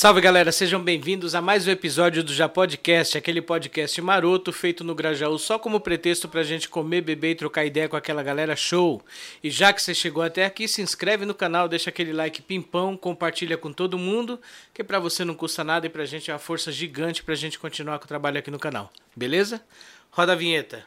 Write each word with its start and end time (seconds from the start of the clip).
Salve 0.00 0.20
galera, 0.20 0.52
sejam 0.52 0.80
bem-vindos 0.80 1.34
a 1.34 1.42
mais 1.42 1.66
um 1.66 1.72
episódio 1.72 2.22
do 2.22 2.32
Já 2.32 2.48
Podcast, 2.48 3.18
aquele 3.18 3.42
podcast 3.42 4.00
maroto 4.00 4.52
feito 4.52 4.84
no 4.84 4.94
Grajaú 4.94 5.36
só 5.40 5.58
como 5.58 5.80
pretexto 5.80 6.28
pra 6.28 6.44
gente 6.44 6.68
comer, 6.68 7.00
beber 7.00 7.32
e 7.32 7.34
trocar 7.34 7.64
ideia 7.64 7.88
com 7.88 7.96
aquela 7.96 8.22
galera 8.22 8.54
show. 8.54 9.02
E 9.42 9.50
já 9.50 9.72
que 9.72 9.82
você 9.82 9.92
chegou 9.92 10.22
até 10.22 10.44
aqui, 10.44 10.68
se 10.68 10.80
inscreve 10.80 11.26
no 11.26 11.34
canal, 11.34 11.68
deixa 11.68 11.90
aquele 11.90 12.12
like 12.12 12.40
pimpão, 12.42 12.96
compartilha 12.96 13.58
com 13.58 13.72
todo 13.72 13.98
mundo, 13.98 14.40
que 14.72 14.84
pra 14.84 15.00
você 15.00 15.24
não 15.24 15.34
custa 15.34 15.64
nada 15.64 15.86
e 15.86 15.90
pra 15.90 16.04
gente 16.04 16.30
é 16.30 16.32
uma 16.32 16.38
força 16.38 16.70
gigante 16.70 17.24
pra 17.24 17.34
gente 17.34 17.58
continuar 17.58 17.98
com 17.98 18.04
o 18.04 18.08
trabalho 18.08 18.38
aqui 18.38 18.52
no 18.52 18.58
canal. 18.60 18.92
Beleza? 19.16 19.60
Roda 20.12 20.30
a 20.30 20.36
vinheta. 20.36 20.84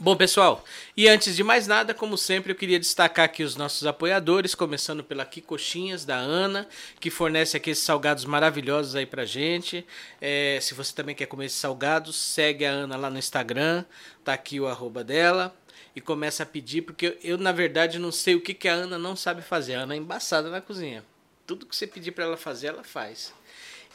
Bom, 0.00 0.14
pessoal, 0.14 0.64
e 0.96 1.08
antes 1.08 1.34
de 1.34 1.42
mais 1.42 1.66
nada, 1.66 1.92
como 1.92 2.16
sempre, 2.16 2.52
eu 2.52 2.56
queria 2.56 2.78
destacar 2.78 3.24
aqui 3.24 3.42
os 3.42 3.56
nossos 3.56 3.84
apoiadores, 3.84 4.54
começando 4.54 5.02
pela 5.02 5.26
Kikoxinhas, 5.26 6.04
da 6.04 6.14
Ana, 6.14 6.68
que 7.00 7.10
fornece 7.10 7.56
aqui 7.56 7.70
esses 7.70 7.82
salgados 7.82 8.24
maravilhosos 8.24 8.94
aí 8.94 9.04
pra 9.04 9.24
gente. 9.24 9.84
É, 10.20 10.56
se 10.62 10.72
você 10.72 10.94
também 10.94 11.16
quer 11.16 11.26
comer 11.26 11.46
esses 11.46 11.58
salgados, 11.58 12.14
segue 12.14 12.64
a 12.64 12.70
Ana 12.70 12.96
lá 12.96 13.10
no 13.10 13.18
Instagram, 13.18 13.84
tá 14.22 14.34
aqui 14.34 14.60
o 14.60 14.68
arroba 14.68 15.02
dela, 15.02 15.52
e 15.96 16.00
começa 16.00 16.44
a 16.44 16.46
pedir, 16.46 16.82
porque 16.82 17.18
eu, 17.20 17.36
na 17.36 17.50
verdade, 17.50 17.98
não 17.98 18.12
sei 18.12 18.36
o 18.36 18.40
que, 18.40 18.54
que 18.54 18.68
a 18.68 18.74
Ana 18.74 19.00
não 19.00 19.16
sabe 19.16 19.42
fazer. 19.42 19.74
A 19.74 19.80
Ana 19.80 19.94
é 19.94 19.96
embaçada 19.96 20.48
na 20.48 20.60
cozinha. 20.60 21.04
Tudo 21.44 21.66
que 21.66 21.74
você 21.74 21.88
pedir 21.88 22.12
para 22.12 22.22
ela 22.22 22.36
fazer, 22.36 22.68
ela 22.68 22.84
faz. 22.84 23.34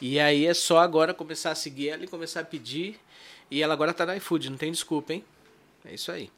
E 0.02 0.20
aí 0.20 0.44
é 0.44 0.52
só 0.52 0.80
agora 0.80 1.14
começar 1.14 1.52
a 1.52 1.54
seguir 1.54 1.88
ela 1.88 2.04
e 2.04 2.08
começar 2.08 2.40
a 2.40 2.44
pedir. 2.44 3.00
E 3.50 3.62
ela 3.62 3.72
agora 3.72 3.94
tá 3.94 4.04
no 4.04 4.14
iFood, 4.14 4.50
não 4.50 4.58
tem 4.58 4.70
desculpa, 4.70 5.14
hein? 5.14 5.24
É 5.84 5.94
isso 5.94 6.10
aí. 6.10 6.30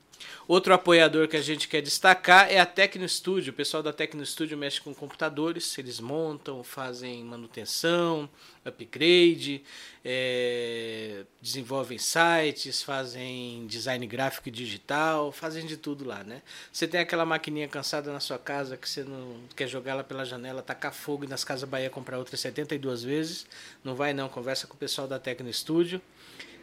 Outro 0.49 0.73
apoiador 0.73 1.29
que 1.29 1.37
a 1.37 1.43
gente 1.43 1.69
quer 1.69 1.83
destacar 1.83 2.51
é 2.51 2.59
a 2.59 2.67
Tecno 2.67 3.09
Studio. 3.09 3.53
O 3.53 3.57
pessoal 3.57 3.83
da 3.83 3.93
Tecno 3.93 4.25
Studio 4.25 4.57
mexe 4.57 4.81
com 4.81 4.95
computadores, 4.95 5.77
eles 5.77 6.01
montam, 6.01 6.63
fazem 6.63 7.25
manutenção, 7.25 8.29
upgrade, 8.65 9.63
é, 10.05 11.25
desenvolvem 11.43 11.99
sites, 11.99 12.83
fazem 12.83 13.67
design 13.67 14.07
gráfico 14.07 14.49
e 14.49 14.53
digital, 14.53 15.33
fazem 15.33 15.67
de 15.67 15.77
tudo 15.77 16.05
lá, 16.05 16.23
né? 16.23 16.43
Você 16.73 16.87
tem 16.87 17.01
aquela 17.01 17.27
maquininha 17.27 17.69
cansada 17.69 18.13
na 18.13 18.21
sua 18.21 18.39
casa 18.39 18.77
que 18.77 18.89
você 18.89 19.03
não 19.03 19.41
quer 19.55 19.67
jogar 19.67 19.93
ela 19.93 20.05
pela 20.05 20.25
janela, 20.25 20.63
tacar 20.63 20.95
fogo 20.95 21.25
e 21.25 21.29
nas 21.29 21.45
Casas 21.45 21.69
Bahia 21.69 21.91
comprar 21.91 22.19
outra 22.19 22.37
72 22.37 23.03
vezes, 23.03 23.47
não 23.83 23.95
vai 23.95 24.15
não, 24.15 24.29
conversa 24.29 24.67
com 24.67 24.75
o 24.75 24.79
pessoal 24.79 25.09
da 25.09 25.19
Tecno 25.19 25.53
Studio. 25.53 26.01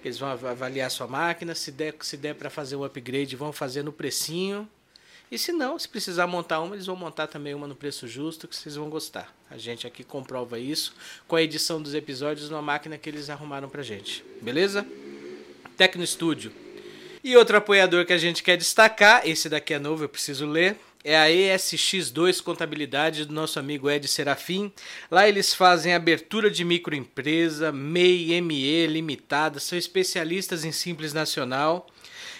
Eles 0.08 0.20
vão 0.20 0.30
avaliar 0.30 0.88
a 0.88 0.90
sua 0.90 1.08
máquina, 1.08 1.56
se 1.56 1.72
der, 1.72 1.96
se 2.02 2.18
der 2.18 2.36
para 2.36 2.50
fazer 2.50 2.76
um 2.76 2.84
upgrade, 2.84 3.36
vão 3.36 3.54
fazer 3.54 3.84
no 3.84 3.92
precinho. 3.92 4.68
E 5.32 5.38
se 5.38 5.52
não, 5.52 5.80
se 5.80 5.90
precisar 5.90 6.28
montar 6.28 6.60
uma, 6.60 6.76
eles 6.76 6.86
vão 6.86 6.96
montar 6.96 7.26
também 7.28 7.56
uma 7.56 7.68
no 7.68 7.76
preço 7.76 8.08
justo, 8.08 8.48
que 8.48 8.56
vocês 8.56 8.76
vão 8.76 8.90
gostar. 8.90 9.34
A 9.50 9.58
gente 9.58 9.88
aqui 9.88 10.04
comprova 10.04 10.60
isso 10.60 10.94
com 11.28 11.36
a 11.36 11.42
edição 11.42 11.82
dos 11.82 11.96
episódios 11.96 12.50
numa 12.50 12.62
máquina 12.62 12.98
que 12.98 13.10
eles 13.10 13.30
arrumaram 13.30 13.68
pra 13.68 13.82
gente. 13.82 14.24
Beleza? 14.42 14.86
Tecno 15.76 16.06
Studio. 16.06 16.52
E 17.24 17.36
outro 17.38 17.58
apoiador 17.58 18.06
que 18.06 18.14
a 18.14 18.18
gente 18.18 18.44
quer 18.44 18.58
destacar, 18.58 19.28
esse 19.28 19.48
daqui 19.48 19.74
é 19.74 19.80
novo, 19.80 20.04
eu 20.04 20.10
preciso 20.10 20.46
ler, 20.46 20.78
é 21.04 21.18
a 21.18 21.28
ESX2 21.28 22.42
Contabilidade 22.42 23.26
do 23.26 23.34
nosso 23.34 23.60
amigo 23.60 23.90
Ed 23.90 24.08
Serafim. 24.08 24.72
Lá 25.12 25.28
eles 25.28 25.54
fazem 25.54 25.94
abertura 25.94 26.50
de 26.50 26.64
microempresa, 26.64 27.72
MEI, 27.72 28.40
ME, 28.40 28.88
limitada, 28.88 29.60
são 29.60 29.78
especialistas 29.78 30.64
em 30.64 30.72
Simples 30.72 31.14
Nacional. 31.14 31.88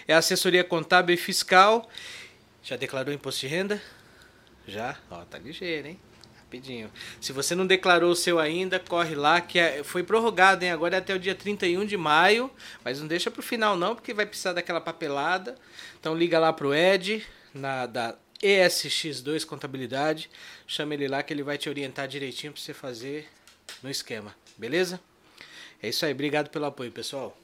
É 0.08 0.14
assessoria 0.14 0.64
contábil 0.64 1.14
e 1.14 1.18
fiscal. 1.18 1.88
Já 2.62 2.76
declarou 2.76 3.12
imposto 3.12 3.42
de 3.42 3.48
renda? 3.48 3.82
Já? 4.66 4.96
Ó, 5.10 5.22
tá 5.24 5.38
ligeiro, 5.38 5.88
hein? 5.88 6.00
Rapidinho. 6.38 6.90
Se 7.20 7.32
você 7.32 7.54
não 7.54 7.66
declarou 7.66 8.12
o 8.12 8.16
seu 8.16 8.38
ainda, 8.38 8.78
corre 8.78 9.14
lá, 9.14 9.40
que 9.40 9.58
é, 9.58 9.84
foi 9.84 10.02
prorrogado, 10.02 10.64
hein? 10.64 10.70
Agora 10.70 10.96
é 10.96 10.98
até 10.98 11.14
o 11.14 11.18
dia 11.18 11.34
31 11.34 11.84
de 11.84 11.96
maio, 11.96 12.50
mas 12.82 13.00
não 13.00 13.06
deixa 13.06 13.30
pro 13.30 13.42
final 13.42 13.76
não, 13.76 13.94
porque 13.94 14.14
vai 14.14 14.24
precisar 14.24 14.54
daquela 14.54 14.80
papelada. 14.80 15.54
Então 16.00 16.16
liga 16.16 16.38
lá 16.38 16.52
pro 16.52 16.74
Ed, 16.74 17.26
na, 17.52 17.86
da 17.86 18.16
ESX2 18.44 19.46
Contabilidade. 19.46 20.28
Chama 20.66 20.92
ele 20.92 21.08
lá 21.08 21.22
que 21.22 21.32
ele 21.32 21.42
vai 21.42 21.56
te 21.56 21.68
orientar 21.68 22.06
direitinho 22.06 22.52
para 22.52 22.60
você 22.60 22.74
fazer 22.74 23.26
no 23.82 23.90
esquema, 23.90 24.36
beleza? 24.58 25.00
É 25.82 25.88
isso 25.88 26.04
aí, 26.04 26.12
obrigado 26.12 26.50
pelo 26.50 26.66
apoio, 26.66 26.92
pessoal. 26.92 27.36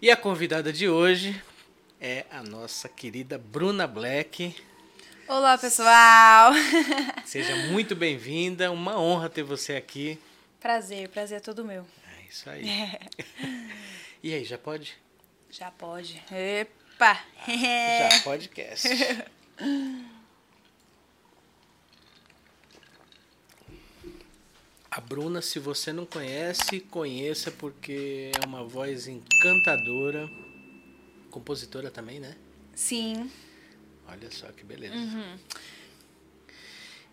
E 0.00 0.10
a 0.10 0.16
convidada 0.16 0.72
de 0.72 0.88
hoje 0.88 1.40
é 2.00 2.24
a 2.30 2.42
nossa 2.42 2.88
querida 2.88 3.36
Bruna 3.36 3.86
Black. 3.86 4.54
Olá, 5.26 5.58
pessoal! 5.58 6.52
Seja 7.24 7.56
muito 7.68 7.96
bem-vinda, 7.96 8.70
uma 8.70 9.00
honra 9.00 9.28
ter 9.28 9.42
você 9.42 9.74
aqui. 9.74 10.18
Prazer, 10.60 11.08
prazer 11.08 11.38
é 11.38 11.40
todo 11.40 11.64
meu. 11.64 11.86
É 12.18 12.28
isso 12.30 12.48
aí. 12.48 12.68
É. 12.68 13.00
E 14.24 14.32
aí, 14.32 14.42
já 14.42 14.56
pode? 14.56 14.96
Já 15.56 15.70
pode. 15.70 16.20
Epa! 16.32 17.14
Já 17.46 18.20
podcast. 18.24 18.88
A 24.90 25.00
Bruna, 25.00 25.40
se 25.40 25.60
você 25.60 25.92
não 25.92 26.04
conhece, 26.06 26.80
conheça 26.80 27.52
porque 27.52 28.32
é 28.36 28.44
uma 28.44 28.64
voz 28.64 29.06
encantadora. 29.06 30.28
Compositora 31.30 31.88
também, 31.88 32.18
né? 32.18 32.36
Sim. 32.74 33.30
Olha 34.08 34.28
só 34.32 34.50
que 34.50 34.64
beleza. 34.64 34.96
Uhum. 34.96 35.38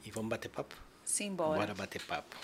E 0.03 0.09
vamos 0.09 0.31
bater 0.31 0.49
papo? 0.49 0.75
Sim, 1.05 1.35
bora. 1.35 1.59
Bora 1.59 1.75
bater 1.75 2.01
papo. 2.01 2.35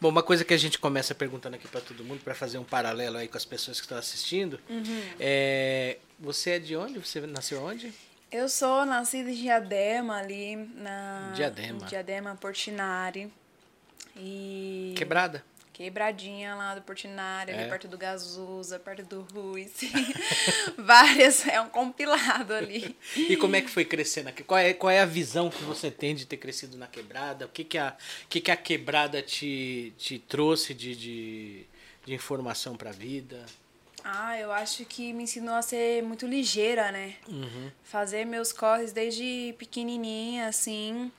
Bom, 0.00 0.08
uma 0.08 0.22
coisa 0.22 0.44
que 0.44 0.54
a 0.54 0.56
gente 0.56 0.78
começa 0.78 1.14
perguntando 1.14 1.56
aqui 1.56 1.68
para 1.68 1.80
todo 1.80 2.04
mundo, 2.04 2.20
para 2.22 2.34
fazer 2.34 2.58
um 2.58 2.64
paralelo 2.64 3.16
aí 3.16 3.28
com 3.28 3.36
as 3.36 3.44
pessoas 3.44 3.78
que 3.78 3.84
estão 3.84 3.98
assistindo, 3.98 4.60
uhum. 4.68 5.02
é, 5.18 5.98
você 6.18 6.52
é 6.52 6.58
de 6.58 6.76
onde? 6.76 6.98
Você 6.98 7.20
nasceu 7.20 7.62
onde? 7.62 7.92
Eu 8.30 8.48
sou 8.48 8.84
nascida 8.84 9.30
em 9.30 9.34
Diadema, 9.34 10.18
ali 10.18 10.56
na... 10.56 11.32
Diadema. 11.34 11.86
Diadema, 11.86 12.36
Portinari. 12.36 13.32
E... 14.14 14.94
Quebrada? 14.96 15.42
Quebradinha 15.78 16.56
lá 16.56 16.74
do 16.74 16.82
Portinari, 16.82 17.52
é. 17.52 17.54
ali 17.54 17.68
perto 17.68 17.86
do 17.86 17.96
Gazusa, 17.96 18.80
perto 18.80 19.04
do 19.04 19.20
Ruiz. 19.32 19.70
Várias, 20.76 21.46
é 21.46 21.60
um 21.60 21.68
compilado 21.68 22.52
ali. 22.52 22.96
e 23.14 23.36
como 23.36 23.54
é 23.54 23.60
que 23.60 23.70
foi 23.70 23.84
crescer 23.84 24.24
na 24.24 24.32
qual 24.32 24.58
é 24.58 24.74
Qual 24.74 24.90
é 24.90 24.98
a 24.98 25.06
visão 25.06 25.48
que 25.48 25.62
você 25.62 25.88
tem 25.88 26.16
de 26.16 26.26
ter 26.26 26.36
crescido 26.36 26.76
na 26.76 26.88
quebrada? 26.88 27.46
O 27.46 27.48
que, 27.48 27.62
que, 27.62 27.78
a, 27.78 27.96
que, 28.28 28.40
que 28.40 28.50
a 28.50 28.56
quebrada 28.56 29.22
te, 29.22 29.92
te 29.96 30.18
trouxe 30.18 30.74
de, 30.74 30.96
de, 30.96 31.66
de 32.04 32.12
informação 32.12 32.76
para 32.76 32.90
a 32.90 32.92
vida? 32.92 33.46
Ah, 34.02 34.36
eu 34.36 34.50
acho 34.50 34.84
que 34.84 35.12
me 35.12 35.22
ensinou 35.22 35.54
a 35.54 35.62
ser 35.62 36.02
muito 36.02 36.26
ligeira, 36.26 36.90
né? 36.90 37.14
Uhum. 37.28 37.70
Fazer 37.84 38.24
meus 38.24 38.52
corres 38.52 38.90
desde 38.90 39.54
pequenininha, 39.56 40.48
assim. 40.48 41.12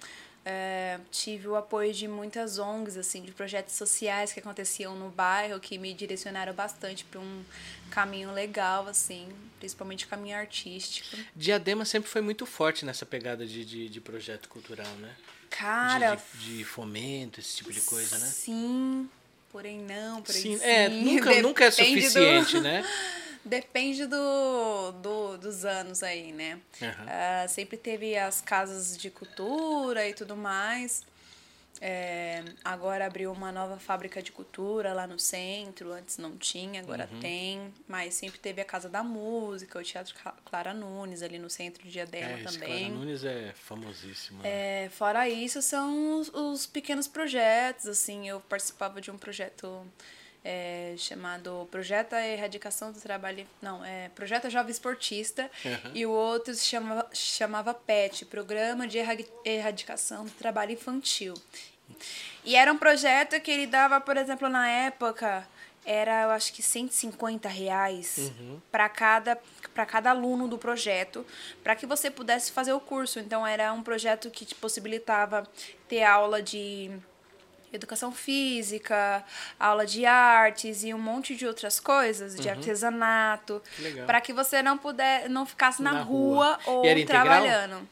É, 0.52 1.00
tive 1.12 1.48
o 1.48 1.56
apoio 1.56 1.94
de 1.94 2.08
muitas 2.08 2.58
ONGs, 2.58 2.98
assim, 2.98 3.22
de 3.22 3.32
projetos 3.32 3.76
sociais 3.76 4.34
que 4.34 4.40
aconteciam 4.40 4.96
no 4.96 5.10
bairro, 5.12 5.60
que 5.60 5.78
me 5.78 5.94
direcionaram 5.94 6.54
bastante 6.54 7.06
para 7.06 7.20
um 7.20 7.44
caminho 7.92 8.32
legal, 8.34 8.88
assim, 8.88 9.30
principalmente 9.60 10.06
o 10.06 10.08
caminho 10.08 10.36
artístico. 10.36 11.16
Diadema 11.36 11.86
sempre 11.86 12.10
foi 12.10 12.22
muito 12.22 12.48
forte 12.48 12.84
nessa 12.84 13.06
pegada 13.06 13.46
de, 13.46 13.64
de, 13.64 13.90
de 13.90 14.02
projeto 14.02 14.50
cultural, 14.50 14.92
né? 14.96 15.12
Cara. 15.52 16.16
De, 16.16 16.40
de, 16.40 16.58
de, 16.58 16.64
fomento, 16.64 17.40
esse 17.40 17.58
tipo 17.58 17.72
de 17.72 17.82
coisa, 17.82 18.18
né? 18.18 18.26
Sim, 18.26 19.08
porém 19.52 19.78
não, 19.78 20.24
porém 20.24 20.42
sim. 20.42 20.58
sim. 20.58 20.64
É, 20.64 20.90
nunca, 20.90 21.30
nunca 21.44 21.66
é 21.66 21.70
suficiente, 21.70 22.54
do... 22.54 22.62
né? 22.62 22.84
Depende 23.44 24.06
do, 24.06 24.92
do, 25.02 25.38
dos 25.38 25.66
anos 25.66 26.04
aí, 26.04 26.32
né? 26.32 26.60
Uhum. 26.82 26.90
Uh, 26.90 27.50
sempre 27.50 27.78
teve 27.78 28.18
as 28.18 28.42
casas 28.42 28.98
de 28.98 29.10
cultura 29.10 30.08
e 30.08 30.14
tudo 30.14 30.36
mais. 30.36 31.06
É, 31.82 32.44
agora 32.64 33.06
abriu 33.06 33.32
uma 33.32 33.54
nova 33.54 33.80
fábrica 33.80 34.22
de 34.22 34.34
cultura 34.34 34.94
lá 34.94 35.08
no 35.08 35.18
centro. 35.18 35.94
Antes 35.94 36.18
não 36.18 36.38
tinha, 36.38 36.82
agora 36.82 37.08
uhum. 37.12 37.20
tem. 37.20 37.74
Mas 37.88 38.16
sempre 38.16 38.38
teve 38.40 38.62
a 38.62 38.66
Casa 38.66 38.90
da 38.90 39.02
Música, 39.02 39.80
o 39.80 39.84
Teatro 39.84 40.14
Clara 40.46 40.74
Nunes 40.74 41.22
ali 41.22 41.40
no 41.40 41.50
centro 41.50 41.84
de 41.84 41.92
Diadema 41.92 42.40
é, 42.40 42.44
também. 42.44 42.90
Clara 42.90 42.90
Nunes 42.90 43.24
é 43.24 43.54
famosíssimo. 43.54 44.44
Né? 44.44 44.86
É, 44.86 44.90
fora 44.90 45.30
isso, 45.30 45.62
são 45.62 46.20
os, 46.20 46.30
os 46.34 46.66
pequenos 46.66 47.08
projetos. 47.08 47.88
Assim, 47.88 48.28
eu 48.28 48.42
participava 48.42 49.00
de 49.00 49.10
um 49.10 49.18
projeto 49.18 49.86
é, 50.44 50.96
chamado 50.98 51.68
Projeto 51.72 52.14
Erradicação 52.14 52.92
do 52.92 53.00
Trabalho. 53.00 53.46
Não, 53.62 53.84
é 53.84 54.10
Projeto 54.10 54.50
Jovem 54.50 54.72
Esportista. 54.72 55.50
Uhum. 55.64 55.92
E 55.94 56.06
o 56.06 56.12
outro 56.12 56.54
se 56.54 56.66
chamava, 56.66 57.10
chamava 57.14 57.74
PET 57.74 58.26
Programa 58.26 58.88
de 58.88 58.98
Erradicação 59.46 60.26
do 60.26 60.32
Trabalho 60.32 60.72
Infantil. 60.72 61.34
E 62.46 62.56
era 62.56 62.72
um 62.72 62.78
projeto 62.78 63.40
que 63.42 63.52
ele 63.52 63.68
dava, 63.68 64.00
por 64.00 64.16
exemplo, 64.16 64.48
na 64.48 64.68
época, 64.70 65.46
era, 65.86 66.24
eu 66.24 66.30
acho 66.30 66.54
que 66.54 66.62
150 66.62 67.50
reais 67.50 68.32
uhum. 68.40 68.60
para 68.72 68.88
cada, 68.88 69.38
cada 69.88 70.12
aluno 70.12 70.48
do 70.48 70.58
projeto, 70.58 71.26
para 71.64 71.76
que 71.76 71.86
você 71.86 72.12
pudesse 72.12 72.52
fazer 72.52 72.74
o 72.74 72.80
curso. 72.80 73.20
Então, 73.20 73.46
era 73.46 73.74
um 73.74 73.82
projeto 73.82 74.30
que 74.30 74.46
te 74.46 74.56
possibilitava 74.56 75.48
ter 75.88 76.04
aula 76.04 76.42
de 76.42 76.92
educação 77.72 78.12
física, 78.12 79.24
aula 79.60 79.86
de 79.86 80.06
artes 80.06 80.84
e 80.84 80.94
um 80.94 81.00
monte 81.00 81.36
de 81.36 81.46
outras 81.46 81.80
coisas, 81.80 82.36
de 82.36 82.48
uhum. 82.48 82.54
artesanato, 82.54 83.62
para 84.06 84.22
que 84.22 84.34
você 84.34 84.62
não 84.62 84.78
puder, 84.78 85.30
não 85.30 85.46
ficasse 85.46 85.82
na, 85.82 85.94
na 85.94 86.02
rua, 86.02 86.60
rua, 86.64 86.84
ou 86.84 87.06
trabalhando. 87.06 87.88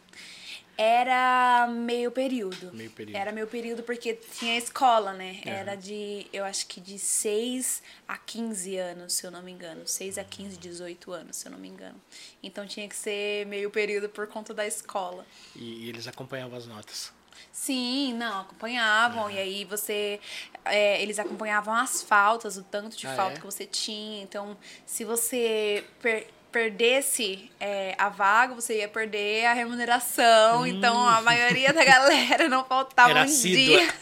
Era 0.77 1.68
meio 1.68 2.12
período. 2.12 2.71
Meio 2.71 2.91
período. 2.91 3.18
Era 3.18 3.31
meio 3.31 3.47
período 3.47 3.81
porque 3.81 4.13
tinha 4.13 4.56
escola, 4.56 5.12
né? 5.12 5.41
Uhum. 5.44 5.51
Era 5.51 5.75
de, 5.75 6.27
eu 6.31 6.45
acho 6.45 6.68
que 6.68 6.80
de 6.80 7.00
6 7.00 7.81
a 8.07 8.15
15 8.15 8.77
anos, 8.77 9.13
se 9.13 9.25
eu 9.25 9.31
não 9.31 9.41
me 9.41 9.51
engano. 9.51 9.88
6 9.88 10.19
a 10.19 10.23
15, 10.23 10.57
18 10.57 11.12
anos, 11.12 11.35
se 11.38 11.47
eu 11.47 11.51
não 11.51 11.57
me 11.57 11.68
engano. 11.68 12.00
Então 12.44 12.68
tinha 12.68 12.88
que 12.88 12.95
ser 12.95 13.47
meio 13.47 13.71
período 13.71 14.07
por 14.07 14.27
conta 14.27 14.53
da 14.53 14.68
escola. 14.68 15.25
E, 15.56 15.85
e 15.85 15.89
eles 15.89 16.07
acompanhavam 16.07 16.56
as 16.56 16.68
notas? 16.68 17.16
Sim, 17.51 18.13
não, 18.13 18.41
acompanhavam. 18.41 19.23
Uhum. 19.23 19.31
E 19.31 19.37
aí 19.37 19.65
você. 19.65 20.19
É, 20.65 21.01
eles 21.01 21.17
acompanhavam 21.17 21.73
as 21.73 22.01
faltas, 22.01 22.57
o 22.57 22.63
tanto 22.63 22.97
de 22.97 23.07
ah, 23.07 23.15
falta 23.15 23.37
é? 23.37 23.39
que 23.39 23.45
você 23.45 23.65
tinha. 23.65 24.21
Então, 24.21 24.57
se 24.85 25.03
você 25.03 25.85
per 26.01 26.27
perdesse 26.51 27.51
é, 27.59 27.93
a 27.97 28.09
vaga, 28.09 28.55
você 28.55 28.79
ia 28.79 28.87
perder 28.87 29.45
a 29.45 29.53
remuneração. 29.53 30.61
Hum. 30.61 30.67
Então 30.67 31.07
a 31.07 31.21
maioria 31.21 31.71
da 31.73 31.83
galera 31.83 32.47
não 32.49 32.63
faltava 32.65 33.11
Era 33.11 33.23
um 33.23 33.25
dia. 33.25 33.93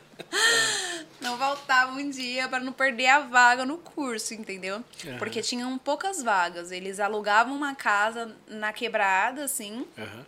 não 1.20 1.36
faltava 1.36 1.92
um 1.92 2.10
dia 2.10 2.48
para 2.48 2.60
não 2.60 2.72
perder 2.72 3.08
a 3.08 3.20
vaga 3.20 3.64
no 3.64 3.78
curso, 3.78 4.34
entendeu? 4.34 4.82
Uhum. 5.04 5.18
Porque 5.18 5.42
tinham 5.42 5.76
poucas 5.78 6.22
vagas. 6.22 6.70
Eles 6.72 6.98
alugavam 6.98 7.54
uma 7.54 7.74
casa 7.74 8.34
na 8.48 8.72
quebrada, 8.72 9.44
assim, 9.44 9.86
uhum. 9.96 10.24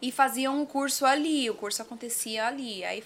E 0.00 0.12
faziam 0.12 0.60
um 0.60 0.66
curso 0.66 1.04
ali. 1.04 1.48
O 1.50 1.54
curso 1.54 1.82
acontecia 1.82 2.46
ali. 2.46 2.84
Aí 2.84 3.02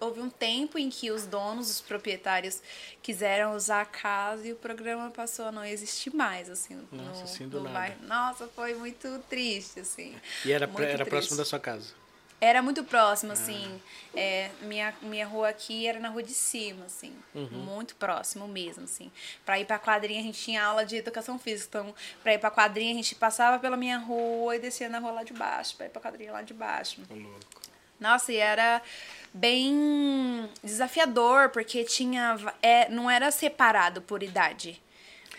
houve 0.00 0.20
um 0.20 0.28
tempo 0.28 0.78
em 0.78 0.90
que 0.90 1.10
os 1.10 1.26
donos, 1.26 1.70
os 1.70 1.80
proprietários 1.80 2.60
quiseram 3.02 3.54
usar 3.54 3.82
a 3.82 3.86
casa 3.86 4.46
e 4.46 4.52
o 4.52 4.56
programa 4.56 5.10
passou 5.10 5.46
a 5.46 5.52
não 5.52 5.64
existir 5.64 6.14
mais, 6.14 6.50
assim, 6.50 6.86
Nossa, 6.92 7.18
no, 7.18 7.24
assim 7.24 7.48
do 7.48 7.58
no 7.58 7.64
nada. 7.64 7.78
Bairro. 7.78 7.96
Nossa, 8.02 8.48
foi 8.48 8.74
muito 8.74 9.18
triste, 9.28 9.80
assim. 9.80 10.14
E 10.44 10.52
era, 10.52 10.70
era 10.78 11.06
próximo 11.06 11.36
da 11.36 11.44
sua 11.44 11.58
casa? 11.58 12.03
Era 12.44 12.60
muito 12.60 12.84
próximo, 12.84 13.30
ah. 13.30 13.32
assim. 13.32 13.80
É, 14.14 14.50
minha, 14.60 14.94
minha 15.00 15.26
rua 15.26 15.48
aqui 15.48 15.86
era 15.86 15.98
na 15.98 16.10
rua 16.10 16.22
de 16.22 16.34
cima, 16.34 16.84
assim. 16.84 17.14
Uhum. 17.34 17.48
Muito 17.48 17.96
próximo 17.96 18.46
mesmo, 18.46 18.84
assim. 18.84 19.10
Pra 19.46 19.58
ir 19.58 19.64
pra 19.64 19.78
quadrinha, 19.78 20.20
a 20.20 20.22
gente 20.22 20.38
tinha 20.38 20.62
aula 20.62 20.84
de 20.84 20.96
educação 20.96 21.38
física. 21.38 21.80
Então, 21.80 21.94
pra 22.22 22.34
ir 22.34 22.38
pra 22.38 22.50
quadrinha, 22.50 22.92
a 22.92 22.96
gente 22.96 23.14
passava 23.14 23.58
pela 23.58 23.78
minha 23.78 23.96
rua 23.96 24.56
e 24.56 24.58
descia 24.58 24.90
na 24.90 24.98
rua 24.98 25.12
lá 25.12 25.22
de 25.22 25.32
baixo. 25.32 25.74
Pra 25.74 25.86
ir 25.86 25.88
pra 25.88 26.02
quadrinha 26.02 26.32
lá 26.32 26.42
de 26.42 26.52
baixo. 26.52 27.00
louco. 27.08 27.62
Nossa, 27.98 28.30
e 28.30 28.36
era 28.36 28.82
bem 29.32 30.50
desafiador, 30.62 31.48
porque 31.48 31.82
tinha. 31.82 32.36
É, 32.60 32.90
não 32.90 33.10
era 33.10 33.30
separado 33.30 34.02
por 34.02 34.22
idade. 34.22 34.82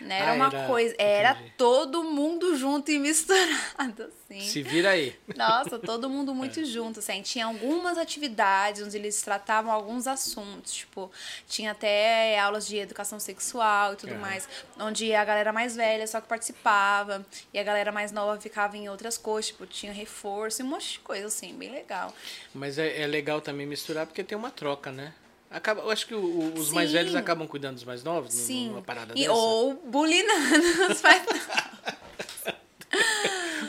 Né? 0.00 0.20
Era 0.20 0.32
ah, 0.32 0.34
uma 0.34 0.46
era... 0.46 0.66
coisa. 0.66 0.94
Era 0.98 1.30
Entendi. 1.32 1.52
todo 1.56 2.04
mundo 2.04 2.56
junto 2.56 2.90
e 2.90 2.98
misturado, 3.00 4.04
assim. 4.04 4.40
Se 4.40 4.62
vira 4.62 4.90
aí. 4.90 5.14
Nossa, 5.36 5.78
todo 5.78 6.08
mundo 6.08 6.34
muito 6.34 6.60
é. 6.60 6.64
junto, 6.64 6.98
assim. 7.00 7.22
Tinha 7.22 7.46
algumas 7.46 7.98
atividades 7.98 8.82
onde 8.82 8.96
eles 8.96 9.20
tratavam 9.22 9.72
alguns 9.72 10.06
assuntos. 10.06 10.72
Tipo, 10.72 11.10
tinha 11.48 11.72
até 11.72 12.38
aulas 12.38 12.66
de 12.66 12.76
educação 12.76 13.18
sexual 13.18 13.94
e 13.94 13.96
tudo 13.96 14.14
é. 14.14 14.18
mais. 14.18 14.48
Onde 14.78 15.14
a 15.14 15.24
galera 15.24 15.52
mais 15.52 15.76
velha 15.76 16.06
só 16.06 16.20
que 16.20 16.28
participava. 16.28 17.24
E 17.52 17.58
a 17.58 17.62
galera 17.62 17.92
mais 17.92 18.12
nova 18.12 18.40
ficava 18.40 18.76
em 18.76 18.88
outras 18.88 19.16
coisas. 19.16 19.48
Tipo, 19.48 19.66
tinha 19.66 19.92
reforço 19.92 20.62
e 20.62 20.64
um 20.64 20.68
monte 20.68 20.92
de 20.92 20.98
coisa, 21.00 21.26
assim, 21.26 21.54
bem 21.54 21.70
legal. 21.70 22.14
Mas 22.54 22.78
é, 22.78 23.02
é 23.02 23.06
legal 23.06 23.40
também 23.40 23.66
misturar 23.66 24.06
porque 24.06 24.22
tem 24.24 24.36
uma 24.36 24.50
troca, 24.50 24.90
né? 24.90 25.12
Acaba, 25.50 25.82
eu 25.82 25.90
acho 25.90 26.06
que 26.06 26.14
o, 26.14 26.52
os 26.54 26.68
Sim. 26.68 26.74
mais 26.74 26.92
velhos 26.92 27.14
acabam 27.14 27.46
cuidando 27.46 27.74
dos 27.74 27.84
mais 27.84 28.02
novos 28.02 28.32
Sim. 28.32 28.68
numa 28.70 28.82
parada 28.82 29.12
e, 29.14 29.20
dessa. 29.22 29.32
Ou 29.32 29.74
bulinando 29.74 30.86
os 30.90 31.00
mais 31.02 31.22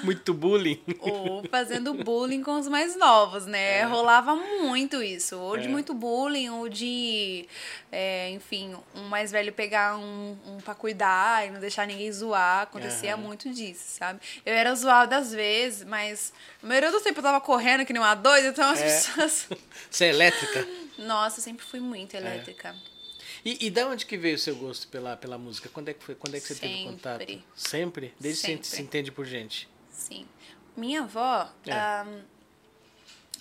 Muito 0.07 0.33
bullying. 0.33 0.81
Ou 0.99 1.43
fazendo 1.51 1.93
bullying 1.93 2.41
com 2.41 2.57
os 2.57 2.69
mais 2.69 2.95
novos, 2.95 3.45
né? 3.45 3.79
É. 3.79 3.83
Rolava 3.83 4.37
muito 4.37 5.03
isso. 5.03 5.37
Ou 5.37 5.57
de 5.57 5.65
é. 5.65 5.67
muito 5.67 5.93
bullying, 5.93 6.49
ou 6.49 6.69
de, 6.69 7.45
é, 7.91 8.29
enfim, 8.29 8.73
um 8.95 9.03
mais 9.09 9.33
velho 9.33 9.51
pegar 9.51 9.97
um, 9.97 10.37
um 10.45 10.57
pra 10.63 10.73
cuidar 10.73 11.45
e 11.45 11.51
não 11.51 11.59
deixar 11.59 11.85
ninguém 11.85 12.09
zoar. 12.09 12.61
Acontecia 12.61 13.17
muito 13.17 13.49
disso, 13.49 13.83
sabe? 13.97 14.21
Eu 14.45 14.53
era 14.53 14.73
zoada 14.73 15.17
às 15.17 15.33
vezes, 15.33 15.83
mas 15.83 16.31
a 16.63 16.67
maioria 16.67 16.89
do 16.89 17.01
tempo 17.01 17.19
eu 17.19 17.23
tava 17.23 17.41
correndo 17.41 17.85
que 17.85 17.91
nem 17.91 18.01
uma 18.01 18.15
doida, 18.15 18.47
então 18.47 18.69
as 18.69 18.79
é. 18.79 18.83
pessoas. 18.85 19.49
Você 19.91 20.05
é 20.05 20.09
elétrica? 20.09 20.65
Nossa, 20.99 21.41
sempre 21.41 21.65
fui 21.65 21.81
muito 21.81 22.15
é. 22.15 22.19
elétrica. 22.19 22.73
E, 23.43 23.67
e 23.67 23.69
da 23.69 23.87
onde 23.87 24.05
que 24.05 24.17
veio 24.17 24.35
o 24.35 24.39
seu 24.39 24.55
gosto 24.55 24.87
pela, 24.87 25.17
pela 25.17 25.37
música? 25.37 25.67
Quando 25.67 25.89
é 25.89 25.93
que 25.93 26.01
foi? 26.01 26.15
Quando 26.15 26.35
é 26.35 26.39
que 26.39 26.47
você 26.47 26.55
sempre. 26.55 26.69
teve 26.69 26.83
contato? 26.85 27.43
Sempre? 27.53 28.13
Desde 28.17 28.39
sempre. 28.39 28.59
que 28.59 28.67
você 28.67 28.75
se 28.77 28.81
entende 28.81 29.11
por 29.11 29.25
gente? 29.25 29.67
Sim. 29.97 30.27
Minha 30.75 31.01
avó. 31.01 31.49
É. 31.65 32.03
Um, 32.05 32.21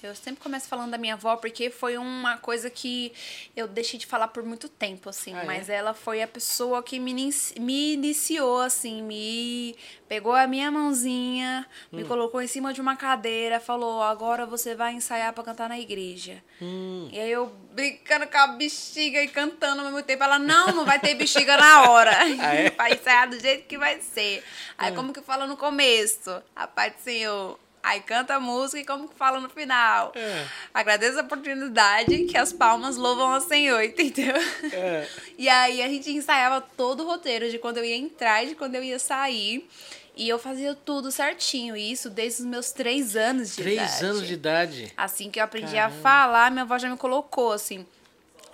eu 0.02 0.14
sempre 0.14 0.42
começo 0.42 0.68
falando 0.68 0.90
da 0.90 0.98
minha 0.98 1.14
avó 1.14 1.36
porque 1.36 1.70
foi 1.70 1.96
uma 1.96 2.36
coisa 2.38 2.68
que 2.68 3.12
eu 3.56 3.66
deixei 3.66 3.98
de 3.98 4.06
falar 4.06 4.28
por 4.28 4.42
muito 4.42 4.68
tempo, 4.68 5.08
assim. 5.08 5.34
Ah, 5.34 5.42
é? 5.42 5.44
mas 5.44 5.68
ela 5.68 5.94
foi 5.94 6.22
a 6.22 6.28
pessoa 6.28 6.82
que 6.82 6.98
me, 6.98 7.10
inici 7.10 7.58
me 7.60 7.94
iniciou, 7.94 8.60
assim, 8.60 9.02
me 9.02 9.76
pegou 10.08 10.34
a 10.34 10.46
minha 10.46 10.70
mãozinha, 10.70 11.66
hum. 11.92 11.96
me 11.96 12.04
colocou 12.04 12.40
em 12.40 12.46
cima 12.46 12.72
de 12.72 12.80
uma 12.80 12.96
cadeira, 12.96 13.58
falou: 13.60 14.02
agora 14.02 14.46
você 14.46 14.74
vai 14.74 14.94
ensaiar 14.94 15.32
para 15.32 15.44
cantar 15.44 15.68
na 15.68 15.78
igreja. 15.78 16.42
Hum. 16.60 17.08
E 17.12 17.18
aí 17.18 17.30
eu 17.30 17.52
brincando 17.72 18.26
com 18.26 18.38
a 18.38 18.46
bexiga 18.48 19.22
e 19.22 19.28
cantando 19.28 19.80
ao 19.80 19.86
mesmo 19.86 20.02
tempo. 20.02 20.22
Ela: 20.22 20.38
não, 20.38 20.68
não 20.68 20.84
vai 20.84 20.98
ter 20.98 21.14
bexiga 21.14 21.56
na 21.56 21.90
hora. 21.90 22.16
Ah, 22.38 22.54
é? 22.54 22.70
vai 22.76 22.92
ensaiar 22.92 23.28
do 23.28 23.38
jeito 23.38 23.66
que 23.66 23.78
vai 23.78 24.00
ser. 24.00 24.44
Aí, 24.76 24.92
hum. 24.92 24.96
como 24.96 25.12
que 25.12 25.20
fala 25.20 25.46
no 25.46 25.56
começo? 25.56 26.42
A 26.54 26.66
Pai 26.66 26.90
do 26.90 27.00
Senhor 27.00 27.58
Aí 27.86 28.00
canta 28.00 28.34
a 28.34 28.40
música 28.40 28.80
e 28.80 28.84
como 28.84 29.08
que 29.08 29.14
fala 29.14 29.38
no 29.38 29.48
final. 29.48 30.10
É. 30.16 30.44
Agradeço 30.74 31.20
a 31.20 31.22
oportunidade 31.22 32.24
que 32.24 32.36
as 32.36 32.52
palmas 32.52 32.96
louvam 32.96 33.32
ao 33.32 33.40
Senhor, 33.40 33.80
entendeu? 33.84 34.34
É. 34.72 35.06
E 35.38 35.48
aí 35.48 35.80
a 35.80 35.88
gente 35.88 36.10
ensaiava 36.10 36.60
todo 36.60 37.04
o 37.04 37.06
roteiro 37.06 37.48
de 37.48 37.60
quando 37.60 37.76
eu 37.76 37.84
ia 37.84 37.94
entrar 37.94 38.42
e 38.42 38.48
de 38.48 38.54
quando 38.56 38.74
eu 38.74 38.82
ia 38.82 38.98
sair. 38.98 39.68
E 40.16 40.28
eu 40.28 40.36
fazia 40.36 40.74
tudo 40.74 41.12
certinho. 41.12 41.76
E 41.76 41.92
isso 41.92 42.10
desde 42.10 42.42
os 42.42 42.46
meus 42.48 42.72
três 42.72 43.14
anos 43.14 43.50
de 43.54 43.62
três 43.62 43.76
idade. 43.76 43.98
Três 43.98 44.10
anos 44.10 44.26
de 44.26 44.34
idade? 44.34 44.92
Assim 44.96 45.30
que 45.30 45.38
eu 45.38 45.44
aprendi 45.44 45.76
Caramba. 45.76 45.96
a 45.96 46.00
falar, 46.00 46.50
minha 46.50 46.64
avó 46.64 46.76
já 46.78 46.90
me 46.90 46.96
colocou, 46.96 47.52
assim. 47.52 47.86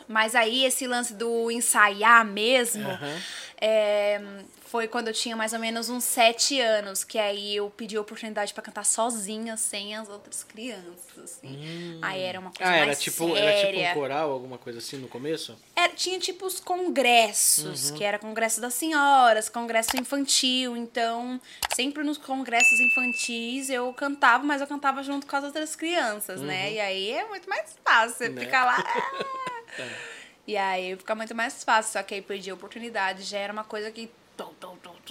Mas 0.06 0.34
aí 0.34 0.66
esse 0.66 0.86
lance 0.86 1.14
do 1.14 1.50
ensaiar 1.50 2.22
mesmo. 2.22 2.86
Uhum. 2.86 3.20
É, 3.58 4.20
foi 4.72 4.88
quando 4.88 5.08
eu 5.08 5.12
tinha 5.12 5.36
mais 5.36 5.52
ou 5.52 5.58
menos 5.58 5.90
uns 5.90 6.02
sete 6.02 6.58
anos, 6.58 7.04
que 7.04 7.18
aí 7.18 7.56
eu 7.56 7.68
pedi 7.68 7.94
a 7.94 8.00
oportunidade 8.00 8.54
para 8.54 8.62
cantar 8.62 8.86
sozinha, 8.86 9.54
sem 9.54 9.94
as 9.94 10.08
outras 10.08 10.42
crianças, 10.42 11.18
assim. 11.22 11.58
Hum. 11.58 11.98
Aí 12.00 12.22
era 12.22 12.40
uma 12.40 12.50
coisa 12.50 12.72
ah, 12.72 12.76
era 12.76 12.86
mais 12.86 12.98
tipo, 12.98 13.34
séria. 13.34 13.50
Era 13.50 13.66
tipo 13.66 13.90
um 13.90 13.94
coral, 14.00 14.30
alguma 14.30 14.56
coisa 14.56 14.78
assim 14.78 14.96
no 14.96 15.08
começo? 15.08 15.54
Era, 15.76 15.92
tinha 15.92 16.18
tipo 16.18 16.46
os 16.46 16.58
congressos, 16.58 17.90
uhum. 17.90 17.96
que 17.98 18.02
era 18.02 18.18
congresso 18.18 18.62
das 18.62 18.72
senhoras, 18.72 19.50
congresso 19.50 19.94
infantil, 20.00 20.74
então 20.74 21.38
sempre 21.74 22.02
nos 22.02 22.16
congressos 22.16 22.80
infantis 22.80 23.68
eu 23.68 23.92
cantava, 23.92 24.42
mas 24.42 24.62
eu 24.62 24.66
cantava 24.66 25.02
junto 25.02 25.26
com 25.26 25.36
as 25.36 25.44
outras 25.44 25.76
crianças, 25.76 26.40
né? 26.40 26.44
uhum. 26.44 26.46
né? 26.46 26.72
E 26.72 26.80
aí 26.80 27.10
é 27.10 27.28
muito 27.28 27.46
mais 27.46 27.76
fácil, 27.84 28.16
você 28.16 28.28
né? 28.30 28.40
fica 28.40 28.64
lá... 28.64 28.82
é. 29.78 30.12
E 30.44 30.56
aí 30.56 30.96
fica 30.96 31.14
muito 31.14 31.34
mais 31.34 31.62
fácil, 31.62 31.92
só 31.92 32.02
que 32.02 32.14
aí 32.14 32.22
perdi 32.22 32.50
a 32.50 32.54
oportunidade, 32.54 33.22
já 33.22 33.38
era 33.38 33.52
uma 33.52 33.62
coisa 33.62 33.92
que 33.92 34.10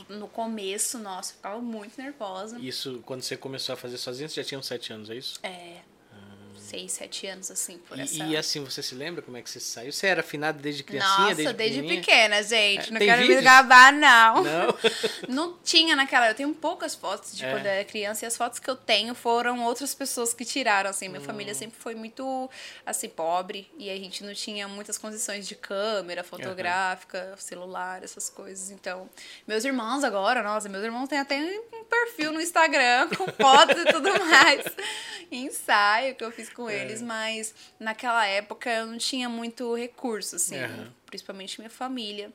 no 0.10 0.28
começo, 0.28 0.98
nossa, 1.00 1.32
eu 1.32 1.36
ficava 1.36 1.62
muito 1.62 2.00
nervosa. 2.02 2.60
Isso, 2.60 3.02
quando 3.06 3.22
você 3.22 3.38
começou 3.38 3.74
a 3.74 3.78
fazer 3.78 3.98
sozinha, 3.98 4.28
você 4.28 4.42
já 4.42 4.48
tinha 4.48 4.60
uns 4.60 4.66
sete 4.66 4.94
anos, 4.94 5.10
é 5.10 5.16
isso? 5.16 5.40
É 5.44 5.82
seis, 6.72 6.94
sete 6.94 7.28
anos, 7.28 7.52
assim, 7.52 7.78
por 7.80 7.98
e, 7.98 8.02
essa... 8.02 8.24
E 8.24 8.38
assim, 8.38 8.64
você 8.64 8.82
se 8.82 8.96
lembra 8.96 9.22
como 9.22 9.36
é 9.36 9.42
que 9.42 9.50
você 9.50 9.60
saiu? 9.60 9.92
Você 9.92 10.08
era 10.08 10.22
afinada 10.22 10.58
desde 10.58 10.84
criancinha, 10.84 11.36
Nossa, 11.36 11.36
desde, 11.36 11.54
desde 11.54 11.84
pequena, 11.84 12.42
gente. 12.42 12.88
É, 12.88 12.92
não 12.92 13.00
quero 13.00 13.22
vídeos? 13.22 13.40
me 13.40 13.44
gabar, 13.44 13.92
não. 13.92 14.44
Não? 14.44 14.78
não 15.28 15.58
tinha 15.64 15.96
naquela... 15.96 16.30
Eu 16.30 16.36
tenho 16.36 16.54
poucas 16.54 16.96
fotos 16.96 17.36
de 17.36 17.44
é. 17.44 17.52
quando 17.52 17.66
eu 17.66 17.72
era 17.72 17.84
criança 17.84 18.26
e 18.26 18.28
as 18.28 18.38
fotos 18.38 18.58
que 18.58 18.70
eu 18.70 18.76
tenho 18.76 19.14
foram 19.14 19.64
outras 19.66 19.94
pessoas 19.94 20.34
que 20.34 20.46
tiraram, 20.46 20.90
assim. 20.90 21.10
Minha 21.10 21.20
hum. 21.20 21.26
família 21.26 21.54
sempre 21.54 21.78
foi 21.78 21.94
muito, 21.94 22.50
assim, 22.86 23.10
pobre 23.10 23.70
e 23.78 23.90
a 23.90 23.96
gente 23.98 24.24
não 24.24 24.34
tinha 24.34 24.68
muitas 24.68 24.98
condições 24.98 25.46
de 25.46 25.56
câmera 25.56 26.24
fotográfica, 26.24 27.32
uhum. 27.32 27.38
celular, 27.38 28.02
essas 28.02 28.30
coisas. 28.30 28.72
Então, 28.72 29.10
meus 29.46 29.66
irmãos 29.66 30.06
agora, 30.06 30.42
nossa, 30.42 30.70
meus 30.70 30.84
irmãos 30.84 31.10
têm 31.10 31.20
até 31.20 31.38
um 31.38 31.84
perfil 31.84 32.32
no 32.32 32.40
Instagram 32.40 33.10
com 33.10 33.28
fotos 33.28 33.78
e 33.78 33.86
tudo 33.92 34.10
mais. 34.26 34.64
Ensaio 35.30 36.16
que 36.16 36.24
eu 36.24 36.32
fiz 36.32 36.50
com 36.50 36.61
é. 36.70 36.82
eles, 36.82 37.02
mas 37.02 37.54
naquela 37.80 38.26
época 38.26 38.70
eu 38.70 38.86
não 38.86 38.98
tinha 38.98 39.30
muito 39.30 39.74
recurso, 39.76 40.36
assim. 40.36 40.58
Uhum. 40.62 40.92
principalmente 41.06 41.60
minha 41.60 41.70
família. 41.70 42.32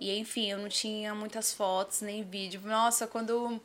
E 0.00 0.16
enfim, 0.18 0.50
eu 0.50 0.58
não 0.58 0.68
tinha 0.68 1.14
muitas 1.14 1.52
fotos 1.52 2.00
nem 2.00 2.22
vídeo. 2.22 2.60
Nossa, 2.64 3.06
quando 3.06 3.60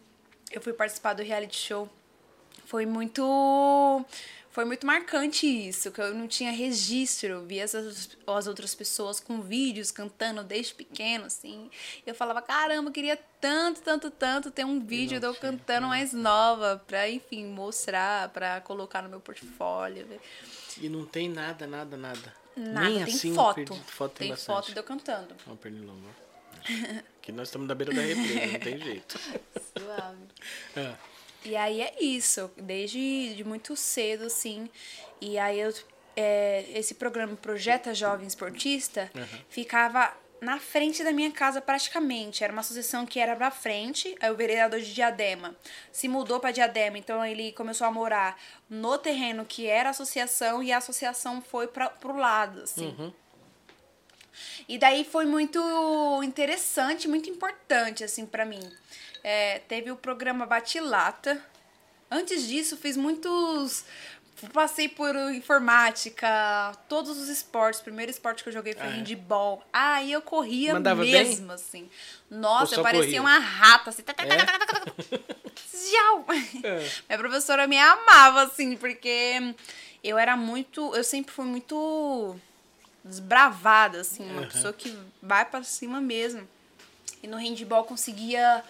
eu 0.52 0.62
fui 0.62 0.74
participar 0.74 1.14
do 1.14 1.24
reality 1.24 1.56
show, 1.56 1.90
foi 2.66 2.86
muito 2.86 4.06
foi 4.56 4.64
muito 4.64 4.88
marcante 4.88 5.46
isso, 5.46 5.92
que 5.92 6.00
eu 6.00 6.16
não 6.16 6.30
tinha 6.30 6.50
registro, 6.50 7.46
via 7.46 7.66
as, 7.66 7.76
as 7.76 8.48
outras 8.48 8.74
pessoas 8.74 9.20
com 9.20 9.42
vídeos 9.42 9.92
cantando 9.92 10.42
desde 10.46 10.74
pequeno, 10.74 11.26
assim. 11.26 11.70
Eu 12.08 12.16
falava, 12.16 12.42
caramba, 12.42 12.88
eu 12.88 12.94
queria 12.94 13.20
tanto, 13.42 13.82
tanto, 13.82 14.10
tanto 14.10 14.50
ter 14.50 14.64
um 14.66 14.80
vídeo 14.80 15.20
de 15.20 15.26
eu 15.26 15.36
cantando 15.36 15.88
mais 15.88 16.14
nova, 16.14 16.82
pra, 16.88 17.10
enfim, 17.10 17.46
mostrar, 17.48 18.30
pra 18.30 18.62
colocar 18.62 19.02
no 19.02 19.10
meu 19.10 19.20
portfólio. 19.20 20.08
E 20.80 20.88
não 20.88 21.06
tem 21.06 21.28
nada, 21.28 21.68
nada, 21.68 21.98
nada. 21.98 22.34
Nada, 22.56 22.88
Nem 22.88 23.04
tem 23.04 23.14
assim, 23.14 23.36
foto. 23.36 23.56
perdi- 23.56 23.82
foto 23.92 24.12
tem, 24.14 24.28
tem 24.30 24.38
foto 24.38 24.72
de 24.72 24.78
eu 24.80 24.84
cantando. 24.84 25.36
Ó, 25.48 25.56
pernilongo. 25.56 26.08
Que 27.22 27.34
nós 27.34 27.50
estamos 27.50 27.68
na 27.68 27.76
beira 27.76 27.94
da 27.94 28.02
represa, 28.02 28.52
não 28.54 28.60
tem 28.62 28.80
jeito. 28.80 29.20
Suave. 29.78 30.18
Ah, 30.78 30.96
E 31.46 31.56
aí 31.56 31.82
é 31.82 31.96
isso, 32.02 32.50
desde 32.58 33.36
de 33.36 33.44
muito 33.44 33.76
cedo, 33.76 34.26
assim. 34.26 34.70
E 35.22 35.38
aí 35.38 35.60
eu, 35.60 35.74
é, 36.16 36.66
esse 36.74 36.96
programa 36.96 37.36
Projeta 37.36 37.94
Jovem 37.94 38.28
Esportista 38.28 39.12
ficava 39.48 40.12
na 40.42 40.60
frente 40.60 41.04
da 41.04 41.12
minha 41.12 41.32
casa 41.32 41.62
praticamente. 41.62 42.44
Era 42.44 42.52
uma 42.52 42.62
associação 42.62 43.06
que 43.06 43.20
era 43.20 43.36
pra 43.36 43.52
frente, 43.52 44.16
aí 44.20 44.30
o 44.32 44.36
vereador 44.36 44.80
de 44.80 44.94
Diadema 44.94 45.56
se 45.92 46.08
mudou 46.08 46.40
pra 46.40 46.52
Diadema, 46.52 46.98
então 46.98 47.24
ele 47.26 47.52
começou 47.54 47.88
a 47.88 47.92
morar 47.92 48.40
no 48.70 48.98
terreno 48.98 49.46
que 49.46 49.68
era 49.68 49.90
a 49.90 49.92
associação 49.92 50.62
e 50.62 50.72
a 50.72 50.78
associação 50.78 51.42
foi 51.42 51.68
para 51.68 51.90
pro 51.90 52.16
lado, 52.16 52.62
assim. 52.62 53.14
E 54.68 54.78
daí 54.78 55.06
foi 55.06 55.26
muito 55.26 55.60
interessante, 56.24 57.08
muito 57.08 57.30
importante, 57.30 58.04
assim, 58.04 58.26
pra 58.26 58.46
mim. 58.46 58.60
É, 59.28 59.58
teve 59.68 59.90
o 59.90 59.96
programa 59.96 60.46
Batilata. 60.46 61.42
Antes 62.12 62.48
disso, 62.48 62.78
fiz 62.78 62.96
muitos. 62.96 63.84
Passei 64.54 64.88
por 64.88 65.16
informática, 65.34 66.78
todos 66.88 67.18
os 67.18 67.28
esportes. 67.28 67.80
O 67.80 67.84
primeiro 67.86 68.12
esporte 68.12 68.44
que 68.44 68.50
eu 68.50 68.54
joguei 68.54 68.74
foi 68.74 68.84
Ah, 68.84 68.90
é? 68.92 68.92
handball. 68.92 69.64
Ah, 69.74 70.04
e 70.04 70.12
eu 70.12 70.22
corria 70.22 70.74
Mandava 70.74 71.02
bem? 71.02 71.12
mesmo, 71.12 71.52
assim. 71.54 71.90
Nossa, 72.30 72.76
eu 72.76 72.84
parecia 72.84 73.20
corria? 73.20 73.22
uma 73.22 73.40
rata, 73.40 73.90
assim. 73.90 74.04
Jau! 75.92 76.26
É. 76.64 76.90
Minha 77.10 77.18
professora 77.20 77.66
me 77.66 77.80
amava, 77.80 78.44
assim, 78.44 78.76
porque 78.78 79.56
eu 80.04 80.20
era 80.20 80.36
muito. 80.38 80.94
Eu 80.96 81.04
sempre 81.04 81.32
fui 81.34 81.46
muito 81.46 82.36
desbravada, 83.04 84.02
assim, 84.02 84.24
uma 84.30 84.42
Aham. 84.42 84.50
pessoa 84.50 84.74
que 84.74 84.96
vai 85.22 85.46
pra 85.46 85.64
cima 85.64 86.00
mesmo. 86.02 86.48
E 87.24 87.28
no 87.28 87.38
handball 87.38 87.86
conseguia 87.86 88.64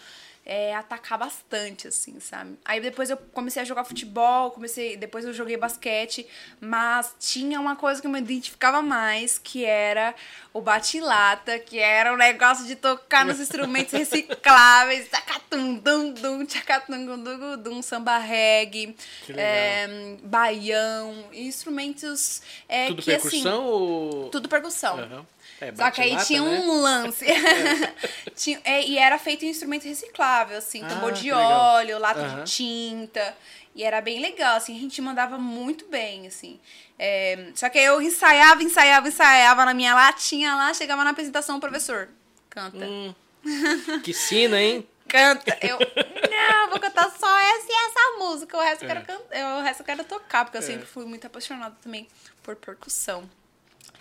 é, 0.46 0.76
atacar 0.76 1.18
bastante, 1.18 1.88
assim, 1.88 2.20
sabe? 2.20 2.56
Aí 2.64 2.80
depois 2.80 3.10
eu 3.10 3.18
comecei 3.18 3.64
a 3.64 3.66
jogar 3.66 3.84
futebol, 3.84 4.52
comecei, 4.52 4.96
depois 4.96 5.26
eu 5.26 5.34
joguei 5.34 5.58
basquete, 5.58 6.28
mas 6.62 7.16
tinha 7.20 7.60
uma 7.60 7.76
coisa 7.76 8.00
que 8.00 8.06
eu 8.06 8.12
me 8.12 8.20
identificava 8.20 8.82
mais, 8.84 9.40
que 9.40 9.66
era 9.66 10.14
o 10.54 10.62
bate-lata, 10.62 11.58
que 11.58 11.80
era 11.80 12.14
o 12.14 12.18
negócio 12.18 12.66
de 12.66 12.76
tocar 12.76 13.26
nos 13.26 13.40
instrumentos 13.40 13.92
recicláveis, 13.98 15.10
tacatum, 15.10 15.76
dum, 15.76 16.14
dum, 16.14 16.46
dum, 16.46 17.58
dum, 17.58 17.82
samba 17.82 18.20
reggae, 18.20 18.96
é, 19.30 20.16
baião, 20.22 21.26
instrumentos 21.34 22.44
é, 22.70 22.88
Tudo 22.88 23.02
que 23.02 23.12
assim... 23.12 23.30
percussão 23.30 23.66
ou. 23.66 24.30
Tudo 24.30 24.48
percussão. 24.48 25.00
Aham. 25.00 25.26
É, 25.62 25.74
Só 25.74 25.90
que 25.90 26.02
aí 26.02 26.18
tinha 26.26 26.42
né? 26.42 26.60
um 26.60 26.82
lance. 26.82 27.26
Tinha- 28.36 28.60
é, 28.66 28.86
e 28.86 28.98
era 28.98 29.18
feito 29.18 29.46
em 29.46 29.50
instrumento 29.50 29.86
reciclável, 29.86 30.58
assim, 30.58 30.84
Ah, 30.84 30.88
tambor 30.88 31.14
de 31.14 31.32
óleo, 31.32 31.98
lata 32.00 32.20
Aham. 32.20 32.44
de 32.44 32.52
tinta. 32.52 33.36
E 33.74 33.84
era 33.84 34.02
bem 34.02 34.20
legal, 34.22 34.56
assim, 34.58 34.76
a 34.76 34.80
gente 34.80 35.02
mandava 35.02 35.38
muito 35.38 35.86
bem, 35.88 36.28
assim. 36.28 36.60
É, 37.00 37.52
só 37.56 37.70
que 37.70 37.78
eu 37.78 38.02
ensaiava, 38.02 38.64
ensaiava, 38.64 39.08
ensaiava 39.08 39.66
na 39.66 39.74
minha 39.74 39.94
latinha 39.94 40.56
lá, 40.56 40.74
chegava 40.74 41.04
na 41.04 41.10
apresentação, 41.12 41.58
o 41.58 41.60
professor, 41.62 42.10
canta. 42.50 42.86
Hum, 42.86 43.14
que 44.04 44.14
sina, 44.14 44.62
hein? 44.62 44.86
Canta. 45.08 45.58
Eu, 45.62 45.78
não, 46.32 46.70
vou 46.70 46.80
cantar 46.80 47.10
só 47.12 47.38
essa 47.40 47.68
e 47.70 47.74
essa 47.90 48.18
música. 48.18 48.58
O 48.58 48.62
resto, 48.62 48.84
eu 48.86 48.90
É. 48.90 48.94
quero 48.94 49.06
cantar, 49.06 49.58
o 49.58 49.62
resto 49.62 49.80
eu 49.82 49.86
quero 49.86 50.04
tocar, 50.04 50.46
porque 50.46 50.58
eu 50.58 50.62
É. 50.62 50.66
sempre 50.66 50.86
fui 50.86 51.06
muito 51.06 51.28
apaixonada 51.28 51.76
também 51.82 52.08
por 52.44 52.56
percussão. 52.56 53.30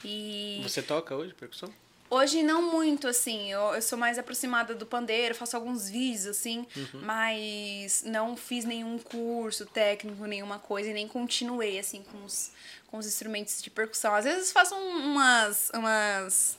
E 0.05 0.61
Você 0.63 0.83
toca 0.83 1.15
hoje 1.15 1.33
percussão? 1.35 1.73
Hoje 2.11 2.43
não 2.43 2.71
muito, 2.71 3.09
assim. 3.09 3.51
Eu, 3.51 3.75
eu 3.75 3.83
sou 3.83 3.99
mais 3.99 4.19
aproximada 4.19 4.75
do 4.75 4.87
pandeiro, 4.87 5.35
faço 5.35 5.57
alguns 5.57 5.89
vídeos, 5.89 6.27
assim, 6.27 6.67
mas 7.03 8.03
não 8.07 8.37
fiz 8.37 8.65
nenhum 8.65 8.99
curso 8.99 9.67
técnico, 9.67 10.25
nenhuma 10.27 10.59
coisa, 10.59 10.91
e 10.91 10.93
nem 10.93 11.09
continuei, 11.09 11.79
assim, 11.79 12.03
com 12.03 12.25
os, 12.25 12.53
com 12.87 12.99
os 12.99 13.07
instrumentos 13.07 13.61
de 13.63 13.71
percussão. 13.71 14.15
Às 14.15 14.25
vezes 14.27 14.53
faço 14.53 14.75
um- 14.75 15.13
umas. 15.13 15.71
umas 15.75 16.59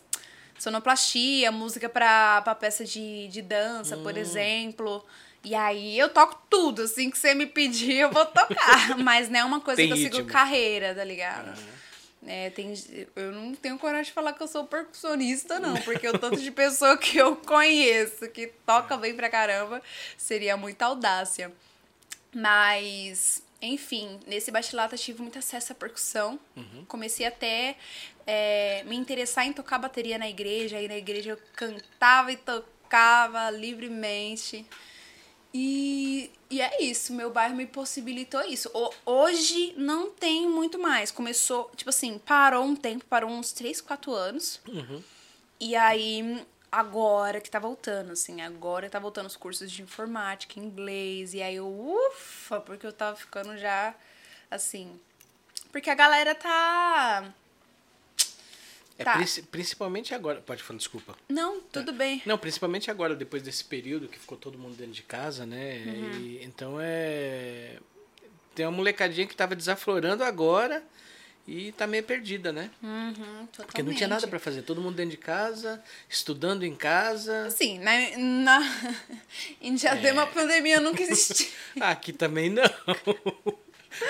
sonoplastia, 0.58 1.52
música 1.52 1.88
pra, 1.90 2.42
pra 2.42 2.56
peça 2.56 2.84
de, 2.86 3.28
de 3.28 3.42
dança, 3.42 3.98
por 3.98 4.18
exemplo. 4.18 5.06
E 5.44 5.54
aí 5.54 6.00
eu 6.00 6.10
toco 6.10 6.42
tudo, 6.50 6.84
assim 6.84 7.10
que 7.12 7.18
você 7.18 7.34
me 7.36 7.46
pedir, 7.46 7.96
eu 7.98 8.10
vou 8.12 8.26
tocar. 8.26 8.98
Mas 8.98 9.30
não 9.30 9.40
é 9.40 9.44
uma 9.46 9.60
coisa 9.60 9.78
Tem 9.78 9.88
que 9.88 9.94
eu 9.94 9.98
sigo 9.98 10.16
ritmo. 10.18 10.32
carreira, 10.32 10.96
tá 10.96 11.04
ligado? 11.04 11.54
É, 12.28 12.50
tem, 12.50 12.74
eu 13.16 13.32
não 13.32 13.54
tenho 13.54 13.78
coragem 13.78 14.06
de 14.06 14.12
falar 14.12 14.34
que 14.34 14.42
eu 14.42 14.48
sou 14.48 14.66
percussionista, 14.66 15.60
não, 15.60 15.76
porque 15.82 16.08
o 16.08 16.18
tanto 16.18 16.38
de 16.42 16.50
pessoa 16.52 16.98
que 16.98 17.18
eu 17.18 17.36
conheço 17.36 18.28
que 18.30 18.48
toca 18.66 18.98
bem 18.98 19.16
pra 19.16 19.30
caramba 19.30 19.82
seria 20.18 20.58
muita 20.58 20.86
audácia. 20.86 21.52
Mas, 22.34 23.44
enfim, 23.62 24.20
nesse 24.28 24.52
bate-lata 24.52 24.98
tive 24.98 25.22
muito 25.22 25.40
acesso 25.40 25.72
à 25.72 25.76
percussão. 25.76 26.40
Comecei 26.88 27.26
até 27.26 27.78
é, 28.28 28.84
me 28.86 28.96
interessar 28.96 29.46
em 29.46 29.54
tocar 29.54 29.78
bateria 29.78 30.18
na 30.18 30.28
igreja. 30.28 30.78
Aí 30.78 30.88
na 30.88 30.98
igreja 30.98 31.32
eu 31.32 31.40
cantava 31.56 32.32
e 32.32 32.38
tocava 32.38 33.50
livremente. 33.52 34.66
E, 35.54 36.30
e 36.50 36.62
é 36.62 36.84
isso, 36.84 37.14
meu 37.14 37.32
bairro 37.32 37.56
me 37.56 37.66
possibilitou 37.66 38.42
isso. 38.44 38.72
Hoje 39.06 39.74
não 39.78 40.12
tem 40.12 40.48
muito 40.48 40.78
mais. 40.78 41.12
Começou, 41.12 41.72
tipo 41.76 41.90
assim, 41.90 42.20
parou 42.20 42.64
um 42.64 42.76
tempo, 42.76 43.06
parou 43.06 43.30
uns 43.30 43.52
3, 43.52 43.82
4 43.82 44.14
anos. 44.14 44.62
E 45.60 45.76
aí, 45.76 46.46
agora 46.72 47.42
que 47.42 47.50
tá 47.50 47.58
voltando, 47.60 48.12
assim, 48.12 48.42
agora 48.42 48.90
tá 48.90 49.00
voltando 49.00 49.28
os 49.28 49.36
cursos 49.36 49.72
de 49.72 49.82
informática, 49.82 50.60
inglês. 50.60 51.34
E 51.34 51.42
aí 51.42 51.56
eu, 51.56 51.68
ufa, 51.68 52.60
porque 52.60 52.86
eu 52.86 52.94
tava 52.94 53.16
ficando 53.16 53.58
já, 53.58 53.96
assim. 54.52 55.00
Porque 55.72 55.90
a 55.90 55.96
galera 55.96 56.36
tá. 56.36 57.34
É, 58.98 59.04
Tá. 59.04 59.14
princi- 59.16 59.42
principalmente 59.44 60.14
agora. 60.16 60.40
Pode 60.42 60.64
falar, 60.64 60.78
desculpa. 60.78 61.16
Não, 61.28 61.60
tudo 61.62 61.92
bem. 61.92 62.22
Não, 62.26 62.38
principalmente 62.38 62.90
agora, 62.90 63.16
depois 63.16 63.44
desse 63.44 63.64
período 63.64 64.08
que 64.08 64.18
ficou 64.18 64.38
todo 64.38 64.58
mundo 64.58 64.76
dentro 64.76 64.94
de 64.94 65.04
casa, 65.04 65.46
né? 65.46 65.84
Uhum. 65.86 66.12
E, 66.20 66.44
então 66.44 66.78
é. 66.80 67.78
Tem 68.54 68.66
uma 68.66 68.72
molecadinha 68.72 69.28
que 69.28 69.36
tava 69.36 69.54
desaflorando 69.54 70.24
agora 70.24 70.82
e 71.46 71.74
tá 71.74 71.86
meio 71.86 72.04
perdida, 72.04 72.54
né? 72.54 72.72
Uhum, 72.82 73.12
totalmente. 73.12 73.56
Porque 73.66 73.84
não 73.84 73.94
tinha 73.94 74.08
nada 74.08 74.26
pra 74.30 74.40
fazer. 74.40 74.62
Todo 74.62 74.80
mundo 74.82 74.96
dentro 74.96 75.12
de 75.12 75.18
casa, 75.18 75.84
estudando 76.08 76.64
em 76.64 76.74
casa. 76.74 77.48
Assim, 77.48 77.78
na, 77.80 77.92
na, 78.18 78.62
em 79.62 79.76
Diadema 79.76 80.24
a 80.24 80.28
pandemia 80.28 80.80
nunca 80.80 81.04
existiu. 81.04 81.48
Aqui 81.82 82.14
também 82.14 82.50
não. 82.50 82.64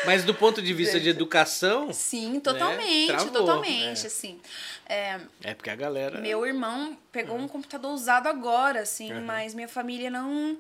Mas 0.06 0.24
do 0.24 0.34
ponto 0.34 0.62
de 0.62 0.74
vista 0.74 1.00
de 1.00 1.10
educação, 1.10 1.92
Sim, 1.94 2.40
totalmente, 2.40 3.08
Travou, 3.08 3.32
totalmente, 3.32 4.04
é. 4.04 4.08
assim. 4.08 4.40
É, 4.88 5.20
é 5.44 5.54
porque 5.54 5.70
a 5.70 5.76
galera. 5.76 6.20
meu 6.20 6.46
irmão 6.46 6.98
pegou 7.12 7.38
um 7.38 7.48
computador 7.48 7.92
usado 7.94 8.28
agora, 8.28 8.82
assim, 8.82 9.12
Uhum. 9.14 9.26
mas 9.26 9.54
minha 9.54 9.68
família 9.68 10.10
não... 10.10 10.58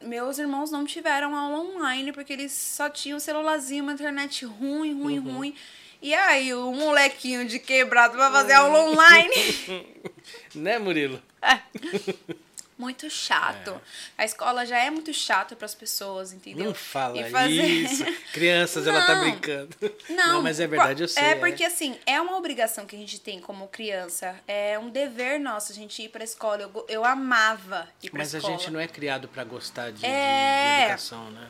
Meus 0.00 0.38
irmãos 0.38 0.70
não 0.70 0.84
tiveram 0.86 1.36
aula 1.36 1.58
online, 1.60 2.10
porque 2.12 2.32
eles 2.32 2.52
só 2.52 2.88
tinham 2.88 3.16
um 3.16 3.20
celularzinho, 3.20 3.82
uma 3.84 3.92
internet 3.92 4.44
ruim, 4.44 4.94
ruim, 5.02 5.18
Uhum. 5.18 5.36
ruim. 5.36 5.54
E 6.00 6.14
aí, 6.14 6.54
o 6.54 6.72
molequinho 6.72 7.46
de 7.46 7.58
quebrado 7.58 8.16
vai 8.16 8.30
fazer 8.30 8.54
aula 8.54 8.90
online? 8.90 9.34
Né, 10.54 10.78
Murilo? 10.78 11.22
muito 12.78 13.10
chato. 13.10 13.80
A 14.16 14.24
escola 14.24 14.64
já 14.64 14.78
é 14.78 14.88
muito 14.88 15.12
chata 15.12 15.56
para 15.56 15.66
as 15.66 15.74
pessoas, 15.74 16.32
entendeu? 16.32 16.66
Não 16.66 16.74
fala 16.74 17.18
E 17.18 17.28
fazer- 17.30 17.50
isso. 17.66 18.04
Crianças, 18.32 18.86
ela 18.86 19.04
tá 19.04 19.16
Não. 19.16 19.22
brincando. 19.22 19.76
Não, 20.08 20.40
mas 20.42 20.60
é 20.60 20.66
verdade, 20.66 21.02
eu 21.02 21.08
sei. 21.08 21.22
É 21.22 21.34
porque 21.34 21.64
assim, 21.64 21.98
é 22.06 22.20
uma 22.20 22.36
obrigação 22.36 22.86
que 22.86 22.94
a 22.94 22.98
gente 22.98 23.20
tem 23.20 23.40
como 23.40 23.66
criança. 23.68 24.38
É 24.46 24.78
um 24.78 24.88
dever 24.88 25.40
nosso 25.40 25.72
a 25.72 25.74
gente 25.74 26.00
ir 26.02 26.08
pra 26.08 26.22
escola. 26.22 26.62
Eu, 26.62 26.86
eu 26.88 27.04
amava 27.04 27.88
ir 28.02 28.10
pra 28.10 28.18
Mas 28.18 28.34
a 28.34 28.38
escola. 28.38 28.56
gente 28.56 28.70
não 28.70 28.78
é 28.80 28.86
criado 28.86 29.26
pra 29.28 29.42
gostar 29.44 29.90
de, 29.90 30.06
É. 30.06 30.76
de 30.78 30.82
educação, 30.84 31.30
né? 31.32 31.48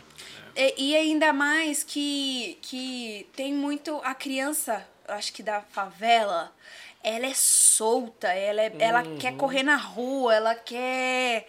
E, 0.56 0.90
e 0.92 0.96
ainda 0.96 1.32
mais 1.32 1.84
que, 1.84 2.58
que 2.62 3.28
tem 3.36 3.52
muito. 3.52 4.00
A 4.02 4.14
criança, 4.14 4.84
acho 5.06 5.32
que 5.32 5.42
da 5.42 5.60
favela, 5.60 6.52
ela 7.08 7.26
é 7.26 7.34
solta, 7.34 8.28
ela, 8.28 8.60
é, 8.62 8.72
ela 8.78 9.02
Uhum. 9.02 9.18
quer 9.18 9.34
correr 9.36 9.62
na 9.62 9.76
rua, 9.76 10.34
ela 10.34 10.54
quer. 10.54 11.48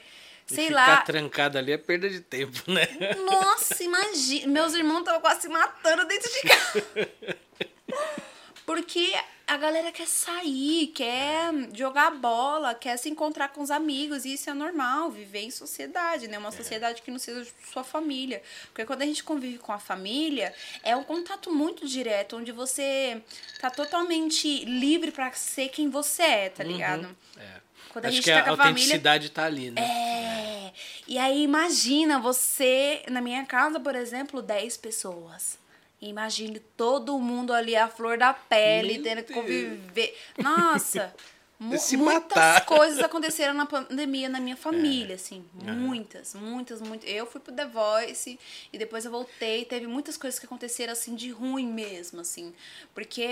E 0.49 0.55
Sei 0.55 0.67
ficar 0.67 0.87
lá. 0.87 1.01
trancada 1.01 1.59
ali 1.59 1.71
é 1.71 1.77
perda 1.77 2.09
de 2.09 2.21
tempo, 2.21 2.59
né? 2.71 2.87
Nossa, 3.25 3.83
imagina. 3.83 4.47
Meus 4.47 4.73
irmãos 4.73 4.99
estavam 4.99 5.21
quase 5.21 5.41
se 5.41 5.49
matando 5.49 6.05
dentro 6.05 6.31
de 6.31 6.41
casa. 6.47 6.87
Porque 8.65 9.13
a 9.49 9.57
galera 9.57 9.91
quer 9.91 10.07
sair, 10.07 10.87
quer 10.87 11.51
jogar 11.73 12.11
bola, 12.11 12.73
quer 12.75 12.97
se 12.97 13.09
encontrar 13.09 13.49
com 13.49 13.61
os 13.61 13.71
amigos, 13.71 14.23
e 14.25 14.33
isso 14.33 14.49
é 14.49 14.53
normal, 14.53 15.09
viver 15.11 15.41
em 15.41 15.51
sociedade, 15.51 16.27
né? 16.27 16.37
Uma 16.37 16.51
sociedade 16.51 17.01
que 17.01 17.11
não 17.11 17.19
seja 17.19 17.45
sua 17.71 17.83
família. 17.83 18.41
Porque 18.67 18.85
quando 18.85 19.01
a 19.01 19.05
gente 19.05 19.23
convive 19.23 19.57
com 19.57 19.71
a 19.71 19.79
família, 19.79 20.53
é 20.83 20.95
um 20.95 21.03
contato 21.03 21.51
muito 21.53 21.87
direto, 21.87 22.37
onde 22.37 22.51
você 22.51 23.21
tá 23.59 23.69
totalmente 23.69 24.63
livre 24.65 25.11
pra 25.11 25.31
ser 25.33 25.69
quem 25.69 25.89
você 25.89 26.23
é, 26.23 26.49
tá 26.49 26.63
ligado? 26.63 27.15
É. 27.37 27.69
Quando 27.89 28.05
a 28.05 28.07
Acho 28.07 28.15
gente 28.17 28.25
que 28.25 28.31
tá 28.31 28.37
a 28.37 28.41
a 28.41 28.43
família- 28.45 28.69
autenticidade 28.69 29.29
tá 29.31 29.45
ali, 29.45 29.71
né? 29.71 29.81
É. 29.81 30.73
E 31.07 31.17
aí 31.17 31.41
imagina 31.43 32.19
você, 32.19 33.03
na 33.09 33.19
minha 33.19 33.43
casa, 33.45 33.79
por 33.79 33.95
exemplo, 33.95 34.41
10 34.41 34.77
pessoas. 34.77 35.58
Imagine 36.01 36.59
todo 36.77 37.17
mundo 37.19 37.53
ali 37.53 37.75
à 37.75 37.87
flor 37.87 38.17
da 38.17 38.33
pele, 38.33 38.93
Meu 38.93 39.03
tendo 39.03 39.23
que 39.23 39.33
conviver. 39.33 40.17
Nossa! 40.37 41.13
mu- 41.59 41.71
muitas 41.71 41.91
matar. 41.93 42.63
coisas 42.67 42.99
aconteceram 43.03 43.53
na 43.53 43.65
pandemia 43.65 44.29
na 44.29 44.39
minha 44.39 44.55
família, 44.55 45.15
assim. 45.15 45.45
Muitas, 45.53 46.33
muitas, 46.33 46.81
muitas. 46.81 47.09
Eu 47.09 47.25
fui 47.25 47.41
pro 47.41 47.53
The 47.53 47.65
Voice 47.65 48.39
e 48.71 48.77
depois 48.77 49.03
eu 49.03 49.11
voltei. 49.11 49.65
Teve 49.65 49.85
muitas 49.87 50.15
coisas 50.15 50.39
que 50.39 50.45
aconteceram, 50.45 50.93
assim, 50.93 51.15
de 51.15 51.31
ruim 51.31 51.67
mesmo, 51.67 52.21
assim. 52.21 52.53
Porque, 52.95 53.27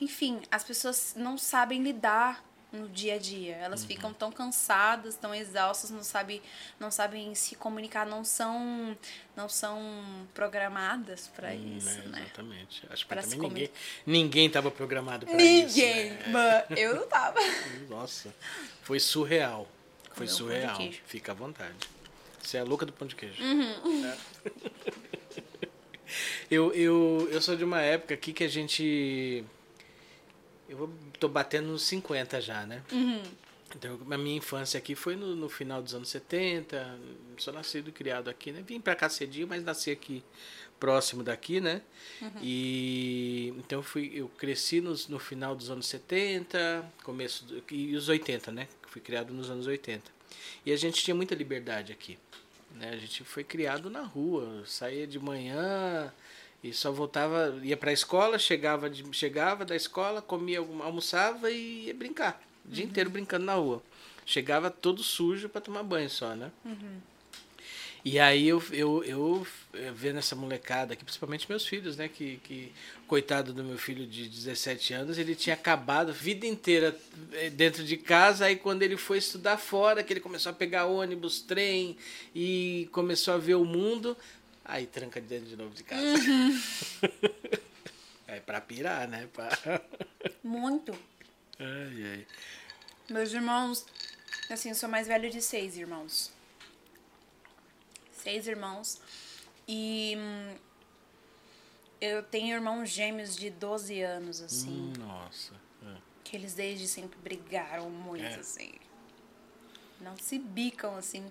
enfim, 0.00 0.40
as 0.50 0.62
pessoas 0.62 1.14
não 1.16 1.36
sabem 1.36 1.82
lidar 1.82 2.44
no 2.72 2.88
dia 2.88 3.14
a 3.14 3.18
dia. 3.18 3.56
Elas 3.56 3.84
ficam 3.84 4.12
tão 4.12 4.30
cansadas, 4.30 5.16
tão 5.16 5.34
exaustas, 5.34 5.90
não 5.90 6.02
sabem, 6.02 6.42
não 6.78 6.90
sabem 6.90 7.34
se 7.34 7.54
comunicar, 7.56 8.06
não 8.06 8.24
são, 8.24 8.96
não 9.36 9.48
são 9.48 10.26
programadas 10.34 11.28
para 11.28 11.50
Hum, 11.50 11.76
isso, 11.76 11.88
é, 11.88 12.02
né? 12.08 12.20
Exatamente. 12.20 12.82
Acho 12.90 13.04
que 13.04 13.08
Pra 13.08 13.22
também 13.22 13.38
se 13.38 13.38
ninguém, 13.38 13.70
ninguém 14.06 14.50
tava 14.50 14.70
programado 14.70 15.26
pra 15.26 15.42
isso. 15.42 15.76
Ninguém, 15.76 16.10
né? 16.10 16.24
mas 16.28 16.78
eu 16.78 16.96
não 16.96 17.06
tava. 17.06 17.38
Nossa, 17.88 18.34
foi 18.82 19.00
surreal. 19.00 19.66
Foi 20.12 20.26
surreal. 20.26 20.76
Fica 21.06 21.32
à 21.32 21.34
vontade. 21.34 21.76
Você 22.42 22.56
é 22.56 22.60
a 22.60 22.64
louca 22.64 22.84
do 22.84 22.92
pão 22.92 23.06
de 23.06 23.14
queijo. 23.14 23.42
Uhum. 23.42 24.04
É. 24.04 24.16
eu, 26.50 26.72
eu, 26.72 27.28
eu 27.30 27.40
sou 27.40 27.56
de 27.56 27.64
uma 27.64 27.80
época 27.80 28.14
aqui 28.14 28.32
que 28.32 28.44
a 28.44 28.48
gente. 28.48 29.44
Eu 30.68 30.92
tô 31.18 31.28
batendo 31.28 31.68
nos 31.68 31.82
50 31.82 32.40
já, 32.40 32.66
né? 32.66 32.82
Uhum. 32.92 33.22
Então, 33.76 33.98
a 34.10 34.18
minha 34.18 34.36
infância 34.36 34.78
aqui 34.78 34.94
foi 34.94 35.14
no, 35.14 35.36
no 35.36 35.48
final 35.48 35.82
dos 35.82 35.94
anos 35.94 36.08
70. 36.08 36.98
Sou 37.36 37.52
nascido 37.52 37.88
e 37.88 37.92
criado 37.92 38.28
aqui, 38.28 38.50
né? 38.50 38.62
Vim 38.66 38.80
pra 38.80 38.94
cá 38.94 39.08
cedinho, 39.08 39.46
mas 39.46 39.62
nasci 39.62 39.90
aqui 39.90 40.22
próximo 40.78 41.22
daqui, 41.22 41.60
né? 41.60 41.82
E 42.40 43.52
então 43.58 43.80
eu 43.80 43.82
fui, 43.82 44.12
eu 44.14 44.28
cresci 44.28 44.80
nos, 44.80 45.08
no 45.08 45.18
final 45.18 45.54
dos 45.54 45.70
anos 45.70 45.86
70, 45.86 46.84
começo 47.02 47.44
do, 47.44 47.62
e 47.70 47.94
os 47.96 48.08
80, 48.08 48.52
né? 48.52 48.68
Fui 48.88 49.00
criado 49.00 49.32
nos 49.34 49.50
anos 49.50 49.66
80. 49.66 50.10
E 50.64 50.72
a 50.72 50.76
gente 50.76 51.02
tinha 51.02 51.14
muita 51.14 51.34
liberdade 51.34 51.92
aqui. 51.92 52.18
Né? 52.74 52.90
A 52.90 52.96
gente 52.96 53.24
foi 53.24 53.44
criado 53.44 53.90
na 53.90 54.02
rua, 54.02 54.62
saía 54.66 55.06
de 55.06 55.18
manhã 55.18 56.12
e 56.62 56.72
só 56.72 56.90
voltava, 56.90 57.58
ia 57.62 57.76
pra 57.76 57.92
escola, 57.92 58.38
chegava, 58.38 58.90
de, 58.90 59.04
chegava 59.12 59.64
da 59.64 59.76
escola, 59.76 60.20
comia, 60.20 60.58
almoçava 60.58 61.50
e 61.50 61.86
ia 61.86 61.94
brincar. 61.94 62.42
O 62.64 62.70
dia 62.70 62.84
inteiro 62.84 63.10
brincando 63.10 63.44
na 63.44 63.54
rua. 63.54 63.82
Chegava 64.26 64.70
todo 64.70 65.02
sujo 65.02 65.48
para 65.48 65.60
tomar 65.60 65.82
banho 65.82 66.10
só, 66.10 66.34
né? 66.34 66.50
E 68.04 68.18
aí 68.18 68.48
eu, 68.48 68.62
eu, 68.72 69.04
eu 69.04 69.46
eh, 69.74 69.92
vendo 69.94 70.18
essa 70.18 70.36
molecada 70.36 70.92
aqui, 70.92 71.04
principalmente 71.04 71.48
meus 71.48 71.66
filhos, 71.66 71.96
né? 71.96 72.08
Que, 72.08 72.38
que 72.44 72.72
coitado 73.06 73.52
do 73.52 73.64
meu 73.64 73.76
filho 73.76 74.06
de 74.06 74.28
17 74.28 74.94
anos, 74.94 75.18
ele 75.18 75.34
tinha 75.34 75.54
acabado 75.54 76.10
a 76.10 76.12
vida 76.12 76.46
inteira 76.46 76.96
eh, 77.32 77.50
dentro 77.50 77.82
de 77.84 77.96
casa, 77.96 78.46
aí 78.46 78.56
quando 78.56 78.82
ele 78.82 78.96
foi 78.96 79.18
estudar 79.18 79.56
fora, 79.56 80.02
que 80.02 80.12
ele 80.12 80.20
começou 80.20 80.50
a 80.50 80.54
pegar 80.54 80.86
ônibus, 80.86 81.40
trem 81.40 81.96
e 82.34 82.88
começou 82.92 83.34
a 83.34 83.38
ver 83.38 83.56
o 83.56 83.64
mundo, 83.64 84.16
aí 84.68 84.86
tranca 84.86 85.20
dentro 85.20 85.48
de 85.48 85.56
novo 85.56 85.74
de 85.74 85.82
casa. 85.82 86.04
é 88.28 88.38
pra 88.40 88.60
pirar, 88.60 89.08
né? 89.08 89.26
Pra... 89.32 89.48
Muito. 90.44 90.92
Ai, 91.58 92.04
ai. 92.12 92.26
Meus 93.08 93.32
irmãos, 93.32 93.86
assim, 94.50 94.68
eu 94.68 94.74
sou 94.74 94.88
mais 94.88 95.08
velho 95.08 95.30
de 95.30 95.40
seis 95.40 95.76
irmãos. 95.76 96.30
Seis 98.12 98.46
irmãos. 98.46 99.00
E 99.66 100.14
hum, 100.18 100.54
eu 102.00 102.22
tenho 102.22 102.54
irmãos 102.54 102.88
gêmeos 102.90 103.34
de 103.34 103.48
12 103.50 104.00
anos, 104.02 104.40
assim. 104.42 104.92
Hum, 104.98 104.98
Nossa. 104.98 105.54
É. 105.84 105.96
Que 106.22 106.36
eles 106.36 106.54
desde 106.54 106.86
sempre 106.86 107.18
brigaram 107.18 107.90
muito, 107.90 108.24
É. 108.24 108.34
assim. 108.36 108.72
Não 110.00 110.16
se 110.16 110.38
bicam, 110.38 110.94
assim. 110.96 111.30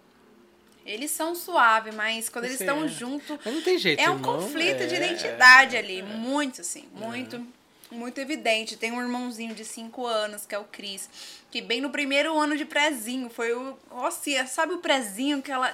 Eles 0.88 1.12
são 1.12 1.36
suaves, 1.36 1.93
mas 1.93 2.30
quando 2.30 2.45
eles 2.45 2.60
estão 2.62 2.86
é. 2.86 2.88
juntos. 2.88 3.38
Mas 3.43 3.54
não 3.54 3.62
tem 3.62 3.78
jeito, 3.78 4.00
É 4.00 4.10
um 4.10 4.13
irmão. 4.15 4.39
conflito 4.41 4.88
de 4.88 4.95
É, 4.95 4.97
identidade 4.97 5.76
ali. 5.76 6.02
Muito, 6.02 6.62
assim. 6.62 6.86
Muito, 6.93 7.45
muito 7.91 8.17
evidente. 8.19 8.78
Tem 8.78 8.91
um 8.91 9.02
irmãozinho 9.02 9.54
de 9.54 9.65
5 9.65 10.06
anos, 10.06 10.45
que 10.45 10.56
é 10.56 10.60
o 10.60 10.63
Cris. 10.63 11.10
Que 11.52 11.62
bem 11.62 11.82
no 11.82 11.89
primeiro 11.89 12.38
ano 12.39 12.56
de 12.58 12.65
prezinho. 12.65 13.30
Foi 13.30 13.54
o. 13.54 13.78
Nossa, 13.91 14.47
sabe 14.47 14.73
o 14.73 14.78
prezinho 14.80 15.41
que 15.41 15.52
ela. 15.52 15.73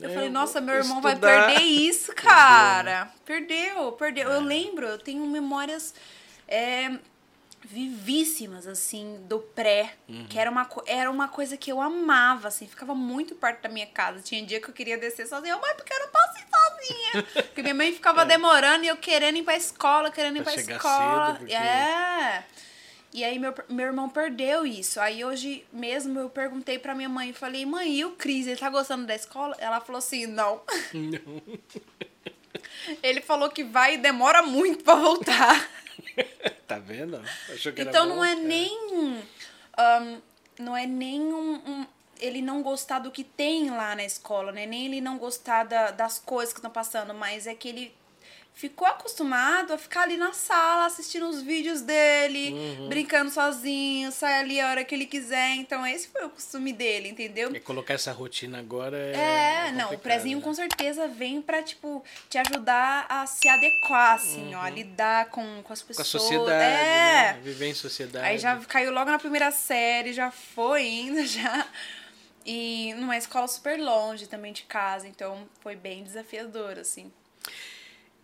Eu 0.00 0.10
É, 0.10 0.12
falei, 0.12 0.28
eu 0.28 0.32
nossa, 0.32 0.60
meu 0.60 0.74
irmão 0.74 1.00
vai 1.00 1.12
estudar. 1.14 1.46
perder 1.46 1.62
isso, 1.62 2.12
cara. 2.16 3.10
Perdeu, 3.24 3.92
perdeu. 3.92 4.28
Eu 4.30 4.40
lembro, 4.40 4.86
eu 4.86 4.98
tenho 4.98 5.24
memórias 5.26 5.94
é, 6.48 6.90
vivíssimas, 7.68 8.66
assim, 8.66 9.18
do 9.28 9.38
pré. 9.40 9.94
Que 10.28 10.38
era 10.38 10.50
uma, 10.50 10.68
era 10.86 11.10
uma 11.10 11.28
coisa 11.28 11.56
que 11.56 11.70
eu 11.70 11.80
amava, 11.80 12.48
assim. 12.48 12.66
Ficava 12.66 12.94
muito 12.94 13.34
perto 13.34 13.62
da 13.62 13.68
minha 13.68 13.86
casa. 13.86 14.20
Tinha 14.20 14.44
dia 14.44 14.60
que 14.60 14.68
eu 14.68 14.74
queria 14.74 14.96
descer 14.96 15.26
sozinha. 15.26 15.56
Mãe, 15.56 15.74
porque 15.76 15.92
eu 15.92 15.98
não 16.00 16.08
posso 16.08 16.38
ir 16.38 16.46
sozinha. 16.48 17.22
porque 17.48 17.62
minha 17.62 17.74
mãe 17.74 17.92
ficava 17.92 18.24
demorando 18.24 18.84
e 18.84 18.88
eu 18.88 18.96
querendo 18.96 19.36
ir 19.38 19.42
pra 19.42 19.56
escola, 19.56 20.10
querendo 20.10 20.36
ir 20.36 20.40
É. 20.40 20.42
Pra 20.44 20.52
pra 20.52 20.62
escola. 20.62 21.26
cedo, 21.26 21.38
porque- 21.38 21.54
É. 21.54 22.44
E 23.14 23.24
aí 23.24 23.38
meu, 23.38 23.54
meu 23.70 23.86
irmão 23.86 24.08
perdeu 24.10 24.66
isso. 24.66 25.00
Aí 25.00 25.24
hoje 25.24 25.64
mesmo 25.72 26.18
eu 26.20 26.28
perguntei 26.28 26.78
pra 26.78 26.94
minha 26.94 27.08
mãe, 27.08 27.32
falei, 27.32 27.64
mãe, 27.64 27.90
e 27.94 28.04
o 28.04 28.10
Cris, 28.10 28.46
ele 28.46 28.56
tá 28.60 28.68
gostando 28.68 29.06
da 29.06 29.14
escola? 29.14 29.56
Ela 29.58 29.80
falou 29.80 29.98
assim, 30.00 30.26
não. 30.26 30.60
Não. 30.92 31.42
Ele 33.02 33.20
falou 33.20 33.50
que 33.50 33.64
vai 33.64 33.94
e 33.94 33.98
demora 33.98 34.42
muito 34.42 34.84
pra 34.84 34.94
voltar. 34.94 35.68
Tá 36.66 36.78
vendo? 36.80 37.22
Então 37.88 38.08
bom? 38.08 38.16
não 38.16 38.24
é 38.24 38.34
nem. 38.34 39.22
ahn, 39.78 40.18
não 40.58 40.76
é 40.76 40.84
nem 40.86 41.20
um, 41.20 41.54
um- 41.54 41.86
Ele 42.18 42.42
não 42.42 42.62
gostar 42.62 42.98
do 42.98 43.10
que 43.10 43.22
tem 43.22 43.70
lá 43.70 43.94
na 43.94 44.04
escola, 44.04 44.50
né? 44.50 44.66
Nem 44.66 44.86
ele 44.86 45.00
não 45.00 45.16
gostar 45.18 45.64
da- 45.64 45.90
das 45.92 46.18
coisas 46.18 46.52
que 46.52 46.58
estão 46.58 46.70
passando, 46.70 47.14
mas 47.14 47.46
é 47.46 47.54
que 47.54 47.68
ele 47.68 47.94
ficou 48.56 48.88
acostumado 48.88 49.74
a 49.74 49.76
ficar 49.78 50.04
ali 50.04 50.16
na 50.16 50.32
sala 50.32 50.86
assistindo 50.86 51.28
os 51.28 51.42
vídeos 51.42 51.82
dele, 51.82 52.52
Uhum. 52.54 52.88
brincando 52.88 53.30
sozinho, 53.30 54.10
sai 54.10 54.40
ali 54.40 54.58
a 54.58 54.70
hora 54.70 54.82
que 54.82 54.94
ele 54.94 55.04
quiser. 55.04 55.56
Então 55.56 55.86
esse 55.86 56.08
foi 56.08 56.24
o 56.24 56.30
costume 56.30 56.72
dele, 56.72 57.10
entendeu? 57.10 57.54
É 57.54 57.60
colocar 57.60 57.92
essa 57.92 58.10
rotina 58.12 58.58
agora 58.58 58.96
é. 58.96 59.66
É, 59.68 59.72
não, 59.72 59.92
o 59.92 59.98
prezinho 59.98 60.38
né? 60.38 60.44
com 60.44 60.54
certeza 60.54 61.06
vem 61.06 61.42
pra, 61.42 61.62
tipo, 61.62 62.02
te 62.30 62.38
ajudar 62.38 63.04
a 63.10 63.26
se 63.26 63.46
adequar, 63.46 64.14
assim, 64.14 64.54
ó, 64.54 64.62
a 64.62 64.70
lidar 64.70 65.26
com, 65.26 65.62
com 65.62 65.72
as 65.74 65.80
Uhum. 65.82 65.86
Com 65.88 65.92
a 65.92 65.96
pessoas. 65.96 66.22
sociedade. 66.22 66.64
é. 66.64 67.32
Né? 67.34 67.40
Viver 67.44 67.66
em 67.68 67.74
sociedade. 67.74 68.24
Aí 68.26 68.38
já 68.38 68.56
caiu 68.60 68.90
logo 68.90 69.10
na 69.10 69.18
primeira 69.18 69.50
série, 69.50 70.14
já 70.14 70.30
foi 70.30 70.80
ainda, 70.80 71.24
já. 71.28 71.66
E 72.46 72.94
numa 72.94 73.18
escola 73.18 73.46
super 73.48 73.78
longe 73.78 74.26
também 74.26 74.52
de 74.54 74.62
casa, 74.62 75.06
então 75.06 75.46
foi 75.60 75.76
bem 75.76 76.02
desafiador, 76.02 76.78
assim. 76.78 77.12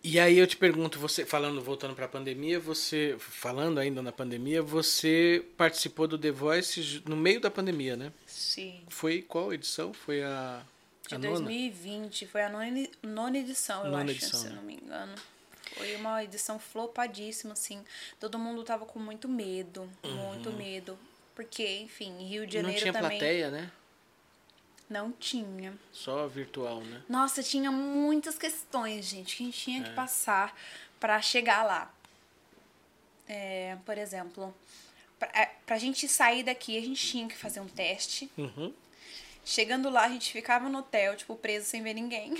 E 0.03 0.19
aí 0.19 0.37
eu 0.37 0.45
te 0.45 0.57
pergunto, 0.57 0.99
você 0.99 1.25
falando, 1.25 1.61
voltando 1.61 1.95
pra 1.95 2.09
pandemia, 2.09 2.59
você 2.59 3.15
falando 3.19 3.79
ainda 3.79 4.01
na 4.01 4.11
pandemia, 4.11 4.61
você 4.61 5.45
participou 5.55 6.07
do 6.09 6.17
The 6.17 6.29
Voice 6.29 7.01
no 7.07 7.15
meio 7.15 7.39
da 7.39 7.49
pandemia, 7.49 7.95
né? 7.95 8.11
Sim. 8.25 8.81
Foi 8.89 9.21
qual 9.21 9.53
edição? 9.53 9.93
Foi 9.93 10.21
a, 10.21 10.61
De 11.07 11.15
a 11.15 11.17
nona? 11.17 11.35
2020, 11.39 12.27
foi 12.27 12.41
a 12.43 12.49
nona, 12.49 12.87
nona 13.01 13.37
edição, 13.37 13.85
eu 13.85 13.91
Nona 13.91 14.03
acho, 14.03 14.11
edição, 14.11 14.39
se 14.41 14.45
eu 14.47 14.49
né? 14.49 14.55
não 14.57 14.63
me 14.63 14.73
engano. 14.75 15.15
Foi 15.77 15.95
uma 15.95 16.21
edição 16.21 16.59
flopadíssima, 16.59 17.53
assim. 17.53 17.81
Todo 18.19 18.37
mundo 18.37 18.61
tava 18.63 18.85
com 18.85 18.99
muito 18.99 19.29
medo, 19.29 19.89
muito 20.03 20.51
medo. 20.51 20.99
Porque, 21.33 21.65
enfim, 21.79 22.17
Rio 22.27 22.45
de 22.45 22.57
Uhum. 22.57 22.63
Não 22.63 22.69
Janeiro 22.71 22.79
tinha 22.81 22.93
também 22.93 23.17
plateia, 23.17 23.49
né? 23.49 23.71
Não 24.89 25.11
tinha. 25.11 25.73
Só 25.91 26.27
virtual, 26.27 26.81
né? 26.81 27.01
Nossa, 27.09 27.41
tinha 27.43 27.71
muitas 27.71 28.37
questões, 28.37 29.05
gente, 29.05 29.35
que 29.37 29.43
a 29.43 29.45
gente 29.45 29.59
tinha 29.59 29.81
É. 29.81 29.83
que 29.83 29.89
passar 29.91 30.55
pra 30.99 31.21
chegar 31.21 31.63
lá. 31.63 31.91
É, 33.27 33.77
por 33.85 33.97
exemplo, 33.97 34.53
pra, 35.17 35.29
é, 35.33 35.45
pra 35.65 35.77
gente 35.77 36.07
sair 36.07 36.43
daqui, 36.43 36.77
a 36.77 36.81
gente 36.81 37.05
tinha 37.05 37.27
que 37.27 37.35
fazer 37.35 37.59
um 37.59 37.67
teste. 37.67 38.29
Uhum. 38.37 38.73
Chegando 39.45 39.89
lá, 39.89 40.03
a 40.05 40.09
gente 40.09 40.31
ficava 40.31 40.69
no 40.69 40.79
hotel, 40.79 41.15
tipo, 41.15 41.35
preso 41.35 41.65
sem 41.67 41.81
ver 41.83 41.93
ninguém. 41.93 42.33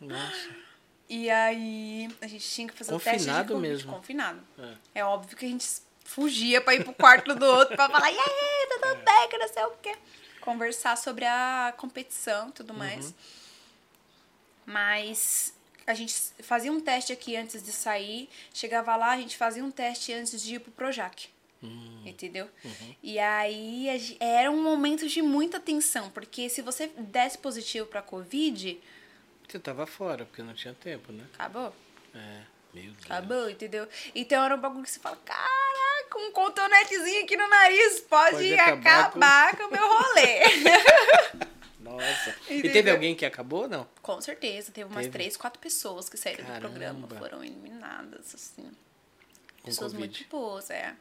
Nossa. 0.00 0.64
E 1.06 1.28
aí, 1.28 2.08
a 2.22 2.26
gente 2.26 2.48
tinha 2.48 2.66
que 2.66 2.72
fazer 2.72 2.94
o 2.94 2.98
teste 2.98 3.18
de 3.18 3.24
Confinado 3.26 3.58
mesmo. 3.58 3.92
Confinado. 3.92 4.40
É. 4.58 5.00
É 5.00 5.04
óbvio 5.04 5.36
que 5.36 5.44
a 5.44 5.48
gente 5.48 5.68
fugia 6.02 6.62
pra 6.62 6.74
ir 6.74 6.82
pro 6.82 6.94
quarto 6.94 7.34
do 7.34 7.44
outro 7.44 7.76
pra 7.76 7.90
falar, 7.90 8.10
e 8.10 8.18
aí, 8.18 8.68
tudo 8.70 9.04
bem, 9.04 9.28
que 9.28 9.36
não 9.36 9.46
sei 9.48 9.64
o 9.64 9.70
quê. 9.82 9.94
Conversar 10.44 10.96
sobre 10.98 11.24
a 11.24 11.72
competição 11.76 12.50
e 12.50 12.52
tudo 12.52 12.72
Uhum. 12.74 12.78
mais. 12.78 13.14
Mas 14.66 15.54
a 15.86 15.94
gente 15.94 16.14
fazia 16.42 16.70
um 16.72 16.80
teste 16.80 17.12
aqui 17.12 17.36
antes 17.36 17.62
de 17.62 17.72
sair. 17.72 18.28
Chegava 18.52 18.94
lá, 18.96 19.12
a 19.12 19.16
gente 19.16 19.36
fazia 19.36 19.64
um 19.64 19.70
teste 19.70 20.12
antes 20.12 20.42
de 20.42 20.56
ir 20.56 20.58
pro 20.60 20.70
Projac. 20.72 21.28
Hum. 21.62 22.02
Entendeu? 22.04 22.48
Uhum. 22.62 22.94
E 23.02 23.18
aí 23.18 24.16
era 24.20 24.50
um 24.50 24.62
momento 24.62 25.08
de 25.08 25.22
muita 25.22 25.58
tensão, 25.58 26.10
porque 26.10 26.50
se 26.50 26.60
você 26.60 26.88
desse 26.88 27.38
positivo 27.38 27.86
pra 27.86 28.02
Covid, 28.02 28.78
Você 29.48 29.58
tava 29.58 29.86
fora, 29.86 30.26
porque 30.26 30.42
não 30.42 30.52
tinha 30.54 30.74
tempo, 30.74 31.10
né? 31.10 31.24
acabou. 31.34 31.74
É. 32.14 32.42
Meu 32.74 32.82
Deus. 32.92 32.96
Acabou, 33.04 33.48
entendeu? 33.48 33.88
Então 34.14 34.44
era 34.44 34.54
um 34.54 34.60
bagulho 34.60 34.82
que 34.84 34.90
você 34.90 34.98
fala, 35.00 35.16
caraca, 35.24 36.18
um 36.18 36.32
cotonetezinho 36.32 37.24
aqui 37.24 37.36
no 37.36 37.48
nariz 37.48 38.00
pode, 38.00 38.32
Pode 38.36 38.54
acabar, 38.54 39.04
acabar 39.06 39.56
com... 39.56 39.64
o 39.64 39.70
meu 39.70 39.86
rolê. 39.88 40.40
Nossa. 41.80 42.34
E 42.48 42.54
Entendeu? 42.58 42.72
teve 42.72 42.90
alguém 42.90 43.14
que 43.14 43.24
acabou, 43.26 43.68
não? 43.68 43.86
com 44.02 44.20
certeza, 44.20 44.72
teve 44.72 44.88
umas 44.88 45.04
Teve? 45.04 45.10
três, 45.12 45.36
quatro 45.36 45.60
pessoas 45.60 46.08
que 46.08 46.16
saíram 46.16 46.44
Caramba. 46.44 46.60
do 46.60 46.70
programa, 46.72 47.08
foram 47.08 47.44
eliminadas, 47.44 48.34
assim. 48.34 48.62
Com 49.60 49.66
Pessoas 49.66 49.92
Covid. 49.92 50.18
muito 50.18 50.30
boas, 50.30 50.70
é. 50.70 50.94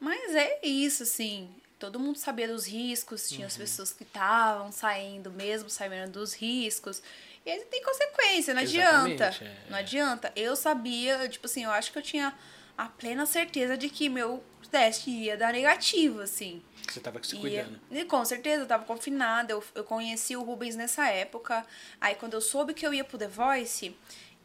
Mas 0.00 0.34
é 0.34 0.58
isso, 0.66 1.02
assim. 1.02 1.54
Todo 1.78 2.00
mundo 2.00 2.16
sabia 2.18 2.48
dos 2.48 2.66
riscos, 2.66 3.28
tinha 3.28 3.40
Uhum. 3.40 3.46
as 3.46 3.56
pessoas 3.56 3.92
que 3.92 4.04
estavam 4.04 4.72
saindo 4.72 5.30
mesmo, 5.30 5.68
sabendo 5.68 6.12
dos 6.12 6.32
riscos. 6.34 7.02
E 7.44 7.50
aí 7.50 7.60
tem 7.66 7.82
consequência, 7.82 8.54
não 8.54 8.62
adianta. 8.62 9.28
Exatamente, 9.28 9.44
é. 9.44 9.70
Não 9.70 9.78
adianta. 9.78 10.32
Eu 10.34 10.56
sabia, 10.56 11.28
tipo 11.28 11.46
assim, 11.46 11.64
eu 11.64 11.70
acho 11.70 11.92
que 11.92 11.98
eu 11.98 12.02
tinha 12.02 12.34
a 12.76 12.86
plena 12.86 13.26
certeza 13.26 13.76
de 13.76 13.88
que 13.88 14.08
meu 14.08 14.42
teste 14.70 15.08
ia 15.10 15.36
dar 15.36 15.52
negativo, 15.52 16.20
assim. 16.20 16.62
Você 16.88 17.00
tava 17.00 17.22
se 17.22 17.36
cuidando. 17.36 17.80
e 17.90 18.04
com 18.04 18.24
certeza, 18.24 18.62
eu 18.62 18.66
tava 18.66 18.84
confinada. 18.84 19.52
Eu, 19.52 19.62
eu 19.74 19.84
conheci 19.84 20.36
o 20.36 20.42
Rubens 20.42 20.74
nessa 20.74 21.08
época. 21.08 21.64
Aí, 22.00 22.14
quando 22.16 22.34
eu 22.34 22.40
soube 22.40 22.74
que 22.74 22.86
eu 22.86 22.92
ia 22.92 23.04
pro 23.04 23.16
The 23.16 23.28
Voice, 23.28 23.96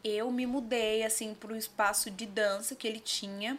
eu 0.04 0.30
me 0.30 0.46
mudei, 0.46 1.02
assim, 1.02 1.34
pro 1.34 1.56
espaço 1.56 2.10
de 2.10 2.26
dança 2.26 2.76
que 2.76 2.86
ele 2.86 3.00
tinha. 3.00 3.58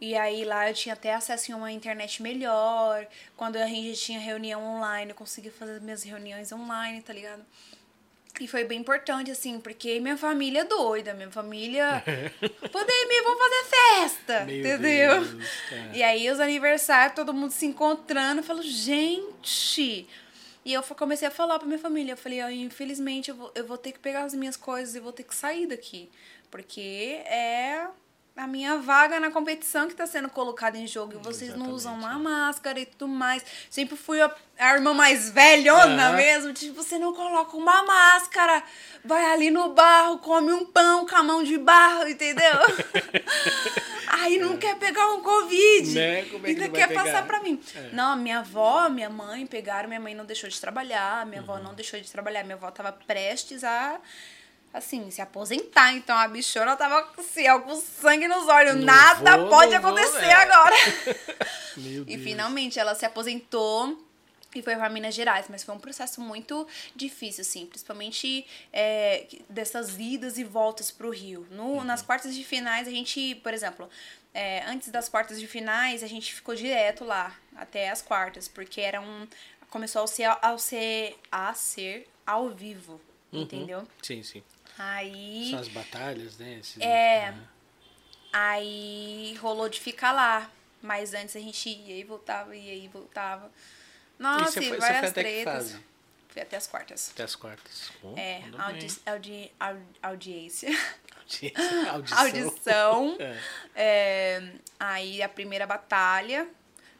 E 0.00 0.16
aí, 0.16 0.44
lá 0.44 0.68
eu 0.68 0.74
tinha 0.74 0.94
até 0.94 1.14
acesso 1.14 1.52
a 1.52 1.56
uma 1.56 1.70
internet 1.70 2.22
melhor. 2.22 3.06
Quando 3.36 3.56
a 3.56 3.66
gente 3.66 4.00
tinha 4.00 4.18
reunião 4.18 4.62
online, 4.64 5.10
eu 5.10 5.16
conseguia 5.16 5.52
fazer 5.52 5.80
minhas 5.80 6.02
reuniões 6.02 6.50
online, 6.50 7.02
tá 7.02 7.12
ligado? 7.12 7.44
E 8.40 8.48
foi 8.48 8.64
bem 8.64 8.80
importante, 8.80 9.30
assim, 9.30 9.60
porque 9.60 10.00
minha 10.00 10.16
família 10.16 10.62
é 10.62 10.64
doida, 10.64 11.14
minha 11.14 11.30
família. 11.30 12.02
Pandemia, 12.72 13.22
vamos 13.22 13.38
fazer 13.38 13.64
festa! 13.70 14.44
Meu 14.44 14.58
entendeu? 14.58 15.24
Deus, 15.24 15.44
é. 15.70 15.90
E 15.94 16.02
aí, 16.02 16.28
os 16.28 16.40
aniversários, 16.40 17.14
todo 17.14 17.32
mundo 17.32 17.52
se 17.52 17.64
encontrando. 17.64 18.40
Eu 18.40 18.44
falo, 18.44 18.62
gente! 18.62 20.08
E 20.64 20.72
eu 20.72 20.82
comecei 20.82 21.28
a 21.28 21.30
falar 21.30 21.58
pra 21.58 21.68
minha 21.68 21.78
família. 21.78 22.12
Eu 22.12 22.16
falei, 22.16 22.42
ó, 22.42 22.48
infelizmente, 22.48 23.30
eu 23.30 23.36
vou, 23.36 23.52
eu 23.54 23.66
vou 23.66 23.78
ter 23.78 23.92
que 23.92 23.98
pegar 24.00 24.24
as 24.24 24.34
minhas 24.34 24.56
coisas 24.56 24.94
e 24.96 25.00
vou 25.00 25.12
ter 25.12 25.22
que 25.22 25.34
sair 25.34 25.66
daqui. 25.66 26.10
Porque 26.50 27.20
é 27.26 27.86
a 28.36 28.48
minha 28.48 28.78
vaga 28.78 29.20
na 29.20 29.30
competição 29.30 29.86
que 29.86 29.94
tá 29.94 30.06
sendo 30.06 30.28
colocada 30.28 30.76
em 30.76 30.86
jogo. 30.88 31.14
E 31.14 31.22
vocês 31.22 31.54
não 31.56 31.70
usam 31.70 31.92
uma 31.94 32.08
Exatamente, 32.08 32.24
máscara 32.24 32.80
e 32.80 32.86
tudo 32.86 33.06
mais. 33.06 33.44
Sempre 33.70 33.96
fui 33.96 34.20
a, 34.20 34.28
a 34.58 34.74
irmã 34.74 34.92
mais 34.92 35.30
velhona 35.30 36.12
mesmo. 36.12 36.52
Tipo, 36.52 36.82
você 36.82 36.98
não 36.98 37.14
coloca 37.14 37.56
uma 37.56 37.84
máscara. 37.84 38.62
Vai 39.04 39.24
ali 39.32 39.50
no 39.52 39.72
barro, 39.72 40.18
come 40.18 40.52
um 40.52 40.66
pão 40.66 41.06
com 41.06 41.14
a 41.14 41.22
mão 41.22 41.44
de 41.44 41.56
barro, 41.58 42.08
entendeu? 42.08 42.58
Aí 44.08 44.38
não 44.38 44.56
quer 44.56 44.76
pegar 44.78 45.08
um 45.12 45.20
Covid. 45.22 45.94
Né? 45.94 46.22
Como 46.24 46.46
é 46.46 46.54
que 46.54 46.62
ainda 46.62 46.68
quer 46.70 46.88
pegar? 46.88 47.04
passar 47.04 47.26
pra 47.26 47.40
mim. 47.40 47.60
É. 47.74 47.90
Não, 47.92 48.16
minha 48.16 48.40
avó, 48.40 48.88
minha 48.88 49.10
mãe 49.10 49.46
pegaram, 49.46 49.88
minha 49.88 50.00
mãe 50.00 50.14
não 50.14 50.24
deixou 50.24 50.48
de 50.48 50.60
trabalhar, 50.60 51.24
minha 51.26 51.42
Uhum. 51.42 51.50
avó 51.52 51.62
não 51.62 51.74
deixou 51.74 52.00
de 52.00 52.10
trabalhar, 52.10 52.42
minha 52.42 52.56
avó 52.56 52.70
tava 52.70 52.90
prestes 52.92 53.62
a, 53.64 54.00
assim, 54.74 55.08
se 55.10 55.22
aposentar. 55.22 55.94
Então 55.94 56.16
a 56.18 56.26
bichona 56.28 56.76
tava 56.76 57.08
assim, 57.16 57.44
com 57.60 57.76
sangue 57.76 58.26
nos 58.26 58.46
olhos. 58.48 58.74
Não 58.74 58.82
Nada 58.84 59.38
vou, 59.38 59.48
pode 59.48 59.70
vou, 59.78 59.78
acontecer 59.78 60.24
é. 60.26 60.34
agora. 60.34 60.74
Meu 61.78 62.02
E 62.02 62.04
Deus. 62.04 62.22
finalmente 62.22 62.78
ela 62.78 62.94
se 62.94 63.06
aposentou 63.06 64.04
e 64.54 64.62
foi 64.62 64.76
para 64.76 64.88
Minas 64.88 65.14
Gerais, 65.14 65.46
mas 65.48 65.64
foi 65.64 65.74
um 65.74 65.80
processo 65.80 66.20
muito 66.20 66.66
difícil, 66.94 67.42
assim, 67.42 67.66
principalmente 67.66 68.46
é, 68.72 69.26
dessas 69.48 69.98
idas 69.98 70.38
e 70.38 70.44
voltas 70.44 70.90
pro 70.92 71.10
Rio. 71.10 71.46
No, 71.50 71.82
Nas 71.82 72.02
quartas 72.02 72.34
de 72.34 72.44
finais, 72.44 72.86
a 72.86 72.90
gente, 72.90 73.34
por 73.36 73.52
exemplo, 73.52 73.90
é, 74.32 74.62
antes 74.66 74.90
das 74.90 75.08
quartas 75.08 75.40
de 75.40 75.48
finais, 75.48 76.04
a 76.04 76.06
gente 76.06 76.32
ficou 76.32 76.54
direto 76.54 77.04
lá, 77.04 77.36
até 77.56 77.90
as 77.90 78.00
quartas, 78.02 78.46
porque 78.46 78.80
era 78.80 79.00
um. 79.00 79.26
Começou 79.70 80.04
a 80.04 80.06
ser, 80.06 80.24
ao 80.40 80.56
ser, 80.56 81.16
a 81.32 81.52
ser 81.52 82.06
ao 82.24 82.48
vivo, 82.50 83.00
entendeu? 83.32 83.84
Sim, 84.00 84.22
sim. 84.22 84.40
Aí. 84.78 85.48
São 85.50 85.58
as 85.60 85.68
batalhas, 85.68 86.38
né? 86.38 86.58
Esses- 86.60 86.80
É. 86.80 87.28
Aham. 87.28 87.48
Aí 88.32 89.36
rolou 89.40 89.68
de 89.68 89.80
ficar 89.80 90.12
lá. 90.12 90.50
Mas 90.82 91.14
antes 91.14 91.34
a 91.36 91.40
gente 91.40 91.68
ia 91.68 91.96
e 91.98 92.04
voltava, 92.04 92.54
ia 92.54 92.74
e 92.74 92.88
voltava. 92.88 93.50
Nossa, 94.18 94.50
você 94.52 94.60
e 94.60 94.68
foi- 94.68 94.76
você 94.76 94.80
várias 94.80 94.98
foi 95.00 95.08
até 95.08 95.22
que 95.24 95.28
tretas. 95.44 95.76
Fui 96.28 96.42
até 96.42 96.56
as 96.56 96.66
quartas. 96.66 97.10
Até 97.12 97.22
as 97.22 97.36
quartas. 97.36 97.92
Oh, 98.02 98.14
É, 98.18 98.42
audi 98.58 99.00
audi 99.06 99.52
audi 99.58 99.82
audiência. 100.02 100.68
Audição. 101.90 102.18
Audição. 102.18 103.16
É. 103.20 103.38
É, 103.74 104.52
aí 104.78 105.22
a 105.22 105.28
primeira 105.28 105.66
batalha, 105.66 106.46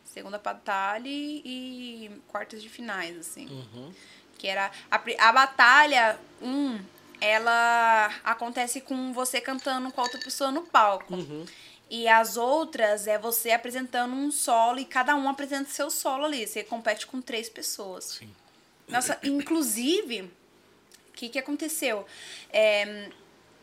segunda 0.02 0.38
batalha 0.38 1.06
e, 1.06 2.06
e 2.06 2.22
quartas 2.28 2.62
de 2.62 2.68
finais, 2.70 3.18
assim. 3.18 3.46
Uhum. 3.48 3.92
Que 4.38 4.46
era. 4.46 4.70
A, 4.90 4.96
a 5.28 5.32
batalha 5.32 6.18
1, 6.40 6.48
um, 6.48 6.84
ela 7.24 8.14
acontece 8.22 8.80
com 8.80 9.12
você 9.12 9.40
cantando 9.40 9.90
com 9.90 10.00
a 10.00 10.04
outra 10.04 10.20
pessoa 10.20 10.50
no 10.50 10.62
palco. 10.62 11.14
Uhum. 11.14 11.46
E 11.90 12.08
as 12.08 12.36
outras 12.36 13.06
é 13.06 13.18
você 13.18 13.50
apresentando 13.50 14.12
um 14.14 14.30
solo 14.30 14.78
e 14.78 14.84
cada 14.84 15.14
um 15.14 15.28
apresenta 15.28 15.70
seu 15.70 15.90
solo 15.90 16.24
ali. 16.24 16.46
Você 16.46 16.64
compete 16.64 17.06
com 17.06 17.20
três 17.20 17.48
pessoas. 17.48 18.16
Sim. 18.18 18.30
Nossa, 18.88 19.18
inclusive, 19.24 20.22
o 20.22 21.12
que, 21.12 21.28
que 21.28 21.38
aconteceu? 21.38 22.06
É, 22.50 23.08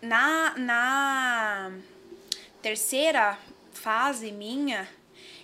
na, 0.02 0.58
na 0.58 1.72
terceira 2.62 3.38
fase 3.74 4.32
minha, 4.32 4.88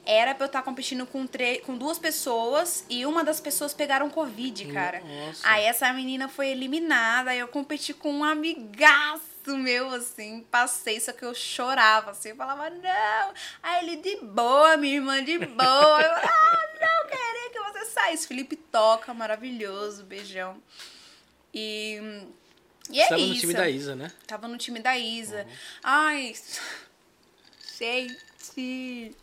era 0.07 0.33
pra 0.33 0.45
eu 0.45 0.47
estar 0.47 0.61
competindo 0.61 1.05
com, 1.05 1.27
com 1.65 1.77
duas 1.77 1.99
pessoas 1.99 2.85
e 2.89 3.05
uma 3.05 3.25
das 3.25 3.41
pessoas 3.41 3.73
pegaram 3.73 4.09
Covid, 4.09 4.65
cara. 4.71 5.01
Nossa. 5.01 5.41
Aí 5.43 5.65
essa 5.65 5.91
menina 5.91 6.29
foi 6.29 6.47
eliminada, 6.47 7.31
aí 7.31 7.39
eu 7.39 7.47
competi 7.49 7.93
com 7.93 8.09
um 8.09 8.23
amigaço 8.23 9.37
meu, 9.47 9.89
assim, 9.91 10.45
passei, 10.49 10.99
só 10.99 11.13
que 11.13 11.23
eu 11.23 11.33
chorava, 11.33 12.11
assim, 12.11 12.29
eu 12.29 12.35
falava, 12.35 12.69
não. 12.69 13.33
Aí 13.63 13.85
ele, 13.85 13.97
de 13.97 14.17
boa, 14.25 14.75
minha 14.75 14.95
irmã, 14.95 15.23
de 15.23 15.37
boa. 15.39 16.01
Eu, 16.01 16.11
ah, 16.11 16.69
não, 16.81 17.09
queria 17.09 17.49
que 17.51 17.59
você 17.59 17.85
saísse. 17.85 18.27
Felipe 18.27 18.55
toca, 18.55 19.13
maravilhoso, 19.13 20.03
beijão. 20.03 20.61
E, 21.53 22.25
e 22.89 22.99
é 22.99 23.07
tava 23.07 23.21
isso. 23.21 23.33
no 23.33 23.39
time 23.39 23.53
da 23.53 23.69
Isa, 23.69 23.95
né? 23.95 24.11
Tava 24.25 24.47
no 24.47 24.57
time 24.57 24.79
da 24.79 24.97
Isa. 24.97 25.43
Uhum. 25.43 25.55
Ai, 25.83 26.33
Que... 28.53 29.15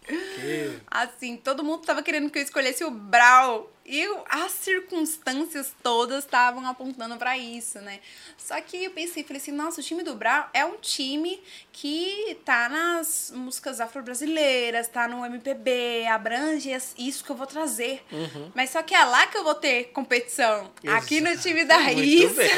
Assim, 0.90 1.36
todo 1.36 1.64
mundo 1.64 1.82
tava 1.82 2.02
querendo 2.02 2.30
que 2.30 2.38
eu 2.38 2.42
escolhesse 2.42 2.84
o 2.84 2.90
Brau. 2.90 3.70
E 3.86 4.02
as 4.30 4.52
circunstâncias 4.52 5.74
todas 5.82 6.24
estavam 6.24 6.66
apontando 6.66 7.18
pra 7.18 7.36
isso, 7.36 7.78
né? 7.80 8.00
Só 8.38 8.58
que 8.62 8.84
eu 8.84 8.90
pensei, 8.90 9.22
falei 9.22 9.42
assim, 9.42 9.52
nossa, 9.52 9.82
o 9.82 9.84
time 9.84 10.02
do 10.02 10.14
Brau 10.14 10.48
é 10.54 10.64
um 10.64 10.76
time 10.78 11.38
que 11.70 12.38
tá 12.46 12.66
nas 12.70 13.30
músicas 13.34 13.80
afro-brasileiras, 13.82 14.88
tá 14.88 15.06
no 15.06 15.22
MPB, 15.26 16.06
abrange 16.06 16.74
isso 16.96 17.22
que 17.22 17.30
eu 17.30 17.36
vou 17.36 17.46
trazer. 17.46 18.02
Uhum. 18.10 18.50
Mas 18.54 18.70
só 18.70 18.82
que 18.82 18.94
é 18.94 19.04
lá 19.04 19.26
que 19.26 19.36
eu 19.36 19.44
vou 19.44 19.54
ter 19.54 19.90
competição. 19.92 20.70
Aqui 20.86 21.20
no 21.20 21.36
time 21.36 21.66
da 21.66 21.78
Muito 21.78 22.34
bem. 22.34 22.48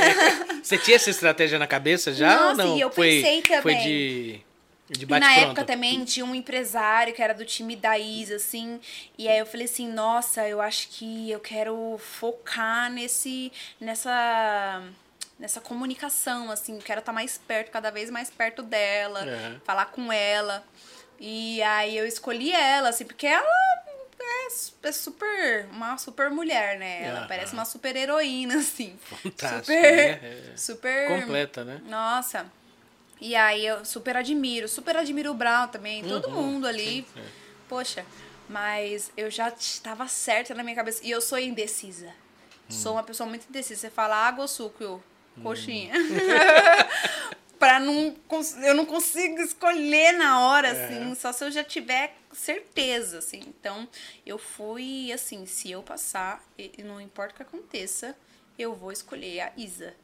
Você 0.63 0.79
tinha 0.79 0.95
essa 0.95 1.11
estratégia 1.11 1.59
na 1.59 1.67
cabeça 1.67 2.13
já 2.13 2.37
Nossa, 2.37 2.63
ou 2.63 2.69
não? 2.69 2.77
e 2.77 2.81
eu 2.81 2.91
foi, 2.91 3.21
pensei 3.21 3.43
Foi 3.43 3.75
também. 3.75 3.83
de, 3.83 4.33
de 4.33 4.46
E 4.89 5.05
na 5.07 5.19
pronto. 5.19 5.41
época 5.41 5.65
também 5.65 6.05
tinha 6.05 6.25
um 6.25 6.35
empresário 6.35 7.13
que 7.13 7.21
era 7.21 7.35
do 7.35 7.45
time 7.45 7.75
da 7.75 7.99
Isa, 7.99 8.37
assim. 8.37 8.81
E 9.19 9.29
aí 9.29 9.39
eu 9.39 9.47
falei 9.47 9.67
assim, 9.67 9.89
nossa, 9.89 10.49
eu 10.49 10.61
acho 10.61 10.89
que 10.91 11.31
eu 11.31 11.41
quero 11.41 11.99
focar 11.99 12.91
nesse. 12.91 13.53
nessa. 13.81 14.83
nessa 15.39 15.61
comunicação, 15.61 16.51
assim, 16.51 16.79
quero 16.79 17.01
estar 17.01 17.13
mais 17.13 17.37
perto, 17.37 17.71
cada 17.71 17.91
vez 17.91 18.11
mais 18.11 18.31
perto 18.31 18.63
dela, 18.63 19.27
falar 19.65 19.87
com 19.87 20.13
ela. 20.13 20.65
E 21.19 21.61
aí 21.63 21.97
eu 21.97 22.07
escolhi 22.07 22.53
ela, 22.53 22.91
assim, 22.91 23.05
porque 23.05 23.27
ela 23.27 23.47
é, 24.19 24.89
é 24.89 24.93
super, 24.93 25.67
uma 25.73 25.99
super 25.99 26.31
mulher, 26.31 26.79
né? 26.79 27.05
Ela 27.05 27.27
parece 27.27 27.55
uma 27.55 27.65
super 27.65 27.97
heroína, 27.97 28.57
assim. 28.61 28.97
Fantástico, 29.03 29.65
super, 29.65 29.97
né? 29.97 30.21
É 30.53 30.57
super... 30.57 31.21
Completa, 31.21 31.65
né? 31.65 31.81
Nossa. 31.87 32.47
E 33.21 33.35
aí 33.35 33.65
eu 33.67 33.85
super 33.85 34.17
admiro, 34.17 34.69
super 34.69 34.97
admiro 34.97 35.31
o 35.31 35.35
Brown 35.35 35.69
também, 35.69 36.05
todo 36.05 36.29
uhum, 36.29 36.43
mundo 36.43 36.67
ali. 36.67 37.07
Sim. 37.15 37.23
Poxa, 37.69 38.05
mas 38.49 39.11
eu 39.17 39.31
já 39.31 39.49
estava 39.49 40.07
certa 40.07 40.55
na 40.55 40.63
minha 40.63 40.77
cabeça. 40.77 41.01
E 41.05 41.11
eu 41.11 41.21
sou 41.21 41.39
indecisa. 41.39 42.09
Hum. 42.09 42.71
Sou 42.71 42.93
uma 42.93 43.03
pessoa 43.03 43.29
muito 43.29 43.47
indecisa. 43.49 43.81
Você 43.81 43.91
fala 43.91 44.17
água 44.17 44.43
ou 44.43 44.49
suco? 44.49 44.83
Eu, 44.83 45.03
coxinha. 45.43 45.95
Hum. 45.95 47.57
pra 47.59 47.81
não. 47.81 48.15
Eu 48.63 48.75
não 48.75 48.87
consigo 48.87 49.41
escolher 49.41 50.13
na 50.13 50.41
hora, 50.41 50.69
é. 50.69 50.85
assim, 50.85 51.15
só 51.15 51.33
se 51.33 51.45
eu 51.45 51.51
já 51.51 51.65
tiver 51.65 52.15
certeza, 52.33 53.19
assim. 53.19 53.41
Então, 53.47 53.89
eu 54.25 54.39
fui 54.39 55.11
assim, 55.13 55.47
se 55.47 55.71
eu 55.71 55.83
passar, 55.83 56.45
e 56.59 56.83
não 56.83 57.01
importa 57.01 57.33
o 57.33 57.37
que 57.37 57.43
aconteça, 57.43 58.15
eu 58.59 58.75
vou 58.75 58.93
escolher 58.93 59.41
a 59.41 59.53
Isa. 59.57 59.95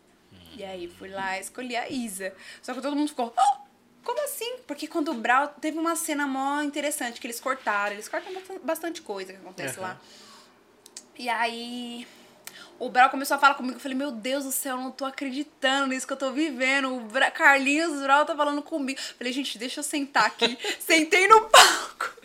E 0.57 0.65
aí 0.65 0.89
fui 0.89 1.09
lá 1.09 1.39
escolhi 1.39 1.77
a 1.77 1.89
Isa. 1.89 2.35
Só 2.61 2.75
que 2.75 2.81
todo 2.81 2.95
mundo 2.97 3.09
ficou. 3.09 3.33
Oh! 3.37 3.63
Como 4.05 4.25
assim? 4.25 4.59
Porque 4.67 4.87
quando 4.87 5.13
o 5.13 5.15
Brau 5.15 5.49
teve 5.61 5.79
uma 5.79 5.95
cena 5.95 6.27
mó 6.27 6.61
interessante 6.63 7.21
que 7.21 7.27
eles 7.27 7.41
cortaram, 7.41 7.93
eles 7.93 8.09
cortam 8.09 8.33
bastante 8.63 9.01
coisa 9.01 9.33
que 9.33 9.39
acontece 9.39 9.79
uhum. 9.79 9.85
lá. 9.85 10.01
E 11.17 11.29
aí 11.29 12.07
o 12.79 12.89
Brau 12.89 13.09
começou 13.11 13.37
a 13.37 13.39
falar 13.39 13.55
comigo. 13.55 13.77
Eu 13.77 13.81
falei, 13.81 13.97
meu 13.97 14.11
Deus 14.11 14.45
do 14.45 14.51
céu, 14.51 14.77
eu 14.77 14.83
não 14.83 14.91
tô 14.91 15.05
acreditando 15.05 15.89
nisso 15.89 16.07
que 16.07 16.13
eu 16.13 16.17
tô 16.17 16.33
vivendo. 16.33 16.97
O 16.97 17.01
Bra... 17.01 17.31
Carlinhos 17.31 18.03
Brau 18.03 18.25
tá 18.27 18.35
falando 18.35 18.61
comigo. 18.61 18.99
Eu 18.99 19.17
falei, 19.17 19.33
gente, 19.33 19.57
deixa 19.57 19.81
eu 19.81 19.85
sentar 19.85 20.27
aqui. 20.27 20.59
Sentei 20.81 21.29
no 21.29 21.49
palco. 21.49 22.22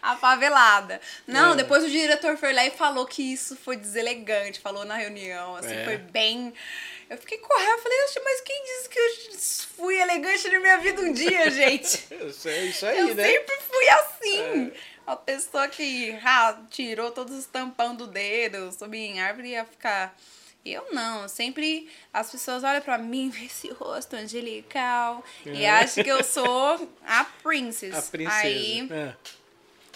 A 0.00 0.16
favelada. 0.16 1.00
Não, 1.26 1.52
é. 1.52 1.56
depois 1.56 1.84
o 1.84 1.90
diretor 1.90 2.36
foi 2.36 2.52
lá 2.52 2.64
e 2.66 2.70
falou 2.70 3.06
que 3.06 3.22
isso 3.22 3.56
foi 3.56 3.76
deselegante. 3.76 4.60
Falou 4.60 4.84
na 4.84 4.96
reunião, 4.96 5.56
assim, 5.56 5.74
é. 5.74 5.84
foi 5.84 5.98
bem. 5.98 6.52
Eu 7.10 7.16
fiquei 7.16 7.38
correndo, 7.38 7.78
falei, 7.78 7.98
mas 8.22 8.40
quem 8.42 8.64
disse 8.64 8.88
que 8.88 8.98
eu 8.98 9.38
fui 9.76 9.98
elegante 9.98 10.48
na 10.50 10.60
minha 10.60 10.78
vida 10.78 11.00
um 11.00 11.12
dia, 11.12 11.48
gente? 11.50 12.06
Isso, 12.28 12.48
é 12.48 12.64
isso 12.66 12.86
aí, 12.86 12.98
eu 12.98 13.14
né? 13.14 13.22
Eu 13.22 13.32
sempre 13.32 13.58
fui 13.60 13.88
assim. 13.88 14.72
É. 14.74 14.98
A 15.06 15.16
pessoa 15.16 15.66
que 15.68 16.18
ah, 16.22 16.60
tirou 16.68 17.10
todos 17.10 17.34
os 17.34 17.46
tampão 17.46 17.96
do 17.96 18.06
dedo, 18.06 18.70
subiu 18.70 19.00
em 19.00 19.20
árvore 19.20 19.48
ia 19.48 19.64
ficar. 19.64 20.14
Eu 20.66 20.92
não, 20.92 21.26
sempre 21.28 21.88
as 22.12 22.30
pessoas 22.30 22.62
olham 22.62 22.82
para 22.82 22.98
mim, 22.98 23.30
vê 23.30 23.46
esse 23.46 23.70
rosto 23.70 24.14
angelical 24.16 25.24
é. 25.46 25.50
e 25.50 25.66
acham 25.66 26.04
que 26.04 26.10
eu 26.10 26.22
sou 26.22 26.90
a 27.06 27.24
princess. 27.42 27.94
A 27.96 28.02
princesa. 28.02 28.36
Aí 28.36 28.88
é. 28.92 29.14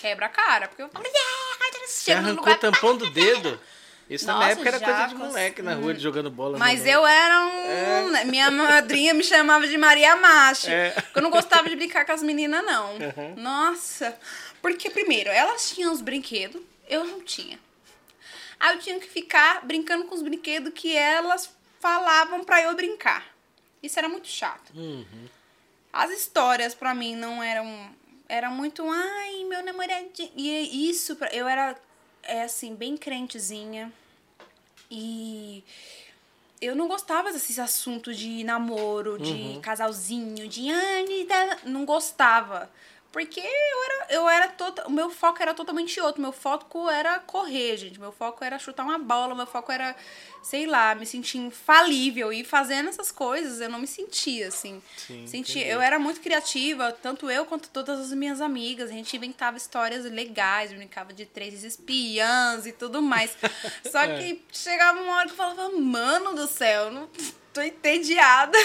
Quebra 0.02 0.26
a 0.26 0.28
cara, 0.28 0.66
porque 0.66 0.82
eu 0.82 0.88
falo, 0.88 1.06
yeah, 1.06 1.86
Você 1.86 2.12
arrancou 2.12 2.52
o 2.52 2.58
tampão 2.58 2.96
do 2.96 3.08
dedo? 3.10 3.60
Isso 4.10 4.26
Nossa, 4.26 4.40
na 4.40 4.50
época 4.50 4.68
era 4.68 4.80
coisa 4.80 5.06
de 5.06 5.14
moleque 5.14 5.62
na 5.62 5.74
rua, 5.74 5.94
jogando 5.94 6.28
bola. 6.28 6.58
Mas 6.58 6.84
eu 6.84 7.06
era 7.06 7.40
um. 7.46 8.16
É. 8.16 8.24
Minha 8.24 8.50
madrinha 8.50 9.14
me 9.14 9.22
chamava 9.22 9.66
de 9.66 9.78
Maria 9.78 10.16
Macho. 10.16 10.68
É. 10.68 10.92
Eu 11.14 11.22
não 11.22 11.30
gostava 11.30 11.68
de 11.68 11.76
brincar 11.76 12.04
com 12.04 12.12
as 12.12 12.22
meninas, 12.22 12.62
não. 12.64 12.94
Uhum. 12.96 13.34
Nossa. 13.36 14.14
Porque, 14.60 14.90
primeiro, 14.90 15.30
elas 15.30 15.70
tinham 15.70 15.92
os 15.92 16.02
brinquedos, 16.02 16.60
eu 16.88 17.04
não 17.04 17.22
tinha. 17.22 17.58
Aí 18.60 18.74
eu 18.74 18.80
tinha 18.80 18.98
que 19.00 19.08
ficar 19.08 19.64
brincando 19.64 20.04
com 20.04 20.14
os 20.14 20.22
brinquedos 20.22 20.72
que 20.74 20.94
elas 20.94 21.50
falavam 21.80 22.44
para 22.44 22.60
eu 22.60 22.74
brincar. 22.74 23.24
Isso 23.82 23.98
era 23.98 24.08
muito 24.08 24.28
chato. 24.28 24.72
Uhum. 24.74 25.28
As 25.92 26.10
histórias 26.10 26.74
para 26.74 26.92
mim 26.92 27.16
não 27.16 27.42
eram. 27.42 27.90
Era 28.32 28.50
muito. 28.50 28.82
Ai, 28.88 29.44
meu 29.44 29.62
namoradinho. 29.62 30.32
E 30.34 30.88
isso, 30.88 31.18
eu 31.32 31.46
era, 31.46 31.76
é 32.22 32.44
assim, 32.44 32.74
bem 32.74 32.96
crentezinha. 32.96 33.92
E 34.90 35.62
eu 36.58 36.74
não 36.74 36.88
gostava 36.88 37.30
desses 37.30 37.58
assuntos 37.58 38.16
de 38.16 38.42
namoro, 38.42 39.18
de 39.18 39.32
uhum. 39.32 39.60
casalzinho, 39.60 40.48
de. 40.48 40.68
Não 41.64 41.84
gostava. 41.84 42.70
Porque 43.12 43.40
eu 43.40 43.85
era, 43.85 44.07
eu 44.09 44.29
era 44.29 44.48
toda, 44.48 44.87
o 44.87 44.90
meu 44.90 45.11
foco 45.11 45.42
era 45.42 45.53
totalmente 45.53 46.01
outro. 46.01 46.22
Meu 46.22 46.33
foco 46.33 46.88
era 46.88 47.18
correr, 47.18 47.77
gente. 47.77 48.01
Meu 48.01 48.11
foco 48.11 48.42
era 48.42 48.59
chutar 48.59 48.85
uma 48.85 48.98
bola, 48.98 49.35
meu 49.35 49.46
foco 49.46 49.70
era, 49.70 49.94
sei 50.42 50.64
lá, 50.64 50.94
me 50.94 51.05
sentir 51.05 51.37
infalível. 51.37 52.33
E 52.33 52.42
fazendo 52.42 52.88
essas 52.88 53.12
coisas, 53.12 53.61
eu 53.61 53.68
não 53.68 53.79
me 53.79 53.87
sentia, 53.87 54.48
assim. 54.48 54.83
Sim, 54.96 55.27
sentia, 55.27 55.66
eu 55.66 55.83
era 55.83 55.98
muito 55.98 56.22
criativa, 56.22 56.90
tanto 56.90 57.31
eu 57.31 57.44
quanto 57.44 57.68
todas 57.68 58.01
as 58.01 58.12
minhas 58.14 58.40
amigas. 58.40 58.88
A 58.88 58.94
gente 58.94 59.14
inventava 59.14 59.59
histórias 59.59 60.07
legais, 60.07 60.72
brincava 60.72 61.12
de 61.12 61.27
três 61.27 61.62
espiãs 61.64 62.64
e 62.64 62.72
tudo 62.72 63.03
mais. 63.03 63.37
Só 63.92 64.01
é. 64.01 64.18
que 64.18 64.42
chegava 64.51 65.03
uma 65.03 65.16
hora 65.16 65.27
que 65.27 65.33
eu 65.33 65.37
falava, 65.37 65.68
mano 65.68 66.35
do 66.35 66.46
céu, 66.46 66.90
não 66.90 67.11
tô 67.53 67.61
entediada. 67.61 68.57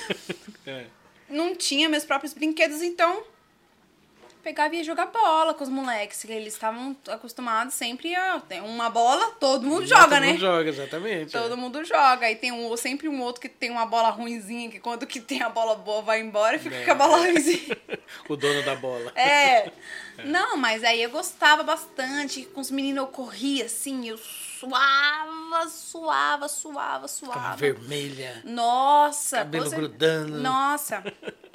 é. 0.66 0.86
Não 1.28 1.54
tinha 1.54 1.90
meus 1.90 2.06
próprios 2.06 2.32
brinquedos, 2.32 2.80
então 2.80 3.22
pegava 4.42 4.74
e 4.74 4.78
ia 4.78 4.84
jogar 4.84 5.06
bola 5.06 5.54
com 5.54 5.62
os 5.62 5.70
moleques. 5.70 6.22
Que 6.22 6.32
eles 6.32 6.54
estavam 6.54 6.96
acostumados 7.08 7.74
sempre 7.74 8.14
a 8.14 8.42
uma 8.64 8.90
bola, 8.90 9.30
todo 9.38 9.66
mundo 9.66 9.86
joga, 9.86 10.02
todo 10.02 10.20
né? 10.20 10.20
Todo 10.20 10.32
mundo 10.32 10.40
joga, 10.40 10.68
exatamente. 10.68 11.32
Todo 11.32 11.52
é. 11.52 11.56
mundo 11.56 11.84
joga. 11.84 12.26
Aí 12.26 12.36
tem 12.36 12.52
um, 12.52 12.76
sempre 12.76 13.08
um 13.08 13.20
outro 13.22 13.40
que 13.40 13.48
tem 13.48 13.70
uma 13.70 13.86
bola 13.86 14.10
ruinzinha, 14.10 14.70
que 14.70 14.80
quando 14.80 15.06
que 15.06 15.20
tem 15.20 15.42
a 15.42 15.48
bola 15.48 15.76
boa 15.76 16.02
vai 16.02 16.20
embora 16.20 16.56
e 16.56 16.58
fica 16.58 16.76
é. 16.76 16.84
com 16.84 16.90
a 16.90 16.94
bola 16.94 17.18
ruinzinha. 17.18 17.76
o 18.28 18.36
dono 18.36 18.62
da 18.62 18.74
bola. 18.74 19.12
É. 19.14 19.70
é. 20.18 20.24
Não, 20.24 20.56
mas 20.56 20.84
aí 20.84 21.02
eu 21.02 21.10
gostava 21.10 21.62
bastante. 21.62 22.44
Com 22.46 22.60
os 22.60 22.70
meninos 22.70 23.04
eu 23.04 23.06
corria 23.08 23.66
assim, 23.66 24.08
eu 24.08 24.18
suava, 24.18 25.68
suava, 25.68 26.48
suava, 26.48 27.08
suava. 27.08 27.34
Ficava 27.34 27.56
vermelha. 27.56 28.42
Nossa. 28.44 29.38
Cabelo 29.38 29.64
você... 29.64 29.76
grudando. 29.76 30.40
Nossa. 30.40 31.02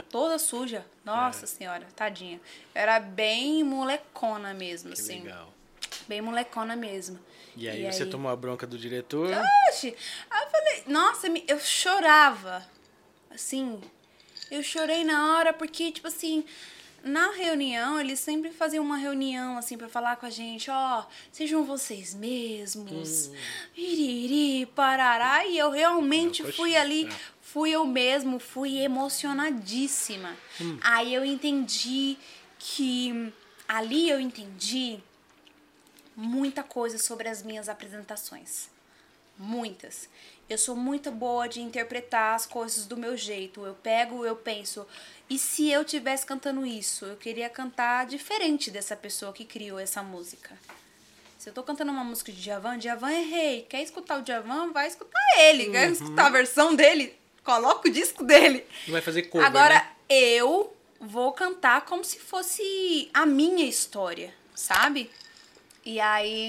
Toda 0.10 0.38
suja. 0.40 0.86
Nossa 1.04 1.46
é. 1.46 1.48
senhora, 1.48 1.88
tadinha. 1.96 2.40
Era 2.74 3.00
bem 3.00 3.64
molecona 3.64 4.54
mesmo, 4.54 4.92
que 4.92 5.00
assim. 5.00 5.22
Legal. 5.22 5.54
Bem 6.08 6.22
molecona 6.22 6.76
mesmo. 6.76 7.20
E 7.56 7.68
aí, 7.68 7.86
e 7.86 7.92
você 7.92 8.04
aí... 8.04 8.10
tomou 8.10 8.32
a 8.32 8.36
bronca 8.36 8.68
do 8.68 8.78
diretor? 8.78 9.32
Oxi! 9.70 9.96
Aí 10.30 10.44
eu 10.44 10.50
falei, 10.50 10.84
nossa, 10.88 11.28
eu 11.48 11.60
chorava. 11.60 12.66
Assim, 13.32 13.82
eu 14.50 14.64
chorei 14.64 15.04
na 15.04 15.38
hora 15.38 15.54
porque, 15.54 15.92
tipo 15.92 16.08
assim, 16.08 16.46
na 17.08 17.32
reunião, 17.32 18.00
eles 18.00 18.20
sempre 18.20 18.52
faziam 18.52 18.84
uma 18.84 18.98
reunião, 18.98 19.58
assim, 19.58 19.78
para 19.78 19.90
falar 19.90 20.18
com 20.18 20.26
a 20.26 20.30
gente, 20.30 20.70
ó, 20.70 21.00
oh, 21.00 21.12
sejam 21.32 21.64
vocês 21.64 22.14
mesmos, 22.14 23.28
hum. 23.28 23.36
iriri, 23.76 24.66
parará, 24.68 25.46
e 25.46 25.58
eu 25.58 25.72
realmente 25.72 26.44
Não, 26.44 26.52
fui 26.52 26.76
ali, 26.76 27.08
é. 27.08 27.12
fui 27.42 27.72
eu 27.72 27.86
mesmo, 27.86 28.40
fui 28.40 28.78
emocionadíssima. 28.78 30.36
Hum. 30.60 30.78
Aí 30.82 31.14
eu 31.14 31.26
entendi 31.26 32.18
que, 32.60 33.34
ali 33.68 34.10
eu 34.10 34.20
entendi 34.20 35.00
muita 36.16 36.64
coisa 36.64 36.98
sobre 36.98 37.30
as 37.30 37.44
minhas 37.44 37.70
apresentações. 37.70 38.70
Muitas. 39.38 40.10
Eu 40.50 40.58
sou 40.58 40.76
muito 40.76 41.12
boa 41.12 41.48
de 41.48 41.62
interpretar 41.62 42.34
as 42.34 42.46
coisas 42.46 42.88
do 42.88 42.98
meu 42.98 43.16
jeito. 43.16 43.66
Eu 43.66 43.76
pego, 43.76 44.26
eu 44.26 44.36
penso, 44.36 44.88
e 45.30 45.38
se 45.38 45.70
eu 45.70 45.84
tivesse 45.84 46.26
cantando 46.26 46.66
isso? 46.66 47.06
Eu 47.06 47.18
queria 47.18 47.50
cantar 47.50 48.06
diferente 48.06 48.72
dessa 48.72 48.96
pessoa 48.96 49.34
que 49.34 49.44
criou 49.44 49.78
essa 49.78 50.02
música. 50.02 50.58
Se 51.38 51.50
eu 51.50 51.54
tô 51.54 51.64
cantando 51.64 51.92
uma 51.92 52.04
música 52.04 52.32
de 52.32 52.42
Djavan, 52.42 52.78
Djavan 52.78 53.12
é 53.12 53.22
rei. 53.22 53.66
Quer 53.70 53.82
escutar 53.82 54.20
o 54.20 54.22
Djavan? 54.22 54.72
Vai 54.72 54.88
escutar 54.88 55.20
ele. 55.40 55.68
Uhum. 55.68 55.72
Quer 55.72 55.92
escutar 55.92 56.26
a 56.26 56.30
versão 56.30 56.76
dele? 56.76 57.16
Coloca 57.44 57.88
o 57.88 57.92
disco 57.92 58.24
dele. 58.24 58.66
Não 58.86 58.94
vai 58.94 59.02
fazer 59.02 59.24
cover, 59.24 59.48
Agora, 59.48 59.76
né? 59.76 59.90
eu 60.10 60.76
vou 61.00 61.32
cantar 61.32 61.82
como 61.82 62.04
se 62.04 62.20
fosse 62.20 63.10
a 63.14 63.26
minha 63.26 63.66
história, 63.66 64.34
sabe? 64.56 65.10
E 65.86 66.00
aí 66.00 66.48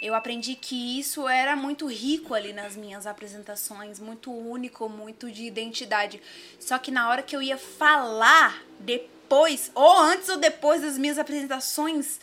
eu 0.00 0.14
aprendi 0.14 0.54
que 0.54 0.98
isso 0.98 1.26
era 1.28 1.56
muito 1.56 1.86
rico 1.86 2.34
ali 2.34 2.52
nas 2.52 2.76
minhas 2.76 3.06
apresentações, 3.06 3.98
muito 3.98 4.30
único, 4.30 4.88
muito 4.88 5.30
de 5.30 5.44
identidade. 5.44 6.20
Só 6.60 6.78
que 6.78 6.90
na 6.90 7.08
hora 7.08 7.22
que 7.22 7.34
eu 7.34 7.42
ia 7.42 7.56
falar 7.56 8.62
depois, 8.78 9.70
ou 9.74 9.98
antes 9.98 10.28
ou 10.28 10.36
depois 10.36 10.82
das 10.82 10.98
minhas 10.98 11.18
apresentações, 11.18 12.20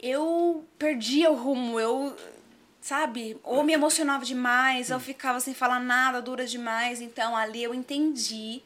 eu 0.00 0.64
perdia 0.78 1.30
o 1.30 1.34
rumo, 1.34 1.80
eu 1.80 2.16
sabe? 2.80 3.38
Ou 3.42 3.62
me 3.62 3.72
emocionava 3.72 4.24
demais, 4.24 4.90
ou 4.90 4.98
ficava 4.98 5.40
sem 5.40 5.52
falar 5.52 5.80
nada, 5.80 6.22
dura 6.22 6.46
demais. 6.46 7.00
Então 7.00 7.36
ali 7.36 7.62
eu 7.62 7.74
entendi 7.74 8.62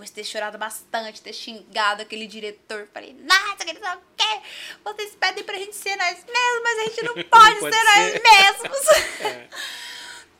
depois 0.00 0.08
de 0.08 0.14
ter 0.14 0.24
chorado 0.24 0.56
bastante, 0.56 1.20
ter 1.20 1.34
xingado 1.34 2.02
aquele 2.02 2.26
diretor, 2.26 2.88
falei, 2.92 3.12
nossa, 3.12 3.64
que 3.64 3.78
não 3.78 3.98
o 3.98 4.00
quê? 4.16 4.40
Vocês 4.82 5.14
pedem 5.14 5.44
pra 5.44 5.58
gente 5.58 5.76
ser 5.76 5.94
nós 5.96 6.24
mesmos, 6.24 6.62
mas 6.62 6.78
a 6.78 6.84
gente 6.84 7.02
não 7.04 7.14
pode, 7.28 7.60
pode 7.60 7.60
ser, 7.60 7.72
ser, 7.72 7.84
nós 7.84 8.22
mesmos. 8.22 8.80
É. 9.20 9.48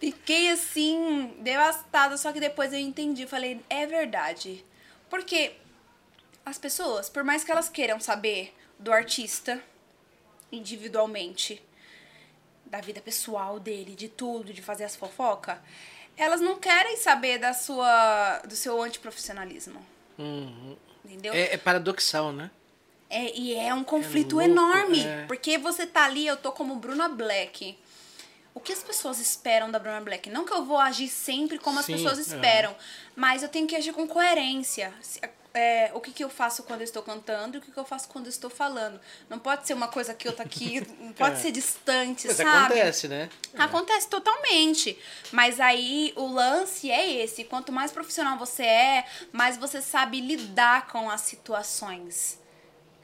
Fiquei 0.01 0.51
assim, 0.51 1.37
devastada, 1.41 2.17
só 2.17 2.33
que 2.33 2.41
depois 2.41 2.73
eu 2.73 2.79
entendi, 2.79 3.27
falei, 3.27 3.61
é 3.69 3.87
verdade. 3.87 4.65
Porque 5.11 5.53
as 6.47 6.57
pessoas, 6.57 7.11
por 7.11 7.23
mais 7.23 7.45
que 7.45 7.53
elas 7.53 7.69
queiram 7.69 8.01
saber 8.01 8.55
do 8.79 8.91
artista 8.91 9.63
individualmente, 10.51 11.63
da 12.65 12.81
vida 12.81 13.03
pessoal 13.03 13.61
dele, 13.61 13.95
de 13.95 14.09
tudo, 14.09 14.55
de 14.55 14.63
fazer 14.63 14.85
as 14.85 14.97
fofocas, 14.97 15.59
elas 16.17 16.41
não 16.41 16.59
querem 16.59 16.97
saber 16.97 17.39
da 17.39 17.53
sua, 17.53 18.39
do 18.47 18.55
seu 18.57 18.81
antiprofissionalismo. 18.83 19.85
Uhum. 20.19 20.77
Entendeu? 21.05 21.33
É, 21.33 21.55
é 21.55 21.57
paradoxal, 21.57 22.33
né? 22.33 22.51
É, 23.09 23.37
e 23.37 23.55
é 23.55 23.75
um 23.75 23.83
conflito 23.83 24.41
É 24.41 24.47
louco, 24.47 24.61
enorme. 24.61 25.05
é. 25.05 25.25
Porque 25.27 25.59
você 25.59 25.87
tá 25.87 26.05
ali, 26.05 26.27
eu 26.27 26.37
tô 26.37 26.53
como 26.53 26.77
Bruna 26.77 27.09
Black. 27.09 27.77
O 28.55 28.61
que 28.61 28.73
as 28.73 28.83
pessoas 28.83 29.19
esperam 29.19 29.71
da 29.71 29.79
Bruna 29.79 30.01
Black? 30.01 30.29
Não 30.29 30.45
que 30.45 30.53
eu 30.53 30.65
vou 30.65 30.79
agir 30.79 31.09
sempre 31.09 31.59
como 31.59 31.83
Sim, 31.83 31.95
as 31.95 32.01
pessoas 32.01 32.19
aham. 32.29 32.37
esperam, 32.37 32.77
mas 33.17 33.43
eu 33.43 33.49
tenho 33.49 33.67
que 33.67 33.75
agir 33.77 33.93
com 33.93 34.07
coerência. 34.07 34.93
É, 35.53 35.91
o 35.95 36.01
que, 36.01 36.13
que 36.13 36.23
eu 36.23 36.31
faço 36.31 36.63
quando 36.63 36.81
eu 36.81 36.85
estou 36.85 37.03
cantando 37.03 37.57
e 37.57 37.59
o 37.59 37.61
que, 37.61 37.73
que 37.73 37.77
eu 37.79 37.85
faço 37.85 38.09
quando 38.09 38.27
eu 38.27 38.31
estou 38.31 38.49
falando. 38.49 39.01
Não 39.29 39.37
pode 39.39 39.67
ser 39.67 39.75
uma 39.75 39.89
coisa 39.89 40.15
que 40.15 40.29
eu 40.29 40.33
tô 40.33 40.43
aqui, 40.43 40.81
não 41.01 41.13
pode 41.13 41.37
É. 41.37 41.41
ser 41.41 41.51
distante, 41.51 42.29
Mas 42.29 42.37
sabe? 42.37 42.51
acontece, 42.75 43.09
né? 43.09 43.29
Acontece 43.59 44.09
totalmente. 44.09 44.97
Mas 45.33 45.59
aí 45.59 46.13
o 46.15 46.27
lance 46.33 46.89
é 46.89 47.11
esse. 47.25 47.43
Quanto 47.43 47.73
mais 47.73 47.91
profissional 47.91 48.39
você 48.39 48.63
é, 48.63 49.05
mais 49.33 49.57
você 49.57 49.83
sabe 49.83 50.21
lidar 50.21 50.87
com 50.87 51.11
as 51.11 51.23
situações. 51.23 52.39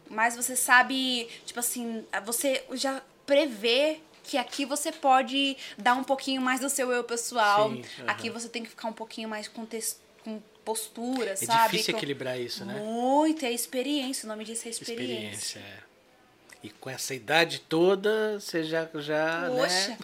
Mais 0.09 0.37
você 0.37 0.55
sabe, 0.55 1.29
tipo 1.45 1.59
assim, 1.59 2.07
você 2.25 2.65
já 2.75 3.03
prevê 3.27 3.99
que 4.23 4.39
aqui 4.39 4.65
você 4.65 4.93
pode 4.93 5.57
dar 5.77 5.95
um 5.95 6.05
pouquinho 6.05 6.41
mais 6.41 6.61
do 6.61 6.71
seu 6.71 6.93
eu 6.93 7.03
pessoal. 7.03 7.71
Sim. 7.71 7.83
Aqui 8.07 8.31
você 8.31 8.49
tem 8.49 8.63
que 8.63 8.69
ficar 8.71 8.87
um 8.89 8.93
pouquinho 8.93 9.29
mais 9.29 9.49
com 9.49 9.67
postura, 10.67 11.31
É 11.31 11.37
sabe? 11.37 11.71
difícil 11.73 11.95
Com- 11.95 11.99
equilibrar 11.99 12.39
isso, 12.39 12.65
né? 12.65 12.75
Muito, 12.83 13.45
é 13.47 13.53
experiência. 13.53 14.27
O 14.27 14.29
nome 14.29 14.45
disso 14.45 14.67
é 14.67 14.71
experiência. 14.71 15.05
Experiência. 15.15 15.59
é. 15.61 15.87
E 16.63 16.71
com 16.71 16.91
essa 16.91 17.15
idade 17.15 17.61
toda, 17.61 18.41
você 18.41 18.65
já. 18.65 18.89
já 18.97 19.49
Poxa. 19.49 19.89
né? 19.91 19.99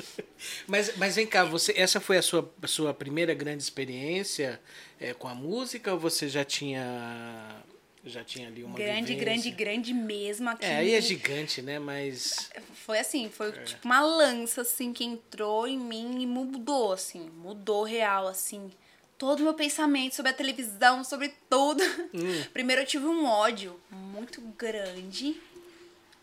mas, 0.66 0.96
mas 0.96 1.16
vem 1.16 1.26
cá, 1.26 1.44
você, 1.44 1.74
essa 1.76 2.00
foi 2.00 2.16
a 2.16 2.22
sua, 2.22 2.50
a 2.62 2.66
sua 2.66 2.94
primeira 2.94 3.34
grande 3.34 3.62
experiência 3.62 4.58
é, 4.98 5.12
com 5.12 5.28
a 5.28 5.34
música 5.34 5.92
ou 5.92 5.98
você 5.98 6.28
já 6.28 6.44
tinha. 6.44 7.56
Já 8.04 8.24
tinha 8.24 8.46
ali 8.48 8.62
uma 8.64 8.76
Grande, 8.78 9.12
vivência? 9.12 9.24
grande, 9.24 9.50
grande 9.50 9.92
mesmo 9.92 10.48
aqui. 10.48 10.64
É, 10.64 10.76
aí 10.76 10.94
é 10.94 11.00
gigante, 11.00 11.60
né? 11.60 11.78
Mas. 11.78 12.48
Foi 12.86 12.98
assim, 13.00 13.26
É. 13.26 13.28
foi 13.28 13.52
tipo 13.52 13.84
uma 13.84 14.00
lança, 14.00 14.62
assim, 14.62 14.92
que 14.94 15.04
entrou 15.04 15.66
em 15.68 15.76
mim 15.78 16.22
e 16.22 16.26
mudou, 16.26 16.92
assim, 16.92 17.28
mudou 17.36 17.82
real, 17.82 18.26
assim. 18.28 18.70
Todo 19.18 19.40
o 19.40 19.42
meu 19.42 19.54
pensamento 19.54 20.14
sobre 20.14 20.30
a 20.30 20.34
televisão, 20.34 21.02
sobre 21.02 21.34
tudo. 21.50 21.82
Hum. 22.14 22.44
Primeiro 22.54 22.82
eu 22.82 22.86
tive 22.86 23.04
um 23.06 23.26
ódio 23.26 23.78
muito 23.90 24.40
grande, 24.40 25.36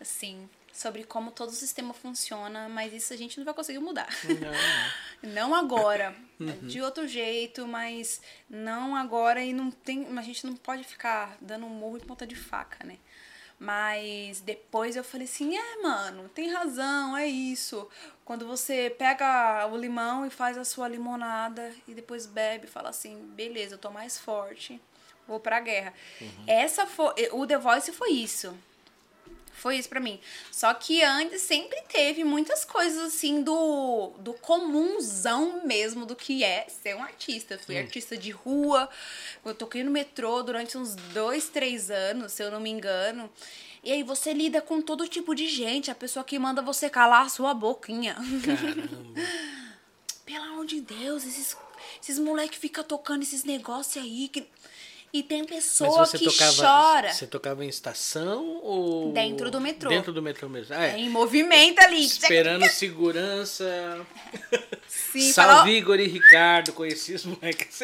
assim, 0.00 0.48
sobre 0.72 1.04
como 1.04 1.30
todo 1.30 1.50
o 1.50 1.52
sistema 1.52 1.92
funciona, 1.92 2.68
mas 2.70 2.94
isso 2.94 3.12
a 3.12 3.16
gente 3.16 3.36
não 3.36 3.44
vai 3.44 3.52
conseguir 3.54 3.78
mudar. 3.80 4.08
Não, 4.24 4.34
não. 4.34 4.52
Não 5.32 5.54
agora, 5.54 6.14
Uhum. 6.38 6.66
de 6.68 6.82
outro 6.82 7.08
jeito, 7.08 7.66
mas 7.66 8.20
não 8.50 8.94
agora 8.94 9.42
e 9.42 9.50
não 9.54 9.70
tem, 9.70 10.06
a 10.16 10.20
gente 10.22 10.44
não 10.46 10.54
pode 10.54 10.84
ficar 10.84 11.38
dando 11.40 11.64
um 11.64 11.70
murro 11.70 11.96
em 11.96 12.00
ponta 12.00 12.26
de 12.26 12.36
faca, 12.36 12.84
né? 12.84 12.98
Mas 13.58 14.40
depois 14.40 14.96
eu 14.96 15.04
falei 15.04 15.26
assim, 15.26 15.56
é, 15.56 15.82
mano, 15.82 16.28
tem 16.28 16.52
razão, 16.52 17.16
é 17.16 17.26
isso. 17.26 17.88
Quando 18.24 18.46
você 18.46 18.94
pega 18.98 19.66
o 19.72 19.76
limão 19.76 20.26
e 20.26 20.30
faz 20.30 20.58
a 20.58 20.64
sua 20.64 20.88
limonada 20.88 21.72
e 21.88 21.94
depois 21.94 22.26
bebe, 22.26 22.66
fala 22.66 22.90
assim, 22.90 23.16
beleza, 23.34 23.74
eu 23.74 23.78
tô 23.78 23.90
mais 23.90 24.18
forte, 24.18 24.80
vou 25.26 25.40
pra 25.40 25.60
guerra. 25.60 25.94
Essa 26.46 26.86
foi, 26.86 27.14
o 27.32 27.46
The 27.46 27.56
Voice 27.56 27.92
foi 27.92 28.10
isso. 28.10 28.54
Foi 29.56 29.78
isso 29.78 29.88
pra 29.88 29.98
mim. 30.00 30.20
Só 30.52 30.72
que 30.74 31.02
antes 31.02 31.42
sempre 31.42 31.80
teve 31.88 32.22
muitas 32.24 32.64
coisas 32.64 33.02
assim 33.04 33.42
do, 33.42 34.12
do 34.18 34.34
comunzão 34.34 35.62
mesmo 35.64 36.04
do 36.04 36.14
que 36.14 36.44
é 36.44 36.66
ser 36.68 36.94
um 36.94 37.02
artista. 37.02 37.54
Eu 37.54 37.58
fui 37.58 37.78
artista 37.78 38.16
de 38.16 38.30
rua, 38.30 38.88
eu 39.44 39.54
toquei 39.54 39.82
no 39.82 39.90
metrô 39.90 40.42
durante 40.42 40.76
uns 40.76 40.94
dois, 40.94 41.48
três 41.48 41.90
anos, 41.90 42.32
se 42.32 42.42
eu 42.42 42.50
não 42.50 42.60
me 42.60 42.70
engano. 42.70 43.30
E 43.82 43.92
aí 43.92 44.02
você 44.02 44.32
lida 44.32 44.60
com 44.60 44.82
todo 44.82 45.08
tipo 45.08 45.34
de 45.34 45.48
gente, 45.48 45.90
a 45.90 45.94
pessoa 45.94 46.24
que 46.24 46.38
manda 46.38 46.60
você 46.60 46.90
calar 46.90 47.24
a 47.24 47.28
sua 47.28 47.54
boquinha. 47.54 48.14
Caramba. 48.44 48.88
Pelo 50.26 50.44
amor 50.44 50.66
de 50.66 50.80
Deus, 50.80 51.24
esses, 51.24 51.56
esses 52.02 52.18
moleques 52.18 52.58
ficam 52.58 52.82
tocando 52.84 53.22
esses 53.22 53.44
negócios 53.44 54.04
aí. 54.04 54.28
Que... 54.28 54.46
E 55.18 55.22
tem 55.22 55.44
pessoa 55.44 56.06
que 56.06 56.18
tocava. 56.24 56.62
chora. 56.62 57.12
Você 57.12 57.26
tocava 57.26 57.64
em 57.64 57.68
estação 57.68 58.60
ou. 58.62 59.12
Dentro 59.12 59.50
do 59.50 59.60
metrô. 59.60 59.88
Dentro 59.88 60.12
do 60.12 60.20
metrô 60.20 60.48
mesmo. 60.48 60.74
Ah, 60.74 60.86
é. 60.88 60.98
Em 60.98 61.08
movimento 61.08 61.78
ali. 61.80 62.04
Esperando 62.04 62.66
segurança. 62.68 63.64
Sim, 64.86 65.32
Salve 65.32 65.54
fala, 65.56 65.70
Igor 65.70 65.98
e 66.00 66.06
Ricardo, 66.06 66.72
conheci 66.72 67.14
os 67.14 67.24
moleques. 67.24 67.80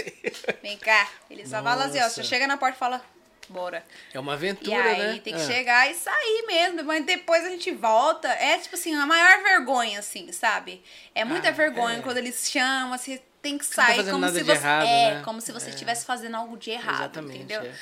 Vem 0.62 0.76
cá. 0.76 1.08
Ele 1.30 1.46
só 1.46 1.62
fala 1.62 1.86
assim, 1.86 2.00
ó. 2.00 2.08
Você 2.08 2.22
chega 2.22 2.46
na 2.46 2.56
porta 2.56 2.76
e 2.76 2.78
fala, 2.78 3.02
bora. 3.48 3.84
É 4.12 4.20
uma 4.20 4.32
E 4.32 4.34
aventura, 4.34 4.82
aí 4.84 4.98
né? 5.14 5.20
tem 5.24 5.34
que 5.34 5.40
Ah. 5.40 5.46
chegar 5.46 5.90
e 5.90 5.94
sair 5.94 6.44
mesmo. 6.46 6.84
Mas 6.84 7.04
depois 7.06 7.44
a 7.44 7.48
gente 7.48 7.70
volta. 7.72 8.28
É 8.28 8.58
tipo 8.58 8.74
assim, 8.74 8.94
a 8.94 9.06
maior 9.06 9.42
vergonha, 9.42 9.98
assim, 9.98 10.30
sabe? 10.32 10.82
É 11.14 11.24
muita 11.24 11.48
Ah, 11.48 11.52
vergonha 11.52 11.98
é. 11.98 12.02
quando 12.02 12.18
eles 12.18 12.50
chamam, 12.50 12.96
você 12.98 13.20
tem 13.42 13.58
que 13.58 13.66
tá 13.66 13.74
sair 13.86 13.96
fazendo 13.96 14.12
como 14.14 14.28
se 14.28 14.42
você. 14.44 14.50
errado, 14.52 14.86
é, 14.86 15.14
né? 15.16 15.22
como 15.24 15.40
se 15.40 15.52
você 15.52 15.66
É. 15.66 15.70
estivesse 15.70 16.06
fazendo 16.06 16.36
algo 16.36 16.56
de 16.56 16.70
errado. 16.70 16.96
Exatamente. 17.00 17.38
Entendeu? 17.40 17.62
é. 17.62 17.74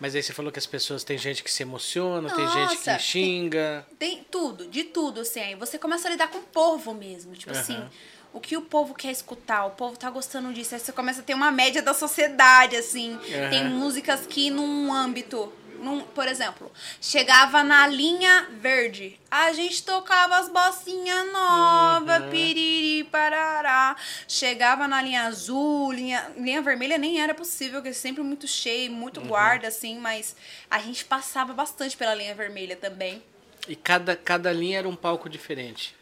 Mas 0.00 0.14
aí 0.14 0.22
você 0.22 0.32
falou 0.32 0.50
que 0.50 0.58
as 0.58 0.66
pessoas, 0.66 1.04
tem 1.04 1.16
gente 1.16 1.42
que 1.44 1.50
se 1.50 1.62
emociona, 1.62 2.28
tem 2.28 2.44
gente 2.48 2.56
Nossa, 2.62 2.76
que 2.76 2.84
tem- 2.84 2.98
xinga. 2.98 3.86
Tem 3.98 4.26
tudo, 4.28 4.66
de 4.66 4.82
tudo, 4.84 5.20
assim. 5.20 5.40
Aí 5.40 5.54
você 5.54 5.78
começa 5.78 6.08
a 6.08 6.10
lidar 6.10 6.28
com 6.28 6.38
o 6.38 6.42
povo 6.42 6.92
mesmo. 6.92 7.32
Tipo 7.34 7.52
Aham. 7.52 7.60
assim, 7.60 7.84
o 8.32 8.40
que 8.40 8.56
o 8.56 8.62
povo 8.62 8.92
quer 8.92 9.12
escutar, 9.12 9.64
o 9.66 9.70
povo 9.70 9.96
tá 9.96 10.10
gostando 10.10 10.52
disso. 10.52 10.74
Aí 10.74 10.80
você 10.80 10.90
começa 10.92 11.20
a 11.20 11.22
ter 11.22 11.32
uma 11.34 11.52
média 11.52 11.80
da 11.80 11.94
sociedade, 11.94 12.74
assim. 12.74 13.14
Aham. 13.14 13.50
Tem 13.50 13.64
músicas 13.68 14.26
que 14.26 14.50
num 14.50 14.92
âmbito. 14.92 15.52
Num, 15.78 16.00
por 16.02 16.26
exemplo, 16.28 16.70
chegava 17.00 17.62
na 17.62 17.86
linha 17.86 18.48
verde. 18.60 19.18
A 19.30 19.52
gente 19.52 19.82
tocava 19.82 20.36
as 20.38 20.48
bocinhas 20.48 21.30
novas, 21.32 22.22
Uhum. 22.22 22.30
piriri, 22.30 23.04
parará. 23.10 23.96
Chegava 24.28 24.86
na 24.88 25.02
linha 25.02 25.24
azul, 25.24 25.92
linha, 25.92 26.30
linha 26.36 26.62
vermelha 26.62 26.96
nem 26.96 27.20
era 27.20 27.34
possível, 27.34 27.80
porque 27.80 27.90
é 27.90 27.92
sempre 27.92 28.22
muito 28.22 28.46
cheio, 28.46 28.90
muito 28.92 29.20
Uhum. 29.20 29.26
guarda, 29.26 29.68
assim, 29.68 29.98
mas 29.98 30.34
a 30.70 30.78
gente 30.78 31.04
passava 31.04 31.52
bastante 31.52 31.96
pela 31.96 32.14
linha 32.14 32.34
vermelha 32.34 32.76
também. 32.76 33.22
E 33.68 33.74
cada, 33.74 34.14
cada 34.16 34.52
linha 34.52 34.78
era 34.78 34.88
um 34.88 34.96
palco 34.96 35.28
diferente. 35.28 35.94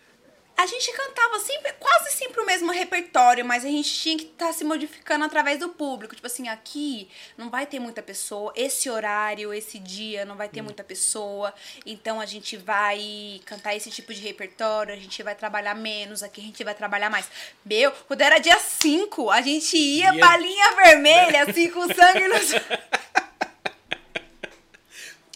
A 0.63 0.67
gente 0.67 0.93
cantava 0.93 1.41
sempre, 1.41 1.73
quase 1.73 2.13
sempre 2.13 2.41
o 2.41 2.47
mesmo 2.47 2.71
repertório, 2.71 3.45
mas 3.45 3.65
a 3.65 3.69
gente 3.69 3.93
tinha 3.93 4.17
que 4.17 4.27
estar 4.27 4.53
se 4.53 4.63
modificando 4.63 5.25
através 5.25 5.59
do 5.59 5.71
público. 5.71 6.15
Tipo 6.15 6.29
assim, 6.29 6.47
aqui 6.47 7.09
não 7.37 7.51
vai 7.51 7.67
ter 7.67 7.81
muita 7.81 8.01
pessoa, 8.01 8.53
esse 8.55 8.89
horário, 8.89 9.53
esse 9.53 9.81
dia 9.81 10.25
não 10.25 10.37
vai 10.37 10.49
ter 10.49 10.63
muita 10.63 10.85
pessoa, 10.85 11.53
então 11.85 12.21
a 12.21 12.27
gente 12.27 12.57
vai 12.57 13.41
cantar 13.45 13.75
esse 13.75 13.91
tipo 13.91 14.15
de 14.15 14.21
repertório, 14.21 14.95
a 14.95 14.97
gente 14.97 15.21
vai 15.25 15.35
trabalhar 15.35 15.75
menos, 15.75 16.23
aqui 16.23 16.41
a 16.41 16.45
gente 16.45 16.63
vai 16.63 16.77
trabalhar 16.77 17.11
mais. 17.11 17.29
Meu, 17.67 17.91
quando 18.07 18.21
era 18.21 18.39
dia 18.39 18.61
5, 18.61 19.31
a 19.31 19.43
gente 19.43 19.77
ia 19.77 20.15
Ia- 20.15 20.21
pra 20.21 20.37
linha 20.37 20.77
vermelha, 20.77 21.43
assim, 21.43 21.71
com 21.71 21.93
sangue 21.93 22.29
no. 22.29 22.37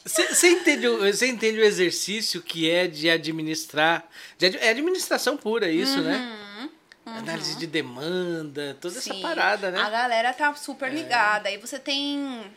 Você 0.07 0.49
entende, 0.51 0.87
entende 0.87 1.59
o 1.59 1.65
exercício 1.65 2.41
que 2.41 2.71
é 2.71 2.87
de 2.87 3.11
administrar. 3.11 4.09
De, 4.39 4.57
é 4.59 4.71
administração 4.71 5.37
pura, 5.37 5.69
isso, 5.69 6.01
né? 6.01 6.69
Análise 7.05 7.57
de 7.57 7.67
demanda, 7.67 8.77
toda 8.81 8.99
essa 8.99 9.13
Sim, 9.13 9.21
parada, 9.21 9.71
né? 9.71 9.81
A 9.81 9.91
galera 9.91 10.33
tá 10.33 10.55
super 10.55 10.93
ligada. 10.93 11.49
Aí 11.49 11.57
você 11.57 11.79
tem. 11.79 12.51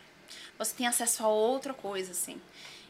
Você 0.59 0.75
tem 0.75 0.85
acesso 0.85 1.23
a 1.23 1.27
outra 1.27 1.73
coisa, 1.73 2.11
assim. 2.11 2.39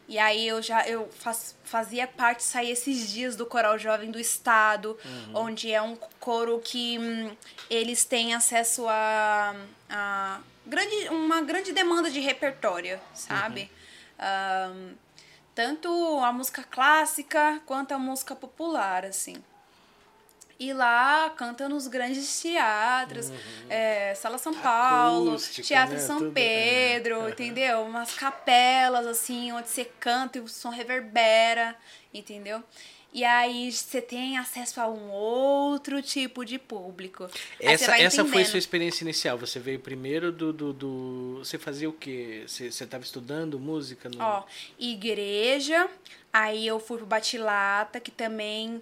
E 0.08 0.18
aí 0.18 0.48
eu 0.48 0.62
já 0.62 0.88
eu 0.88 1.08
faz- 1.20 1.56
fazia 1.64 2.08
parte, 2.08 2.44
sair 2.44 2.72
esses 2.72 3.12
dias 3.12 3.36
do 3.36 3.46
Coral 3.46 3.78
Jovem 3.78 4.10
do 4.10 4.20
Estado, 4.20 4.98
onde 5.34 5.72
é 5.72 5.82
um 5.82 5.96
coro 6.20 6.60
que 6.60 6.98
hum, 6.98 7.32
eles 7.70 8.04
têm 8.06 8.34
acesso 8.34 8.88
a, 8.88 9.56
a 9.90 10.40
grande, 10.66 11.10
uma 11.10 11.42
grande 11.42 11.72
demanda 11.72 12.10
de 12.10 12.20
repertório, 12.20 13.00
sabe? 13.14 13.70
Ahn, 14.20 14.94
tanto 15.56 15.90
a 16.20 16.32
música 16.32 16.64
clássica 16.64 17.62
quanto 17.66 17.94
a 17.94 18.00
música 18.00 18.36
popular, 18.36 19.06
assim. 19.06 19.36
E 20.60 20.74
lá 20.74 21.30
canta 21.38 21.70
nos 21.70 21.88
grandes 21.88 22.42
teatros, 22.42 23.32
é, 23.70 24.14
Sala 24.14 24.38
São 24.38 24.54
Paulo, 24.54 25.30
Acústica, 25.32 25.66
Teatro 25.66 25.96
né? 25.96 26.02
São 26.02 26.18
Tudo, 26.18 26.32
é. 26.32 26.34
Pedro, 26.34 27.16
Aham. 27.22 27.30
entendeu? 27.30 27.82
Umas 27.84 28.14
capelas, 28.14 29.08
assim, 29.08 29.54
onde 29.54 29.70
você 29.70 29.86
canta 29.86 30.38
e 30.38 30.42
o 30.42 30.50
som 30.50 30.70
reverbera, 30.70 31.78
entendeu? 32.14 32.62
E 33.12 33.26
aí 33.26 33.72
você 33.72 34.02
tem 34.02 34.38
acesso 34.38 34.80
a 34.80 34.88
um 34.88 35.10
outro 35.10 36.02
tipo 36.02 36.46
de 36.46 36.60
público. 36.60 37.28
Essa, 37.60 37.98
essa 37.98 38.24
foi 38.24 38.44
a 38.44 38.46
sua 38.46 38.60
experiência 38.60 39.04
inicial. 39.04 39.38
Você 39.38 39.60
veio 39.60 39.80
primeiro 39.80 40.32
do. 40.32 40.54
do, 40.54 40.74
do... 40.74 41.40
Você 41.40 41.58
fazia 41.58 41.90
o 41.90 41.94
quê? 41.94 42.44
Você 42.46 42.68
estava 42.68 43.04
estudando 43.04 43.60
música? 43.60 44.10
No... 44.10 44.22
Ó, 44.22 44.44
igreja. 44.78 45.90
Aí 46.32 46.68
eu 46.68 46.80
fui 46.80 46.98
pro 46.98 47.08
Batilata, 47.08 48.00
que 48.00 48.12
também 48.12 48.80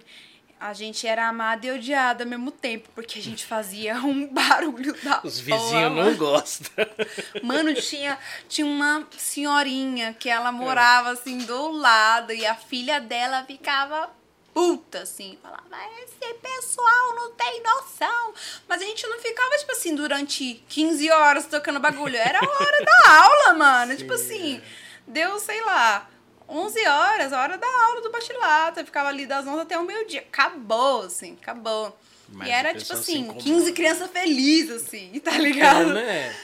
a 0.60 0.72
gente 0.72 1.06
era 1.06 1.28
amada 1.28 1.66
e 1.66 1.70
odiada 1.70 2.24
ao 2.24 2.28
mesmo 2.28 2.50
tempo, 2.50 2.88
porque 2.94 3.18
a 3.18 3.22
gente 3.22 3.46
fazia 3.46 3.94
um 4.04 4.26
barulho 4.26 4.94
da 5.02 5.20
Os 5.24 5.38
vizinhos 5.38 5.92
não 5.92 6.14
gostam. 6.16 6.86
Mano, 7.42 7.72
tinha, 7.74 8.18
tinha 8.48 8.66
uma 8.66 9.06
senhorinha 9.16 10.12
que 10.12 10.28
ela 10.28 10.50
morava 10.50 11.10
assim 11.10 11.38
do 11.38 11.70
lado 11.70 12.32
e 12.32 12.44
a 12.44 12.54
filha 12.54 13.00
dela 13.00 13.44
ficava 13.44 14.17
puta, 14.58 15.02
assim. 15.02 15.38
Falava, 15.40 15.62
esse 16.02 16.34
pessoal 16.34 17.14
não 17.14 17.30
tem 17.30 17.62
noção. 17.62 18.34
Mas 18.66 18.82
a 18.82 18.84
gente 18.84 19.06
não 19.06 19.20
ficava, 19.20 19.56
tipo 19.56 19.70
assim, 19.70 19.94
durante 19.94 20.64
15 20.68 21.10
horas 21.12 21.46
tocando 21.46 21.78
bagulho. 21.78 22.16
Era 22.16 22.40
a 22.40 22.42
hora 22.42 22.84
da 22.84 23.22
aula, 23.22 23.54
mano. 23.54 23.92
Sim, 23.92 23.98
tipo 23.98 24.12
assim, 24.14 24.56
é. 24.56 24.62
deu, 25.06 25.38
sei 25.38 25.64
lá 25.64 26.10
11 26.48 26.88
horas, 26.88 27.32
a 27.32 27.40
hora 27.40 27.56
da 27.56 27.68
aula 27.84 28.00
do 28.00 28.10
bacharelado. 28.10 28.80
Eu 28.80 28.84
ficava 28.84 29.08
ali 29.08 29.26
das 29.26 29.46
11 29.46 29.60
até 29.60 29.78
o 29.78 29.84
meio-dia. 29.84 30.22
Acabou, 30.22 31.02
assim, 31.02 31.38
acabou. 31.40 31.96
Mas 32.28 32.48
e 32.48 32.50
era, 32.50 32.74
tipo 32.74 32.92
assim, 32.94 33.32
15 33.32 33.72
crianças 33.72 34.10
felizes, 34.10 34.82
assim, 34.82 35.18
tá 35.22 35.38
ligado? 35.38 35.92
É, 35.92 35.94
né? 35.94 36.36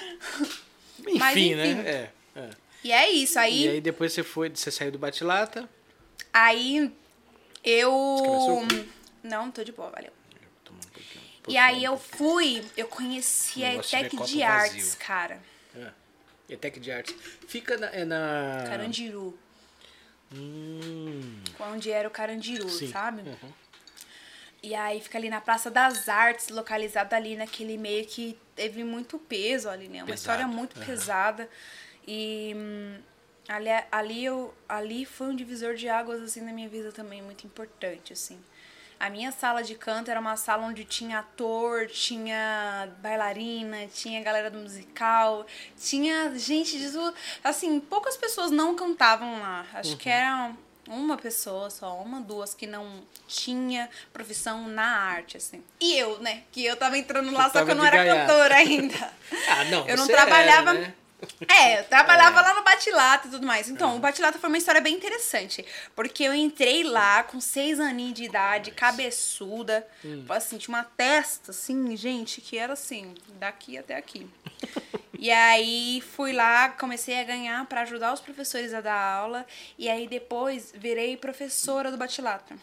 enfim, 1.00 1.18
Mas, 1.18 1.36
enfim, 1.36 1.54
né? 1.56 1.72
É, 1.84 2.10
é. 2.38 2.50
E 2.84 2.92
é 2.92 3.10
isso, 3.10 3.38
aí... 3.40 3.64
E 3.64 3.68
aí 3.70 3.80
depois 3.80 4.12
você 4.12 4.22
foi, 4.22 4.50
você 4.50 4.70
saiu 4.70 4.92
do 4.92 4.98
Batilata? 4.98 5.68
Aí 6.32 6.92
eu... 7.64 8.66
Não, 9.22 9.50
tô 9.50 9.64
de 9.64 9.72
boa, 9.72 9.90
valeu. 9.90 10.12
Um 10.70 11.52
e 11.52 11.56
aí 11.58 11.84
eu 11.84 11.98
fui, 11.98 12.64
eu 12.76 12.86
conheci 12.86 13.64
a 13.64 13.74
ETEC 13.74 14.16
de, 14.16 14.24
de 14.24 14.42
Artes, 14.42 14.94
cara. 14.94 15.40
É. 15.76 15.90
ETEC 16.48 16.80
de 16.80 16.90
Artes. 16.90 17.14
Fica 17.46 17.76
na, 17.76 17.86
é 17.88 18.04
na... 18.04 18.64
Carandiru. 18.66 19.38
Hum. 20.32 21.42
Onde 21.60 21.90
era 21.90 22.08
o 22.08 22.10
Carandiru, 22.10 22.68
Sim. 22.68 22.90
sabe? 22.90 23.22
Uhum. 23.22 23.52
E 24.62 24.74
aí 24.74 25.00
fica 25.00 25.18
ali 25.18 25.28
na 25.28 25.40
Praça 25.40 25.70
das 25.70 26.08
Artes, 26.08 26.48
localizada 26.48 27.14
ali 27.14 27.36
naquele 27.36 27.76
meio 27.76 28.06
que 28.06 28.38
teve 28.56 28.82
muito 28.82 29.18
peso 29.18 29.68
ali, 29.68 29.88
né? 29.88 29.98
Uma 29.98 30.06
Pesado. 30.06 30.18
história 30.18 30.46
muito 30.48 30.78
uhum. 30.78 30.86
pesada. 30.86 31.48
E 32.08 32.54
hum, 32.56 32.98
ali, 33.48 33.68
ali, 33.90 34.24
eu, 34.24 34.54
ali 34.68 35.04
foi 35.04 35.28
um 35.28 35.36
divisor 35.36 35.74
de 35.74 35.88
águas, 35.88 36.22
assim, 36.22 36.40
na 36.40 36.52
minha 36.52 36.68
vida 36.68 36.92
também, 36.92 37.22
muito 37.22 37.46
importante, 37.46 38.12
assim. 38.12 38.38
A 38.98 39.10
minha 39.10 39.32
sala 39.32 39.62
de 39.62 39.74
canto 39.74 40.10
era 40.10 40.18
uma 40.18 40.36
sala 40.36 40.66
onde 40.66 40.84
tinha 40.84 41.18
ator, 41.18 41.88
tinha 41.88 42.88
bailarina, 43.00 43.86
tinha 43.88 44.22
galera 44.22 44.50
do 44.50 44.58
musical, 44.58 45.44
tinha 45.76 46.32
gente 46.38 46.78
de 46.78 46.90
assim, 47.42 47.80
poucas 47.80 48.16
pessoas 48.16 48.50
não 48.50 48.74
cantavam 48.74 49.40
lá. 49.40 49.66
Acho 49.74 49.90
uhum. 49.90 49.96
que 49.98 50.08
era 50.08 50.54
uma 50.88 51.16
pessoa 51.16 51.70
só, 51.70 51.96
uma, 52.00 52.20
duas 52.20 52.54
que 52.54 52.66
não 52.66 53.02
tinha 53.26 53.88
profissão 54.12 54.68
na 54.68 54.86
arte, 54.86 55.36
assim. 55.36 55.62
E 55.80 55.98
eu, 55.98 56.18
né? 56.20 56.44
Que 56.52 56.64
eu 56.64 56.76
tava 56.76 56.96
entrando 56.96 57.32
lá, 57.32 57.50
só 57.50 57.64
que 57.64 57.70
eu 57.72 57.74
não 57.74 57.84
era 57.84 57.96
gaiato. 57.96 58.20
cantora 58.20 58.54
ainda. 58.54 59.12
ah, 59.48 59.64
não. 59.64 59.88
Eu 59.88 59.96
não 59.96 60.06
trabalhava. 60.06 60.70
Era, 60.70 60.80
né? 60.80 60.94
É, 61.48 61.80
eu 61.80 61.84
trabalhava 61.84 62.40
é. 62.40 62.42
lá 62.42 62.54
no 62.54 62.62
Batilata 62.62 63.28
e 63.28 63.30
tudo 63.30 63.46
mais. 63.46 63.68
Então, 63.68 63.92
é. 63.92 63.96
o 63.96 63.98
Batilata 63.98 64.38
foi 64.38 64.48
uma 64.48 64.58
história 64.58 64.80
bem 64.80 64.94
interessante. 64.94 65.64
Porque 65.94 66.24
eu 66.24 66.34
entrei 66.34 66.82
lá 66.82 67.22
com 67.22 67.40
seis 67.40 67.80
aninhos 67.80 68.14
de 68.14 68.24
idade, 68.24 68.70
cabeçuda. 68.70 69.86
Hum. 70.04 70.24
Assim, 70.28 70.58
tinha 70.58 70.76
uma 70.76 70.84
testa, 70.84 71.50
assim, 71.50 71.96
gente, 71.96 72.40
que 72.40 72.58
era 72.58 72.72
assim, 72.72 73.14
daqui 73.38 73.78
até 73.78 73.96
aqui. 73.96 74.28
e 75.18 75.30
aí 75.30 76.02
fui 76.14 76.32
lá, 76.32 76.70
comecei 76.70 77.18
a 77.20 77.24
ganhar 77.24 77.64
para 77.66 77.82
ajudar 77.82 78.12
os 78.12 78.20
professores 78.20 78.74
a 78.74 78.80
dar 78.80 78.94
aula. 78.94 79.46
E 79.78 79.88
aí 79.88 80.06
depois 80.08 80.72
virei 80.74 81.16
professora 81.16 81.90
do 81.90 81.96
Batilata. 81.96 82.54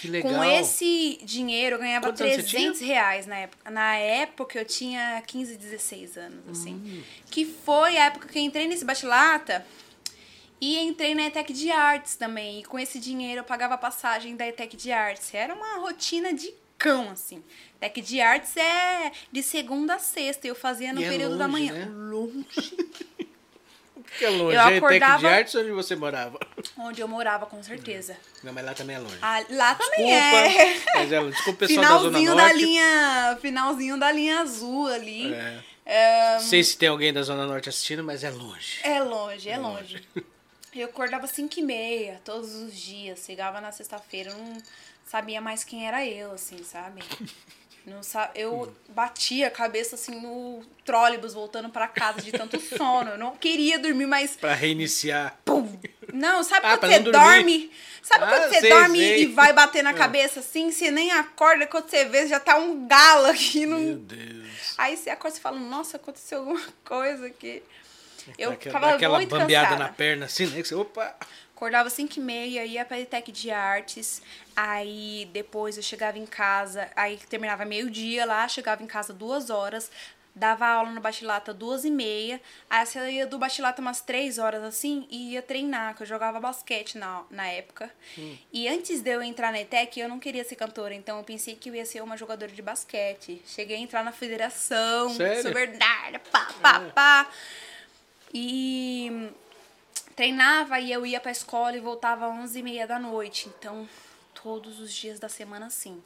Que 0.00 0.08
legal. 0.08 0.32
Com 0.32 0.42
esse 0.42 1.20
dinheiro 1.22 1.76
eu 1.76 1.80
ganhava 1.80 2.06
Quantos 2.06 2.20
300 2.20 2.80
reais 2.80 3.26
na 3.26 3.36
época. 3.36 3.70
Na 3.70 3.96
época 3.96 4.58
eu 4.58 4.64
tinha 4.64 5.22
15, 5.26 5.56
16 5.58 6.16
anos, 6.16 6.48
assim. 6.48 6.74
Hum. 6.74 7.02
Que 7.30 7.44
foi 7.44 7.98
a 7.98 8.06
época 8.06 8.26
que 8.26 8.38
eu 8.38 8.42
entrei 8.42 8.66
nesse 8.66 8.82
batilata 8.82 9.64
e 10.58 10.78
entrei 10.78 11.14
na 11.14 11.26
ETEC 11.26 11.52
de 11.52 11.70
Artes 11.70 12.16
também. 12.16 12.60
E 12.60 12.64
com 12.64 12.78
esse 12.78 12.98
dinheiro 12.98 13.40
eu 13.40 13.44
pagava 13.44 13.74
a 13.74 13.78
passagem 13.78 14.36
da 14.36 14.48
ETEC 14.48 14.74
de 14.74 14.90
Artes. 14.90 15.34
Era 15.34 15.54
uma 15.54 15.76
rotina 15.76 16.32
de 16.32 16.50
cão, 16.78 17.10
assim. 17.10 17.44
ETEC 17.76 18.00
de 18.00 18.22
Artes 18.22 18.56
é 18.56 19.12
de 19.30 19.42
segunda 19.42 19.96
a 19.96 19.98
sexta. 19.98 20.46
Eu 20.46 20.54
fazia 20.54 20.94
no 20.94 21.02
e 21.02 21.04
é 21.04 21.08
período 21.10 21.34
é 21.34 21.36
longe, 21.36 21.38
da 21.38 21.48
manhã. 21.48 21.72
Né? 21.74 21.86
Longe. 21.86 22.46
Que 24.18 24.24
é 24.24 24.30
longe? 24.30 24.56
Eu 24.56 24.60
acordava... 24.60 25.18
de 25.18 25.26
Artes 25.26 25.54
onde 25.54 25.70
você 25.70 25.96
morava? 25.96 26.38
Onde 26.76 27.00
eu 27.00 27.08
morava, 27.08 27.46
com 27.46 27.62
certeza. 27.62 28.16
Não, 28.42 28.52
mas 28.52 28.64
lá 28.64 28.74
também 28.74 28.96
é 28.96 28.98
longe. 28.98 29.18
Ah, 29.22 29.44
lá 29.50 29.74
também 29.74 30.14
é. 30.14 30.80
Mas 30.94 31.12
é 31.12 31.24
Desculpa, 31.24 31.58
pessoal 31.60 31.84
finalzinho 31.84 32.12
da 32.12 32.18
Zona 32.18 32.42
Norte. 32.42 32.52
Da 32.52 32.52
linha, 32.52 33.38
finalzinho 33.40 33.98
da 33.98 34.12
linha 34.12 34.40
azul 34.40 34.86
ali. 34.88 35.32
É. 35.32 35.62
É... 35.84 36.34
Não 36.34 36.40
sei 36.40 36.62
se 36.62 36.76
tem 36.76 36.88
alguém 36.88 37.12
da 37.12 37.22
Zona 37.22 37.46
Norte 37.46 37.68
assistindo, 37.68 38.04
mas 38.04 38.22
é 38.22 38.30
longe. 38.30 38.80
É 38.82 39.00
longe, 39.02 39.48
é, 39.48 39.52
é 39.52 39.58
longe. 39.58 39.94
longe. 40.14 40.26
Eu 40.74 40.86
acordava 40.86 41.26
5 41.26 41.58
e 41.58 41.62
meia 41.62 42.20
todos 42.24 42.54
os 42.54 42.76
dias. 42.76 43.24
Chegava 43.24 43.60
na 43.60 43.72
sexta-feira, 43.72 44.32
não 44.32 44.56
sabia 45.04 45.40
mais 45.40 45.64
quem 45.64 45.86
era 45.86 46.06
eu, 46.06 46.32
assim, 46.32 46.62
sabe? 46.62 47.02
Não 47.86 48.02
sabe, 48.02 48.40
eu 48.40 48.72
batia 48.90 49.48
a 49.48 49.50
cabeça 49.50 49.94
assim 49.94 50.20
no 50.20 50.62
trólebus 50.84 51.34
voltando 51.34 51.70
para 51.70 51.88
casa 51.88 52.20
de 52.20 52.30
tanto 52.30 52.60
sono. 52.76 53.12
Eu 53.12 53.18
não 53.18 53.36
queria 53.36 53.78
dormir 53.78 54.06
mais. 54.06 54.36
Para 54.36 54.54
reiniciar. 54.54 55.38
Pum. 55.44 55.78
Não, 56.12 56.42
sabe 56.42 56.66
ah, 56.66 56.76
quando 56.76 56.92
você 56.92 56.98
dorme? 57.10 57.70
Sabe 58.02 58.24
ah, 58.24 58.28
quando 58.28 58.52
você 58.52 58.60
sei, 58.60 58.70
dorme 58.70 58.98
sei. 58.98 59.22
e 59.22 59.26
vai 59.26 59.52
bater 59.52 59.82
na 59.82 59.90
ah. 59.90 59.94
cabeça 59.94 60.40
assim? 60.40 60.70
Você 60.70 60.90
nem 60.90 61.10
acorda, 61.12 61.66
quando 61.66 61.88
você 61.88 62.04
vê, 62.04 62.26
já 62.26 62.38
tá 62.38 62.56
um 62.56 62.86
galo 62.86 63.26
aqui 63.26 63.64
no. 63.66 63.78
Meu 63.78 63.96
Deus. 63.96 64.74
Aí 64.76 64.96
você 64.96 65.10
acorda 65.10 65.36
e 65.36 65.40
fala, 65.40 65.58
nossa, 65.58 65.96
aconteceu 65.96 66.40
alguma 66.40 66.62
coisa 66.84 67.26
aqui. 67.26 67.62
Eu 68.38 68.52
aquela, 68.52 68.74
ficava 68.74 68.94
aquela 68.94 69.18
muito 69.18 69.30
bambeada 69.30 69.68
cansada. 69.68 69.84
na 69.84 69.92
perna 69.92 70.26
assim, 70.26 70.46
né? 70.46 70.62
Você, 70.62 70.74
opa! 70.74 71.16
Acordava 71.60 71.90
5 71.90 72.18
e 72.18 72.22
meia, 72.22 72.64
ia 72.64 72.86
pra 72.86 72.98
ETEC 72.98 73.30
de 73.30 73.50
Artes, 73.50 74.22
aí 74.56 75.28
depois 75.30 75.76
eu 75.76 75.82
chegava 75.82 76.18
em 76.18 76.24
casa, 76.24 76.90
aí 76.96 77.18
terminava 77.28 77.66
meio-dia 77.66 78.24
lá, 78.24 78.48
chegava 78.48 78.82
em 78.82 78.86
casa 78.86 79.12
duas 79.12 79.50
horas, 79.50 79.90
dava 80.34 80.66
aula 80.66 80.88
no 80.90 81.02
Bachilata 81.02 81.52
duas 81.52 81.84
e 81.84 81.90
meia, 81.90 82.40
aí 82.70 83.16
ia 83.16 83.26
do 83.26 83.38
Bachilata 83.38 83.82
umas 83.82 84.00
três 84.00 84.38
horas 84.38 84.64
assim 84.64 85.06
e 85.10 85.32
ia 85.32 85.42
treinar, 85.42 85.94
que 85.94 86.02
eu 86.02 86.06
jogava 86.06 86.40
basquete 86.40 86.96
na, 86.96 87.24
na 87.30 87.46
época. 87.48 87.90
Hum. 88.16 88.38
E 88.50 88.66
antes 88.66 89.02
de 89.02 89.10
eu 89.10 89.22
entrar 89.22 89.52
na 89.52 89.60
ETEC, 89.60 90.00
eu 90.00 90.08
não 90.08 90.18
queria 90.18 90.44
ser 90.44 90.56
cantora, 90.56 90.94
então 90.94 91.18
eu 91.18 91.24
pensei 91.24 91.56
que 91.56 91.68
eu 91.68 91.74
ia 91.74 91.84
ser 91.84 92.02
uma 92.02 92.16
jogadora 92.16 92.50
de 92.50 92.62
basquete. 92.62 93.42
Cheguei 93.44 93.76
a 93.76 93.80
entrar 93.80 94.02
na 94.02 94.12
federação, 94.12 95.10
Sério? 95.10 95.42
sou 95.42 95.52
verdade, 95.52 96.20
pá, 96.32 96.54
pá, 96.62 96.82
é. 96.82 96.90
pá. 96.90 97.30
E 98.32 99.30
treinava 100.20 100.78
e 100.78 100.92
eu 100.92 101.06
ia 101.06 101.18
pra 101.18 101.32
escola 101.32 101.74
e 101.74 101.80
voltava 101.80 102.26
às 102.26 102.34
11 102.34 102.58
e 102.58 102.62
meia 102.62 102.86
da 102.86 102.98
noite. 102.98 103.48
Então, 103.48 103.88
todos 104.34 104.78
os 104.78 104.92
dias 104.92 105.18
da 105.18 105.30
semana 105.30 105.64
assim. 105.64 106.02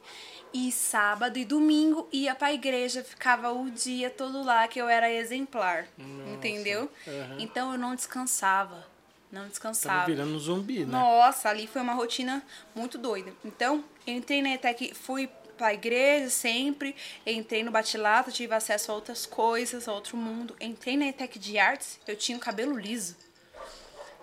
E 0.53 0.71
sábado 0.71 1.37
e 1.37 1.43
domingo 1.43 2.07
ia 2.13 2.33
pra 2.33 2.53
igreja, 2.53 3.03
ficava 3.03 3.51
o 3.51 3.69
dia 3.69 4.09
todo 4.09 4.41
lá 4.41 4.69
que 4.69 4.79
eu 4.79 4.87
era 4.87 5.11
exemplar. 5.11 5.85
Nossa. 5.97 6.31
Entendeu? 6.31 6.89
Uhum. 7.05 7.39
Então 7.39 7.73
eu 7.73 7.77
não 7.77 7.93
descansava. 7.93 8.87
Não 9.29 9.49
descansava. 9.49 9.95
Tava 9.95 10.05
virando 10.05 10.33
um 10.33 10.39
zumbi, 10.39 10.85
né? 10.85 10.93
Nossa, 10.93 11.49
ali 11.49 11.67
foi 11.67 11.81
uma 11.81 11.93
rotina 11.93 12.41
muito 12.73 12.97
doida. 12.97 13.33
Então, 13.43 13.83
eu 14.07 14.13
entrei 14.13 14.41
na 14.41 14.53
ETEC, 14.53 14.93
fui 14.93 15.29
pra 15.57 15.73
igreja 15.73 16.29
sempre, 16.29 16.95
entrei 17.27 17.65
no 17.65 17.71
Batilato, 17.71 18.31
tive 18.31 18.55
acesso 18.55 18.93
a 18.93 18.95
outras 18.95 19.25
coisas, 19.25 19.89
a 19.89 19.93
outro 19.93 20.15
mundo. 20.15 20.55
Entrei 20.61 20.95
na 20.95 21.07
ETEC 21.07 21.37
de 21.37 21.57
artes, 21.57 21.99
eu 22.07 22.15
tinha 22.15 22.37
o 22.37 22.41
cabelo 22.41 22.79
liso. 22.79 23.24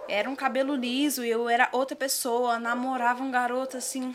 Era 0.09 0.29
um 0.29 0.37
cabelo 0.37 0.75
liso 0.75 1.25
e 1.25 1.31
eu 1.31 1.49
era 1.49 1.69
outra 1.73 1.97
pessoa, 1.97 2.59
namorava 2.59 3.23
um 3.23 3.31
garoto 3.31 3.77
assim 3.77 4.15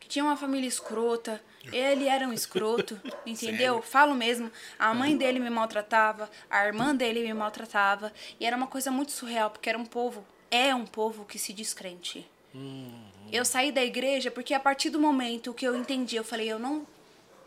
que 0.00 0.08
tinha 0.08 0.24
uma 0.24 0.36
família 0.36 0.66
escrota. 0.66 1.40
Ele 1.72 2.08
era 2.08 2.26
um 2.26 2.32
escroto, 2.32 3.00
entendeu? 3.24 3.74
Sério? 3.74 3.82
Falo 3.82 4.14
mesmo. 4.14 4.50
A 4.78 4.92
mãe 4.92 5.16
dele 5.16 5.38
me 5.38 5.48
maltratava, 5.48 6.28
a 6.50 6.66
irmã 6.66 6.94
dele 6.94 7.22
me 7.22 7.32
maltratava. 7.32 8.12
E 8.40 8.44
era 8.44 8.56
uma 8.56 8.66
coisa 8.66 8.90
muito 8.90 9.12
surreal, 9.12 9.50
porque 9.50 9.68
era 9.68 9.78
um 9.78 9.86
povo, 9.86 10.24
é 10.50 10.74
um 10.74 10.84
povo 10.84 11.24
que 11.24 11.38
se 11.38 11.52
descrente. 11.52 12.28
Uhum. 12.54 13.12
Eu 13.30 13.44
saí 13.44 13.72
da 13.72 13.82
igreja 13.82 14.30
porque 14.30 14.52
a 14.52 14.60
partir 14.60 14.90
do 14.90 15.00
momento 15.00 15.54
que 15.54 15.66
eu 15.66 15.76
entendi, 15.76 16.16
eu 16.16 16.24
falei, 16.24 16.50
eu 16.50 16.58
não, 16.58 16.86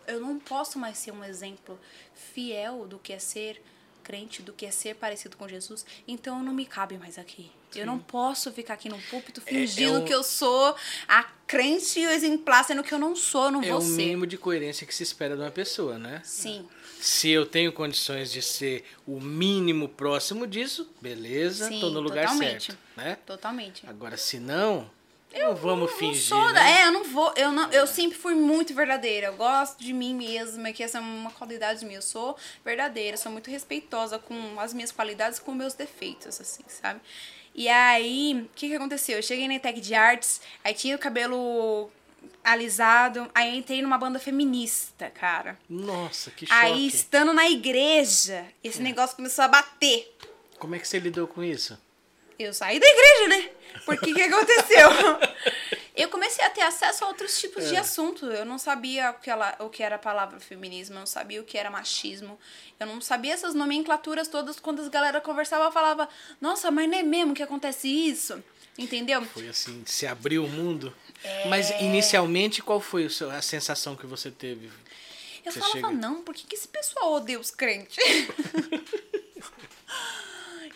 eu 0.07 0.19
não 0.19 0.39
posso 0.39 0.79
mais 0.79 0.97
ser 0.97 1.11
um 1.11 1.23
exemplo 1.23 1.79
fiel 2.15 2.87
do 2.87 2.97
que 2.97 3.13
é 3.13 3.19
ser 3.19 3.61
crente, 4.05 4.43
do 4.43 4.53
que 4.53 4.67
é 4.67 4.71
ser 4.71 4.95
parecido 4.95 5.35
com 5.35 5.47
Jesus, 5.47 5.83
então 6.07 6.43
não 6.43 6.53
me 6.53 6.65
cabe 6.65 6.95
mais 6.97 7.17
aqui. 7.17 7.51
Sim. 7.71 7.79
Eu 7.79 7.87
não 7.87 7.97
posso 7.97 8.51
ficar 8.51 8.75
aqui 8.75 8.87
no 8.87 8.97
púlpito 9.09 9.41
fingindo 9.41 9.97
é, 9.97 9.99
é 9.99 10.03
o... 10.03 10.05
que 10.05 10.13
eu 10.13 10.23
sou 10.23 10.75
a 11.07 11.23
crente 11.47 11.99
e 11.99 12.05
o 12.05 12.11
exemplar, 12.11 12.63
sendo 12.63 12.83
que 12.83 12.93
eu 12.93 12.99
não 12.99 13.15
sou, 13.15 13.49
não 13.49 13.63
é 13.63 13.69
vou 13.69 13.81
ser. 13.81 13.87
É 13.87 13.93
o 13.93 13.97
mínimo 13.97 14.27
de 14.27 14.37
coerência 14.37 14.85
que 14.85 14.93
se 14.93 15.03
espera 15.03 15.35
de 15.35 15.41
uma 15.41 15.51
pessoa, 15.51 15.97
né? 15.97 16.21
Sim. 16.23 16.67
Se 17.01 17.29
eu 17.29 17.45
tenho 17.45 17.73
condições 17.73 18.31
de 18.31 18.41
ser 18.41 18.85
o 19.05 19.19
mínimo 19.19 19.89
próximo 19.89 20.47
disso, 20.47 20.89
beleza, 21.01 21.67
Sim, 21.67 21.79
tô 21.79 21.89
no 21.89 21.99
lugar 21.99 22.27
totalmente. 22.27 22.65
certo, 22.67 22.79
né? 22.95 23.17
Totalmente. 23.25 23.83
Agora, 23.87 24.15
se 24.15 24.39
não, 24.39 24.89
eu 25.35 25.49
não 25.49 25.55
vamos 25.55 25.91
não, 25.91 25.97
fingir. 25.97 26.33
Não 26.33 26.53
né? 26.53 26.81
É, 26.81 26.87
eu 26.87 26.91
não 26.91 27.03
vou. 27.03 27.33
Eu, 27.35 27.51
não, 27.51 27.71
eu 27.71 27.85
sempre 27.85 28.17
fui 28.17 28.33
muito 28.33 28.73
verdadeira. 28.73 29.27
Eu 29.27 29.35
gosto 29.35 29.83
de 29.83 29.93
mim 29.93 30.15
mesma, 30.15 30.71
que 30.71 30.81
essa 30.81 30.97
é 30.97 31.01
uma 31.01 31.31
qualidade 31.31 31.85
minha. 31.85 31.97
Eu 31.97 32.01
sou 32.01 32.37
verdadeira, 32.63 33.17
sou 33.17 33.31
muito 33.31 33.51
respeitosa 33.51 34.17
com 34.17 34.59
as 34.59 34.73
minhas 34.73 34.91
qualidades 34.91 35.39
com 35.39 35.53
meus 35.53 35.73
defeitos, 35.73 36.39
assim, 36.39 36.63
sabe? 36.67 37.01
E 37.53 37.69
aí, 37.69 38.45
o 38.45 38.49
que, 38.55 38.67
que 38.67 38.75
aconteceu? 38.75 39.17
Eu 39.17 39.23
cheguei 39.23 39.47
na 39.47 39.59
Tech 39.59 39.79
de 39.79 39.93
Arts, 39.93 40.41
aí 40.63 40.73
tinha 40.73 40.95
o 40.95 40.99
cabelo 40.99 41.89
alisado, 42.43 43.29
aí 43.33 43.57
entrei 43.57 43.81
numa 43.81 43.97
banda 43.97 44.19
feminista, 44.19 45.09
cara. 45.09 45.57
Nossa, 45.69 46.31
que 46.31 46.45
choque. 46.45 46.59
Aí, 46.59 46.87
estando 46.87 47.33
na 47.33 47.49
igreja, 47.49 48.45
esse 48.63 48.79
é. 48.79 48.83
negócio 48.83 49.15
começou 49.15 49.45
a 49.45 49.47
bater. 49.47 50.15
Como 50.59 50.75
é 50.75 50.79
que 50.79 50.87
você 50.87 50.99
lidou 50.99 51.27
com 51.27 51.43
isso? 51.43 51.77
Eu 52.37 52.53
saí 52.53 52.79
da 52.79 52.85
igreja, 52.85 53.27
né? 53.29 53.49
Porque 53.85 54.11
o 54.11 54.15
que 54.15 54.21
aconteceu? 54.21 54.89
eu 55.95 56.09
comecei 56.09 56.43
a 56.43 56.49
ter 56.49 56.61
acesso 56.61 57.05
a 57.05 57.07
outros 57.07 57.39
tipos 57.39 57.63
é. 57.65 57.69
de 57.69 57.77
assunto. 57.77 58.25
Eu 58.25 58.45
não 58.45 58.57
sabia 58.57 59.11
o 59.11 59.13
que, 59.15 59.29
ela, 59.29 59.55
o 59.59 59.69
que 59.69 59.81
era 59.81 59.95
a 59.95 59.99
palavra 59.99 60.39
feminismo, 60.39 60.95
eu 60.95 60.99
não 60.99 61.05
sabia 61.05 61.39
o 61.41 61.43
que 61.43 61.57
era 61.57 61.71
machismo. 61.71 62.37
Eu 62.79 62.87
não 62.87 62.99
sabia 62.99 63.33
essas 63.33 63.53
nomenclaturas 63.53 64.27
todas. 64.27 64.59
Quando 64.59 64.81
as 64.81 64.89
galera 64.89 65.21
conversava, 65.21 65.65
eu 65.65 65.71
falava, 65.71 66.09
nossa, 66.41 66.69
mas 66.69 66.89
não 66.89 66.97
é 66.97 67.03
mesmo 67.03 67.33
que 67.33 67.41
acontece 67.41 67.87
isso? 67.87 68.43
Entendeu? 68.77 69.23
Foi 69.23 69.47
assim, 69.47 69.83
se 69.85 70.05
abriu 70.05 70.43
o 70.43 70.49
mundo. 70.49 70.93
É... 71.23 71.47
Mas 71.47 71.69
inicialmente, 71.79 72.61
qual 72.61 72.81
foi 72.81 73.07
a 73.33 73.41
sensação 73.41 73.95
que 73.95 74.05
você 74.05 74.29
teve? 74.29 74.69
Eu 75.45 75.51
você 75.51 75.59
falava, 75.59 75.79
chega... 75.79 75.91
não, 75.91 76.21
por 76.21 76.35
que, 76.35 76.45
que 76.45 76.55
esse 76.55 76.67
pessoal 76.67 77.13
odeia 77.13 77.39
os 77.39 77.51
crentes? 77.51 77.97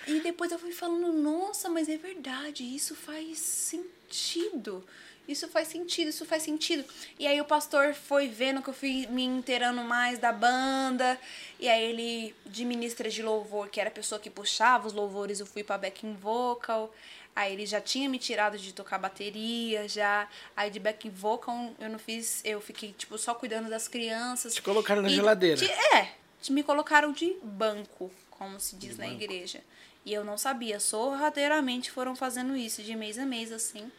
E 0.09 0.22
depois 0.22 0.51
eu 0.51 0.57
fui 0.57 0.72
falando, 0.72 1.13
nossa, 1.13 1.70
mas 1.70 1.88
é 1.88 1.95
verdade, 1.95 2.63
isso 2.63 2.95
faz 2.95 3.38
sentido. 3.38 4.84
Isso 5.30 5.47
faz 5.47 5.67
sentido, 5.67 6.07
isso 6.07 6.25
faz 6.25 6.41
sentido. 6.41 6.84
E 7.19 7.27
aí 7.27 7.39
o 7.39 7.45
pastor 7.45 7.93
foi 7.93 8.27
vendo 8.27 8.63
que 8.63 8.69
eu 8.69 8.73
fui 8.73 9.05
me 9.11 9.23
inteirando 9.23 9.84
mais 9.84 10.17
da 10.17 10.32
banda. 10.32 11.19
E 11.59 11.69
aí 11.69 11.84
ele, 11.84 12.36
de 12.47 12.65
ministra 12.65 13.11
de 13.11 13.21
louvor, 13.21 13.69
que 13.69 13.80
era 13.80 13.89
a 13.89 13.93
pessoa 13.93 14.19
que 14.19 14.27
puxava 14.27 14.88
os 14.88 14.93
louvores, 14.93 15.39
eu 15.39 15.45
fui 15.45 15.63
pra 15.63 15.77
backing 15.77 16.15
vocal. 16.15 16.91
Aí 17.36 17.53
ele 17.53 17.67
já 17.67 17.80
tinha 17.80 18.09
me 18.09 18.17
tirado 18.17 18.57
de 18.57 18.73
tocar 18.73 18.97
bateria, 18.97 19.88
já. 19.88 20.27
Aí 20.57 20.71
de 20.71 20.80
backing 20.80 21.11
vocal 21.11 21.73
eu 21.80 21.89
não 21.91 21.99
fiz, 21.99 22.41
eu 22.43 22.59
fiquei 22.59 22.91
tipo 22.91 23.15
só 23.15 23.36
cuidando 23.36 23.69
das 23.69 23.88
crianças. 23.88 24.55
Te 24.55 24.63
colocaram 24.63 25.03
na 25.03 25.09
e, 25.09 25.13
geladeira. 25.13 25.57
De, 25.57 25.71
é, 25.95 26.11
me 26.49 26.63
colocaram 26.63 27.11
de 27.11 27.36
banco, 27.43 28.11
como 28.32 28.59
se 28.59 28.75
diz 28.75 28.95
de 28.95 28.97
na 28.97 29.05
banco. 29.05 29.21
igreja. 29.21 29.61
E 30.03 30.11
eu 30.11 30.25
não 30.25 30.39
sabia, 30.39 30.80
sorrateiramente 30.80 31.91
foram 31.91 32.15
fazendo 32.15 32.55
isso 32.55 32.82
de 32.82 32.95
mês 32.95 33.19
a 33.19 33.27
mês, 33.27 33.51
assim. 33.51 33.91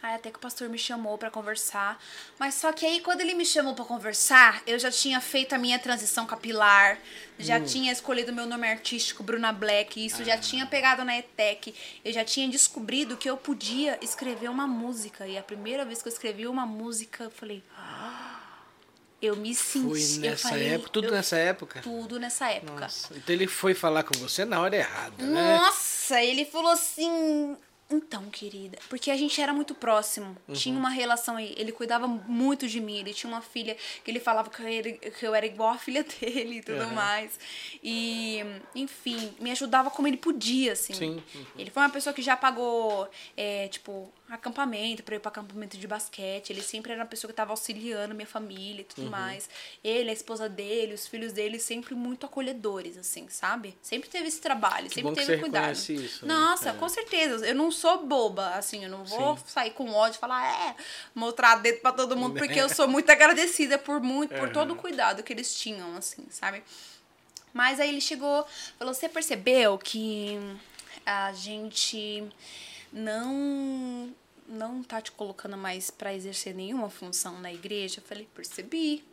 Aí 0.00 0.14
até 0.14 0.30
que 0.30 0.36
o 0.36 0.40
pastor 0.40 0.68
me 0.68 0.78
chamou 0.78 1.18
para 1.18 1.30
conversar. 1.30 2.00
Mas 2.38 2.54
só 2.54 2.72
que 2.72 2.86
aí, 2.86 3.00
quando 3.00 3.20
ele 3.20 3.34
me 3.34 3.44
chamou 3.44 3.74
para 3.74 3.84
conversar, 3.84 4.62
eu 4.64 4.78
já 4.78 4.90
tinha 4.90 5.20
feito 5.20 5.54
a 5.54 5.58
minha 5.58 5.78
transição 5.78 6.24
capilar, 6.24 6.98
já 7.36 7.58
hum. 7.58 7.64
tinha 7.64 7.92
escolhido 7.92 8.32
meu 8.32 8.46
nome 8.46 8.68
artístico, 8.68 9.24
Bruna 9.24 9.52
Black, 9.52 10.04
isso 10.04 10.22
ah. 10.22 10.24
já 10.24 10.38
tinha 10.38 10.66
pegado 10.66 11.04
na 11.04 11.18
ETEC. 11.18 11.74
Eu 12.04 12.12
já 12.12 12.24
tinha 12.24 12.48
descobrido 12.48 13.16
que 13.16 13.28
eu 13.28 13.36
podia 13.36 13.98
escrever 14.00 14.48
uma 14.48 14.68
música. 14.68 15.26
E 15.26 15.36
a 15.36 15.42
primeira 15.42 15.84
vez 15.84 16.00
que 16.00 16.08
eu 16.08 16.12
escrevi 16.12 16.46
uma 16.46 16.64
música, 16.64 17.24
eu 17.24 17.30
falei. 17.30 17.62
Ah, 17.76 18.40
eu 19.20 19.34
me 19.34 19.52
senti. 19.52 19.88
Foi 19.88 20.20
nessa 20.20 20.48
falei, 20.50 20.68
época? 20.74 20.90
Tudo 20.90 21.06
eu, 21.08 21.10
nessa 21.10 21.36
época? 21.36 21.80
Tudo 21.80 22.20
nessa 22.20 22.48
época. 22.50 22.80
Nossa. 22.80 23.14
Então 23.16 23.34
ele 23.34 23.48
foi 23.48 23.74
falar 23.74 24.04
com 24.04 24.16
você 24.16 24.44
na 24.44 24.60
hora 24.60 24.76
errada, 24.76 25.24
né? 25.24 25.58
Nossa, 25.58 26.22
ele 26.22 26.44
falou 26.44 26.70
assim: 26.70 27.56
então, 27.90 28.28
querida, 28.28 28.78
porque 28.90 29.10
a 29.10 29.16
gente 29.16 29.40
era 29.40 29.50
muito 29.50 29.74
próximo, 29.74 30.36
uhum. 30.46 30.54
tinha 30.54 30.78
uma 30.78 30.90
relação 30.90 31.36
aí. 31.36 31.54
Ele 31.56 31.72
cuidava 31.72 32.06
muito 32.06 32.68
de 32.68 32.80
mim. 32.80 32.98
Ele 32.98 33.14
tinha 33.14 33.32
uma 33.32 33.40
filha 33.40 33.74
que 34.04 34.10
ele 34.10 34.20
falava 34.20 34.50
que 34.50 34.60
eu 34.60 34.66
era, 34.66 34.92
que 34.92 35.26
eu 35.26 35.34
era 35.34 35.46
igual 35.46 35.70
a 35.70 35.78
filha 35.78 36.04
dele 36.20 36.58
e 36.58 36.62
tudo 36.62 36.84
uhum. 36.84 36.94
mais. 36.94 37.40
E, 37.82 38.40
enfim, 38.74 39.34
me 39.40 39.50
ajudava 39.52 39.90
como 39.90 40.06
ele 40.06 40.18
podia, 40.18 40.72
assim. 40.72 40.92
Sim. 40.92 41.22
Uhum. 41.34 41.46
Ele 41.56 41.70
foi 41.70 41.82
uma 41.82 41.88
pessoa 41.88 42.12
que 42.12 42.20
já 42.20 42.36
pagou, 42.36 43.08
é, 43.34 43.68
tipo, 43.68 44.12
acampamento, 44.30 45.02
para 45.02 45.16
ir 45.16 45.18
para 45.20 45.30
acampamento 45.30 45.76
de 45.76 45.86
basquete. 45.86 46.50
Ele 46.50 46.62
sempre 46.62 46.92
era 46.92 47.00
uma 47.00 47.06
pessoa 47.06 47.28
que 47.28 47.32
estava 47.32 47.52
auxiliando 47.52 48.14
minha 48.14 48.26
família 48.26 48.82
e 48.82 48.84
tudo 48.84 49.04
uhum. 49.04 49.10
mais. 49.10 49.48
Ele, 49.82 50.10
a 50.10 50.12
esposa 50.12 50.48
dele, 50.48 50.94
os 50.94 51.06
filhos 51.06 51.32
dele, 51.32 51.58
sempre 51.58 51.94
muito 51.94 52.26
acolhedores, 52.26 52.96
assim, 52.98 53.28
sabe? 53.28 53.76
Sempre 53.82 54.08
teve 54.08 54.28
esse 54.28 54.40
trabalho, 54.40 54.88
que 54.88 54.96
sempre 54.96 55.14
teve 55.14 55.34
que 55.34 55.40
cuidado. 55.40 55.74
Isso, 55.74 56.26
né? 56.26 56.34
Nossa, 56.34 56.72
né? 56.72 56.78
com 56.78 56.88
certeza. 56.88 57.46
Eu 57.46 57.54
não 57.54 57.70
sou 57.70 58.06
boba, 58.06 58.54
assim, 58.54 58.84
eu 58.84 58.90
não 58.90 59.04
vou 59.04 59.36
Sim. 59.36 59.44
sair 59.46 59.70
com 59.70 59.90
ódio 59.90 60.18
e 60.18 60.20
falar, 60.20 60.44
é, 60.68 60.76
mostrar 61.14 61.56
dedo 61.56 61.80
para 61.80 61.92
todo 61.92 62.16
mundo, 62.16 62.38
porque 62.38 62.60
eu 62.60 62.68
sou 62.74 62.86
muito 62.86 63.10
agradecida 63.10 63.78
por 63.78 64.00
muito, 64.00 64.34
por 64.34 64.50
todo 64.50 64.72
o 64.72 64.76
cuidado 64.76 65.22
que 65.22 65.32
eles 65.32 65.58
tinham, 65.58 65.96
assim, 65.96 66.26
sabe? 66.30 66.62
Mas 67.52 67.80
aí 67.80 67.88
ele 67.88 68.00
chegou, 68.00 68.46
falou: 68.78 68.92
"Você 68.92 69.08
percebeu 69.08 69.78
que 69.78 70.38
a 71.04 71.32
gente 71.32 72.22
não 72.92 74.14
não 74.46 74.82
tá 74.82 75.00
te 75.00 75.12
colocando 75.12 75.56
mais 75.58 75.90
para 75.90 76.14
exercer 76.14 76.54
nenhuma 76.54 76.90
função 76.90 77.40
na 77.40 77.52
igreja?" 77.52 78.00
Eu 78.00 78.04
falei: 78.04 78.28
"Percebi." 78.34 79.04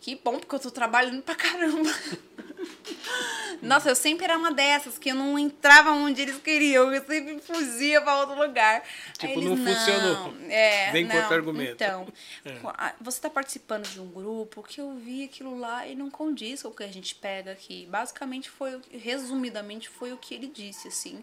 Que 0.00 0.14
bom, 0.14 0.38
porque 0.38 0.54
eu 0.54 0.60
tô 0.60 0.70
trabalhando 0.70 1.20
pra 1.22 1.34
caramba. 1.34 1.90
Nossa, 3.60 3.90
eu 3.90 3.96
sempre 3.96 4.24
era 4.24 4.38
uma 4.38 4.52
dessas, 4.52 4.98
que 4.98 5.10
eu 5.10 5.14
não 5.14 5.38
entrava 5.38 5.90
onde 5.90 6.22
eles 6.22 6.38
queriam, 6.38 6.92
eu 6.92 7.04
sempre 7.04 7.40
fugia 7.40 8.00
pra 8.00 8.20
outro 8.20 8.36
lugar. 8.36 8.82
Tipo, 9.18 9.32
eles, 9.34 9.44
não, 9.44 9.56
não 9.56 9.66
funcionou. 9.66 10.34
É, 10.48 10.92
Vem 10.92 11.04
não, 11.04 11.10
com 11.10 11.18
outro 11.18 11.34
argumento. 11.34 11.72
Então, 11.72 12.06
é. 12.44 12.94
você 13.00 13.20
tá 13.20 13.28
participando 13.28 13.86
de 13.88 14.00
um 14.00 14.08
grupo 14.08 14.62
que 14.62 14.80
eu 14.80 14.94
vi 14.94 15.24
aquilo 15.24 15.58
lá 15.58 15.86
e 15.86 15.94
não 15.94 16.10
condiz 16.10 16.62
com 16.62 16.68
o 16.68 16.74
que 16.74 16.84
a 16.84 16.88
gente 16.88 17.14
pega 17.14 17.52
aqui. 17.52 17.86
Basicamente 17.90 18.48
foi, 18.48 18.80
resumidamente, 18.92 19.88
foi 19.88 20.12
o 20.12 20.16
que 20.16 20.34
ele 20.34 20.46
disse, 20.46 20.88
assim. 20.88 21.22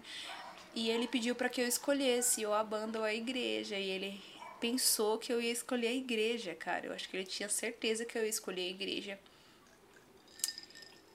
E 0.76 0.90
ele 0.90 1.08
pediu 1.08 1.36
para 1.36 1.50
que 1.50 1.62
eu 1.62 1.68
escolhesse 1.68 2.46
ou 2.46 2.54
a 2.54 2.64
banda 2.64 3.00
ou 3.00 3.06
a 3.06 3.14
igreja. 3.14 3.78
E 3.78 3.90
ele 3.90 4.22
pensou 4.60 5.18
que 5.18 5.32
eu 5.32 5.42
ia 5.42 5.52
escolher 5.52 5.88
a 5.88 5.94
igreja, 5.94 6.54
cara. 6.54 6.88
Eu 6.88 6.94
acho 6.94 7.10
que 7.10 7.18
ele 7.18 7.26
tinha 7.26 7.50
certeza 7.50 8.06
que 8.06 8.18
eu 8.18 8.24
ia 8.24 8.30
escolher 8.30 8.62
a 8.62 8.70
igreja. 8.70 9.20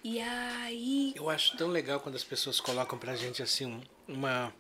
E 0.05 0.21
aí. 0.21 1.13
Eu 1.15 1.31
acho 1.31 1.57
tão 1.57 1.69
legal 1.69 2.01
quando 2.01 2.17
as 2.17 2.25
pessoas 2.25 2.61
colocam 2.61 2.99
pra 2.99 3.15
gente 3.15 3.43
assim 3.43 3.81
uma, 4.09 4.53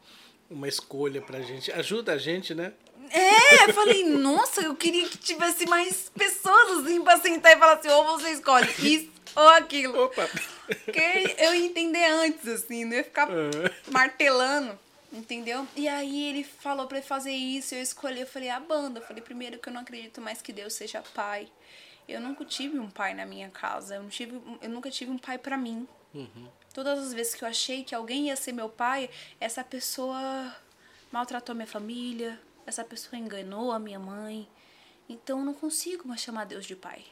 uma 0.48 0.68
escolha 0.68 1.20
pra 1.20 1.40
gente. 1.40 1.72
Ajuda 1.72 2.12
a 2.12 2.18
gente, 2.18 2.54
né? 2.54 2.72
É, 3.10 3.68
eu 3.68 3.74
falei, 3.74 4.04
nossa, 4.04 4.62
eu 4.62 4.74
queria 4.76 5.08
que 5.08 5.18
tivesse 5.18 5.66
mais 5.66 6.10
pessoas 6.16 6.78
assim 6.78 7.02
pra 7.02 7.20
sentar 7.20 7.56
e 7.56 7.58
falar 7.58 7.74
assim, 7.74 7.88
ou 7.88 8.04
você 8.18 8.30
escolhe 8.30 8.68
isso 8.78 9.10
ou 9.34 9.48
aquilo. 9.48 10.04
Opa! 10.04 10.28
Porque 10.66 11.34
eu 11.38 11.54
ia 11.54 11.66
entender 11.66 12.04
antes, 12.06 12.46
assim, 12.46 12.84
não 12.84 12.96
ia 12.96 13.04
ficar 13.04 13.28
uhum. 13.28 13.50
martelando. 13.90 14.78
Entendeu? 15.12 15.68
E 15.76 15.86
aí 15.88 16.30
ele 16.30 16.42
falou 16.42 16.86
para 16.86 17.02
fazer 17.02 17.32
isso, 17.32 17.74
eu 17.74 17.82
escolhi, 17.82 18.20
eu 18.20 18.26
falei 18.26 18.48
a 18.48 18.58
banda. 18.58 18.98
Eu 18.98 19.04
falei 19.04 19.22
primeiro 19.22 19.58
que 19.58 19.68
eu 19.68 19.72
não 19.72 19.82
acredito 19.82 20.22
mais 20.22 20.40
que 20.40 20.52
Deus 20.52 20.72
seja 20.72 21.02
pai. 21.14 21.48
Eu 22.08 22.20
nunca 22.20 22.44
tive 22.44 22.78
um 22.78 22.90
pai 22.90 23.14
na 23.14 23.26
minha 23.26 23.50
casa, 23.50 23.96
eu, 23.96 24.02
não 24.02 24.08
tive, 24.08 24.40
eu 24.60 24.70
nunca 24.70 24.90
tive 24.90 25.10
um 25.10 25.18
pai 25.18 25.38
para 25.38 25.56
mim. 25.56 25.86
Uhum. 26.14 26.48
Todas 26.72 26.98
as 26.98 27.12
vezes 27.12 27.34
que 27.34 27.44
eu 27.44 27.48
achei 27.48 27.84
que 27.84 27.94
alguém 27.94 28.28
ia 28.28 28.36
ser 28.36 28.52
meu 28.52 28.68
pai, 28.68 29.10
essa 29.38 29.62
pessoa 29.62 30.56
maltratou 31.12 31.54
minha 31.54 31.66
família, 31.66 32.40
essa 32.66 32.82
pessoa 32.82 33.18
enganou 33.18 33.70
a 33.70 33.78
minha 33.78 33.98
mãe. 33.98 34.48
Então 35.08 35.40
eu 35.40 35.44
não 35.44 35.54
consigo 35.54 36.08
mais 36.08 36.20
chamar 36.22 36.46
Deus 36.46 36.64
de 36.64 36.74
pai. 36.74 37.04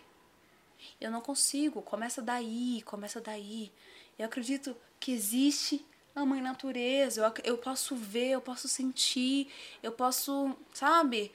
Eu 1.01 1.11
não 1.11 1.21
consigo, 1.21 1.83
começa 1.83 2.23
daí, 2.23 2.83
começa 2.83 3.21
daí. 3.21 3.71
Eu 4.19 4.27
acredito 4.27 4.77
que 4.99 5.13
existe 5.13 5.85
a 6.15 6.25
mãe 6.25 6.41
natureza, 6.41 7.21
eu, 7.21 7.53
eu 7.53 7.59
posso 7.59 7.95
ver, 7.95 8.31
eu 8.31 8.41
posso 8.41 8.69
sentir, 8.69 9.49
eu 9.83 9.93
posso, 9.93 10.57
sabe? 10.73 11.33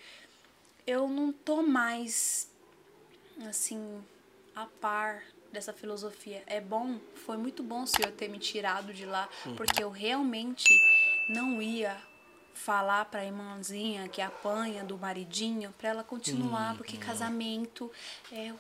Eu 0.86 1.08
não 1.08 1.32
tô 1.32 1.64
mais 1.64 2.50
assim 3.48 4.04
a 4.56 4.66
par 4.66 5.24
dessa 5.52 5.74
filosofia. 5.74 6.44
É 6.46 6.60
bom, 6.60 7.00
foi 7.26 7.38
muito 7.38 7.64
bom 7.64 7.84
o 7.84 7.88
senhor 7.88 8.12
ter 8.12 8.28
me 8.28 8.38
tirado 8.38 8.94
de 8.94 9.06
lá, 9.06 9.30
uhum. 9.46 9.56
porque 9.56 9.84
eu 9.84 9.90
realmente 9.90 10.70
não 11.30 11.62
ia 11.62 11.98
falar 12.54 13.06
para 13.06 13.22
a 13.22 13.26
irmãzinha 13.26 14.08
que 14.08 14.22
apanha 14.22 14.84
do 14.84 14.98
maridinho 14.98 15.74
para 15.78 15.90
ela 15.90 16.04
continuar, 16.04 16.72
uhum. 16.72 16.78
porque 16.78 16.98
casamento 16.98 17.92
é 18.32 18.54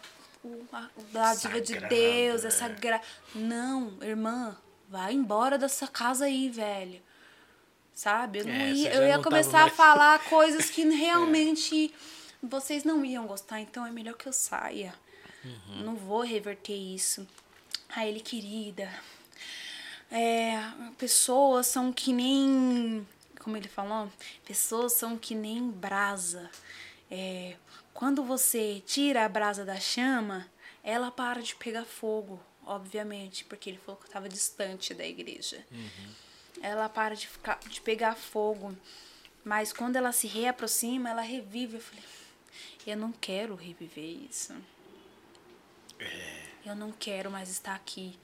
a 0.71 0.89
dádiva 1.11 1.61
de 1.61 1.79
Deus, 1.79 2.43
é. 2.43 2.47
essa 2.47 2.67
gra... 2.69 3.01
Não, 3.33 3.97
irmã, 4.01 4.55
vai 4.89 5.13
embora 5.13 5.57
dessa 5.57 5.87
casa 5.87 6.25
aí, 6.25 6.49
velho. 6.49 7.01
Sabe? 7.93 8.39
Eu, 8.39 8.45
não 8.45 8.53
é, 8.53 8.71
ia, 8.71 8.93
eu 8.93 9.07
ia 9.07 9.19
começar 9.19 9.61
mais... 9.61 9.73
a 9.73 9.75
falar 9.75 10.19
coisas 10.25 10.69
que 10.69 10.83
realmente 10.89 11.93
é. 11.93 12.47
vocês 12.47 12.83
não 12.83 13.05
iam 13.05 13.25
gostar, 13.25 13.61
então 13.61 13.85
é 13.85 13.91
melhor 13.91 14.15
que 14.15 14.27
eu 14.27 14.33
saia. 14.33 14.93
Uhum. 15.43 15.83
Não 15.83 15.95
vou 15.95 16.21
reverter 16.21 16.75
isso. 16.75 17.25
Aí 17.89 18.09
ele, 18.09 18.19
querida, 18.19 18.89
é, 20.11 20.59
pessoas 20.97 21.67
são 21.67 21.91
que 21.91 22.11
nem. 22.11 23.07
Como 23.39 23.55
ele 23.55 23.67
falou? 23.67 24.11
Pessoas 24.45 24.93
são 24.93 25.17
que 25.17 25.35
nem 25.35 25.69
brasa. 25.69 26.49
É, 27.09 27.55
quando 27.95 28.25
você 28.25 28.83
tira 28.85 29.23
a 29.23 29.29
brasa 29.29 29.63
da 29.63 29.79
chama, 29.79 30.51
ela 30.83 31.09
para 31.09 31.41
de 31.41 31.55
pegar 31.55 31.85
fogo, 31.85 32.39
obviamente, 32.65 33.45
porque 33.45 33.69
ele 33.69 33.79
falou 33.79 33.99
que 33.99 34.05
estava 34.05 34.27
distante 34.27 34.93
da 34.93 35.07
igreja. 35.07 35.65
Uhum. 35.71 36.11
Ela 36.61 36.89
para 36.89 37.15
de, 37.15 37.25
ficar, 37.25 37.57
de 37.59 37.79
pegar 37.79 38.13
fogo. 38.15 38.75
Mas 39.45 39.71
quando 39.71 39.95
ela 39.95 40.11
se 40.11 40.27
reaproxima, 40.27 41.09
ela 41.09 41.21
revive. 41.21 41.75
Eu 41.75 41.81
falei, 41.81 42.03
eu 42.85 42.97
não 42.97 43.13
quero 43.13 43.55
reviver 43.55 44.27
isso. 44.29 44.53
É. 45.97 46.45
Eu 46.65 46.75
não 46.75 46.91
quero 46.91 47.31
mais 47.31 47.49
estar 47.49 47.75
aqui. 47.75 48.19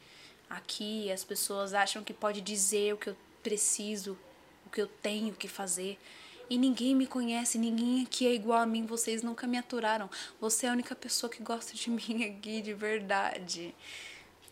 Aqui 0.50 1.10
as 1.10 1.24
pessoas 1.24 1.74
acham 1.74 2.04
que 2.04 2.14
pode 2.14 2.42
dizer 2.42 2.94
o 2.94 2.98
que 2.98 3.12
eu 3.12 3.18
preciso, 3.42 4.20
o 4.66 4.70
que 4.70 4.82
eu 4.82 4.88
tenho 4.88 5.34
que 5.34 5.48
fazer. 5.48 5.98
E 6.52 6.58
ninguém 6.58 6.94
me 6.94 7.08
conhece, 7.08 7.58
ninguém 7.58 8.04
aqui 8.04 8.28
é 8.28 8.34
igual 8.34 8.60
a 8.60 8.66
mim, 8.66 8.86
vocês 8.86 9.24
nunca 9.24 9.48
me 9.48 9.58
aturaram. 9.58 10.10
Você 10.42 10.66
é 10.66 10.70
a 10.70 10.74
única 10.74 10.94
pessoa 10.94 11.30
que 11.30 11.42
gosta 11.42 11.74
de 11.74 11.88
mim 11.90 12.26
aqui 12.26 12.62
de 12.62 12.74
verdade. 12.74 13.74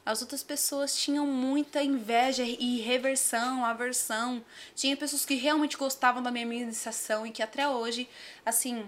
As 0.06 0.22
outras 0.22 0.41
pessoas 0.41 0.95
tinham 0.95 1.28
muita 1.28 1.84
inveja 1.84 2.41
e 2.41 2.80
reversão, 2.80 3.66
aversão. 3.66 4.41
Tinha 4.74 4.95
pessoas 4.95 5.26
que 5.26 5.36
realmente 5.36 5.76
gostavam 5.76 6.24
da 6.24 6.32
minha 6.32 6.45
ministração 6.45 7.28
e 7.28 7.32
que 7.32 7.43
até 7.43 7.68
hoje, 7.68 8.08
assim, 8.45 8.86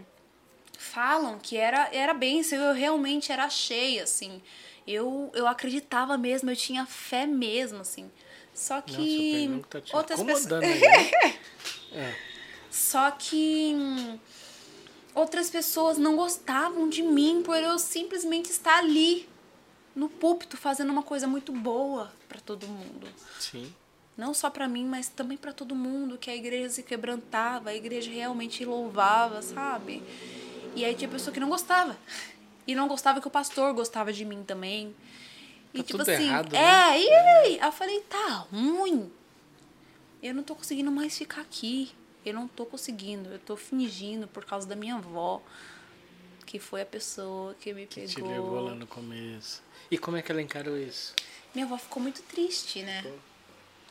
falam 0.77 1.37
que 1.37 1.57
era, 1.57 1.93
era 1.93 2.13
bênção, 2.13 2.57
eu 2.57 2.73
realmente 2.73 3.29
era 3.29 3.49
cheia, 3.49 4.03
assim. 4.03 4.41
Eu, 4.87 5.29
eu 5.35 5.47
acreditava 5.49 6.17
mesmo, 6.17 6.49
eu 6.49 6.55
tinha 6.55 6.85
fé 6.85 7.25
mesmo, 7.25 7.81
assim. 7.81 8.09
Só 8.53 8.79
que 8.79 9.49
Nossa, 9.49 9.97
outras 9.97 10.23
pessoas. 10.23 10.63
é. 11.91 12.30
Só 12.71 13.11
que 13.11 13.73
hum, 13.75 14.17
outras 15.13 15.49
pessoas 15.49 15.97
não 15.97 16.15
gostavam 16.15 16.87
de 16.87 17.03
mim 17.03 17.43
por 17.43 17.57
eu 17.57 17.77
simplesmente 17.77 18.49
estar 18.49 18.79
ali 18.79 19.29
no 19.93 20.07
púlpito 20.07 20.55
fazendo 20.55 20.89
uma 20.89 21.03
coisa 21.03 21.27
muito 21.27 21.51
boa 21.51 22.11
para 22.29 22.39
todo 22.39 22.65
mundo. 22.65 23.07
Sim. 23.37 23.73
Não 24.17 24.33
só 24.33 24.49
para 24.49 24.67
mim, 24.67 24.85
mas 24.85 25.09
também 25.09 25.37
para 25.37 25.51
todo 25.51 25.75
mundo, 25.75 26.17
que 26.17 26.29
a 26.29 26.35
igreja 26.35 26.69
se 26.69 26.83
quebrantava, 26.83 27.71
a 27.71 27.75
igreja 27.75 28.09
realmente 28.09 28.63
louvava, 28.63 29.41
sabe? 29.41 30.01
E 30.75 30.85
aí 30.85 30.95
tinha 30.95 31.09
pessoa 31.09 31.33
que 31.33 31.39
não 31.39 31.49
gostava. 31.49 31.97
E 32.67 32.75
não 32.75 32.87
gostava 32.87 33.19
que 33.19 33.27
o 33.27 33.31
pastor 33.31 33.73
gostava 33.73 34.13
de 34.13 34.23
mim 34.23 34.43
também. 34.43 34.95
E 35.73 35.79
tá 35.79 35.83
tipo 35.83 36.01
assim, 36.03 36.27
errado, 36.27 36.55
é, 36.55 36.59
né? 36.59 37.01
e 37.01 37.09
aí? 37.09 37.59
Eu 37.59 37.71
falei, 37.71 37.99
tá 38.01 38.45
ruim. 38.51 39.11
Eu 40.21 40.35
não 40.35 40.43
tô 40.43 40.53
conseguindo 40.53 40.91
mais 40.91 41.17
ficar 41.17 41.41
aqui. 41.41 41.91
Eu 42.25 42.33
não 42.33 42.47
tô 42.47 42.65
conseguindo. 42.65 43.29
Eu 43.29 43.39
tô 43.39 43.55
fingindo 43.55 44.27
por 44.27 44.45
causa 44.45 44.67
da 44.67 44.75
minha 44.75 44.95
avó. 44.95 45.41
Que 46.45 46.59
foi 46.59 46.81
a 46.81 46.85
pessoa 46.85 47.55
que 47.59 47.73
me 47.73 47.85
que 47.85 48.01
pegou. 48.01 48.13
Te 48.13 48.21
levou 48.21 48.61
lá 48.61 48.75
no 48.75 48.85
começo. 48.85 49.63
E 49.89 49.97
como 49.97 50.17
é 50.17 50.21
que 50.21 50.31
ela 50.31 50.41
encarou 50.41 50.77
isso? 50.77 51.13
Minha 51.53 51.65
avó 51.65 51.77
ficou 51.77 52.01
muito 52.01 52.21
triste, 52.23 52.81
né? 52.81 53.03
Pô. 53.03 53.09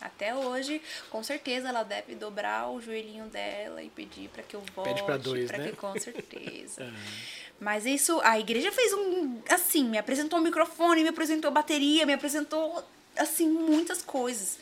Até 0.00 0.34
hoje, 0.34 0.80
com 1.10 1.22
certeza, 1.22 1.68
ela 1.68 1.82
deve 1.82 2.14
dobrar 2.14 2.70
o 2.70 2.80
joelhinho 2.80 3.26
dela 3.26 3.82
e 3.82 3.90
pedir 3.90 4.28
para 4.30 4.42
que 4.42 4.56
eu 4.56 4.62
volte. 4.74 4.88
Pede 4.88 5.02
para 5.02 5.18
dois, 5.18 5.46
pra 5.46 5.58
né? 5.58 5.68
Que, 5.70 5.76
com 5.76 5.98
certeza. 5.98 6.84
uhum. 6.84 6.92
Mas 7.60 7.84
isso, 7.84 8.18
a 8.24 8.38
igreja 8.40 8.72
fez 8.72 8.94
um. 8.94 9.42
Assim, 9.50 9.84
me 9.84 9.98
apresentou 9.98 10.38
o 10.38 10.42
microfone, 10.42 11.02
me 11.02 11.10
apresentou 11.10 11.50
bateria, 11.50 12.06
me 12.06 12.14
apresentou, 12.14 12.82
assim, 13.14 13.46
muitas 13.46 14.02
coisas. 14.02 14.58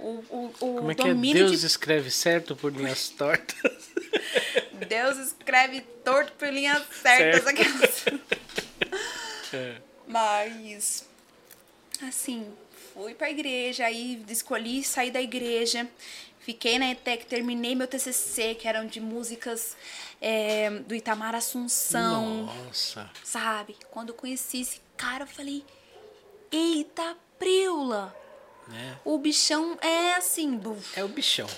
O, 0.00 0.24
o, 0.30 0.46
o 0.46 0.74
Como 0.76 0.90
é 0.90 0.94
que 0.94 1.08
é? 1.08 1.14
Deus 1.14 1.60
de... 1.60 1.66
escreve 1.66 2.10
certo 2.10 2.56
por 2.56 2.72
linhas 2.72 3.10
tortas? 3.10 3.90
Deus 4.88 5.18
escreve 5.18 5.82
torto 6.02 6.32
por 6.32 6.48
linhas 6.48 6.82
certas. 7.02 7.46
Aquelas... 7.46 8.04
é. 9.52 9.76
Mas, 10.06 11.06
assim, 12.02 12.50
fui 12.94 13.14
pra 13.14 13.30
igreja, 13.30 13.84
aí 13.84 14.24
escolhi 14.28 14.82
sair 14.82 15.10
da 15.10 15.20
igreja, 15.20 15.86
fiquei 16.40 16.78
na 16.78 16.90
ETEC, 16.90 17.26
terminei 17.26 17.74
meu 17.74 17.86
TCC, 17.86 18.54
que 18.54 18.66
eram 18.66 18.86
de 18.86 19.00
músicas 19.00 19.76
é, 20.20 20.70
do 20.70 20.94
Itamar 20.94 21.34
Assunção. 21.34 22.46
Nossa! 22.46 23.10
Sabe? 23.22 23.76
Quando 23.90 24.08
eu 24.08 24.14
conheci 24.14 24.62
esse 24.62 24.80
cara, 24.96 25.24
eu 25.24 25.28
falei, 25.28 25.62
eita, 26.50 27.16
Priula! 27.38 28.16
É. 28.74 28.94
O 29.04 29.18
bichão 29.18 29.78
é 29.80 30.14
assim. 30.14 30.56
Buf. 30.56 30.98
É 30.98 31.04
o 31.04 31.08
bichão. 31.08 31.48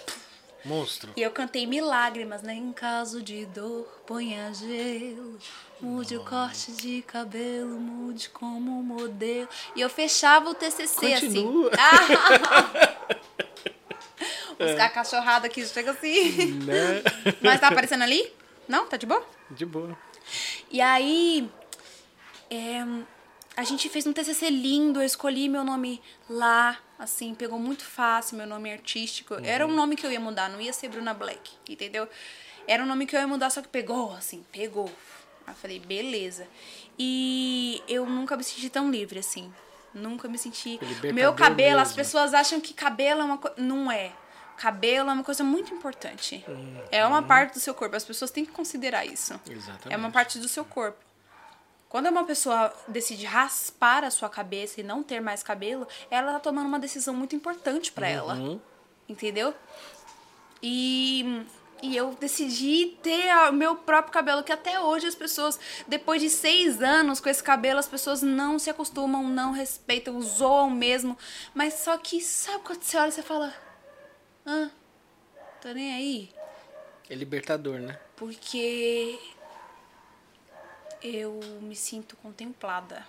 Monstro. 0.64 1.12
E 1.16 1.22
eu 1.22 1.30
cantei 1.30 1.66
Milagrimas, 1.66 2.42
né? 2.42 2.54
Em 2.54 2.72
caso 2.72 3.20
de 3.20 3.44
dor, 3.46 3.84
ponha 4.06 4.52
gelo. 4.54 5.38
Mude 5.80 6.16
o 6.16 6.24
corte 6.24 6.70
de 6.72 7.02
cabelo, 7.02 7.80
mude 7.80 8.28
como 8.28 8.70
modelo. 8.82 9.48
E 9.74 9.80
eu 9.80 9.90
fechava 9.90 10.48
o 10.48 10.54
TCC 10.54 11.14
assim. 11.14 11.26
Continua. 11.26 11.70
assim. 11.72 12.12
Os 14.62 14.70
é. 14.70 14.88
cachorrada 14.88 15.46
aqui 15.46 15.66
chega 15.66 15.90
assim. 15.90 16.52
Né? 16.62 17.02
Mas 17.42 17.60
tá 17.60 17.68
aparecendo 17.68 18.02
ali? 18.02 18.32
Não? 18.68 18.86
Tá 18.86 18.96
de 18.96 19.06
boa? 19.06 19.26
De 19.50 19.66
boa. 19.66 19.98
E 20.70 20.80
aí. 20.80 21.50
É, 22.48 22.84
a 23.56 23.64
gente 23.64 23.88
fez 23.88 24.06
um 24.06 24.12
TCC 24.12 24.48
lindo, 24.48 25.00
eu 25.00 25.06
escolhi 25.06 25.48
meu 25.48 25.64
nome 25.64 26.00
lá, 26.28 26.78
assim, 27.03 27.34
pegou 27.34 27.59
muito 27.59 27.84
fácil, 27.84 28.36
meu 28.36 28.46
nome 28.46 28.72
artístico. 28.72 29.34
Uhum. 29.34 29.44
Era 29.44 29.66
um 29.66 29.74
nome 29.74 29.96
que 29.96 30.07
eu 30.07 30.12
ia 30.12 30.20
mudar, 30.20 30.48
não 30.48 30.61
ia 30.61 30.72
ser 30.72 30.88
Bruna 30.88 31.12
Black, 31.12 31.50
entendeu? 31.68 32.09
Era 32.66 32.82
um 32.82 32.86
nome 32.86 33.07
que 33.07 33.16
eu 33.16 33.20
ia 33.20 33.26
mudar, 33.26 33.50
só 33.50 33.61
que 33.61 33.68
pegou, 33.68 34.12
assim, 34.12 34.44
pegou. 34.53 34.90
Aí 35.46 35.53
eu 35.53 35.55
falei, 35.55 35.80
beleza. 35.80 36.46
E 36.98 37.82
eu 37.88 38.07
nunca 38.07 38.36
me 38.36 38.44
senti 38.44 38.70
tão 38.70 38.90
livre, 38.90 39.18
assim. 39.18 39.53
Nunca 39.92 40.28
me 40.28 40.38
senti. 40.38 40.78
Meu 41.12 41.34
cabelo, 41.34 41.70
mesmo. 41.70 41.82
as 41.82 41.92
pessoas 41.92 42.32
acham 42.32 42.61
que 42.61 42.72
cabelo 42.72 43.20
é 43.20 43.24
uma 43.24 43.38
coisa. 43.38 43.57
Não 43.61 43.90
é. 43.90 44.12
Cabelo 44.57 45.11
é 45.11 45.12
uma 45.12 45.24
coisa 45.24 45.42
muito 45.42 45.74
importante. 45.74 46.44
Uhum. 46.46 46.82
É 46.90 47.05
uma 47.05 47.22
parte 47.22 47.55
do 47.55 47.61
seu 47.61 47.74
corpo. 47.74 47.96
As 47.96 48.05
pessoas 48.05 48.30
têm 48.30 48.44
que 48.44 48.53
considerar 48.53 49.05
isso. 49.05 49.38
Exatamente. 49.50 49.92
É 49.92 49.96
uma 49.96 50.11
parte 50.11 50.38
do 50.38 50.48
seu 50.48 50.64
corpo. 50.64 51.11
Quando 51.93 52.09
uma 52.09 52.24
pessoa 52.24 52.72
decide 52.88 53.26
raspar 53.26 54.03
a 54.03 54.11
sua 54.11 54.30
cabeça 54.30 54.80
e 54.80 54.82
não 54.82 55.03
ter 55.03 55.20
mais 55.20 55.43
cabelo, 55.43 55.86
ela 56.11 56.32
tá 56.32 56.40
tomando 56.40 56.64
uma 56.64 56.78
decisão 56.78 57.12
muito 57.12 57.36
importante 57.36 57.93
para 57.93 58.07
uhum. 58.07 58.14
ela. 58.14 58.61
Entendeu? 59.07 59.55
E, 60.62 61.45
e 61.82 61.95
eu 61.95 62.16
decidi 62.18 62.97
ter 63.03 63.30
o 63.47 63.53
meu 63.53 63.76
próprio 63.76 64.11
cabelo, 64.11 64.43
que 64.43 64.51
até 64.51 64.80
hoje 64.80 65.07
as 65.07 65.14
pessoas, 65.14 65.61
depois 65.86 66.22
de 66.22 66.30
seis 66.30 66.80
anos 66.80 67.20
com 67.20 67.28
esse 67.28 67.43
cabelo, 67.43 67.78
as 67.78 67.88
pessoas 67.88 68.22
não 68.22 68.59
se 68.59 68.70
acostumam, 68.70 69.28
não 69.28 69.53
respeitam, 69.53 70.18
zoam 70.22 70.70
mesmo. 70.70 71.18
Mas 71.53 71.74
só 71.74 71.99
que, 71.99 72.22
sabe 72.22 72.64
quando 72.64 72.82
você 72.82 72.97
olha 72.97 73.11
e 73.11 73.12
você 73.12 73.22
fala. 73.22 73.55
Ah, 74.47 74.70
tô 75.61 75.68
nem 75.74 75.93
aí. 75.93 76.30
É 77.11 77.14
libertador, 77.14 77.80
né? 77.80 78.01
Porque 78.16 79.20
eu 81.03 81.40
me 81.61 81.76
sinto 81.76 82.16
contemplada. 82.16 83.07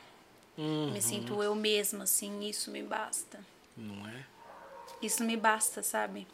Uhum. 0.57 0.91
Me 0.91 1.01
sinto 1.01 1.41
eu 1.41 1.55
mesma, 1.55 2.03
assim, 2.03 2.47
isso 2.47 2.69
me 2.71 2.83
basta. 2.83 3.39
Não 3.75 4.07
é? 4.07 4.25
Isso 5.01 5.23
me 5.23 5.35
basta, 5.35 5.81
sabe? 5.83 6.27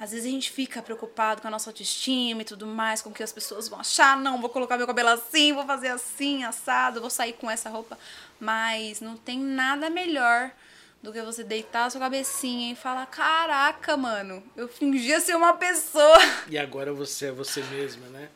Às 0.00 0.10
vezes 0.10 0.26
a 0.26 0.30
gente 0.30 0.50
fica 0.50 0.82
preocupado 0.82 1.40
com 1.40 1.48
a 1.48 1.50
nossa 1.50 1.70
autoestima 1.70 2.42
e 2.42 2.44
tudo 2.44 2.66
mais, 2.66 3.00
com 3.00 3.10
o 3.10 3.12
que 3.12 3.22
as 3.22 3.32
pessoas 3.32 3.68
vão 3.68 3.78
achar. 3.78 4.16
Não, 4.16 4.40
vou 4.40 4.50
colocar 4.50 4.76
meu 4.76 4.86
cabelo 4.86 5.10
assim, 5.10 5.52
vou 5.52 5.64
fazer 5.64 5.88
assim, 5.88 6.42
assado, 6.42 7.00
vou 7.00 7.10
sair 7.10 7.34
com 7.34 7.48
essa 7.48 7.70
roupa. 7.70 7.96
Mas 8.40 9.00
não 9.00 9.16
tem 9.16 9.38
nada 9.38 9.88
melhor 9.88 10.50
do 11.00 11.12
que 11.12 11.22
você 11.22 11.44
deitar 11.44 11.84
a 11.84 11.90
sua 11.90 12.00
cabecinha 12.00 12.72
e 12.72 12.74
falar: 12.76 13.06
Caraca, 13.06 13.96
mano, 13.96 14.42
eu 14.56 14.66
fingia 14.66 15.20
ser 15.20 15.36
uma 15.36 15.52
pessoa. 15.52 16.18
E 16.48 16.58
agora 16.58 16.92
você 16.92 17.26
é 17.26 17.32
você 17.32 17.62
mesma, 17.62 18.06
né? 18.08 18.28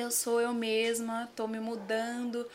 Eu 0.00 0.10
sou 0.10 0.40
eu 0.40 0.52
mesma, 0.52 1.28
tô 1.34 1.46
me 1.46 1.60
mudando, 1.60 2.46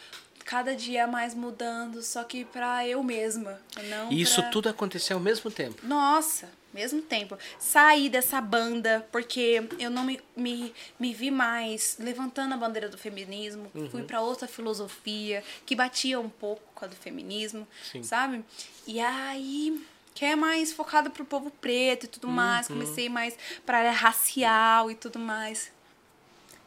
cada 0.43 0.75
dia 0.75 1.07
mais 1.07 1.33
mudando, 1.33 2.01
só 2.01 2.23
que 2.23 2.45
pra 2.45 2.87
eu 2.87 3.01
mesma. 3.03 3.59
Não 3.89 4.11
e 4.11 4.21
isso 4.21 4.41
pra... 4.41 4.49
tudo 4.51 4.69
aconteceu 4.69 5.17
ao 5.17 5.23
mesmo 5.23 5.49
tempo? 5.49 5.85
Nossa, 5.85 6.49
mesmo 6.73 7.01
tempo. 7.01 7.37
Saí 7.59 8.09
dessa 8.09 8.41
banda 8.41 9.07
porque 9.11 9.63
eu 9.79 9.89
não 9.89 10.03
me, 10.03 10.19
me, 10.35 10.73
me 10.99 11.13
vi 11.13 11.31
mais 11.31 11.97
levantando 11.99 12.53
a 12.53 12.57
bandeira 12.57 12.89
do 12.89 12.97
feminismo. 12.97 13.71
Uhum. 13.73 13.89
Fui 13.89 14.03
para 14.03 14.21
outra 14.21 14.47
filosofia 14.47 15.43
que 15.65 15.75
batia 15.75 16.19
um 16.19 16.29
pouco 16.29 16.61
com 16.73 16.85
a 16.85 16.87
do 16.87 16.95
feminismo, 16.95 17.67
Sim. 17.91 18.03
sabe? 18.03 18.43
E 18.85 18.99
aí 18.99 19.81
que 20.15 20.25
é 20.25 20.35
mais 20.35 20.71
focada 20.71 21.09
pro 21.09 21.25
povo 21.25 21.49
preto 21.49 22.05
e 22.05 22.07
tudo 22.07 22.27
uhum. 22.27 22.33
mais. 22.33 22.67
Comecei 22.67 23.09
mais 23.09 23.37
pra 23.65 23.79
área 23.79 23.91
racial 23.91 24.91
e 24.91 24.95
tudo 24.95 25.19
mais. 25.19 25.71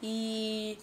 E 0.03 0.79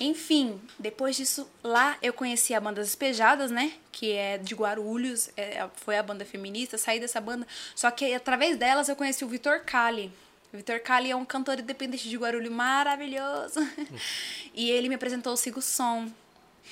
enfim, 0.00 0.58
depois 0.78 1.14
disso, 1.14 1.46
lá 1.62 1.98
eu 2.00 2.10
conheci 2.14 2.54
a 2.54 2.60
banda 2.60 2.80
Despejadas, 2.80 3.50
né? 3.50 3.74
Que 3.92 4.12
é 4.12 4.38
de 4.38 4.54
Guarulhos, 4.54 5.28
é, 5.36 5.68
foi 5.76 5.98
a 5.98 6.02
banda 6.02 6.24
feminista, 6.24 6.78
saí 6.78 6.98
dessa 6.98 7.20
banda. 7.20 7.46
Só 7.74 7.90
que 7.90 8.14
através 8.14 8.56
delas 8.56 8.88
eu 8.88 8.96
conheci 8.96 9.22
o 9.26 9.28
Vitor 9.28 9.60
Kali. 9.60 10.10
O 10.54 10.56
Vitor 10.56 10.80
Kali 10.80 11.10
é 11.10 11.16
um 11.16 11.24
cantor 11.24 11.60
independente 11.60 12.08
de 12.08 12.16
Guarulhos 12.16 12.50
maravilhoso. 12.50 13.60
e 14.54 14.70
ele 14.70 14.88
me 14.88 14.94
apresentou 14.94 15.34
o 15.34 15.36
Sigo 15.36 15.60
Som. 15.60 16.10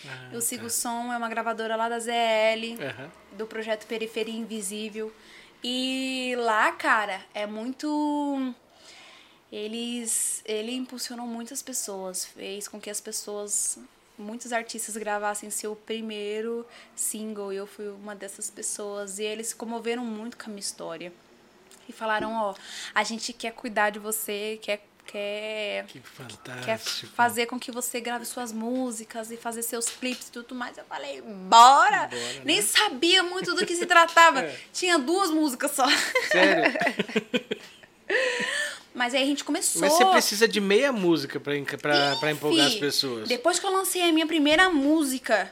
Ah, 0.06 0.30
o 0.34 0.40
Sigo 0.40 0.64
tá. 0.64 0.70
Som 0.70 1.12
é 1.12 1.16
uma 1.18 1.28
gravadora 1.28 1.76
lá 1.76 1.86
da 1.86 1.98
ZL, 1.98 2.10
uhum. 2.80 3.10
do 3.36 3.46
projeto 3.46 3.86
Periferia 3.86 4.34
Invisível. 4.34 5.12
E 5.62 6.34
lá, 6.38 6.72
cara, 6.72 7.20
é 7.34 7.46
muito 7.46 8.54
eles 9.50 10.42
ele 10.44 10.74
impulsionou 10.74 11.26
muitas 11.26 11.62
pessoas, 11.62 12.24
fez 12.24 12.68
com 12.68 12.80
que 12.80 12.90
as 12.90 13.00
pessoas, 13.00 13.78
muitos 14.18 14.52
artistas 14.52 14.96
gravassem 14.96 15.50
seu 15.50 15.74
primeiro 15.74 16.66
single, 16.94 17.52
e 17.52 17.56
eu 17.56 17.66
fui 17.66 17.88
uma 17.88 18.14
dessas 18.14 18.50
pessoas, 18.50 19.18
e 19.18 19.24
eles 19.24 19.48
se 19.48 19.56
comoveram 19.56 20.04
muito 20.04 20.36
com 20.36 20.44
a 20.44 20.48
minha 20.48 20.60
história. 20.60 21.12
E 21.88 21.92
falaram, 21.92 22.34
ó, 22.34 22.54
a 22.94 23.02
gente 23.02 23.32
quer 23.32 23.52
cuidar 23.52 23.90
de 23.90 23.98
você, 23.98 24.58
quer 24.60 24.86
quer 25.06 25.86
que 25.86 26.00
fantástico. 26.00 26.66
quer 26.66 26.78
fazer 26.78 27.46
com 27.46 27.58
que 27.58 27.72
você 27.72 27.98
grave 27.98 28.26
suas 28.26 28.52
músicas 28.52 29.30
e 29.30 29.38
fazer 29.38 29.62
seus 29.62 29.88
clipes 29.88 30.28
e 30.28 30.32
tudo 30.32 30.54
mais. 30.54 30.76
Eu 30.76 30.84
falei, 30.84 31.22
bora! 31.22 32.08
bora 32.08 32.42
Nem 32.44 32.56
né? 32.56 32.62
sabia 32.62 33.22
muito 33.22 33.54
do 33.54 33.64
que 33.64 33.74
se 33.74 33.86
tratava. 33.86 34.42
é. 34.44 34.60
Tinha 34.70 34.98
duas 34.98 35.30
músicas 35.30 35.70
só. 35.70 35.86
Sério? 36.30 36.78
Mas 38.98 39.14
aí 39.14 39.22
a 39.22 39.26
gente 39.26 39.44
começou. 39.44 39.80
Mas 39.80 39.92
você 39.92 40.04
precisa 40.06 40.48
de 40.48 40.60
meia 40.60 40.90
música 40.92 41.38
pra, 41.38 41.52
pra, 41.80 42.16
pra 42.16 42.32
empolgar 42.32 42.66
as 42.66 42.74
pessoas. 42.74 43.28
Depois 43.28 43.60
que 43.60 43.64
eu 43.64 43.70
lancei 43.70 44.02
a 44.02 44.12
minha 44.12 44.26
primeira 44.26 44.68
música, 44.68 45.48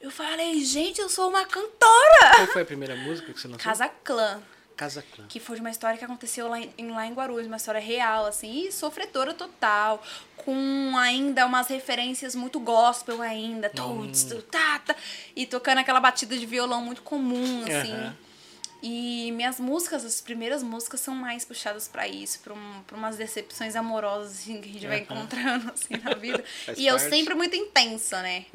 eu 0.00 0.12
falei, 0.12 0.64
gente, 0.64 1.00
eu 1.00 1.08
sou 1.08 1.28
uma 1.28 1.44
cantora! 1.44 2.36
Qual 2.36 2.46
foi 2.46 2.62
a 2.62 2.64
primeira 2.64 2.94
música 2.94 3.32
que 3.32 3.40
você 3.40 3.48
lançou? 3.48 3.64
Casa 3.64 3.88
Clã. 3.88 4.40
Casa 4.76 5.04
Clã. 5.12 5.26
Que 5.28 5.40
foi 5.40 5.56
de 5.56 5.60
uma 5.60 5.72
história 5.72 5.98
que 5.98 6.04
aconteceu 6.04 6.46
lá 6.46 6.60
em, 6.60 6.90
lá 6.92 7.04
em 7.04 7.12
Guarulhos, 7.12 7.48
uma 7.48 7.56
história 7.56 7.80
real, 7.80 8.26
assim, 8.26 8.68
e 8.68 8.70
sofredora 8.70 9.34
total, 9.34 10.00
com 10.36 10.96
ainda 10.96 11.46
umas 11.46 11.66
referências 11.66 12.36
muito 12.36 12.60
gospel 12.60 13.20
ainda, 13.20 13.68
tudo, 13.68 14.04
hum. 14.04 14.42
tá, 14.48 14.78
tá, 14.78 14.94
e 15.34 15.46
tocando 15.46 15.78
aquela 15.78 15.98
batida 15.98 16.38
de 16.38 16.46
violão 16.46 16.80
muito 16.80 17.02
comum, 17.02 17.64
assim. 17.64 17.92
Uhum. 17.92 18.27
E 18.82 19.32
minhas 19.32 19.58
músicas, 19.58 20.04
as 20.04 20.20
primeiras 20.20 20.62
músicas 20.62 21.00
são 21.00 21.14
mais 21.14 21.44
puxadas 21.44 21.88
para 21.88 22.06
isso, 22.06 22.38
para 22.40 22.54
um, 22.54 22.84
umas 22.92 23.16
decepções 23.16 23.74
amorosas 23.74 24.32
assim, 24.32 24.60
que 24.60 24.68
a 24.68 24.72
gente 24.72 24.86
vai 24.86 25.00
encontrando 25.00 25.70
assim 25.74 25.96
na 25.96 26.14
vida. 26.14 26.44
e 26.76 26.86
eu 26.86 26.98
sempre 26.98 27.34
muito 27.34 27.56
intensa, 27.56 28.22
né? 28.22 28.46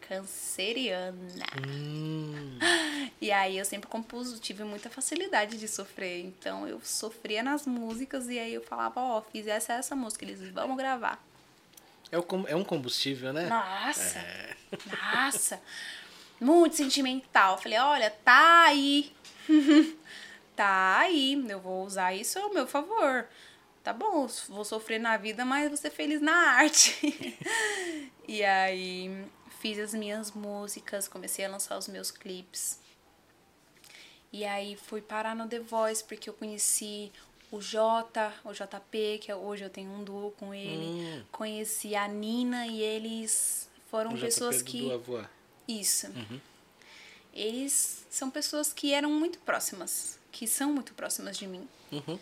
Canceriana. 0.00 1.44
Hum. 1.66 2.58
E 3.18 3.32
aí 3.32 3.56
eu 3.56 3.64
sempre 3.64 3.88
compus, 3.88 4.38
tive 4.38 4.62
muita 4.62 4.90
facilidade 4.90 5.56
de 5.56 5.66
sofrer. 5.66 6.20
Então 6.20 6.68
eu 6.68 6.80
sofria 6.84 7.42
nas 7.42 7.66
músicas 7.66 8.28
e 8.28 8.38
aí 8.38 8.52
eu 8.52 8.62
falava, 8.62 9.00
ó, 9.00 9.18
oh, 9.18 9.22
fiz 9.22 9.46
essa 9.46 9.72
essa 9.72 9.96
música, 9.96 10.24
eles 10.24 10.38
vamos 10.50 10.76
gravar. 10.76 11.24
É, 12.12 12.18
o, 12.18 12.24
é 12.46 12.54
um 12.54 12.62
combustível, 12.62 13.32
né? 13.32 13.48
Nossa! 13.48 14.18
É. 14.18 14.54
Nossa! 14.86 15.60
Muito 16.38 16.76
sentimental. 16.76 17.58
Falei, 17.58 17.78
olha, 17.78 18.10
tá 18.10 18.64
aí 18.64 19.12
tá 20.54 20.98
aí, 20.98 21.44
eu 21.48 21.60
vou 21.60 21.84
usar 21.84 22.14
isso 22.14 22.38
ao 22.38 22.52
meu 22.52 22.66
favor. 22.66 23.26
Tá 23.82 23.92
bom, 23.92 24.26
vou 24.48 24.64
sofrer 24.64 24.98
na 24.98 25.16
vida, 25.16 25.44
mas 25.44 25.68
vou 25.68 25.76
ser 25.76 25.90
feliz 25.90 26.20
na 26.20 26.32
arte. 26.32 27.38
e 28.26 28.42
aí 28.42 29.24
fiz 29.60 29.78
as 29.78 29.94
minhas 29.94 30.32
músicas, 30.32 31.06
comecei 31.06 31.44
a 31.44 31.48
lançar 31.48 31.78
os 31.78 31.86
meus 31.86 32.10
clipes. 32.10 32.80
E 34.32 34.44
aí 34.44 34.76
fui 34.76 35.00
parar 35.00 35.36
no 35.36 35.46
The 35.46 35.60
Voice 35.60 36.02
porque 36.02 36.28
eu 36.28 36.34
conheci 36.34 37.12
o 37.50 37.60
Jota, 37.60 38.32
o 38.44 38.52
JP, 38.52 39.18
que 39.20 39.30
é, 39.30 39.36
hoje 39.36 39.64
eu 39.64 39.70
tenho 39.70 39.90
um 39.92 40.02
duo 40.02 40.32
com 40.32 40.52
ele. 40.52 40.84
Hum. 40.84 41.24
Conheci 41.30 41.94
a 41.94 42.08
Nina 42.08 42.66
e 42.66 42.82
eles 42.82 43.70
foram 43.88 44.12
o 44.12 44.18
pessoas 44.18 44.56
JP 44.56 44.64
que. 44.64 44.80
Do 44.80 45.28
Isso. 45.68 46.08
Uhum 46.08 46.40
eles 47.36 48.06
são 48.08 48.30
pessoas 48.30 48.72
que 48.72 48.94
eram 48.94 49.10
muito 49.10 49.38
próximas, 49.40 50.18
que 50.32 50.46
são 50.46 50.72
muito 50.72 50.94
próximas 50.94 51.36
de 51.36 51.46
mim. 51.46 51.68
Uhum. 51.92 52.18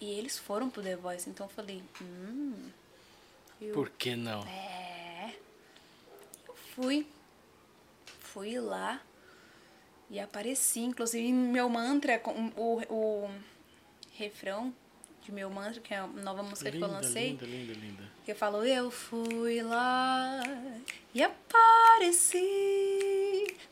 E 0.00 0.10
eles 0.10 0.36
foram 0.36 0.68
pro 0.68 0.82
The 0.82 0.96
Voice, 0.96 1.30
então 1.30 1.46
eu 1.46 1.50
falei, 1.50 1.82
hum. 2.00 2.70
Eu, 3.60 3.72
Por 3.72 3.90
que 3.90 4.16
não? 4.16 4.42
É. 4.44 5.36
Eu 6.48 6.54
fui. 6.74 7.06
Fui 8.18 8.58
lá 8.58 9.00
e 10.10 10.18
apareci. 10.18 10.80
Inclusive, 10.80 11.32
meu 11.32 11.68
mantra, 11.68 12.20
o, 12.56 12.82
o 12.92 13.30
refrão 14.14 14.74
de 15.22 15.32
meu 15.32 15.48
mantra, 15.48 15.80
que 15.80 15.94
é 15.94 15.98
a 15.98 16.06
nova 16.06 16.42
música 16.42 16.70
linda, 16.70 16.86
que 16.86 16.92
eu 16.92 16.96
lancei. 16.96 17.30
Linda, 17.30 17.46
linda, 17.46 17.72
linda. 17.72 18.02
Que 18.24 18.32
eu 18.32 18.36
falo, 18.36 18.64
eu 18.64 18.90
fui 18.90 19.62
lá 19.62 20.40
e 21.14 21.22
apareci. 21.22 22.40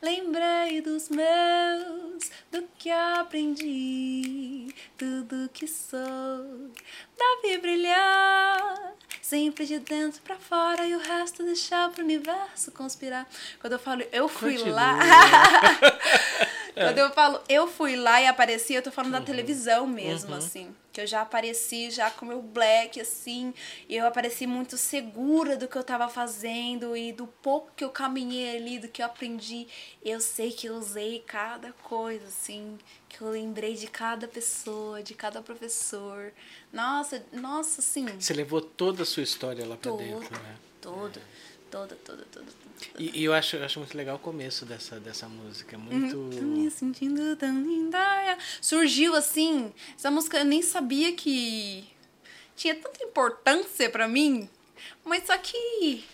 Lembrei 0.01 0.81
dos 0.81 1.09
meus, 1.09 2.31
do 2.51 2.67
que 2.79 2.91
aprendi, 2.91 4.75
tudo 4.97 5.51
que 5.53 5.67
sou, 5.67 6.71
da 7.19 7.41
vi 7.43 7.59
brilhar 7.59 8.95
Sempre 9.31 9.65
de 9.65 9.79
dentro 9.79 10.21
para 10.23 10.37
fora 10.37 10.85
e 10.85 10.93
o 10.93 10.99
resto 10.99 11.45
deixar 11.45 11.89
pro 11.91 12.03
universo 12.03 12.73
conspirar. 12.73 13.29
Quando 13.61 13.75
eu 13.75 13.79
falo 13.79 14.03
eu 14.11 14.27
fui 14.29 14.55
Continua. 14.55 14.75
lá. 14.75 14.99
Quando 16.75 16.99
eu 16.99 17.11
falo 17.11 17.41
eu 17.49 17.67
fui 17.67 17.97
lá 17.97 18.21
e 18.21 18.27
apareci, 18.27 18.75
eu 18.75 18.83
tô 18.83 18.91
falando 18.91 19.15
uhum. 19.15 19.21
da 19.21 19.27
televisão 19.27 19.87
mesmo, 19.87 20.31
uhum. 20.31 20.37
assim. 20.37 20.75
Que 20.93 21.01
eu 21.01 21.07
já 21.07 21.23
apareci 21.23 21.91
já 21.91 22.11
com 22.11 22.27
meu 22.27 22.43
black, 22.43 23.01
assim. 23.01 23.55
E 23.89 23.97
eu 23.97 24.07
apareci 24.07 24.47
muito 24.47 24.77
segura 24.77 25.57
do 25.57 25.69
que 25.69 25.77
eu 25.77 25.85
tava 25.85 26.09
fazendo 26.09 26.97
e 26.97 27.13
do 27.13 27.27
pouco 27.27 27.71
que 27.77 27.85
eu 27.85 27.91
caminhei 27.91 28.57
ali, 28.57 28.79
do 28.79 28.89
que 28.89 29.01
eu 29.01 29.07
aprendi. 29.07 29.69
Eu 30.05 30.21
sei 30.21 30.51
que 30.51 30.67
eu 30.67 30.75
usei 30.75 31.21
cada 31.27 31.73
coisa, 31.85 32.27
assim. 32.27 32.77
Que 33.09 33.21
eu 33.21 33.31
lembrei 33.31 33.75
de 33.75 33.87
cada 33.87 34.27
pessoa, 34.27 35.03
de 35.03 35.15
cada 35.15 35.41
professor. 35.41 36.33
Nossa, 36.73 37.25
nossa, 37.33 37.81
sim. 37.81 38.07
Você 38.19 38.35
levou 38.35 38.61
toda 38.61 39.05
a 39.05 39.07
sua 39.07 39.23
história 39.23 39.65
lá 39.67 39.77
para 39.77 39.93
dentro, 39.93 40.43
né? 40.43 40.57
Toda, 40.81 41.21
é. 41.21 41.23
toda, 41.71 41.95
toda, 41.97 42.25
toda. 42.33 42.70
E, 42.99 43.21
e, 43.21 43.25
eu 43.25 43.33
acho, 43.33 43.57
eu 43.57 43.65
acho 43.65 43.79
muito 43.79 43.97
legal 43.97 44.17
o 44.17 44.19
começo 44.19 44.65
dessa, 44.65 44.99
dessa 45.01 45.29
música. 45.29 45.77
É 45.77 45.79
muito. 45.79 46.37
Tô 46.37 46.43
me 46.43 46.71
sentindo 46.71 47.37
tão 47.37 47.63
linda. 47.63 47.99
Surgiu 48.61 49.15
assim. 49.15 49.73
Essa 49.97 50.11
música 50.11 50.39
eu 50.39 50.45
nem 50.45 50.63
sabia 50.63 51.13
que 51.13 51.85
tinha 52.57 52.75
tanta 52.75 53.03
importância 53.03 53.89
para 53.91 54.07
mim. 54.09 54.49
Mas 55.05 55.27
só 55.27 55.37
que. 55.39 56.05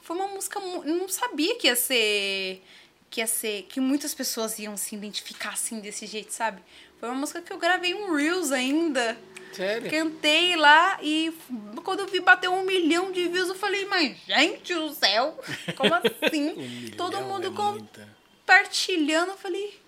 Foi 0.00 0.16
uma 0.16 0.28
música. 0.28 0.58
Eu 0.60 0.94
não 0.94 1.08
sabia 1.08 1.56
que 1.56 1.66
ia 1.66 1.76
ser. 1.76 2.62
Que 3.10 3.20
ia 3.20 3.26
ser. 3.26 3.62
Que 3.64 3.80
muitas 3.80 4.14
pessoas 4.14 4.58
iam 4.58 4.76
se 4.76 4.94
identificar 4.94 5.50
assim 5.50 5.80
desse 5.80 6.06
jeito, 6.06 6.32
sabe? 6.32 6.62
Foi 6.98 7.08
uma 7.08 7.18
música 7.18 7.42
que 7.42 7.52
eu 7.52 7.58
gravei 7.58 7.94
um 7.94 8.14
Reels 8.14 8.52
ainda. 8.52 9.16
Sério? 9.52 9.90
Cantei 9.90 10.54
lá 10.54 10.98
e 11.02 11.32
quando 11.82 12.00
eu 12.00 12.06
vi 12.06 12.20
bater 12.20 12.48
um 12.48 12.64
milhão 12.64 13.10
de 13.10 13.26
views, 13.28 13.48
eu 13.48 13.54
falei, 13.54 13.86
mas 13.86 14.18
gente 14.26 14.74
do 14.74 14.92
céu, 14.92 15.38
como 15.76 15.94
assim? 15.96 16.50
um 16.50 16.90
Todo 16.96 17.20
mundo 17.22 17.46
é 17.46 17.50
compartilhando. 17.50 19.30
Eu 19.30 19.38
falei, 19.38 19.80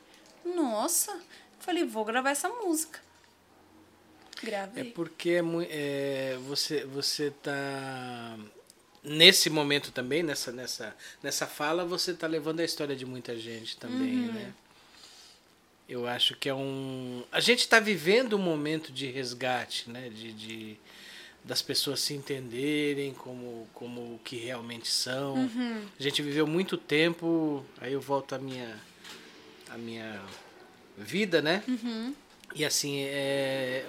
nossa. 0.45 1.13
Eu 1.13 1.61
falei, 1.61 1.85
vou 1.85 2.05
gravar 2.05 2.31
essa 2.31 2.49
música. 2.49 3.01
Gravei. 4.43 4.89
É 4.89 4.93
porque 4.93 5.31
é, 5.31 5.43
é, 5.71 6.39
você, 6.47 6.85
você 6.85 7.31
tá. 7.31 8.39
Nesse 9.03 9.49
momento 9.49 9.93
também, 9.93 10.23
nessa, 10.23 10.51
nessa, 10.51 10.97
nessa 11.23 11.47
fala, 11.47 11.85
você 11.85 12.13
tá 12.15 12.27
levando 12.27 12.61
a 12.61 12.65
história 12.65 12.97
de 12.97 13.07
muita 13.07 13.37
gente 13.37 13.77
também, 13.77 14.29
uhum. 14.29 14.33
né? 14.33 14.55
Eu 15.89 16.07
acho 16.07 16.37
que 16.37 16.49
é 16.49 16.55
um. 16.55 17.25
A 17.33 17.41
gente 17.41 17.61
está 17.61 17.81
vivendo 17.81 18.37
um 18.37 18.39
momento 18.39 18.93
de 18.93 19.07
resgate, 19.07 19.89
né? 19.89 20.11
De, 20.11 20.33
de, 20.33 20.77
das 21.43 21.63
pessoas 21.63 22.01
se 22.01 22.13
entenderem 22.13 23.15
como, 23.15 23.67
como 23.73 24.01
o 24.15 24.21
que 24.23 24.37
realmente 24.37 24.89
são. 24.89 25.35
Uhum. 25.35 25.87
A 25.99 26.03
gente 26.03 26.21
viveu 26.21 26.47
muito 26.47 26.77
tempo, 26.77 27.65
aí 27.81 27.95
eu 27.95 28.01
volto 28.03 28.35
à 28.35 28.39
minha, 28.39 28.79
à 29.71 29.79
minha 29.79 30.21
vida, 30.97 31.41
né? 31.41 31.63
Uhum. 31.67 32.15
E 32.55 32.65
assim, 32.67 33.01
é, 33.01 33.87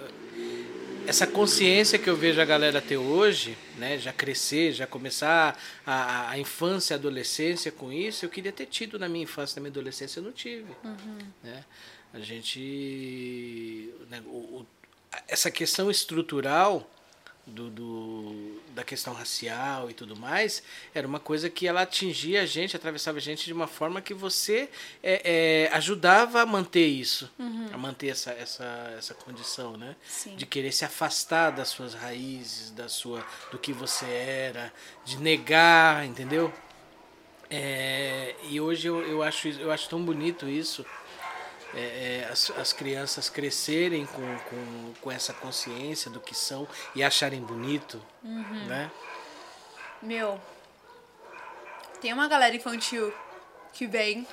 essa 1.06 1.26
consciência 1.26 1.98
que 1.98 2.08
eu 2.08 2.16
vejo 2.16 2.40
a 2.40 2.44
galera 2.44 2.80
ter 2.80 2.96
hoje, 2.96 3.56
né, 3.76 3.98
já 3.98 4.12
crescer, 4.12 4.72
já 4.72 4.86
começar 4.86 5.58
a, 5.86 6.30
a 6.30 6.38
infância, 6.38 6.94
a 6.94 6.98
adolescência 6.98 7.72
com 7.72 7.92
isso, 7.92 8.24
eu 8.24 8.28
queria 8.28 8.52
ter 8.52 8.66
tido 8.66 8.98
na 8.98 9.08
minha 9.08 9.24
infância, 9.24 9.56
na 9.56 9.62
minha 9.62 9.70
adolescência, 9.70 10.20
eu 10.20 10.24
não 10.24 10.32
tive. 10.32 10.70
Uhum. 10.84 11.18
Né? 11.42 11.64
A 12.12 12.20
gente. 12.20 13.92
Né, 14.08 14.22
o, 14.26 14.60
o, 14.60 14.66
essa 15.26 15.50
questão 15.50 15.90
estrutural 15.90 16.88
do, 17.50 17.70
do, 17.70 18.60
da 18.74 18.84
questão 18.84 19.12
racial 19.12 19.90
e 19.90 19.94
tudo 19.94 20.16
mais, 20.16 20.62
era 20.94 21.06
uma 21.06 21.20
coisa 21.20 21.50
que 21.50 21.66
ela 21.66 21.82
atingia 21.82 22.42
a 22.42 22.46
gente, 22.46 22.76
atravessava 22.76 23.18
a 23.18 23.20
gente 23.20 23.44
de 23.44 23.52
uma 23.52 23.66
forma 23.66 24.00
que 24.00 24.14
você 24.14 24.68
é, 25.02 25.68
é, 25.68 25.74
ajudava 25.74 26.40
a 26.42 26.46
manter 26.46 26.86
isso, 26.86 27.30
uhum. 27.38 27.68
a 27.72 27.78
manter 27.78 28.08
essa, 28.08 28.30
essa, 28.32 28.94
essa 28.96 29.14
condição, 29.14 29.76
né? 29.76 29.96
Sim. 30.06 30.36
De 30.36 30.46
querer 30.46 30.72
se 30.72 30.84
afastar 30.84 31.50
das 31.50 31.68
suas 31.68 31.94
raízes, 31.94 32.70
da 32.70 32.88
sua, 32.88 33.24
do 33.50 33.58
que 33.58 33.72
você 33.72 34.06
era, 34.06 34.72
de 35.04 35.18
negar, 35.18 36.06
entendeu? 36.06 36.52
É, 37.50 38.36
e 38.48 38.60
hoje 38.60 38.86
eu, 38.86 39.02
eu, 39.02 39.22
acho, 39.24 39.48
eu 39.48 39.72
acho 39.72 39.88
tão 39.88 40.00
bonito 40.04 40.48
isso 40.48 40.86
é, 41.74 42.24
é, 42.24 42.28
as, 42.30 42.50
as 42.50 42.72
crianças 42.72 43.28
crescerem 43.28 44.06
com, 44.06 44.38
com, 44.38 44.94
com 45.00 45.10
essa 45.10 45.32
consciência 45.32 46.10
do 46.10 46.20
que 46.20 46.34
são 46.34 46.66
e 46.94 47.02
acharem 47.02 47.40
bonito, 47.40 48.02
uhum. 48.24 48.66
né? 48.66 48.90
Meu, 50.02 50.40
tem 52.00 52.12
uma 52.12 52.26
galera 52.26 52.56
infantil 52.56 53.12
que 53.72 53.86
vem. 53.86 54.26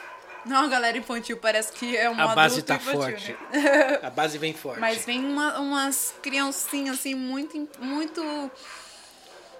Não, 0.46 0.66
a 0.66 0.68
galera 0.68 0.98
infantil 0.98 1.38
parece 1.38 1.74
que 1.74 1.98
é 1.98 2.10
uma 2.10 2.32
A 2.32 2.36
base 2.36 2.62
tá 2.62 2.76
infantil, 2.76 3.02
forte. 3.02 3.38
Né? 3.52 4.00
A 4.02 4.10
base 4.10 4.38
vem 4.38 4.54
forte. 4.54 4.80
Mas 4.80 5.06
vem 5.06 5.24
uma, 5.24 5.60
umas 5.60 6.16
criancinhas 6.22 7.00
assim 7.00 7.14
muito 7.14 7.68
muito 7.80 8.52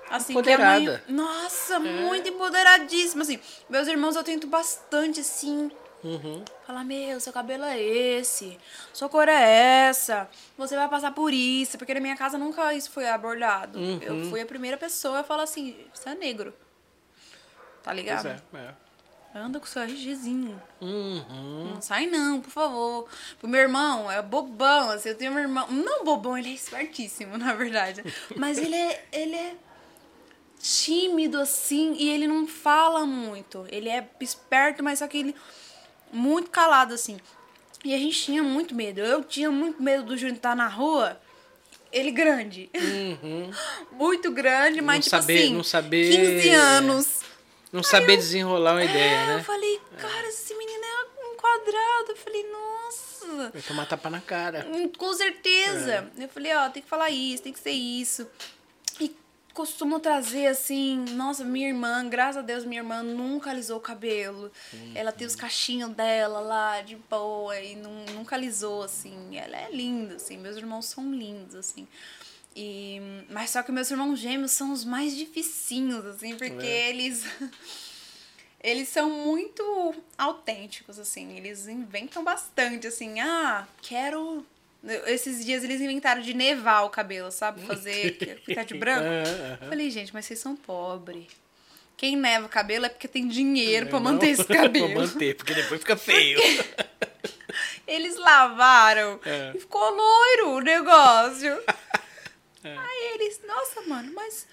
assim 0.10 0.32
Empoderada. 0.32 0.80
que 1.06 1.12
a 1.12 1.16
mãe, 1.16 1.26
nossa, 1.26 1.76
é. 1.76 1.80
muito 1.80 2.30
empoderadíssima 2.30 3.24
assim. 3.24 3.40
Meus 3.70 3.88
irmãos 3.88 4.16
eu 4.16 4.24
tento 4.24 4.48
bastante 4.48 5.20
assim 5.20 5.70
Uhum. 6.04 6.44
Falar, 6.66 6.84
meu, 6.84 7.20
seu 7.20 7.34
cabelo 7.34 7.64
é 7.64 7.82
esse, 7.82 8.58
sua 8.94 9.10
cor 9.10 9.28
é 9.28 9.88
essa, 9.88 10.30
você 10.58 10.76
vai 10.76 10.88
passar 10.88 11.12
por 11.12 11.34
isso, 11.34 11.78
porque 11.78 11.94
na 11.94 12.00
minha 12.00 12.16
casa 12.16 12.38
nunca 12.38 12.74
isso 12.74 12.92
foi 12.92 13.10
abordado. 13.10 13.80
Uhum. 13.80 14.00
Eu 14.02 14.30
fui 14.30 14.42
a 14.42 14.46
primeira 14.46 14.78
pessoa 14.78 15.20
a 15.20 15.24
falar 15.24 15.44
assim, 15.44 15.76
você 15.94 16.10
é 16.10 16.16
negro. 16.16 16.54
Tá 17.82 17.94
ligado? 17.94 18.42
Pois 18.52 18.64
é, 18.64 18.68
é. 18.68 18.74
Anda 19.40 19.60
com 19.60 19.66
seu 19.66 19.84
RGzinho. 19.84 20.60
Uhum. 20.82 21.74
Não 21.74 21.82
sai 21.82 22.08
não, 22.08 22.42
por 22.42 22.50
favor. 22.50 23.08
Pro 23.40 23.48
meu 23.48 23.62
irmão, 23.62 24.12
é 24.12 24.22
bobão, 24.22 24.90
assim, 24.90 25.10
eu 25.10 25.16
tenho 25.16 25.32
um 25.32 25.38
irmão. 25.40 25.68
Não 25.70 26.04
bobão, 26.04 26.38
ele 26.38 26.50
é 26.50 26.54
espertíssimo, 26.54 27.38
na 27.38 27.54
verdade. 27.54 28.04
Mas 28.36 28.58
ele 28.58 28.76
é. 28.76 29.06
Ele 29.12 29.36
é 29.36 29.56
tímido, 30.60 31.40
assim, 31.40 31.94
e 31.94 32.10
ele 32.10 32.28
não 32.28 32.48
fala 32.48 33.06
muito. 33.06 33.66
Ele 33.70 33.90
é 33.90 34.10
esperto, 34.20 34.84
mas 34.84 35.00
só 35.00 35.08
que 35.08 35.20
ele 35.20 35.36
muito 36.18 36.50
calado, 36.50 36.94
assim. 36.94 37.18
E 37.86 37.94
a 37.94 37.98
gente 37.98 38.22
tinha 38.22 38.44
muito 38.44 38.76
medo. 38.76 39.00
Eu 39.00 39.24
tinha 39.24 39.52
muito 39.52 39.82
medo 39.82 40.04
do 40.04 40.18
Júnior 40.18 40.38
estar 40.38 40.56
na 40.56 40.68
rua. 40.68 41.20
Ele 41.92 42.12
grande. 42.12 42.70
Uhum. 42.76 43.52
muito 43.94 44.32
grande, 44.32 44.82
mas 44.82 44.98
não 44.98 45.02
tipo 45.02 45.16
saber, 45.16 45.44
assim, 45.44 45.54
não 45.54 45.64
saber, 45.64 46.12
15 46.12 46.50
anos. 46.50 47.20
Não 47.72 47.84
saber 47.84 48.14
eu, 48.14 48.18
desenrolar 48.18 48.74
uma 48.74 48.84
ideia, 48.84 49.16
é, 49.16 49.28
né? 49.28 49.36
Eu 49.40 49.44
falei, 49.44 49.80
cara, 49.98 50.28
esse 50.28 50.54
menino 50.56 50.84
é 50.84 51.28
um 51.28 51.36
quadrado. 51.36 52.10
Eu 52.10 52.16
falei, 52.16 52.46
nossa. 52.50 53.52
Vai 53.52 53.62
tomar 53.62 53.86
tapa 53.86 54.10
na 54.10 54.22
cara. 54.22 54.68
Hum, 54.70 54.90
com 54.90 55.14
certeza. 55.14 56.10
É. 56.18 56.24
Eu 56.24 56.30
falei, 56.30 56.56
ó, 56.56 56.70
tem 56.70 56.82
que 56.82 56.90
falar 56.90 57.10
isso, 57.10 57.44
tem 57.44 57.54
que 57.54 57.60
ser 57.60 57.72
isso. 57.72 58.28
Costumo 59.58 60.00
trazer 60.00 60.46
assim, 60.46 61.04
nossa, 61.16 61.44
minha 61.44 61.68
irmã, 61.68 62.08
graças 62.08 62.38
a 62.38 62.42
Deus, 62.44 62.64
minha 62.64 62.80
irmã 62.80 63.02
nunca 63.02 63.50
alisou 63.50 63.80
o 63.80 63.82
cabelo. 63.82 64.52
Uhum. 64.72 64.92
Ela 64.94 65.12
tem 65.12 65.26
os 65.26 65.36
cachinhos 65.36 65.90
dela 65.96 66.40
lá 66.40 66.80
de 66.82 66.96
boa 66.96 67.60
e 67.60 67.76
não, 67.76 68.06
nunca 68.14 68.36
alisou, 68.36 68.84
assim. 68.84 69.36
Ela 69.36 69.58
é 69.58 69.72
linda, 69.72 70.18
assim. 70.18 70.38
Meus 70.38 70.58
irmãos 70.58 70.86
são 70.86 71.12
lindos, 71.12 71.56
assim. 71.56 71.88
E, 72.56 73.02
mas 73.32 73.50
só 73.50 73.64
que 73.64 73.72
meus 73.72 73.90
irmãos 73.90 74.20
gêmeos 74.20 74.52
são 74.52 74.72
os 74.72 74.86
mais 74.86 75.18
dificinhos, 75.18 76.06
assim, 76.06 76.36
porque 76.36 76.64
é. 76.64 76.90
eles. 76.90 77.26
eles 78.62 78.88
são 78.90 79.10
muito 79.10 79.96
autênticos, 80.16 81.00
assim. 81.00 81.36
Eles 81.36 81.68
inventam 81.68 82.24
bastante, 82.24 82.86
assim. 82.86 83.20
Ah, 83.20 83.68
quero 83.82 84.46
esses 85.08 85.46
dias 85.46 85.64
eles 85.64 85.82
inventaram 85.82 86.22
de 86.22 86.34
nevar 86.34 86.84
o 86.84 86.90
cabelo, 86.90 87.32
sabe? 87.32 87.62
Fazer 87.66 88.18
ficar 88.46 88.64
de 88.64 88.74
branco. 88.76 89.06
Falei, 89.68 89.90
gente, 89.90 90.14
mas 90.14 90.26
vocês 90.26 90.40
são 90.40 90.56
pobres. 90.56 91.28
Quem 91.98 92.16
neva 92.16 92.46
o 92.46 92.50
cabelo 92.50 92.86
é 92.86 92.90
porque 92.90 93.08
tem 93.08 93.28
dinheiro 93.28 93.88
para 93.88 94.00
manter 94.00 94.30
esse 94.30 94.46
cabelo. 94.48 94.92
pra 94.92 95.02
manter, 95.02 95.36
porque 95.36 95.56
depois 95.56 95.82
fica 95.82 95.98
feio. 95.98 96.40
eles 97.88 98.16
lavaram 98.18 99.20
é. 99.26 99.54
e 99.56 99.60
ficou 99.60 99.90
loiro 99.90 100.50
o 100.52 100.62
negócio. 100.62 101.60
É. 102.64 102.78
Aí 102.78 103.12
eles, 103.16 103.42
nossa, 103.48 103.82
mano, 103.82 104.12
mas 104.14 104.48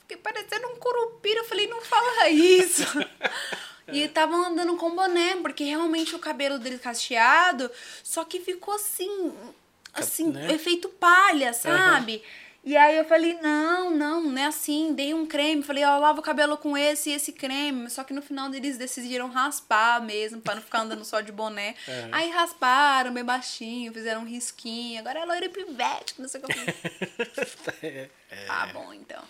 fiquei 0.00 0.16
parecendo 0.16 0.66
um 0.66 0.76
curupira. 0.76 1.40
Eu 1.40 1.44
falei, 1.44 1.68
não 1.68 1.80
fala 1.80 2.28
isso. 2.28 2.84
E 3.88 4.02
estavam 4.02 4.44
andando 4.46 4.76
com 4.76 4.94
boné, 4.94 5.36
porque 5.36 5.64
realmente 5.64 6.14
o 6.14 6.18
cabelo 6.18 6.58
dele 6.58 6.78
cacheado, 6.78 7.70
só 8.02 8.24
que 8.24 8.40
ficou 8.40 8.74
assim, 8.74 9.32
assim, 9.92 10.30
né? 10.30 10.52
efeito 10.52 10.88
palha, 10.88 11.52
sabe? 11.52 12.16
Uhum. 12.16 12.42
E 12.64 12.76
aí 12.76 12.96
eu 12.96 13.04
falei, 13.04 13.36
não, 13.42 13.90
não, 13.90 14.22
não 14.22 14.40
é 14.40 14.44
assim, 14.44 14.94
dei 14.94 15.12
um 15.12 15.26
creme, 15.26 15.64
falei, 15.64 15.82
ó, 15.82 15.98
lava 15.98 16.20
o 16.20 16.22
cabelo 16.22 16.56
com 16.56 16.78
esse 16.78 17.10
e 17.10 17.12
esse 17.12 17.32
creme, 17.32 17.90
só 17.90 18.04
que 18.04 18.14
no 18.14 18.22
final 18.22 18.54
eles 18.54 18.78
decidiram 18.78 19.28
raspar 19.28 20.00
mesmo, 20.00 20.40
para 20.40 20.54
não 20.54 20.62
ficar 20.62 20.82
andando 20.82 21.04
só 21.04 21.20
de 21.20 21.32
boné. 21.32 21.74
Uhum. 21.88 22.08
Aí 22.12 22.30
rasparam 22.30 23.12
bem 23.12 23.24
baixinho, 23.24 23.92
fizeram 23.92 24.20
um 24.20 24.26
risquinho, 24.26 25.00
agora 25.00 25.18
é 25.18 25.24
loira 25.24 25.48
pivete, 25.48 26.14
não 26.18 26.28
sei 26.28 26.40
o 26.40 26.46
que 26.46 26.52
eu 26.52 27.80
é. 27.82 28.08
Tá 28.46 28.66
bom, 28.72 28.92
então. 28.92 29.22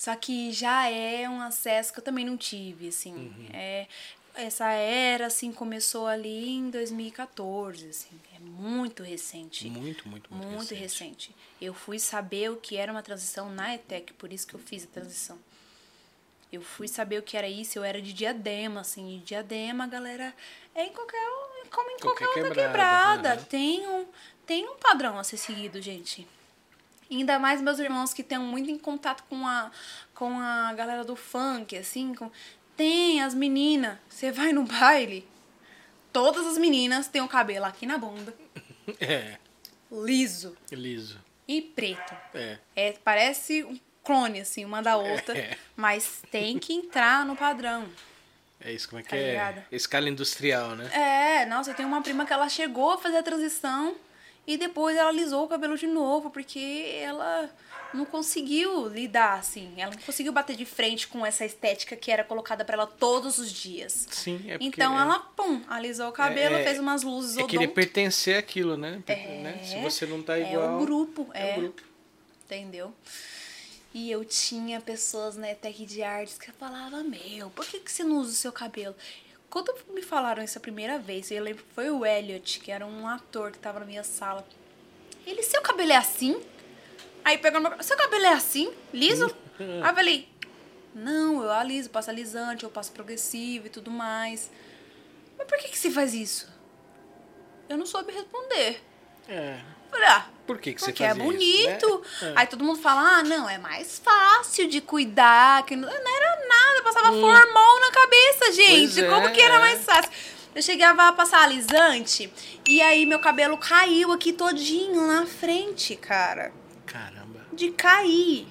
Só 0.00 0.16
que 0.16 0.50
já 0.50 0.88
é 0.88 1.28
um 1.28 1.42
acesso 1.42 1.92
que 1.92 1.98
eu 1.98 2.02
também 2.02 2.24
não 2.24 2.34
tive, 2.34 2.88
assim. 2.88 3.12
Uhum. 3.12 3.48
É, 3.52 3.86
essa 4.34 4.72
era, 4.72 5.26
assim, 5.26 5.52
começou 5.52 6.06
ali 6.06 6.48
em 6.48 6.70
2014, 6.70 7.90
assim. 7.90 8.18
É 8.34 8.38
muito 8.38 9.02
recente. 9.02 9.68
Muito, 9.68 10.08
muito, 10.08 10.32
muito, 10.32 10.48
muito 10.48 10.74
recente. 10.74 11.28
recente. 11.28 11.36
Eu 11.60 11.74
fui 11.74 11.98
saber 11.98 12.50
o 12.50 12.56
que 12.56 12.78
era 12.78 12.90
uma 12.90 13.02
transição 13.02 13.52
na 13.52 13.74
ETEC, 13.74 14.14
por 14.14 14.32
isso 14.32 14.46
que 14.46 14.54
eu 14.54 14.58
fiz 14.58 14.84
a 14.84 14.86
transição. 14.86 15.38
Eu 16.50 16.62
fui 16.62 16.88
saber 16.88 17.18
o 17.18 17.22
que 17.22 17.36
era 17.36 17.46
isso, 17.46 17.78
eu 17.78 17.84
era 17.84 18.00
de 18.00 18.14
diadema, 18.14 18.80
assim. 18.80 19.18
E 19.18 19.20
diadema, 19.20 19.86
galera, 19.86 20.34
é 20.74 20.82
em 20.82 20.94
qualquer, 20.94 21.28
como 21.70 21.90
em 21.90 21.98
qualquer, 21.98 22.24
qualquer 22.24 22.44
outra 22.46 22.54
quebrada. 22.54 23.34
quebrada. 23.34 23.34
Né? 23.36 23.46
Tem, 23.50 23.86
um, 23.86 24.06
tem 24.46 24.66
um 24.66 24.76
padrão 24.76 25.18
a 25.18 25.24
ser 25.24 25.36
seguido, 25.36 25.78
gente. 25.82 26.26
Ainda 27.10 27.38
mais 27.38 27.60
meus 27.60 27.78
irmãos 27.78 28.14
que 28.14 28.22
estão 28.22 28.42
muito 28.44 28.70
em 28.70 28.78
contato 28.78 29.24
com 29.28 29.46
a, 29.46 29.70
com 30.14 30.38
a 30.38 30.72
galera 30.74 31.04
do 31.04 31.16
funk, 31.16 31.76
assim. 31.76 32.14
Com... 32.14 32.30
Tem 32.76 33.20
as 33.22 33.34
meninas. 33.34 33.98
Você 34.08 34.30
vai 34.30 34.52
no 34.52 34.62
baile, 34.64 35.26
todas 36.12 36.46
as 36.46 36.56
meninas 36.56 37.08
têm 37.08 37.20
o 37.20 37.28
cabelo 37.28 37.64
aqui 37.64 37.86
na 37.86 37.98
bunda. 37.98 38.34
É. 39.00 39.38
Liso. 39.92 40.56
Liso. 40.72 41.20
E 41.46 41.62
preto. 41.62 42.12
É. 42.34 42.58
é 42.74 42.92
parece 43.04 43.62
um 43.62 43.78
clone, 44.02 44.40
assim, 44.40 44.64
uma 44.64 44.82
da 44.82 44.96
outra. 44.96 45.38
É. 45.38 45.56
Mas 45.76 46.22
tem 46.28 46.58
que 46.58 46.72
entrar 46.72 47.24
no 47.24 47.36
padrão. 47.36 47.88
É 48.60 48.72
isso, 48.72 48.88
como 48.88 48.98
é 48.98 49.02
que 49.04 49.10
tá 49.10 49.16
é? 49.16 49.30
Ligado? 49.30 49.62
Escala 49.70 50.08
industrial, 50.08 50.74
né? 50.74 50.90
É, 50.92 51.46
nossa, 51.46 51.70
eu 51.70 51.74
tenho 51.74 51.88
uma 51.88 52.02
prima 52.02 52.26
que 52.26 52.32
ela 52.32 52.48
chegou 52.48 52.90
a 52.90 52.98
fazer 52.98 53.18
a 53.18 53.22
transição 53.22 53.94
e 54.46 54.56
depois 54.56 54.96
ela 54.96 55.10
alisou 55.10 55.44
o 55.44 55.48
cabelo 55.48 55.76
de 55.76 55.86
novo, 55.86 56.30
porque 56.30 56.98
ela 57.00 57.50
não 57.92 58.04
conseguiu 58.04 58.88
lidar, 58.88 59.38
assim. 59.38 59.72
Ela 59.76 59.92
não 59.92 60.00
conseguiu 60.00 60.32
bater 60.32 60.56
de 60.56 60.64
frente 60.64 61.08
com 61.08 61.24
essa 61.24 61.44
estética 61.44 61.96
que 61.96 62.10
era 62.10 62.24
colocada 62.24 62.64
para 62.64 62.74
ela 62.74 62.86
todos 62.86 63.38
os 63.38 63.52
dias. 63.52 64.06
Sim, 64.10 64.40
é 64.46 64.52
porque... 64.52 64.64
Então 64.64 64.98
ela, 64.98 65.18
pum, 65.18 65.60
alisou 65.68 66.08
o 66.08 66.12
cabelo, 66.12 66.56
é, 66.56 66.64
fez 66.64 66.78
umas 66.78 67.02
luzes 67.02 67.36
é 67.36 67.44
querer 67.44 67.68
pertencer 67.68 68.38
àquilo, 68.38 68.76
né? 68.76 69.02
É, 69.06 69.42
né? 69.42 69.60
Se 69.62 69.80
você 69.80 70.06
não 70.06 70.22
tá 70.22 70.38
igual... 70.38 70.62
É 70.62 70.70
o 70.70 70.80
grupo, 70.80 71.28
é. 71.34 71.50
é 71.50 71.56
o 71.56 71.60
grupo. 71.60 71.82
Entendeu? 72.44 72.92
E 73.92 74.10
eu 74.10 74.24
tinha 74.24 74.80
pessoas 74.80 75.36
na 75.36 75.50
ETEC 75.50 75.84
de 75.84 76.02
artes 76.02 76.38
que 76.38 76.52
falavam, 76.52 77.02
meu, 77.02 77.50
por 77.50 77.66
que, 77.66 77.80
que 77.80 77.90
você 77.90 78.04
não 78.04 78.18
usa 78.18 78.30
o 78.30 78.34
seu 78.34 78.52
cabelo? 78.52 78.94
Quando 79.50 79.74
me 79.92 80.00
falaram 80.00 80.44
isso 80.44 80.56
a 80.56 80.60
primeira 80.60 80.96
vez, 80.96 81.28
eu 81.32 81.42
lembro 81.42 81.64
que 81.64 81.74
foi 81.74 81.90
o 81.90 82.06
Elliot, 82.06 82.60
que 82.60 82.70
era 82.70 82.86
um 82.86 83.06
ator 83.08 83.50
que 83.50 83.58
tava 83.58 83.80
na 83.80 83.84
minha 83.84 84.04
sala. 84.04 84.46
Ele, 85.26 85.42
seu 85.42 85.60
cabelo 85.60 85.90
é 85.90 85.96
assim? 85.96 86.40
Aí 87.24 87.36
pegou 87.36 87.60
meu 87.60 87.82
seu 87.82 87.96
cabelo 87.96 88.26
é 88.26 88.32
assim, 88.32 88.72
liso? 88.94 89.26
Aí 89.58 89.90
eu 89.90 89.94
falei, 89.94 90.28
não, 90.94 91.42
eu 91.42 91.50
aliso, 91.50 91.90
passo 91.90 92.10
alisante, 92.10 92.64
eu 92.64 92.70
passo 92.70 92.92
progressivo 92.92 93.66
e 93.66 93.70
tudo 93.70 93.90
mais. 93.90 94.50
Mas 95.36 95.46
por 95.46 95.58
que, 95.58 95.68
que 95.68 95.78
você 95.78 95.90
faz 95.90 96.14
isso? 96.14 96.48
Eu 97.68 97.76
não 97.76 97.86
soube 97.86 98.12
responder. 98.12 98.80
É. 99.28 99.60
Falei, 99.90 100.08
ah, 100.08 100.26
Por 100.46 100.58
que, 100.58 100.74
que 100.74 100.80
você 100.80 100.86
porque 100.86 101.04
é 101.04 101.14
bonito. 101.14 102.02
Isso, 102.04 102.24
né? 102.26 102.32
Aí 102.36 102.46
todo 102.46 102.64
mundo 102.64 102.80
fala, 102.80 103.18
ah, 103.18 103.22
não, 103.22 103.48
é 103.48 103.58
mais 103.58 103.98
fácil 104.02 104.68
de 104.68 104.80
cuidar. 104.80 105.64
Que 105.64 105.76
não, 105.76 105.88
não 105.88 106.16
era 106.16 106.48
nada, 106.48 106.82
passava 106.82 107.10
Hum. 107.12 107.20
formol 107.20 107.80
na 107.80 107.90
cabeça, 107.92 108.52
gente. 108.52 109.00
É, 109.04 109.08
Como 109.08 109.30
que 109.32 109.40
era 109.40 109.56
é. 109.56 109.58
mais 109.58 109.84
fácil? 109.84 110.10
Eu 110.54 110.62
chegava 110.62 111.06
a 111.06 111.12
passar 111.12 111.42
alisante 111.44 112.32
e 112.66 112.82
aí 112.82 113.06
meu 113.06 113.20
cabelo 113.20 113.56
caiu 113.56 114.10
aqui 114.10 114.32
todinho 114.32 115.06
na 115.06 115.24
frente, 115.24 115.94
cara. 115.94 116.46
É. 116.46 116.52
Caramba. 116.86 117.46
De 117.52 117.70
cair. 117.70 118.48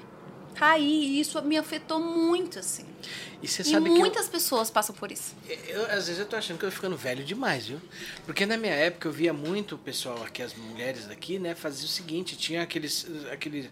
Cair. 0.55 0.83
E 0.85 1.19
isso 1.19 1.41
me 1.41 1.57
afetou 1.57 1.99
muito, 1.99 2.59
assim. 2.59 2.85
E 3.41 3.47
você 3.47 3.64
sabe 3.64 3.89
que. 3.89 4.00
muitas 4.00 4.28
pessoas 4.28 4.70
passam 4.70 4.95
por 4.95 5.12
isso. 5.12 5.36
Eu, 5.68 5.86
às 5.86 6.08
vezes 6.08 6.20
eu 6.20 6.26
tô 6.26 6.36
achando 6.36 6.58
que 6.58 6.66
eu 6.66 6.70
tô 6.70 6.76
ficando 6.76 6.97
velho 6.97 7.24
demais, 7.24 7.68
viu? 7.68 7.82
Porque 8.26 8.45
na 8.45 8.58
minha 8.58 8.74
época 8.74 9.08
eu 9.08 9.12
via 9.12 9.34
muito 9.34 9.76
o 9.76 9.78
pessoal 9.78 10.22
aqui, 10.24 10.41
as 10.41 10.54
mulheres 10.54 11.08
daqui, 11.08 11.39
né, 11.39 11.56
fazia 11.56 11.86
o 11.86 11.89
seguinte, 11.89 12.38
tinha 12.38 12.64
aqueles. 12.64 13.08
aquele 13.32 13.70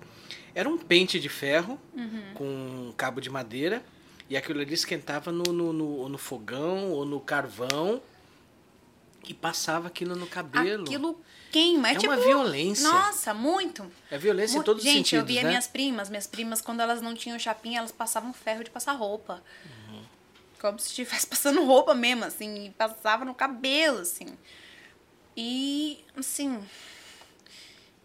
Era 0.55 0.69
um 0.69 0.77
pente 0.77 1.19
de 1.19 1.29
ferro 1.29 1.79
com 2.33 2.45
um 2.45 2.93
cabo 2.95 3.21
de 3.21 3.29
madeira. 3.29 3.83
E 4.29 4.35
aquilo 4.35 4.59
ali 4.59 4.73
esquentava 4.73 5.31
no, 5.31 5.43
no, 5.53 5.71
no, 5.71 6.09
no 6.09 6.17
fogão 6.17 6.91
ou 6.91 7.05
no 7.05 7.19
carvão 7.19 8.01
e 9.31 9.35
passava 9.35 9.87
aquilo 9.87 10.15
no 10.15 10.27
cabelo. 10.27 10.83
Aquilo 10.83 11.21
queima. 11.51 11.89
É, 11.89 11.91
É 11.93 11.95
tipo, 11.95 12.11
uma 12.13 12.21
violência. 12.21 12.87
Nossa, 12.89 13.33
muito. 13.33 13.89
É 14.11 14.17
violência 14.17 14.57
em 14.57 14.61
todos 14.63 14.83
os 14.83 14.89
Gente, 14.89 15.09
sentidos, 15.09 15.19
eu 15.21 15.25
via 15.25 15.43
né? 15.43 15.49
minhas 15.49 15.67
primas, 15.67 16.09
minhas 16.09 16.27
primas, 16.27 16.61
quando 16.61 16.81
elas 16.81 17.01
não 17.01 17.13
tinham 17.13 17.37
chapinha, 17.39 17.79
elas 17.79 17.91
passavam 17.91 18.33
ferro 18.33 18.63
de 18.63 18.69
passar 18.69 18.93
roupa. 18.93 19.43
Uhum. 19.89 20.03
Como 20.59 20.79
se 20.79 20.87
estivesse 20.89 21.25
passando 21.27 21.63
roupa 21.65 21.93
mesmo, 21.95 22.25
assim, 22.25 22.65
e 22.65 22.69
passava 22.71 23.23
no 23.25 23.33
cabelo, 23.35 23.99
assim. 23.99 24.27
E, 25.35 26.03
assim, 26.17 26.59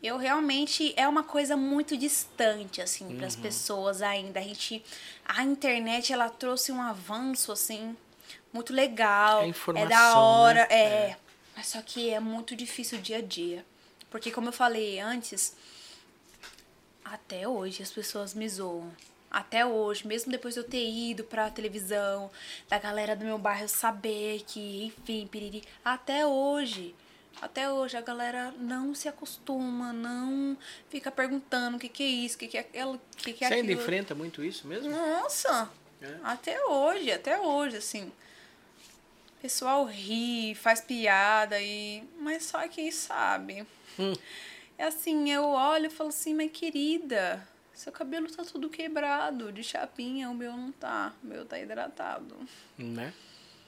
eu 0.02 0.18
realmente 0.18 0.92
é 0.96 1.06
uma 1.08 1.22
coisa 1.22 1.56
muito 1.56 1.96
distante 1.96 2.82
assim 2.82 3.16
para 3.16 3.26
as 3.26 3.36
Uhum. 3.36 3.42
pessoas 3.42 4.02
ainda. 4.02 4.40
A 4.40 4.42
gente 4.42 4.82
a 5.24 5.42
internet 5.44 6.12
ela 6.12 6.28
trouxe 6.28 6.72
um 6.72 6.82
avanço 6.82 7.52
assim 7.52 7.96
muito 8.52 8.72
legal. 8.72 9.42
É 9.42 9.80
É, 9.80 9.86
da 9.86 10.18
hora, 10.18 10.60
né? 10.60 10.66
é. 10.70 10.84
É. 11.10 11.16
Mas 11.56 11.66
só 11.68 11.82
que 11.82 12.10
é 12.10 12.18
muito 12.20 12.56
difícil 12.56 12.98
o 12.98 13.02
dia 13.02 13.18
a 13.18 13.20
dia. 13.22 13.64
Porque 14.10 14.30
como 14.30 14.48
eu 14.48 14.52
falei 14.52 14.98
antes, 15.00 15.54
até 17.04 17.46
hoje 17.46 17.82
as 17.82 17.90
pessoas 17.90 18.34
me 18.34 18.48
zoam. 18.48 18.90
Até 19.30 19.64
hoje, 19.64 20.06
mesmo 20.06 20.30
depois 20.30 20.54
de 20.54 20.60
eu 20.60 20.64
ter 20.64 20.86
ido 20.86 21.24
pra 21.24 21.48
televisão, 21.50 22.30
da 22.68 22.78
galera 22.78 23.16
do 23.16 23.24
meu 23.24 23.38
bairro 23.38 23.66
saber 23.66 24.42
que, 24.46 24.92
enfim, 24.98 25.26
piriri, 25.26 25.64
até 25.82 26.26
hoje. 26.26 26.94
Até 27.40 27.70
hoje 27.72 27.96
a 27.96 28.02
galera 28.02 28.52
não 28.58 28.94
se 28.94 29.08
acostuma, 29.08 29.90
não 29.92 30.56
fica 30.90 31.10
perguntando 31.10 31.76
o 31.78 31.80
que, 31.80 31.88
que 31.88 32.02
é 32.02 32.06
isso, 32.06 32.36
o 32.36 32.38
que, 32.38 32.46
que 32.48 32.58
é 32.58 32.60
aquilo, 32.60 33.00
que, 33.16 33.32
que 33.32 33.44
é 33.44 33.48
Você 33.48 33.54
ainda 33.54 33.66
aquilo. 33.68 33.80
enfrenta 33.80 34.14
muito 34.14 34.44
isso 34.44 34.66
mesmo? 34.66 34.90
Nossa! 34.90 35.70
É. 36.02 36.14
Até 36.22 36.62
hoje, 36.66 37.10
até 37.10 37.40
hoje, 37.40 37.78
assim. 37.78 38.12
Pessoal 39.42 39.84
ri, 39.84 40.54
faz 40.54 40.80
piada 40.80 41.60
e. 41.60 42.04
Mas 42.20 42.44
só 42.44 42.66
quem 42.68 42.92
sabe. 42.92 43.66
Hum. 43.98 44.12
É 44.78 44.84
assim, 44.84 45.32
eu 45.32 45.44
olho 45.44 45.86
e 45.86 45.90
falo 45.90 46.10
assim, 46.10 46.32
mas 46.32 46.52
querida, 46.52 47.46
seu 47.74 47.92
cabelo 47.92 48.30
tá 48.30 48.44
tudo 48.44 48.70
quebrado, 48.70 49.52
de 49.52 49.64
chapinha, 49.64 50.30
o 50.30 50.34
meu 50.34 50.56
não 50.56 50.70
tá. 50.70 51.12
O 51.22 51.26
meu 51.26 51.44
tá 51.44 51.58
hidratado. 51.58 52.36
Né? 52.78 53.12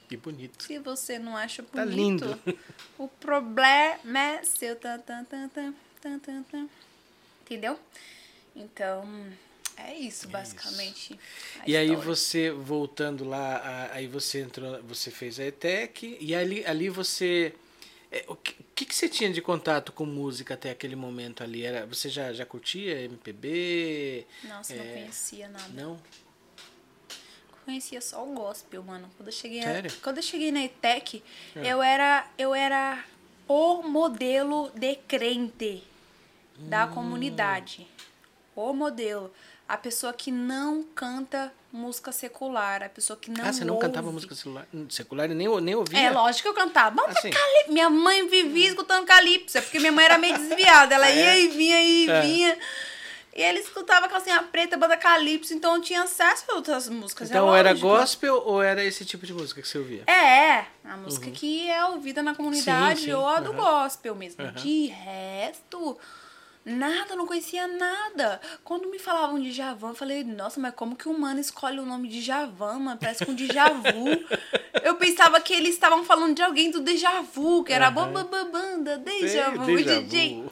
Que 0.08 0.16
bonito. 0.16 0.62
Se 0.62 0.78
você 0.78 1.18
não 1.18 1.36
acha 1.36 1.62
bonito, 1.62 1.74
Tá 1.74 1.84
lindo. 1.84 2.40
o 2.96 3.08
problema 3.08 4.18
é 4.18 4.44
seu. 4.44 4.76
Tan, 4.76 5.00
tan, 5.00 5.24
tan, 5.24 5.48
tan, 5.48 5.74
tan, 6.00 6.18
tan, 6.20 6.42
tan. 6.44 6.68
Entendeu? 7.42 7.78
Então, 8.54 9.04
é 9.76 9.94
isso, 9.98 10.28
basicamente. 10.28 11.18
a 11.60 11.64
E 11.68 11.76
aí 11.76 11.94
você, 11.96 12.50
voltando 12.50 13.24
lá, 13.24 13.56
a- 13.56 13.92
aí 13.94 14.06
você 14.06 14.40
entrou, 14.42 14.82
você 14.82 15.10
fez 15.10 15.38
a 15.40 15.44
ETEC, 15.46 16.16
e 16.20 16.34
ali, 16.34 16.64
ali 16.66 16.88
você. 16.88 17.54
é, 18.12 18.24
o 18.28 18.36
que, 18.36 18.54
que, 18.86 18.94
você 18.94 19.08
tinha 19.08 19.32
de 19.32 19.42
contato 19.42 19.90
com 19.92 20.06
música 20.06 20.54
até 20.54 20.70
aquele 20.70 20.94
momento 20.94 21.42
ali? 21.42 21.64
Era, 21.64 21.84
você 21.86 22.08
já, 22.08 22.32
já 22.32 22.46
curtia 22.46 23.00
MPB? 23.02 24.24
Nossa, 24.44 24.72
é, 24.72 24.76
não 24.76 24.84
conhecia 24.94 25.48
nada. 25.48 25.68
Não? 25.70 26.00
Conhecia 27.64 28.00
só 28.00 28.22
o 28.22 28.32
gospel, 28.34 28.82
mano. 28.82 29.10
Quando 29.16 29.28
eu 29.28 29.32
cheguei, 29.32 29.60
a- 29.60 29.64
Sério? 29.64 29.92
quando 30.02 30.18
eu 30.18 30.22
cheguei 30.22 30.52
na 30.52 30.62
ETEC, 30.64 31.22
É. 31.56 31.66
eu 31.72 31.82
era 31.82 32.28
eu 32.36 32.54
era 32.54 33.02
o 33.48 33.82
modelo 33.82 34.70
de 34.74 34.94
crente 34.96 35.82
da 36.58 36.84
Hum. 36.86 36.92
comunidade. 36.94 37.86
O 38.54 38.72
modelo, 38.72 39.32
a 39.68 39.76
pessoa 39.76 40.12
que 40.12 40.30
não 40.30 40.82
canta 40.94 41.52
música 41.72 42.12
secular, 42.12 42.82
a 42.82 42.88
pessoa 42.88 43.16
que 43.18 43.30
não 43.30 43.44
ah, 43.44 43.52
você 43.52 43.64
não 43.64 43.74
ouve. 43.74 43.86
cantava 43.86 44.12
música 44.12 44.34
secular, 44.34 44.66
secular 44.88 45.30
e 45.30 45.34
nem, 45.34 45.48
nem 45.60 45.74
ouvia? 45.74 45.98
É, 45.98 46.10
lógico 46.10 46.42
que 46.42 46.48
eu 46.48 46.54
cantava. 46.54 46.94
Bota 46.94 47.10
Assim. 47.10 47.30
cali- 47.30 47.68
Minha 47.72 47.90
mãe 47.90 48.28
vivia 48.28 48.68
escutando 48.68 49.04
calypso, 49.06 49.58
é 49.58 49.60
porque 49.60 49.78
minha 49.80 49.90
mãe 49.92 50.04
era 50.04 50.18
meio 50.18 50.36
desviada. 50.38 50.94
Ela 50.94 51.06
Ah, 51.06 51.10
é? 51.10 51.16
ia 51.16 51.38
e 51.38 51.48
vinha 51.48 51.80
e 51.82 52.10
É. 52.10 52.20
vinha. 52.20 52.58
E 53.36 53.42
ele 53.42 53.58
escutava 53.58 54.08
calcinha 54.08 54.40
preta, 54.44 54.76
banda 54.76 54.96
calypso, 54.96 55.52
então 55.54 55.74
eu 55.74 55.82
tinha 55.82 56.02
acesso 56.02 56.44
a 56.50 56.54
outras 56.54 56.88
músicas. 56.88 57.28
é 57.28 57.34
Então 57.34 57.52
era 57.56 57.70
lógico. 57.70 57.88
gospel 57.88 58.40
ou 58.46 58.62
era 58.62 58.84
esse 58.84 59.04
tipo 59.04 59.26
de 59.26 59.34
música 59.34 59.60
que 59.60 59.66
você 59.66 59.76
ouvia? 59.78 60.04
É, 60.06 60.66
a 60.84 60.96
música 60.96 61.28
que 61.32 61.68
é 61.68 61.84
ouvida 61.86 62.22
na 62.22 62.32
comunidade 62.36 63.00
Sim, 63.00 63.06
sim, 63.06 63.12
ou 63.12 63.26
a 63.26 63.40
do 63.40 63.50
aham. 63.50 63.56
gospel 63.82 64.14
mesmo. 64.14 64.44
Aham. 64.44 64.52
De 64.52 64.86
resto, 64.86 65.98
nada, 66.64 67.14
não 67.14 67.26
conhecia 67.26 67.66
nada. 67.66 68.40
Quando 68.62 68.90
me 68.90 68.98
falavam 68.98 69.40
de 69.40 69.52
Javan, 69.52 69.90
eu 69.90 69.94
falei, 69.94 70.24
nossa, 70.24 70.58
mas 70.58 70.74
como 70.74 70.96
que 70.96 71.08
o 71.08 71.18
mano 71.18 71.40
escolhe 71.40 71.78
o 71.78 71.84
nome 71.84 72.08
de 72.08 72.20
Javan, 72.20 72.78
mano? 72.78 72.98
Parece 72.98 73.24
com 73.24 73.32
um 73.32 73.34
déjà 73.34 73.68
vu. 73.70 74.06
eu 74.82 74.96
pensava 74.96 75.40
que 75.40 75.52
eles 75.52 75.74
estavam 75.74 76.04
falando 76.04 76.34
de 76.34 76.42
alguém 76.42 76.70
do 76.70 76.80
déjà 76.80 77.20
vu, 77.20 77.62
que 77.64 77.72
era 77.72 77.88
Aham. 77.88 78.12
bam, 78.12 78.24
bam, 78.24 78.50
banda, 78.50 78.98
déjà 78.98 79.50
vu, 79.50 79.76
déjà 79.76 80.00
DJ 80.00 80.44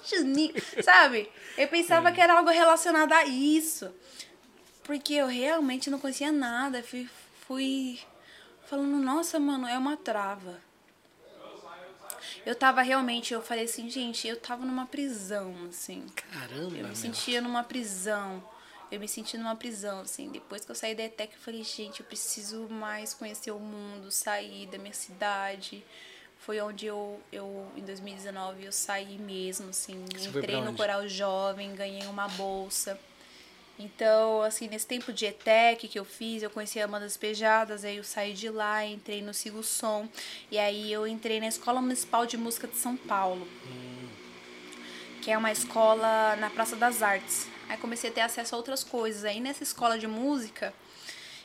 sabe? 0.83 1.31
Eu 1.57 1.69
pensava 1.69 2.13
que 2.13 2.21
era 2.21 2.35
algo 2.35 2.51
relacionado 2.51 3.13
a 3.13 3.25
isso. 3.25 3.91
Porque 4.85 5.15
eu 5.15 5.27
realmente 5.27 5.91
não 5.91 5.99
conhecia 5.99 6.33
nada. 6.33 6.83
Fui, 6.83 7.09
fui 7.47 7.99
falando, 8.65 8.97
nossa, 8.97 9.39
mano, 9.39 9.67
é 9.67 9.79
uma 9.79 9.97
trava. 9.97 10.61
Eu 12.45 12.55
tava 12.55 12.83
realmente, 12.83 13.33
eu 13.33 13.41
falei 13.43 13.65
assim, 13.65 13.89
gente, 13.89 14.27
eu 14.27 14.37
tava 14.37 14.65
numa 14.65 14.87
prisão, 14.87 15.55
assim. 15.69 16.05
Caramba, 16.15 16.65
Eu 16.65 16.71
me 16.71 16.83
meu. 16.83 16.97
sentia 16.97 17.41
numa 17.41 17.63
prisão. 17.63 18.43
Eu 18.91 19.01
me 19.01 19.09
senti 19.09 19.39
numa 19.39 19.57
prisão, 19.57 20.01
assim. 20.01 20.29
Depois 20.29 20.65
que 20.65 20.71
eu 20.71 20.75
saí 20.75 20.95
da 20.95 21.05
ETEC, 21.05 21.35
eu 21.35 21.41
falei, 21.41 21.63
gente, 21.65 22.01
eu 22.01 22.07
preciso 22.07 22.69
mais 22.69 23.15
conhecer 23.15 23.51
o 23.51 23.59
mundo, 23.59 24.11
sair 24.11 24.67
da 24.67 24.77
minha 24.77 24.93
cidade. 24.93 25.83
Foi 26.39 26.61
onde 26.61 26.87
eu, 26.87 27.21
eu 27.31 27.71
em 27.77 27.83
2019, 27.83 28.65
eu 28.65 28.73
saí 28.73 29.17
mesmo, 29.17 29.71
assim. 29.71 30.05
Você 30.13 30.29
Entrei 30.29 30.61
no? 30.61 30.75
Coral 30.75 31.07
Jovem, 31.09 31.75
ganhei 31.75 32.07
uma 32.07 32.29
bolsa. 32.29 32.99
Então, 33.79 34.43
assim, 34.43 34.69
nesse 34.69 34.87
tempo 34.87 35.13
de 35.13 35.27
ETEC 35.27 35.89
que 35.89 35.99
eu 35.99 36.05
fiz, 36.05 36.43
eu 36.43 36.51
conheci 36.51 36.81
a 36.81 36.85
Amanda 36.85 37.07
Despejadas, 37.07 37.85
aí 37.85 37.97
eu 37.97 38.05
saí 38.05 38.33
de 38.33 38.49
lá, 38.49 38.85
entrei 38.85 39.23
no 39.23 39.33
Sigo 39.33 39.63
Som, 39.63 40.09
e 40.51 40.59
aí 40.59 40.93
eu 40.93 41.07
entrei 41.07 41.41
na 41.41 41.49
Escola 41.49 41.81
Municipal 41.81 42.27
de 42.27 42.37
Música 42.37 42.69
de 42.69 42.77
São 42.77 42.97
Paulo, 42.97 43.49
que 45.21 45.31
é 45.31 45.39
uma 45.39 45.51
escola 45.51 46.37
na 46.37 46.51
Praça 46.51 46.77
das 46.77 47.03
Artes. 47.03 47.49
Aí 47.69 47.77
comecei 47.79 48.11
a 48.11 48.13
ter 48.13 48.21
acesso 48.21 48.55
a 48.55 48.59
outras 48.59 48.85
coisas. 48.85 49.25
Aí 49.25 49.41
nessa 49.41 49.63
escola 49.63 49.99
de 49.99 50.07
música, 50.07 50.75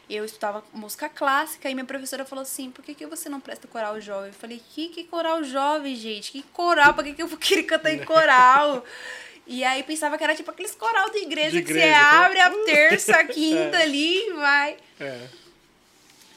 eu 0.10 0.24
estudava 0.24 0.64
música 0.74 1.10
clássica 1.10 1.70
e 1.70 1.74
minha 1.74 1.86
professora 1.86 2.26
falou 2.26 2.42
assim: 2.42 2.72
por 2.72 2.84
que, 2.84 2.94
que 2.94 3.06
você 3.06 3.30
não 3.30 3.40
presta 3.40 3.68
coral 3.68 4.00
jovem? 4.00 4.28
Eu 4.28 4.34
falei: 4.34 4.62
que, 4.74 4.90
que 4.90 5.04
coral 5.04 5.44
jovem, 5.44 5.96
gente? 5.96 6.32
Que 6.32 6.44
coral? 6.44 6.94
Pra 6.94 7.04
que, 7.04 7.14
que 7.14 7.22
eu 7.22 7.28
vou 7.28 7.38
querer 7.38 7.64
cantar 7.64 7.94
em 7.94 8.04
coral? 8.04 8.84
E 9.48 9.64
aí 9.64 9.82
pensava 9.84 10.18
que 10.18 10.24
era 10.24 10.36
tipo 10.36 10.52
aqueles 10.52 10.76
coral 10.76 11.10
de 11.10 11.20
igreja, 11.20 11.52
De 11.52 11.64
que 11.64 11.72
igreja, 11.72 11.88
você 11.88 12.02
tá? 12.02 12.26
abre 12.26 12.40
a 12.40 12.50
terça, 12.66 13.16
a 13.18 13.24
quinta 13.26 13.78
ali 13.78 14.28
e 14.28 14.34
vai. 14.34 14.78
É. 15.00 15.28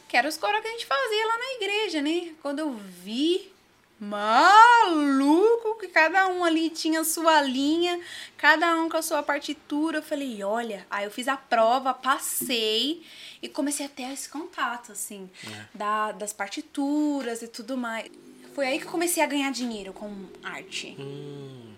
Que 0.09 0.17
era 0.17 0.29
os 0.29 0.37
coral 0.37 0.61
que 0.63 0.69
a 0.69 0.73
gente 0.73 0.87
fazia 0.87 1.27
lá 1.27 1.39
na 1.39 1.55
igreja, 1.57 2.03
né? 2.03 2.33
Quando 2.43 2.61
eu 2.61 2.73
vi, 2.73 3.51
maluco, 3.99 5.79
que 5.79 5.89
cada 5.89 6.29
um 6.29 6.45
ali 6.45 6.71
tinha 6.71 7.05
sua 7.05 7.43
linha, 7.43 8.01
cada 8.37 8.75
um 8.77 8.89
com 8.89 8.97
a 8.97 9.03
sua 9.03 9.23
partitura. 9.23 9.99
Eu 9.99 10.03
falei, 10.03 10.43
olha, 10.43 10.87
aí 10.91 11.05
eu 11.05 11.11
fiz 11.11 11.29
a 11.29 11.37
prova, 11.37 11.93
passei 11.95 13.03
e 13.43 13.49
comecei 13.49 13.87
a 13.87 13.89
ter 13.89 14.13
esse 14.13 14.29
contato, 14.29 14.93
assim, 14.93 15.31
da, 15.75 16.13
das 16.13 16.33
partituras 16.33 17.43
e 17.43 17.49
tudo 17.49 17.77
mais. 17.77 18.11
Foi 18.55 18.67
aí 18.67 18.79
que 18.79 18.87
eu 18.87 18.91
comecei 18.91 19.23
a 19.23 19.27
ganhar 19.27 19.51
dinheiro 19.53 19.93
com 19.93 20.13
arte. 20.43 20.97
Hum, 20.99 21.73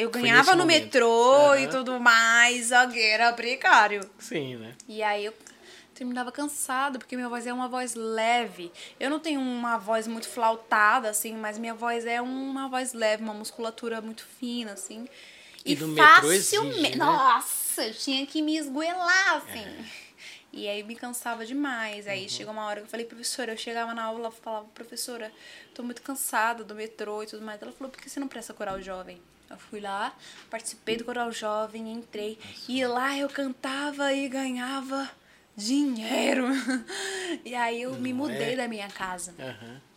Eu 0.00 0.10
ganhava 0.10 0.52
no 0.52 0.58
momento. 0.58 0.84
metrô 0.84 1.50
uhum. 1.50 1.56
e 1.56 1.68
tudo 1.68 2.00
mais, 2.00 2.70
era 2.72 3.32
precário. 3.32 4.08
Sim, 4.18 4.56
né? 4.56 4.74
E 4.88 5.02
aí 5.02 5.26
eu 5.26 5.34
terminava 5.94 6.32
cansada, 6.32 6.98
porque 6.98 7.14
minha 7.14 7.28
voz 7.28 7.46
é 7.46 7.52
uma 7.52 7.68
voz 7.68 7.94
leve. 7.94 8.72
Eu 8.98 9.10
não 9.10 9.20
tenho 9.20 9.38
uma 9.38 9.76
voz 9.76 10.06
muito 10.06 10.26
flautada, 10.26 11.10
assim, 11.10 11.34
mas 11.34 11.58
minha 11.58 11.74
voz 11.74 12.06
é 12.06 12.22
uma 12.22 12.68
voz 12.68 12.94
leve, 12.94 13.22
uma 13.22 13.34
musculatura 13.34 14.00
muito 14.00 14.26
fina, 14.38 14.72
assim. 14.72 15.06
E, 15.62 15.74
e 15.74 15.76
facilmente. 15.76 16.96
Né? 16.96 17.04
Nossa, 17.04 17.84
eu 17.84 17.92
tinha 17.92 18.26
que 18.26 18.40
me 18.40 18.56
esgoelar, 18.56 19.36
assim. 19.36 19.60
É. 19.60 19.84
E 20.52 20.68
aí 20.68 20.82
me 20.82 20.96
cansava 20.96 21.44
demais. 21.44 22.06
Aí 22.06 22.22
uhum. 22.22 22.28
chegou 22.30 22.52
uma 22.54 22.64
hora 22.64 22.80
que 22.80 22.86
eu 22.86 22.90
falei, 22.90 23.04
professora, 23.04 23.52
eu 23.52 23.58
chegava 23.58 23.92
na 23.92 24.04
aula 24.04 24.30
e 24.30 24.40
falava, 24.40 24.64
professora, 24.74 25.30
tô 25.74 25.82
muito 25.82 26.00
cansada 26.00 26.64
do 26.64 26.74
metrô 26.74 27.22
e 27.22 27.26
tudo 27.26 27.44
mais. 27.44 27.60
Ela 27.60 27.72
falou, 27.72 27.90
por 27.90 28.00
que 28.00 28.08
você 28.08 28.18
não 28.18 28.26
presta 28.26 28.54
coral 28.54 28.80
jovem? 28.80 29.20
Eu 29.50 29.58
fui 29.58 29.80
lá, 29.80 30.14
participei 30.48 30.96
do 30.96 31.04
coral 31.04 31.32
jovem, 31.32 31.92
entrei. 31.92 32.38
Nossa. 32.40 32.72
E 32.72 32.86
lá 32.86 33.18
eu 33.18 33.28
cantava 33.28 34.12
e 34.14 34.28
ganhava 34.28 35.10
dinheiro. 35.56 36.46
e 37.44 37.54
aí 37.54 37.82
eu 37.82 37.90
não 37.92 38.00
me 38.00 38.12
mudei 38.12 38.54
é? 38.54 38.56
da 38.56 38.68
minha 38.68 38.88
casa. 38.88 39.34
Uhum 39.38 39.89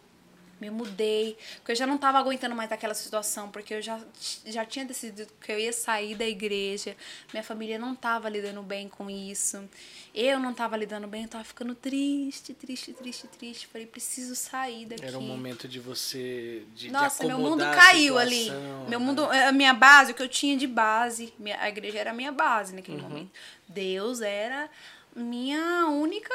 me 0.64 0.70
mudei, 0.70 1.38
porque 1.58 1.74
eu 1.74 1.76
já 1.76 1.86
não 1.86 1.96
estava 1.96 2.18
aguentando 2.18 2.56
mais 2.56 2.72
aquela 2.72 2.94
situação, 2.94 3.50
porque 3.50 3.74
eu 3.74 3.82
já, 3.82 4.00
já 4.46 4.66
tinha 4.66 4.86
decidido 4.86 5.28
que 5.42 5.52
eu 5.52 5.60
ia 5.60 5.74
sair 5.74 6.16
da 6.16 6.26
igreja, 6.26 6.96
minha 7.34 7.44
família 7.44 7.78
não 7.78 7.94
estava 7.94 8.30
lidando 8.30 8.62
bem 8.62 8.88
com 8.88 9.10
isso, 9.10 9.68
eu 10.16 10.40
não 10.40 10.52
estava 10.52 10.78
lidando 10.78 11.08
bem, 11.08 11.22
eu 11.22 11.26
estava 11.26 11.44
ficando 11.44 11.74
triste, 11.74 12.54
triste, 12.54 12.94
triste, 12.94 13.28
triste. 13.28 13.68
Falei, 13.68 13.88
preciso 13.88 14.36
sair 14.36 14.86
daqui. 14.86 15.04
Era 15.04 15.18
um 15.18 15.22
momento 15.22 15.68
de 15.68 15.80
você. 15.80 16.64
De, 16.76 16.92
Nossa, 16.92 17.24
de 17.24 17.28
meu 17.28 17.40
mundo 17.40 17.64
caiu 17.64 18.20
ali. 18.20 18.50
Meu 18.88 19.00
mundo, 19.00 19.26
a 19.26 19.52
minha 19.52 19.74
base, 19.74 20.12
o 20.12 20.16
que 20.16 20.22
eu 20.22 20.30
tinha 20.30 20.56
de 20.56 20.68
base, 20.68 21.34
minha, 21.40 21.60
a 21.60 21.68
igreja 21.68 21.98
era 21.98 22.12
a 22.12 22.14
minha 22.14 22.32
base 22.32 22.76
naquele 22.76 23.02
uhum. 23.02 23.10
momento. 23.10 23.32
Deus 23.68 24.22
era 24.22 24.70
minha 25.16 25.88
única 25.88 26.34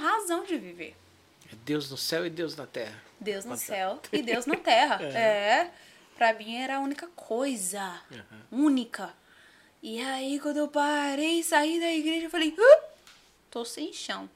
razão 0.00 0.44
de 0.44 0.58
viver. 0.58 0.96
É 1.52 1.56
Deus 1.64 1.90
no 1.90 1.96
céu 1.96 2.26
e 2.26 2.30
Deus 2.30 2.56
na 2.56 2.66
terra. 2.66 3.00
Deus 3.22 3.44
no 3.44 3.56
céu 3.56 4.00
e 4.12 4.22
Deus 4.22 4.46
na 4.46 4.56
terra. 4.56 4.98
é. 5.02 5.16
é. 5.16 5.70
Pra 6.16 6.32
mim 6.34 6.56
era 6.56 6.76
a 6.76 6.80
única 6.80 7.08
coisa. 7.08 8.00
Uhum. 8.10 8.66
Única. 8.66 9.14
E 9.82 10.00
aí, 10.00 10.38
quando 10.38 10.58
eu 10.58 10.68
parei, 10.68 11.42
saí 11.42 11.80
da 11.80 11.90
igreja, 11.90 12.26
eu 12.26 12.30
falei, 12.30 12.54
tô 13.50 13.64
sem 13.64 13.92
chão. 13.92 14.30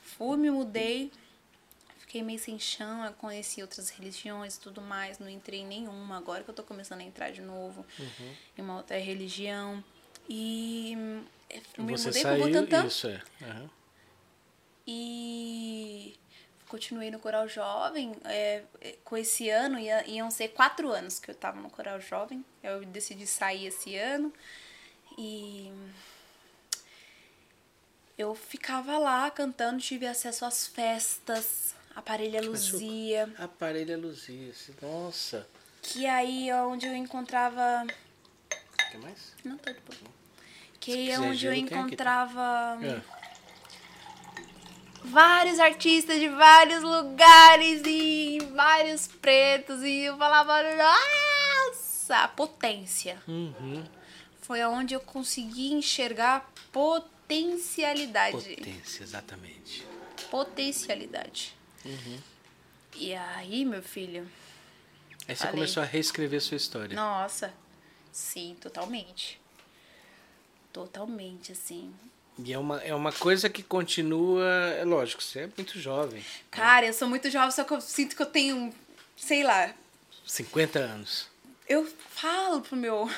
Fui, 0.00 0.36
me 0.36 0.50
mudei. 0.50 1.12
Fiquei 1.98 2.22
meio 2.22 2.38
sem 2.38 2.58
chão, 2.58 3.04
eu 3.04 3.12
conheci 3.14 3.62
outras 3.62 3.88
religiões 3.88 4.56
e 4.56 4.60
tudo 4.60 4.82
mais, 4.82 5.18
não 5.18 5.28
entrei 5.28 5.60
em 5.60 5.66
nenhuma. 5.66 6.18
Agora 6.18 6.44
que 6.44 6.50
eu 6.50 6.54
tô 6.54 6.62
começando 6.62 7.00
a 7.00 7.04
entrar 7.04 7.30
de 7.30 7.40
novo 7.40 7.86
uhum. 7.98 8.34
em 8.58 8.60
uma 8.62 8.76
outra 8.76 8.98
religião. 8.98 9.82
E 10.28 10.94
me 11.78 11.96
Você 11.96 12.08
mudei 12.08 12.22
saiu, 12.22 12.42
pro 12.42 12.46
Butantã. 12.48 12.86
Isso, 12.86 13.08
é. 13.08 13.22
Uhum. 13.40 13.70
E 14.86 16.18
continuei 16.72 17.10
no 17.10 17.18
Coral 17.18 17.46
Jovem. 17.46 18.16
É, 18.24 18.62
é, 18.80 18.96
com 19.04 19.14
esse 19.14 19.50
ano, 19.50 19.78
ia, 19.78 20.08
iam 20.08 20.30
ser 20.30 20.48
quatro 20.48 20.90
anos 20.90 21.18
que 21.18 21.30
eu 21.30 21.34
tava 21.34 21.60
no 21.60 21.68
Coral 21.68 22.00
Jovem. 22.00 22.42
Eu 22.62 22.82
decidi 22.86 23.26
sair 23.26 23.66
esse 23.66 23.94
ano. 23.98 24.32
E 25.18 25.70
eu 28.16 28.34
ficava 28.34 28.96
lá 28.96 29.30
cantando, 29.30 29.82
tive 29.82 30.06
acesso 30.06 30.46
às 30.46 30.66
festas, 30.66 31.74
aparelha 31.94 32.40
luzia. 32.40 33.30
Aparelha 33.36 33.98
luzia, 33.98 34.54
nossa. 34.80 35.46
Que 35.82 36.06
aí 36.06 36.48
é 36.48 36.62
onde 36.62 36.86
eu 36.86 36.96
encontrava. 36.96 37.86
Quer 38.90 38.98
mais? 38.98 39.34
Não, 39.44 39.58
tô 39.58 39.70
de 39.70 39.80
boa. 39.80 40.10
Que 40.80 41.10
é 41.10 41.20
onde 41.20 41.46
eu 41.46 41.52
encontrava. 41.52 42.78
É 42.82 43.21
vários 45.04 45.58
artistas 45.58 46.18
de 46.18 46.28
vários 46.28 46.82
lugares 46.82 47.82
e 47.84 48.38
vários 48.54 49.06
pretos 49.06 49.82
e 49.82 50.04
eu 50.04 50.16
falava, 50.16 50.62
nossa, 50.76 52.28
potência. 52.28 53.20
Uhum. 53.26 53.84
Foi 54.40 54.64
onde 54.64 54.94
eu 54.94 55.00
consegui 55.00 55.72
enxergar 55.72 56.50
potencialidade. 56.70 58.56
Potência, 58.56 59.02
exatamente. 59.02 59.86
Potencialidade. 60.30 61.54
Uhum. 61.84 62.18
E 62.94 63.14
aí, 63.14 63.64
meu 63.64 63.82
filho. 63.82 64.28
Aí 65.26 65.34
você 65.34 65.42
falei, 65.42 65.52
começou 65.54 65.82
a 65.82 65.86
reescrever 65.86 66.40
sua 66.40 66.56
história. 66.56 66.94
Nossa, 66.94 67.52
sim, 68.10 68.56
totalmente. 68.60 69.40
Totalmente, 70.72 71.52
assim. 71.52 71.94
E 72.38 72.52
é 72.52 72.58
uma, 72.58 72.80
é 72.82 72.94
uma 72.94 73.12
coisa 73.12 73.48
que 73.48 73.62
continua. 73.62 74.44
É 74.78 74.84
lógico, 74.84 75.22
você 75.22 75.40
é 75.40 75.48
muito 75.56 75.78
jovem. 75.78 76.20
Né? 76.20 76.26
Cara, 76.50 76.82
né? 76.82 76.88
eu 76.88 76.92
sou 76.92 77.08
muito 77.08 77.30
jovem, 77.30 77.50
só 77.50 77.64
que 77.64 77.72
eu 77.72 77.80
sinto 77.80 78.16
que 78.16 78.22
eu 78.22 78.26
tenho, 78.26 78.72
sei 79.16 79.42
lá. 79.42 79.72
50 80.26 80.78
anos. 80.78 81.31
Eu 81.68 81.86
falo 82.10 82.60
pro 82.60 82.76
meu 82.76 83.08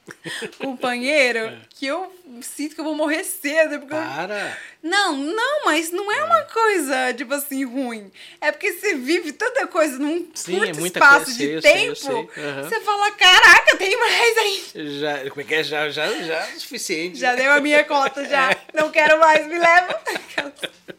companheiro 0.58 1.38
é. 1.38 1.58
que 1.70 1.86
eu 1.86 2.12
sinto 2.42 2.74
que 2.74 2.80
eu 2.80 2.84
vou 2.84 2.94
morrer 2.94 3.24
cedo. 3.24 3.78
Porque 3.80 3.94
Para! 3.94 4.56
Eu... 4.82 4.88
Não, 4.88 5.16
não, 5.16 5.64
mas 5.64 5.90
não 5.90 6.12
é, 6.12 6.18
é, 6.18 6.24
uma 6.24 6.42
coisa, 6.42 7.14
tipo 7.14 7.34
assim, 7.34 7.64
ruim. 7.64 8.10
É 8.40 8.52
porque 8.52 8.72
você 8.72 8.94
vive 8.94 9.32
tanta 9.32 9.66
coisa 9.66 9.98
num 9.98 10.28
Sim, 10.34 10.58
curto 10.58 10.80
é 10.80 10.86
espaço 10.86 11.24
coisa, 11.24 11.38
de 11.38 11.60
tempo. 11.60 11.96
Sei, 11.96 12.14
uhum. 12.14 12.62
Você 12.62 12.80
fala, 12.80 13.10
caraca, 13.12 13.76
tem 13.76 13.98
mais 13.98 14.38
aí. 14.38 14.64
Já, 15.00 15.30
como 15.30 15.40
é 15.40 15.44
que 15.44 15.54
é? 15.54 15.64
Já, 15.64 15.88
já, 15.88 16.12
já 16.22 16.46
é 16.46 16.54
o 16.54 16.60
suficiente. 16.60 17.18
Já 17.18 17.34
deu 17.34 17.50
a 17.50 17.60
minha 17.60 17.84
conta, 17.84 18.24
já. 18.24 18.46
É. 18.56 18.80
Não 18.80 18.90
quero 18.90 19.18
mais, 19.18 19.46
me 19.46 19.58
leva. 19.58 20.00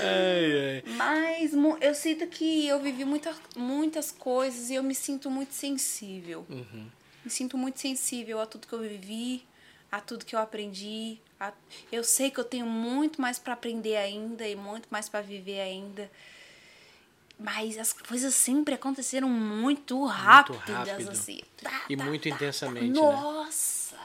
Ai, 0.00 0.82
ai. 0.84 0.94
Mas 0.96 1.52
eu 1.80 1.94
sinto 1.94 2.26
que 2.26 2.66
eu 2.66 2.80
vivi 2.80 3.04
muita, 3.04 3.34
muitas 3.56 4.10
coisas 4.10 4.70
e 4.70 4.74
eu 4.74 4.82
me 4.82 4.94
sinto 4.94 5.30
muito 5.30 5.52
sensível. 5.52 6.46
Uhum. 6.48 6.86
Me 7.24 7.30
sinto 7.30 7.58
muito 7.58 7.78
sensível 7.80 8.40
a 8.40 8.46
tudo 8.46 8.66
que 8.66 8.72
eu 8.72 8.80
vivi, 8.80 9.44
a 9.90 10.00
tudo 10.00 10.24
que 10.24 10.34
eu 10.34 10.40
aprendi. 10.40 11.18
A... 11.38 11.52
Eu 11.90 12.02
sei 12.04 12.30
que 12.30 12.38
eu 12.38 12.44
tenho 12.44 12.66
muito 12.66 13.20
mais 13.20 13.38
para 13.38 13.54
aprender 13.54 13.96
ainda 13.96 14.46
e 14.46 14.56
muito 14.56 14.88
mais 14.90 15.08
para 15.08 15.20
viver 15.20 15.60
ainda. 15.60 16.10
Mas 17.38 17.78
as 17.78 17.92
coisas 17.92 18.34
sempre 18.34 18.74
aconteceram 18.74 19.28
muito 19.28 20.04
rápidas, 20.04 20.60
muito 20.66 20.88
rápido. 20.88 21.10
assim. 21.10 21.40
Tá, 21.62 21.84
e 21.88 21.96
tá, 21.96 22.04
muito 22.04 22.28
tá, 22.28 22.34
intensamente. 22.34 22.94
Tá. 22.94 23.00
Nossa! 23.00 23.97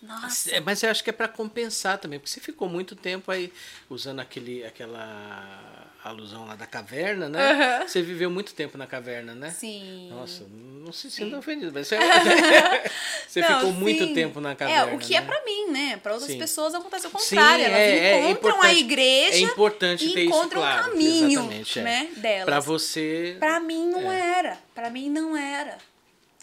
Nossa. 0.00 0.54
É, 0.54 0.60
mas 0.60 0.82
eu 0.82 0.90
acho 0.90 1.02
que 1.02 1.10
é 1.10 1.12
para 1.12 1.28
compensar 1.28 1.98
também, 1.98 2.18
porque 2.18 2.30
você 2.30 2.40
ficou 2.40 2.68
muito 2.68 2.94
tempo 2.94 3.30
aí 3.30 3.52
usando 3.90 4.20
aquele, 4.20 4.64
aquela 4.64 5.88
alusão 6.04 6.46
lá 6.46 6.54
da 6.54 6.66
caverna, 6.66 7.28
né? 7.28 7.80
Uhum. 7.80 7.88
Você 7.88 8.00
viveu 8.00 8.30
muito 8.30 8.54
tempo 8.54 8.78
na 8.78 8.86
caverna, 8.86 9.34
né? 9.34 9.50
Sim. 9.50 10.08
Nossa, 10.10 10.46
não 10.48 10.92
se 10.92 11.10
sinta 11.10 11.36
ofendido, 11.36 11.72
mas 11.74 11.88
você, 11.88 11.98
você 13.26 13.40
não, 13.40 13.48
ficou 13.48 13.72
sim. 13.72 13.78
muito 13.78 14.14
tempo 14.14 14.40
na 14.40 14.54
caverna. 14.54 14.92
É, 14.92 14.94
o 14.94 14.98
que 14.98 15.14
é 15.16 15.20
né? 15.20 15.26
é 15.26 15.28
para 15.28 15.44
mim, 15.44 15.70
né? 15.70 16.00
Para 16.02 16.12
outras 16.14 16.30
sim. 16.30 16.38
pessoas 16.38 16.74
acontece 16.74 17.06
o 17.08 17.10
contrário. 17.10 17.64
Sim, 17.64 17.70
Elas 17.70 17.80
é, 17.80 18.30
encontram 18.30 18.64
é 18.64 18.68
a 18.68 18.74
igreja 18.74 19.36
é 19.36 19.40
importante 19.40 20.06
e 20.06 20.12
ter 20.12 20.24
encontram 20.24 20.62
isso, 20.62 20.70
claro, 20.70 20.80
o 20.80 20.90
caminho 20.90 21.42
né, 21.82 22.08
delas. 22.16 22.44
Para 22.44 22.60
você. 22.60 23.36
Para 23.40 23.58
mim 23.60 23.88
não 23.88 24.10
é. 24.12 24.38
era. 24.38 24.58
Para 24.74 24.90
mim 24.90 25.10
não 25.10 25.36
era. 25.36 25.76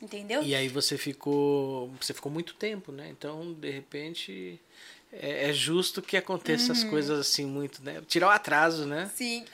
Entendeu? 0.02 0.44
E 0.44 0.54
aí 0.54 0.68
você 0.68 0.98
ficou. 0.98 1.90
Você 2.02 2.14
ficou 2.14 2.32
muito 2.32 2.54
tempo, 2.56 2.92
né? 2.92 3.10
Então, 3.10 3.54
de 3.54 3.70
repente. 3.70 4.60
É, 5.12 5.50
é 5.50 5.54
justo 5.54 6.02
que 6.02 6.18
aconteça 6.18 6.66
uhum. 6.66 6.72
as 6.74 6.84
coisas 6.84 7.20
assim 7.20 7.46
muito, 7.46 7.82
né? 7.82 8.02
Tirar 8.06 8.28
o 8.28 8.32
atraso, 8.32 8.86
né? 8.86 9.10
Sim. 9.16 9.46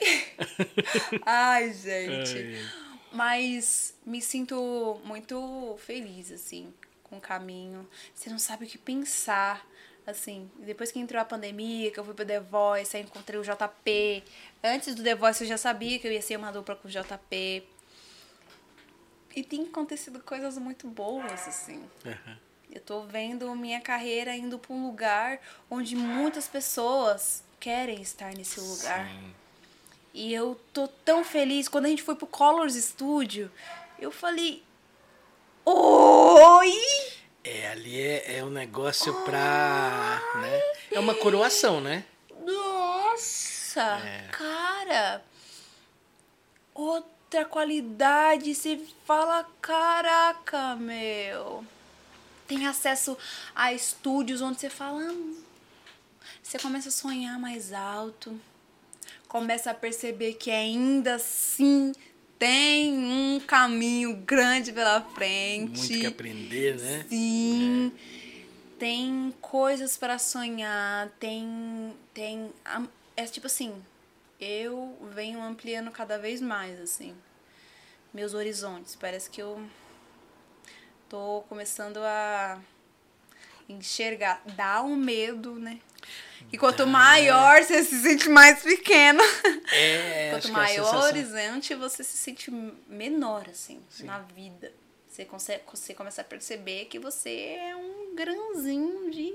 Ai, 1.24 1.72
gente. 1.72 2.36
Ai. 2.36 2.82
Mas 3.12 3.94
me 4.04 4.20
sinto 4.20 5.00
muito 5.04 5.76
feliz, 5.78 6.32
assim, 6.32 6.72
com 7.04 7.18
o 7.18 7.20
caminho. 7.20 7.86
Você 8.14 8.30
não 8.30 8.38
sabe 8.38 8.64
o 8.64 8.68
que 8.68 8.78
pensar. 8.78 9.64
Assim, 10.04 10.50
depois 10.58 10.90
que 10.90 10.98
entrou 10.98 11.22
a 11.22 11.24
pandemia, 11.24 11.92
que 11.92 12.00
eu 12.00 12.04
fui 12.04 12.12
pro 12.12 12.26
The 12.26 12.40
Voice, 12.40 12.96
aí 12.96 13.04
encontrei 13.04 13.38
o 13.38 13.44
JP. 13.44 14.24
Antes 14.64 14.96
do 14.96 15.02
The 15.04 15.14
Voice 15.14 15.44
eu 15.44 15.48
já 15.48 15.56
sabia 15.56 15.96
que 16.00 16.08
eu 16.08 16.12
ia 16.12 16.20
ser 16.20 16.36
uma 16.36 16.50
dupla 16.50 16.74
com 16.74 16.88
o 16.88 16.90
JP. 16.90 17.62
E 19.34 19.42
tem 19.42 19.64
acontecido 19.64 20.20
coisas 20.20 20.58
muito 20.58 20.86
boas, 20.86 21.48
assim. 21.48 21.82
Uhum. 22.04 22.36
Eu 22.70 22.80
tô 22.80 23.02
vendo 23.02 23.54
minha 23.54 23.80
carreira 23.80 24.34
indo 24.34 24.58
para 24.58 24.74
um 24.74 24.86
lugar 24.86 25.40
onde 25.70 25.94
muitas 25.94 26.48
pessoas 26.48 27.42
querem 27.60 28.00
estar 28.00 28.32
nesse 28.34 28.60
lugar. 28.60 29.06
Sim. 29.08 29.34
E 30.14 30.32
eu 30.32 30.60
tô 30.72 30.88
tão 30.88 31.24
feliz. 31.24 31.68
Quando 31.68 31.86
a 31.86 31.88
gente 31.88 32.02
foi 32.02 32.14
pro 32.14 32.26
Colors 32.26 32.74
Studio, 32.74 33.50
eu 33.98 34.10
falei: 34.10 34.62
Oi! 35.64 36.72
É, 37.44 37.68
ali 37.70 38.00
é, 38.00 38.38
é 38.38 38.44
um 38.44 38.50
negócio 38.50 39.14
pra. 39.24 40.20
Né? 40.36 40.60
É 40.92 41.00
uma 41.00 41.14
coroação, 41.14 41.80
né? 41.80 42.04
Nossa! 42.44 44.00
É. 44.04 44.28
Cara! 44.30 45.24
Outra 47.32 47.44
qualidade. 47.46 48.54
Você 48.54 48.78
fala: 49.06 49.48
Caraca, 49.62 50.76
meu! 50.76 51.64
tem 52.46 52.66
acesso 52.66 53.16
a 53.54 53.72
estúdios 53.72 54.42
onde 54.42 54.60
você 54.60 54.68
fala. 54.68 55.00
Hum, 55.00 55.36
você 56.42 56.58
começa 56.58 56.90
a 56.90 56.92
sonhar 56.92 57.38
mais 57.38 57.72
alto, 57.72 58.38
começa 59.26 59.70
a 59.70 59.74
perceber 59.74 60.34
que 60.34 60.50
ainda 60.50 61.14
assim 61.14 61.92
tem 62.38 62.92
um 62.92 63.40
caminho 63.40 64.16
grande 64.16 64.70
pela 64.70 65.00
frente. 65.00 65.78
Muito 65.78 66.00
que 66.00 66.06
aprender, 66.06 66.78
né? 66.78 67.06
Sim. 67.08 67.92
É. 67.96 68.12
Tem 68.78 69.32
coisas 69.40 69.96
para 69.96 70.18
sonhar, 70.18 71.08
tem 71.18 71.94
tem 72.12 72.50
é 73.16 73.24
tipo 73.24 73.46
assim, 73.46 73.72
eu 74.42 74.96
venho 75.14 75.42
ampliando 75.42 75.90
cada 75.90 76.18
vez 76.18 76.40
mais 76.40 76.80
assim 76.80 77.16
meus 78.12 78.34
horizontes. 78.34 78.94
Parece 78.94 79.30
que 79.30 79.40
eu 79.40 79.64
tô 81.08 81.44
começando 81.48 81.98
a 81.98 82.60
enxergar, 83.68 84.42
dá 84.54 84.82
um 84.82 84.96
medo, 84.96 85.54
né? 85.54 85.78
E 86.52 86.58
quanto 86.58 86.86
maior 86.86 87.62
você 87.62 87.82
se 87.82 88.02
sente 88.02 88.28
mais 88.28 88.62
pequeno. 88.62 89.22
É, 89.72 90.30
quanto 90.34 90.48
é 90.48 90.50
maior 90.50 90.94
o 90.94 90.98
horizonte, 91.04 91.74
você 91.74 92.04
se 92.04 92.16
sente 92.16 92.50
menor, 92.86 93.48
assim, 93.48 93.80
Sim. 93.88 94.04
na 94.04 94.18
vida. 94.18 94.72
Você, 95.08 95.24
consegue, 95.24 95.62
você 95.72 95.94
começa 95.94 96.20
a 96.22 96.24
perceber 96.24 96.86
que 96.86 96.98
você 96.98 97.30
é 97.30 97.76
um 97.76 98.14
grãozinho 98.14 99.10
de 99.10 99.32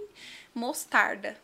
mostarda 0.53 1.37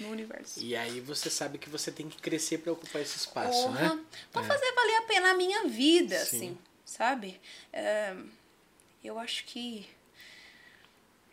no 0.00 0.10
universo. 0.10 0.60
E 0.62 0.76
aí 0.76 1.00
você 1.00 1.30
sabe 1.30 1.58
que 1.58 1.68
você 1.68 1.90
tem 1.90 2.08
que 2.08 2.20
crescer 2.20 2.58
para 2.58 2.72
ocupar 2.72 3.02
esse 3.02 3.16
espaço, 3.16 3.70
né? 3.70 3.98
Pra 4.32 4.42
é. 4.42 4.44
fazer 4.44 4.72
valer 4.72 4.96
a 4.96 5.02
pena 5.02 5.30
a 5.30 5.34
minha 5.34 5.64
vida, 5.66 6.18
Sim. 6.18 6.36
assim, 6.36 6.58
sabe? 6.84 7.40
É, 7.72 8.14
eu 9.02 9.18
acho 9.18 9.44
que 9.44 9.88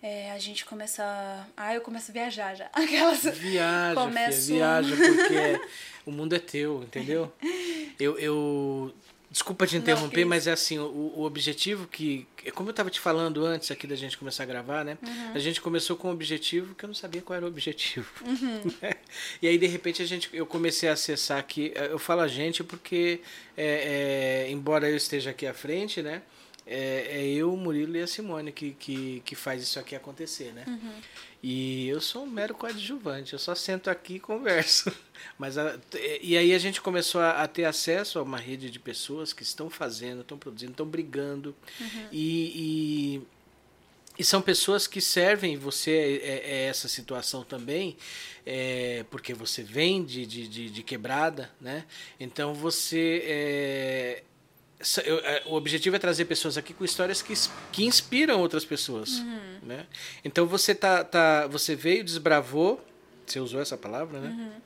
é, 0.08 0.32
a 0.32 0.38
gente 0.38 0.66
começa. 0.66 1.48
Ah, 1.58 1.74
eu 1.74 1.82
começo 1.82 2.12
a 2.12 2.14
viajar 2.14 2.56
já. 2.56 2.70
Aquelas. 2.74 3.24
Viaja, 3.24 3.96
começo... 3.96 4.48
filha, 4.48 4.82
viaja, 4.82 4.96
porque 4.96 5.68
o 6.06 6.12
mundo 6.12 6.36
é 6.36 6.40
teu, 6.40 6.84
entendeu? 6.84 7.34
Eu. 8.00 8.18
eu... 8.20 8.94
Desculpa 9.36 9.68
te 9.68 9.76
interromper, 9.76 10.22
Não, 10.22 10.30
mas 10.30 10.48
é 10.48 10.54
assim, 10.54 10.80
o, 10.80 11.12
o 11.14 11.24
objetivo 11.24 11.88
que. 11.88 12.26
Como 12.54 12.70
eu 12.70 12.72
estava 12.72 12.90
te 12.90 13.02
falando 13.02 13.46
antes 13.46 13.70
aqui 13.70 13.86
da 13.86 13.94
gente 13.94 14.18
começar 14.18 14.44
a 14.44 14.46
gravar, 14.46 14.86
né? 14.86 14.98
Uhum. 15.06 15.32
A 15.34 15.40
gente 15.40 15.60
começou 15.60 15.98
com 15.98 16.08
um 16.08 16.12
objetivo 16.12 16.74
que 16.74 16.86
eu 16.86 16.88
não 16.88 16.94
sabia 16.94 17.22
qual 17.22 17.36
era 17.36 17.46
o 17.46 17.50
objetivo. 17.50 18.10
Uhum. 18.26 18.62
E 19.42 19.48
aí, 19.50 19.58
de 19.58 19.68
repente, 19.68 20.02
a 20.02 20.06
gente, 20.06 20.30
eu 20.32 20.46
comecei 20.46 20.88
a 20.88 20.94
acessar 20.94 21.38
aqui. 21.38 21.74
Eu 21.76 22.00
falo 22.00 22.22
a 22.22 22.30
gente 22.30 22.64
porque, 22.64 23.20
é, 23.58 24.46
é, 24.48 24.52
embora 24.52 24.90
eu 24.90 24.96
esteja 24.96 25.32
aqui 25.32 25.46
à 25.46 25.54
frente, 25.54 26.02
né? 26.02 26.22
É, 26.68 27.22
é 27.22 27.28
eu, 27.28 27.54
o 27.54 27.58
Murilo 27.58 27.96
e 27.96 28.02
a 28.02 28.08
Simone 28.08 28.52
que, 28.52 28.72
que, 28.72 29.22
que 29.24 29.36
faz 29.36 29.62
isso 29.62 29.80
aqui 29.80 29.96
acontecer, 29.96 30.52
né? 30.54 30.64
Uhum. 30.68 30.94
E 31.44 31.88
eu 31.88 32.02
sou 32.02 32.24
um 32.24 32.28
mero 32.28 32.56
coadjuvante, 32.56 33.34
eu 33.34 33.40
só 33.40 33.54
sento 33.54 33.88
aqui 33.88 34.16
e 34.16 34.20
converso. 34.20 34.92
Mas 35.38 35.60
a, 35.60 35.80
e 36.20 36.36
aí 36.36 36.54
a 36.54 36.58
gente 36.58 36.82
começou 36.82 37.22
a, 37.22 37.44
a, 37.44 37.48
ter 37.48 37.66
acesso 37.66 38.18
a 38.18 38.24
uma 38.24 38.40
rede 38.40 38.72
de 38.72 38.80
pessoas 38.80 39.32
que 39.32 39.44
estão 39.44 39.70
fazendo, 39.70 40.22
estão 40.22 40.40
produzindo, 40.40 40.72
estão 40.72 40.88
brigando. 40.88 41.56
Uhum. 41.80 42.08
E, 42.12 43.20
e, 43.20 43.22
e, 44.18 44.24
são 44.24 44.42
pessoas 44.42 44.88
que 44.88 45.00
servem 45.00 45.56
você 45.56 45.92
é, 45.92 46.14
é, 46.14 46.50
é 46.50 46.66
essa 46.66 46.88
situação 46.88 47.44
também, 47.44 47.96
é, 48.44 49.06
porque 49.12 49.32
você 49.32 49.62
vem 49.62 50.04
de, 50.04 50.26
de, 50.26 50.48
de, 50.48 50.70
de, 50.72 50.84
quebrada, 50.84 51.52
né? 51.62 51.86
Então 52.20 52.56
você 52.56 53.22
é, 53.24 54.24
eu, 55.06 55.20
é, 55.20 55.44
o 55.46 55.54
objetivo 55.54 55.96
é 55.96 56.00
trazer 56.00 56.26
pessoas 56.26 56.58
aqui 56.58 56.74
com 56.74 56.84
histórias 56.84 57.22
que, 57.22 57.34
que 57.72 57.86
inspiram 57.86 58.40
outras 58.40 58.66
pessoas. 58.66 59.20
Uhum. 59.20 59.60
Né? 59.64 59.88
Então 60.24 60.46
você 60.46 60.76
tá, 60.76 61.04
tá, 61.04 61.48
você 61.48 61.76
veio, 61.76 62.04
desbravou, 62.04 62.84
você 63.26 63.40
usou 63.40 63.62
essa 63.62 63.78
palavra, 63.78 64.20
né? 64.20 64.30
Uhum. 64.30 64.62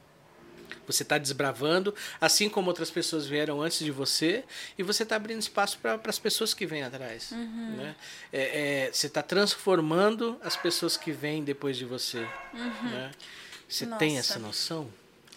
Você 0.87 1.03
está 1.03 1.19
desbravando, 1.19 1.93
assim 2.19 2.49
como 2.49 2.67
outras 2.67 2.89
pessoas 2.89 3.27
vieram 3.27 3.61
antes 3.61 3.77
de 3.77 3.91
você, 3.91 4.43
e 4.75 4.81
você 4.81 5.03
está 5.03 5.15
abrindo 5.15 5.39
espaço 5.39 5.77
para 5.77 5.99
as 6.03 6.17
pessoas 6.17 6.51
que 6.55 6.65
vêm 6.65 6.81
atrás. 6.81 7.31
Uhum. 7.31 7.75
Né? 7.77 7.95
É, 8.33 8.85
é, 8.87 8.91
você 8.91 9.05
está 9.05 9.21
transformando 9.21 10.39
as 10.43 10.55
pessoas 10.55 10.97
que 10.97 11.11
vêm 11.11 11.43
depois 11.43 11.77
de 11.77 11.85
você. 11.85 12.27
Uhum. 12.53 12.89
Né? 12.89 13.11
Você 13.67 13.85
Nossa. 13.85 13.99
tem 13.99 14.17
essa 14.17 14.39
noção? 14.39 14.89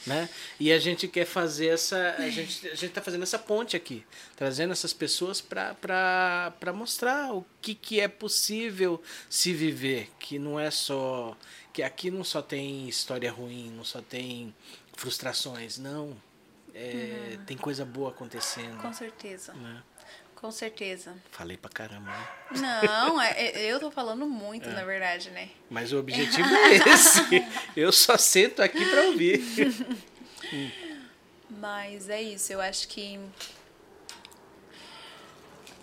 Né? 0.07 0.29
E 0.59 0.73
a 0.73 0.79
gente 0.79 1.07
quer 1.09 1.25
fazer 1.25 1.69
essa, 1.69 2.17
a 2.19 2.29
gente 2.29 2.67
a 2.67 2.75
gente 2.75 2.87
está 2.87 3.01
fazendo 3.01 3.23
essa 3.23 3.39
ponte 3.39 3.77
aqui, 3.77 4.05
trazendo 4.37 4.73
essas 4.73 4.93
pessoas 4.93 5.41
para 5.41 6.73
mostrar 6.75 7.33
o 7.35 7.45
que, 7.61 7.75
que 7.75 8.01
é 8.01 8.09
possível 8.09 9.03
se 9.29 9.53
viver, 9.53 10.11
que 10.19 10.39
não 10.39 10.59
é 10.59 10.71
só 10.71 11.37
que 11.73 11.83
aqui 11.83 12.11
não 12.11 12.23
só 12.23 12.43
tem 12.43 12.89
história 12.89 13.31
ruim, 13.31 13.71
não 13.71 13.85
só 13.85 14.03
tem 14.03 14.55
frustrações, 14.95 15.79
não. 15.79 16.17
É, 16.75 17.37
uhum. 17.39 17.45
Tem 17.45 17.57
coisa 17.57 17.85
boa 17.85 18.11
acontecendo. 18.11 18.81
Com 18.81 18.93
certeza. 18.93 19.53
Né? 19.53 19.83
Com 20.43 20.51
certeza. 20.51 21.15
Falei 21.31 21.57
pra 21.57 21.71
caramba, 21.71 22.11
né? 22.11 22.61
Não, 22.61 23.23
é, 23.23 23.31
é, 23.31 23.73
eu 23.73 23.79
tô 23.79 23.93
falando 23.93 24.27
muito, 24.27 24.69
é. 24.69 24.73
na 24.73 24.85
verdade, 24.85 25.31
né? 25.31 25.51
Mas 25.71 25.93
o 25.93 26.01
objetivo 26.01 26.49
é 26.53 26.79
esse. 26.93 27.21
Eu 27.77 27.93
só 27.93 28.19
sento 28.19 28.61
aqui 28.61 28.85
pra 28.85 29.03
ouvir. 29.03 29.41
Mas 31.49 32.09
é 32.09 32.21
isso, 32.21 32.53
eu 32.53 32.61
acho 32.61 32.89
que. 32.89 33.21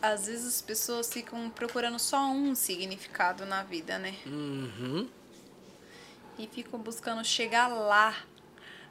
Às 0.02 0.28
vezes 0.28 0.46
as 0.46 0.62
pessoas 0.62 1.12
ficam 1.12 1.50
procurando 1.50 1.98
só 1.98 2.30
um 2.30 2.54
significado 2.54 3.46
na 3.46 3.64
vida, 3.64 3.98
né? 3.98 4.14
Uhum. 4.26 5.08
E 6.38 6.48
ficam 6.48 6.78
buscando 6.82 7.24
chegar 7.24 7.70
lá 7.70 8.14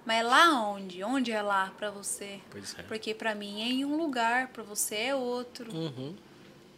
mas 0.09 0.25
lá 0.25 0.67
onde? 0.67 1.05
Onde 1.05 1.31
é 1.31 1.43
lá 1.43 1.71
para 1.77 1.91
você? 1.91 2.41
Pois 2.49 2.75
é. 2.79 2.83
Porque 2.85 3.13
para 3.13 3.35
mim 3.35 3.61
é 3.61 3.67
em 3.67 3.85
um 3.85 3.95
lugar, 3.95 4.49
para 4.49 4.63
você 4.63 4.95
é 4.95 5.15
outro. 5.15 5.71
Uhum. 5.71 6.17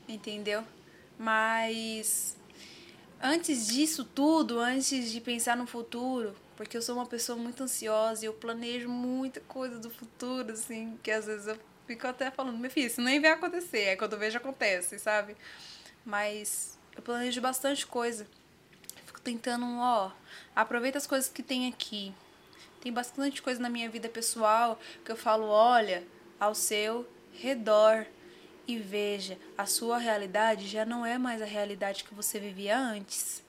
Entendeu? 0.08 0.64
Mas 1.16 2.36
antes 3.22 3.68
disso 3.68 4.04
tudo, 4.04 4.58
antes 4.58 5.12
de 5.12 5.20
pensar 5.20 5.56
no 5.56 5.64
futuro, 5.64 6.34
porque 6.56 6.76
eu 6.76 6.82
sou 6.82 6.96
uma 6.96 7.06
pessoa 7.06 7.38
muito 7.38 7.62
ansiosa 7.62 8.24
e 8.24 8.26
eu 8.26 8.32
planejo 8.32 8.88
muita 8.88 9.38
coisa 9.42 9.78
do 9.78 9.90
futuro, 9.90 10.50
assim, 10.50 10.98
que 11.00 11.12
às 11.12 11.26
vezes 11.26 11.46
eu 11.46 11.56
fico 11.86 12.08
até 12.08 12.32
falando, 12.32 12.58
meu 12.58 12.68
filho, 12.68 12.88
isso 12.88 13.00
nem 13.00 13.20
vai 13.20 13.30
acontecer, 13.30 13.90
é 13.90 13.96
quando 13.96 14.14
eu 14.14 14.18
vejo 14.18 14.38
acontece, 14.38 14.98
sabe? 14.98 15.36
Mas 16.04 16.76
eu 16.96 17.02
planejo 17.02 17.40
bastante 17.40 17.86
coisa. 17.86 18.26
Fico 19.06 19.20
tentando, 19.20 19.66
ó, 19.78 20.10
aproveita 20.56 20.98
as 20.98 21.06
coisas 21.06 21.30
que 21.30 21.44
tem 21.44 21.68
aqui. 21.68 22.12
Tem 22.80 22.92
bastante 22.92 23.42
coisa 23.42 23.60
na 23.60 23.68
minha 23.68 23.88
vida 23.90 24.08
pessoal 24.08 24.80
que 25.04 25.12
eu 25.12 25.16
falo, 25.16 25.46
olha 25.46 26.02
ao 26.38 26.54
seu 26.54 27.06
redor 27.34 28.06
e 28.66 28.78
veja, 28.78 29.38
a 29.58 29.66
sua 29.66 29.98
realidade 29.98 30.66
já 30.66 30.84
não 30.84 31.04
é 31.04 31.18
mais 31.18 31.42
a 31.42 31.44
realidade 31.44 32.04
que 32.04 32.14
você 32.14 32.38
vivia 32.38 32.78
antes. 32.78 33.42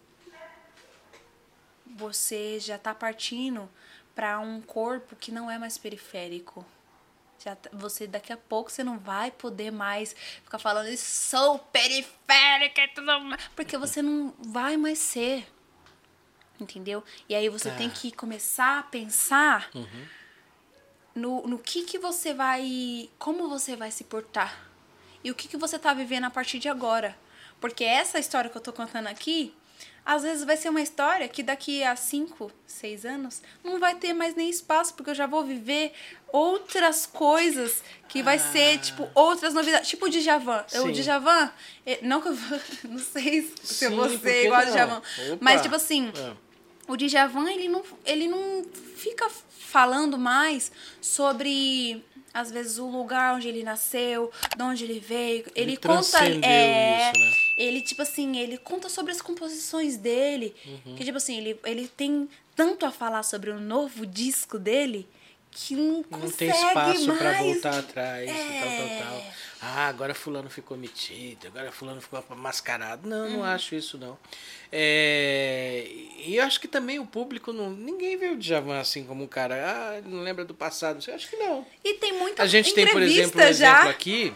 Você 1.86 2.60
já 2.60 2.76
está 2.76 2.94
partindo 2.94 3.70
para 4.16 4.40
um 4.40 4.62
corpo 4.62 5.16
que 5.16 5.32
não 5.32 5.50
é 5.50 5.58
mais 5.58 5.78
periférico. 5.78 6.66
Já, 7.44 7.56
tá, 7.56 7.70
você 7.74 8.06
daqui 8.06 8.32
a 8.32 8.38
pouco 8.38 8.70
você 8.70 8.84
não 8.84 9.00
vai 9.00 9.32
poder 9.32 9.72
mais 9.72 10.16
ficar 10.44 10.60
falando 10.60 10.96
sou 10.98 11.58
periférica 11.58 12.84
e 12.84 12.88
tudo 12.90 13.20
mais, 13.22 13.50
porque 13.56 13.78
você 13.78 14.02
não 14.02 14.34
vai 14.40 14.78
mais 14.78 15.00
ser 15.00 15.48
entendeu? 16.62 17.04
E 17.28 17.36
aí 17.36 17.50
você 17.50 17.72
tem 17.72 17.90
tá. 17.90 17.96
que 17.96 18.12
começar 18.12 18.80
a 18.80 18.84
pensar 18.84 19.70
uhum. 19.74 20.06
no, 21.16 21.48
no 21.48 21.60
que 21.60 21.84
que 21.84 21.98
você 21.98 22.34
vai, 22.34 23.10
como 23.18 23.50
você 23.50 23.76
vai 23.76 23.92
se 23.92 24.04
portar 24.04 24.70
e 25.24 25.32
o 25.32 25.36
que 25.36 25.48
que 25.48 25.58
você 25.58 25.78
tá 25.78 25.94
vivendo 25.94 26.26
a 26.26 26.30
partir 26.30 26.60
de 26.60 26.70
agora, 26.70 27.18
porque 27.60 27.84
essa 27.84 28.20
história 28.20 28.50
que 28.50 28.58
eu 28.58 28.62
tô 28.62 28.74
contando 28.74 29.08
aqui 29.08 29.54
às 30.06 30.24
vezes 30.24 30.44
vai 30.44 30.58
ser 30.58 30.70
uma 30.70 30.82
história 30.82 31.28
que 31.28 31.44
daqui 31.44 31.84
a 31.84 31.96
5, 31.96 32.52
6 32.66 33.06
anos 33.06 33.42
não 33.64 33.80
vai 33.80 33.96
ter 33.96 34.14
mais 34.14 34.34
nem 34.36 34.50
espaço, 34.50 34.94
porque 34.96 35.12
eu 35.12 35.16
já 35.16 35.28
vou 35.28 35.44
viver 35.44 35.94
outras 36.32 37.06
coisas 37.06 37.84
que 38.08 38.24
vai 38.24 38.38
ah. 38.38 38.40
ser, 38.40 38.80
tipo, 38.80 39.08
outras 39.14 39.54
novidades. 39.54 39.88
Tipo 39.88 40.08
o 40.08 40.10
Djavan. 40.10 40.64
Sim. 40.68 40.80
O 40.80 40.92
Djavan, 40.92 41.52
não 42.02 42.20
que 42.20 42.30
eu 42.30 42.38
não 42.90 43.00
sei 43.00 43.44
se 43.64 43.76
Sim, 43.76 43.96
vou 43.96 44.10
ser 44.18 44.46
igual 44.46 44.62
ao 44.62 44.68
Djavan, 44.68 45.02
mas 45.40 45.62
tipo 45.62 45.76
assim, 45.76 46.12
é 46.16 46.51
o 46.92 46.98
Djavan, 46.98 47.50
ele 47.50 47.68
não, 47.70 47.84
ele 48.06 48.28
não 48.28 48.66
fica 48.98 49.30
falando 49.30 50.18
mais 50.18 50.72
sobre 51.02 52.04
às 52.34 52.52
vezes 52.52 52.78
o 52.78 52.88
lugar 52.88 53.36
onde 53.36 53.48
ele 53.48 53.64
nasceu, 53.64 54.32
de 54.56 54.64
onde 54.64 54.84
ele 54.84 55.00
veio. 55.00 55.46
Ele, 55.56 55.72
ele 55.72 55.78
conta 55.78 56.20
é, 56.26 57.12
isso, 57.12 57.20
né? 57.20 57.32
ele 57.58 57.82
tipo 57.82 58.02
assim, 58.02 58.38
ele 58.38 58.58
conta 58.58 58.90
sobre 58.90 59.12
as 59.12 59.22
composições 59.22 59.98
dele, 59.98 60.54
uhum. 60.66 60.96
que 60.96 61.04
tipo 61.04 61.18
assim, 61.18 61.38
ele, 61.38 61.60
ele 61.66 61.88
tem 61.88 62.30
tanto 62.56 62.86
a 62.86 62.92
falar 62.92 63.24
sobre 63.24 63.50
o 63.50 63.60
novo 63.60 64.06
disco 64.06 64.60
dele 64.60 65.08
que 65.52 65.76
não, 65.76 66.04
não 66.10 66.32
tem 66.32 66.50
espaço 66.50 67.14
para 67.18 67.34
voltar 67.34 67.80
atrás 67.80 68.30
é... 68.30 68.62
tal, 68.62 68.78
tal, 68.78 69.08
tal. 69.08 69.34
Ah, 69.64 69.88
agora 69.88 70.16
fulano 70.16 70.50
ficou 70.50 70.76
metido, 70.76 71.46
agora 71.48 71.72
fulano 71.72 72.02
ficou 72.02 72.24
mascarado. 72.36 73.08
Não, 73.08 73.30
não 73.30 73.38
uhum. 73.40 73.44
acho 73.44 73.76
isso 73.76 73.98
não. 73.98 74.18
É... 74.72 75.86
E 76.26 76.38
eu 76.38 76.44
acho 76.46 76.60
que 76.60 76.68
também 76.68 76.98
o 76.98 77.06
público 77.06 77.52
não, 77.54 77.70
ninguém 77.70 78.18
vê 78.18 78.30
o 78.30 78.38
Djavan 78.38 78.80
assim 78.80 79.04
como 79.04 79.24
um 79.24 79.28
cara, 79.28 79.56
ah, 79.56 80.02
não 80.04 80.24
lembra 80.24 80.46
do 80.46 80.54
passado. 80.54 81.04
Eu 81.06 81.14
acho 81.14 81.30
que 81.30 81.36
não. 81.36 81.66
E 81.84 81.94
tem 81.96 82.14
muita 82.14 82.42
A 82.42 82.48
gente 82.48 82.74
tem, 82.74 82.88
por 82.88 83.02
exemplo, 83.02 83.40
um 83.40 83.44
já. 83.44 83.50
exemplo 83.50 83.90
aqui, 83.90 84.34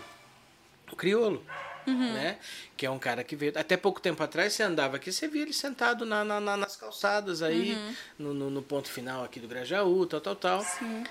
o 0.92 0.96
Criolo. 0.96 1.44
Uhum. 1.88 2.14
Né? 2.14 2.38
Que 2.76 2.86
é 2.86 2.90
um 2.90 3.00
cara 3.00 3.24
que 3.24 3.36
veio. 3.36 3.54
Até 3.56 3.78
pouco 3.78 4.02
tempo 4.02 4.22
atrás 4.22 4.54
você 4.54 4.64
andava 4.64 4.96
aqui, 4.98 5.12
você 5.12 5.28
via 5.28 5.44
ele 5.44 5.54
sentado 5.54 6.06
na, 6.06 6.24
na, 6.24 6.40
na 6.40 6.58
nas 6.58 6.76
calçadas 6.76 7.42
aí, 7.42 7.74
uhum. 7.74 7.96
no, 8.20 8.34
no, 8.34 8.50
no, 8.50 8.62
ponto 8.62 8.90
final 8.90 9.24
aqui 9.24 9.40
do 9.40 9.48
Grajaú, 9.48 10.06
tal, 10.06 10.22
tal, 10.22 10.36
tal. 10.36 10.62
Sim. 10.62 11.04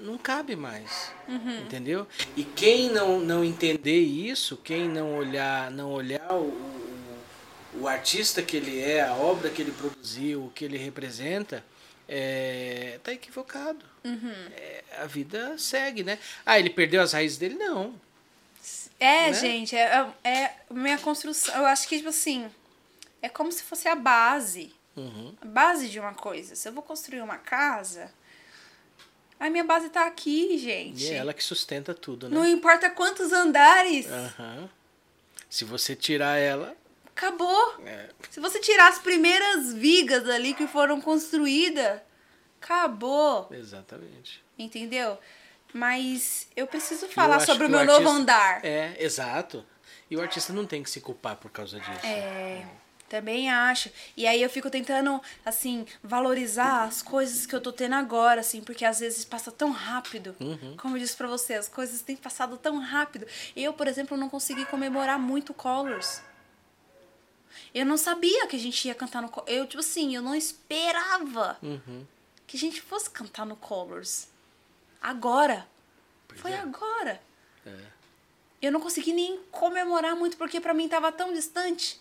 Não 0.00 0.18
cabe 0.18 0.56
mais. 0.56 1.12
Uhum. 1.28 1.60
Entendeu? 1.60 2.06
E 2.36 2.44
quem 2.44 2.90
não, 2.90 3.20
não 3.20 3.44
entender 3.44 4.00
isso, 4.00 4.56
quem 4.56 4.88
não 4.88 5.16
olhar, 5.16 5.70
não 5.70 5.92
olhar 5.92 6.32
o, 6.32 6.48
o, 6.48 7.80
o 7.80 7.88
artista 7.88 8.42
que 8.42 8.56
ele 8.56 8.80
é, 8.80 9.02
a 9.02 9.14
obra 9.14 9.50
que 9.50 9.62
ele 9.62 9.72
produziu, 9.72 10.46
o 10.46 10.50
que 10.50 10.64
ele 10.64 10.76
representa, 10.76 11.62
é, 12.08 12.98
tá 13.02 13.12
equivocado. 13.12 13.84
Uhum. 14.04 14.34
É, 14.56 14.82
a 14.98 15.06
vida 15.06 15.56
segue, 15.56 16.02
né? 16.02 16.18
Ah, 16.44 16.58
ele 16.58 16.70
perdeu 16.70 17.00
as 17.00 17.12
raízes 17.12 17.38
dele? 17.38 17.54
Não. 17.54 17.94
É, 19.02 19.30
né? 19.30 19.32
gente, 19.32 19.74
é, 19.74 20.06
é, 20.22 20.30
é 20.30 20.56
minha 20.70 20.96
construção. 20.98 21.54
Eu 21.56 21.66
acho 21.66 21.88
que, 21.88 21.96
tipo 21.96 22.10
assim, 22.10 22.48
é 23.20 23.28
como 23.28 23.50
se 23.50 23.64
fosse 23.64 23.88
a 23.88 23.96
base. 23.96 24.72
Uhum. 24.96 25.34
A 25.40 25.46
base 25.46 25.88
de 25.88 25.98
uma 25.98 26.14
coisa. 26.14 26.54
Se 26.54 26.68
eu 26.68 26.72
vou 26.72 26.82
construir 26.82 27.20
uma 27.20 27.36
casa, 27.36 28.12
a 29.40 29.50
minha 29.50 29.64
base 29.64 29.88
tá 29.88 30.06
aqui, 30.06 30.56
gente. 30.56 31.04
E 31.04 31.10
é 31.10 31.16
ela 31.16 31.34
que 31.34 31.42
sustenta 31.42 31.92
tudo, 31.92 32.28
né? 32.28 32.34
Não 32.36 32.46
importa 32.46 32.88
quantos 32.90 33.32
andares. 33.32 34.06
Uhum. 34.06 34.68
Se 35.50 35.64
você 35.64 35.96
tirar 35.96 36.38
ela. 36.38 36.76
Acabou. 37.06 37.74
É. 37.84 38.08
Se 38.30 38.38
você 38.38 38.60
tirar 38.60 38.88
as 38.88 39.00
primeiras 39.00 39.72
vigas 39.72 40.28
ali 40.28 40.54
que 40.54 40.68
foram 40.68 41.00
construídas, 41.00 42.00
acabou. 42.60 43.48
Exatamente. 43.50 44.42
Entendeu? 44.56 45.18
Mas 45.72 46.46
eu 46.54 46.66
preciso 46.66 47.08
falar 47.08 47.40
eu 47.40 47.46
sobre 47.46 47.66
o 47.66 47.70
meu 47.70 47.78
o 47.78 47.82
artista, 47.82 48.02
novo 48.02 48.16
andar. 48.16 48.64
É, 48.64 48.96
exato. 48.98 49.64
E 50.10 50.16
o 50.16 50.20
artista 50.20 50.52
não 50.52 50.66
tem 50.66 50.82
que 50.82 50.90
se 50.90 51.00
culpar 51.00 51.36
por 51.36 51.50
causa 51.50 51.80
disso. 51.80 52.06
É. 52.06 52.66
Também 53.12 53.50
acho. 53.50 53.90
E 54.16 54.26
aí 54.26 54.42
eu 54.42 54.48
fico 54.48 54.70
tentando, 54.70 55.20
assim, 55.44 55.86
valorizar 56.02 56.84
as 56.84 57.02
coisas 57.02 57.44
que 57.44 57.54
eu 57.54 57.60
tô 57.60 57.70
tendo 57.70 57.94
agora, 57.94 58.40
assim, 58.40 58.62
porque 58.62 58.86
às 58.86 59.00
vezes 59.00 59.22
passa 59.22 59.52
tão 59.52 59.70
rápido. 59.70 60.34
Uhum. 60.40 60.76
Como 60.78 60.96
eu 60.96 61.00
disse 61.00 61.14
pra 61.14 61.28
você, 61.28 61.52
as 61.52 61.68
coisas 61.68 62.00
têm 62.00 62.16
passado 62.16 62.56
tão 62.56 62.78
rápido. 62.78 63.26
Eu, 63.54 63.74
por 63.74 63.86
exemplo, 63.86 64.16
não 64.16 64.30
consegui 64.30 64.64
comemorar 64.64 65.18
muito 65.18 65.52
Colors. 65.52 66.22
Eu 67.74 67.84
não 67.84 67.98
sabia 67.98 68.46
que 68.46 68.56
a 68.56 68.58
gente 68.58 68.88
ia 68.88 68.94
cantar 68.94 69.20
no 69.20 69.30
Eu, 69.46 69.66
tipo 69.66 69.80
assim, 69.80 70.16
eu 70.16 70.22
não 70.22 70.34
esperava 70.34 71.58
uhum. 71.62 72.06
que 72.46 72.56
a 72.56 72.60
gente 72.60 72.80
fosse 72.80 73.10
cantar 73.10 73.44
no 73.44 73.56
Colors. 73.56 74.31
Agora. 75.02 75.66
Pois 76.28 76.40
Foi 76.40 76.52
é. 76.52 76.58
agora. 76.58 77.20
É. 77.66 77.70
Eu 78.62 78.70
não 78.70 78.80
consegui 78.80 79.12
nem 79.12 79.40
comemorar 79.50 80.14
muito 80.14 80.36
porque 80.36 80.60
para 80.60 80.72
mim 80.72 80.88
tava 80.88 81.10
tão 81.10 81.32
distante. 81.32 82.00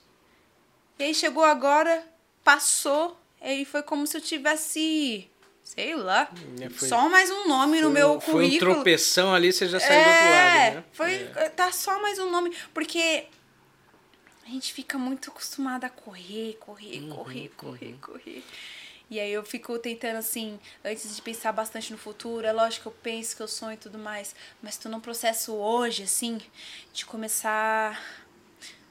E 1.00 1.04
aí 1.04 1.16
chegou 1.16 1.44
agora, 1.44 2.06
passou, 2.44 3.20
e 3.42 3.66
foi 3.66 3.82
como 3.82 4.06
se 4.06 4.16
eu 4.16 4.22
tivesse, 4.22 5.28
sei 5.64 5.96
lá, 5.96 6.30
é, 6.62 6.70
foi, 6.70 6.88
só 6.88 7.10
mais 7.10 7.32
um 7.32 7.48
nome 7.48 7.80
foi, 7.80 7.82
no 7.82 7.90
meu 7.90 8.22
currículo. 8.22 8.32
Foi 8.38 8.56
um 8.56 8.60
tropeção 8.60 9.34
ali, 9.34 9.52
você 9.52 9.68
já 9.68 9.80
saiu 9.80 10.00
é, 10.00 10.04
do 10.04 10.10
outro 10.10 10.26
lado, 10.26 10.76
né? 10.76 10.84
Foi, 10.94 11.14
é. 11.38 11.50
tá 11.50 11.72
só 11.72 12.00
mais 12.00 12.20
um 12.20 12.30
nome, 12.30 12.56
porque 12.72 13.26
a 14.46 14.50
gente 14.50 14.74
fica 14.74 15.00
muito 15.00 15.32
acostumada 15.32 15.88
a 15.88 15.90
correr, 15.90 16.58
correr, 16.60 17.00
uhum, 17.00 17.10
correr, 17.10 17.52
correr, 17.58 17.88
uhum. 17.88 17.98
correr. 17.98 18.44
E 19.12 19.20
aí 19.20 19.34
eu 19.34 19.44
fico 19.44 19.78
tentando, 19.78 20.16
assim, 20.16 20.58
antes 20.86 21.14
de 21.14 21.22
pensar 21.22 21.52
bastante 21.52 21.92
no 21.92 21.98
futuro, 21.98 22.48
é 22.48 22.54
lógico 22.54 22.84
que 22.84 22.88
eu 22.88 23.00
penso 23.04 23.36
que 23.36 23.44
eu 23.44 23.48
sonho 23.48 23.74
e 23.74 23.78
tudo 23.78 24.00
mais, 24.00 24.34
mas 24.64 24.78
tô 24.78 24.88
num 24.88 25.02
processo 25.02 25.54
hoje, 25.54 26.04
assim, 26.04 26.40
de 26.94 27.06
começar 27.06 28.02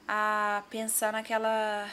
a 0.07 0.63
pensar 0.69 1.11
naquela 1.11 1.89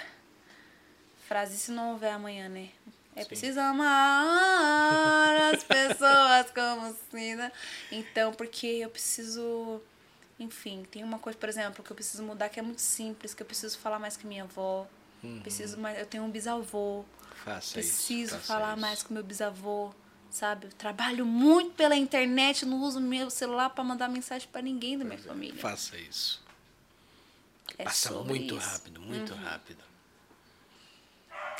frase, 1.26 1.56
se 1.56 1.70
não 1.70 1.92
houver 1.92 2.12
amanhã, 2.12 2.50
né? 2.50 2.68
É 3.16 3.22
Sim. 3.22 3.28
preciso 3.28 3.60
amar 3.60 5.54
as 5.54 5.64
pessoas 5.64 6.50
como 6.54 6.94
Cida. 7.10 7.50
Então, 7.90 8.34
porque 8.34 8.66
eu 8.66 8.90
preciso. 8.90 9.80
Enfim, 10.38 10.86
tem 10.90 11.02
uma 11.02 11.18
coisa, 11.18 11.38
por 11.38 11.48
exemplo, 11.48 11.82
que 11.82 11.90
eu 11.90 11.96
preciso 11.96 12.22
mudar 12.22 12.50
que 12.50 12.60
é 12.60 12.62
muito 12.62 12.82
simples, 12.82 13.32
que 13.32 13.42
eu 13.42 13.46
preciso 13.46 13.78
falar 13.78 13.98
mais 13.98 14.18
com 14.18 14.28
minha 14.28 14.44
avó. 14.44 14.86
Uhum. 15.24 15.40
Preciso 15.40 15.78
mais, 15.78 15.98
eu 15.98 16.06
tenho 16.06 16.22
um 16.22 16.30
bisavô. 16.30 17.04
Faça 17.44 17.74
Preciso 17.74 18.36
isso, 18.36 18.46
falar 18.46 18.72
isso. 18.72 18.80
mais 18.80 19.02
com 19.02 19.14
meu 19.14 19.22
bisavô, 19.22 19.92
sabe? 20.30 20.66
Eu 20.66 20.72
trabalho 20.72 21.24
muito 21.24 21.72
pela 21.74 21.96
internet, 21.96 22.64
não 22.66 22.82
uso 22.82 23.00
meu 23.00 23.30
celular 23.30 23.70
para 23.70 23.84
mandar 23.84 24.08
mensagem 24.08 24.48
para 24.50 24.62
ninguém 24.62 24.98
da 24.98 25.04
minha 25.04 25.18
família. 25.18 25.60
Faça 25.60 25.96
isso. 25.96 26.42
É 27.76 27.84
Passa 27.84 28.12
muito 28.22 28.56
isso. 28.56 28.68
rápido, 28.68 29.00
muito 29.00 29.32
uhum. 29.32 29.42
rápido. 29.42 29.88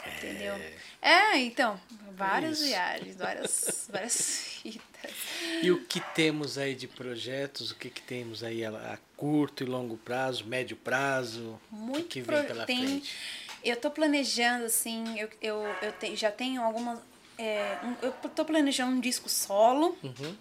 Entendeu? 0.06 0.54
É, 1.02 1.34
é 1.34 1.38
então, 1.38 1.78
várias 2.12 2.62
é 2.62 2.66
viagens, 2.66 3.16
várias, 3.16 3.88
várias 3.92 4.38
fitas. 4.62 5.12
E 5.62 5.70
o 5.70 5.84
que 5.84 6.00
temos 6.14 6.56
aí 6.56 6.74
de 6.74 6.88
projetos? 6.88 7.70
O 7.70 7.74
que, 7.74 7.90
que 7.90 8.02
temos 8.02 8.42
aí 8.42 8.64
a, 8.64 8.70
a 8.70 8.98
curto 9.16 9.62
e 9.62 9.66
longo 9.66 9.96
prazo, 9.96 10.44
médio 10.44 10.76
prazo? 10.76 11.60
Muito 11.70 11.98
o 11.98 12.08
que, 12.08 12.22
que 12.22 12.22
vem 12.22 12.44
pela 12.44 12.64
tem, 12.64 12.86
frente? 12.86 13.16
Eu 13.64 13.76
tô 13.76 13.90
planejando, 13.90 14.64
assim, 14.64 15.18
eu, 15.18 15.28
eu, 15.40 15.62
eu 15.82 15.92
te, 15.92 16.14
já 16.16 16.30
tenho 16.30 16.62
algumas. 16.62 16.98
É, 17.36 17.78
um, 17.82 17.94
eu 18.02 18.12
tô 18.12 18.44
planejando 18.44 18.92
um 18.92 19.00
disco 19.00 19.28
solo. 19.28 19.96
Uhum. 20.02 20.36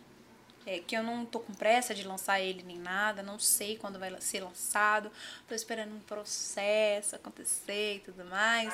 É, 0.65 0.79
que 0.79 0.97
eu 0.97 1.01
não 1.01 1.25
tô 1.25 1.39
com 1.39 1.53
pressa 1.53 1.95
de 1.95 2.05
lançar 2.05 2.41
ele 2.41 2.61
nem 2.61 2.77
nada, 2.77 3.23
não 3.23 3.39
sei 3.39 3.77
quando 3.77 3.97
vai 3.97 4.13
ser 4.19 4.41
lançado. 4.41 5.09
Tô 5.47 5.55
esperando 5.55 5.95
um 5.95 5.99
processo 6.01 7.15
acontecer 7.15 7.95
e 7.95 7.99
tudo 7.99 8.25
mais. 8.25 8.73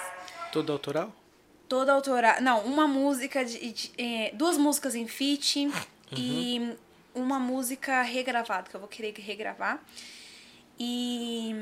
Todo 0.51 0.71
autoral? 0.71 1.13
Toda 1.69 1.93
autoral. 1.93 2.41
Não, 2.41 2.61
uma 2.61 2.87
música 2.87 3.45
de. 3.45 3.71
de 3.71 3.91
é, 3.95 4.31
duas 4.33 4.57
músicas 4.57 4.95
em 4.95 5.07
feat 5.07 5.67
uhum. 5.67 5.71
e 6.17 6.75
uma 7.13 7.39
música 7.39 8.01
regravada, 8.01 8.69
que 8.69 8.75
eu 8.75 8.79
vou 8.79 8.89
querer 8.89 9.13
regravar. 9.19 9.79
E 10.79 11.55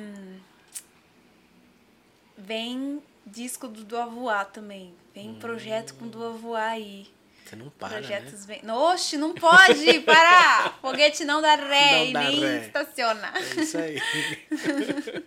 vem 2.46 3.02
disco 3.26 3.68
do 3.68 3.98
Avoar 3.98 4.46
também. 4.46 4.94
Vem 5.14 5.32
hum. 5.32 5.40
projeto 5.40 5.94
com 5.96 6.08
Do 6.08 6.24
Avoar 6.24 6.72
aí. 6.72 7.08
Você 7.46 7.56
não 7.56 7.70
para, 7.70 7.96
Projetos 7.96 8.46
né? 8.46 8.60
Vem... 8.62 8.72
Oxe, 8.72 9.18
não 9.18 9.34
pode 9.34 10.00
parar! 10.02 10.78
Foguete 10.80 11.26
não 11.26 11.42
dá 11.42 11.56
ré 11.56 12.06
e 12.06 12.14
nem 12.14 12.40
ré. 12.40 12.66
estaciona. 12.66 13.34
É 13.36 13.62
isso 13.62 13.78
aí. 13.78 14.02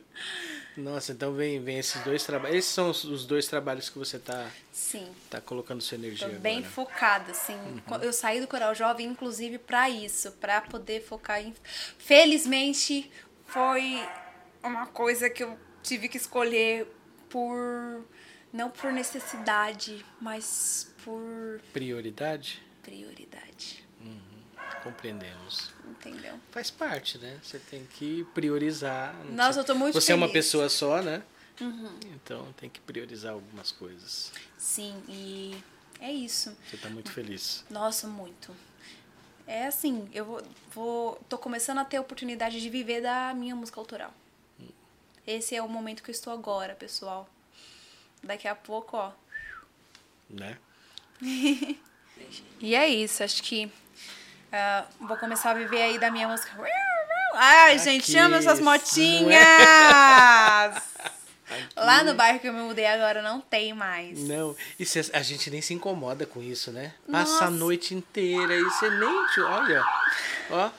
Nossa, 0.76 1.12
então 1.12 1.32
vem, 1.34 1.62
vem 1.62 1.78
esses 1.78 2.02
dois 2.02 2.24
trabalhos. 2.24 2.56
Esses 2.56 2.70
são 2.70 2.90
os, 2.90 3.04
os, 3.04 3.26
dois 3.26 3.46
trabalhos 3.46 3.88
que 3.88 3.98
você 3.98 4.18
tá, 4.18 4.50
Sim. 4.72 5.06
tá 5.30 5.40
colocando 5.40 5.80
sua 5.80 5.96
energia 5.96 6.28
Tô 6.28 6.34
bem 6.40 6.58
agora. 6.58 6.72
focada, 6.72 7.30
assim. 7.30 7.54
Uhum. 7.54 8.02
Eu 8.02 8.12
saí 8.12 8.40
do 8.40 8.48
Coral 8.48 8.74
Jovem, 8.74 9.06
inclusive, 9.06 9.58
para 9.58 9.88
isso, 9.88 10.32
para 10.32 10.62
poder 10.62 11.00
focar 11.02 11.40
em. 11.40 11.54
Felizmente, 11.98 13.08
foi 13.46 14.02
uma 14.62 14.86
coisa 14.86 15.30
que 15.30 15.44
eu 15.44 15.56
tive 15.82 16.08
que 16.08 16.16
escolher 16.16 16.88
por 17.34 18.06
não 18.52 18.70
por 18.70 18.92
necessidade, 18.92 20.06
mas 20.20 20.94
por 21.04 21.60
prioridade. 21.72 22.62
Prioridade. 22.80 23.84
Uhum. 24.00 24.20
Compreendemos. 24.84 25.72
Entendeu? 25.84 26.38
Faz 26.52 26.70
parte, 26.70 27.18
né? 27.18 27.40
Você 27.42 27.58
tem 27.58 27.84
que 27.86 28.24
priorizar. 28.32 29.16
Nossa, 29.32 29.58
eu 29.58 29.64
tô 29.64 29.74
muito 29.74 29.94
Você 29.94 30.06
feliz. 30.06 30.22
é 30.22 30.24
uma 30.24 30.32
pessoa 30.32 30.68
só, 30.68 31.02
né? 31.02 31.24
Uhum. 31.60 31.98
Então 32.14 32.52
tem 32.56 32.70
que 32.70 32.78
priorizar 32.78 33.32
algumas 33.32 33.72
coisas. 33.72 34.30
Sim, 34.56 35.02
e 35.08 35.56
é 35.98 36.12
isso. 36.12 36.56
Você 36.70 36.76
tá 36.76 36.88
muito 36.88 37.10
feliz. 37.10 37.64
Nossa, 37.68 38.06
muito. 38.06 38.54
É 39.44 39.66
assim, 39.66 40.08
eu 40.14 40.24
vou, 40.24 40.42
vou 40.70 41.20
tô 41.28 41.36
começando 41.36 41.78
a 41.78 41.84
ter 41.84 41.96
a 41.96 42.00
oportunidade 42.00 42.60
de 42.60 42.70
viver 42.70 43.00
da 43.02 43.34
minha 43.34 43.56
música 43.56 43.80
autoral. 43.80 44.14
Esse 45.26 45.56
é 45.56 45.62
o 45.62 45.68
momento 45.68 46.02
que 46.02 46.10
eu 46.10 46.14
estou 46.14 46.32
agora, 46.32 46.74
pessoal. 46.74 47.28
Daqui 48.22 48.46
a 48.46 48.54
pouco, 48.54 48.96
ó. 48.96 49.12
Né? 50.28 50.58
e 52.60 52.74
é 52.74 52.88
isso, 52.88 53.22
acho 53.22 53.42
que 53.42 53.66
uh, 53.66 55.06
vou 55.06 55.16
começar 55.16 55.50
a 55.50 55.54
viver 55.54 55.82
aí 55.82 55.98
da 55.98 56.10
minha 56.10 56.28
música. 56.28 56.50
Ai, 57.34 57.74
Aqui, 57.74 57.84
gente, 57.84 58.16
amo 58.16 58.36
essas 58.36 58.60
motinhas! 58.60 59.34
É? 61.46 61.68
Lá 61.76 62.02
no 62.02 62.14
bairro 62.14 62.40
que 62.40 62.48
eu 62.48 62.52
me 62.52 62.60
mudei 62.60 62.86
agora 62.86 63.22
não 63.22 63.40
tem 63.40 63.72
mais. 63.74 64.18
Não, 64.20 64.56
e 64.78 64.86
cê, 64.86 65.00
a 65.12 65.22
gente 65.22 65.50
nem 65.50 65.60
se 65.60 65.74
incomoda 65.74 66.26
com 66.26 66.42
isso, 66.42 66.72
né? 66.72 66.94
Passa 67.10 67.32
Nossa. 67.32 67.44
a 67.46 67.50
noite 67.50 67.94
inteira 67.94 68.54
e 68.54 68.62
você 68.62 68.90
nem. 68.90 69.44
Olha, 69.44 69.84
ó. 70.50 70.70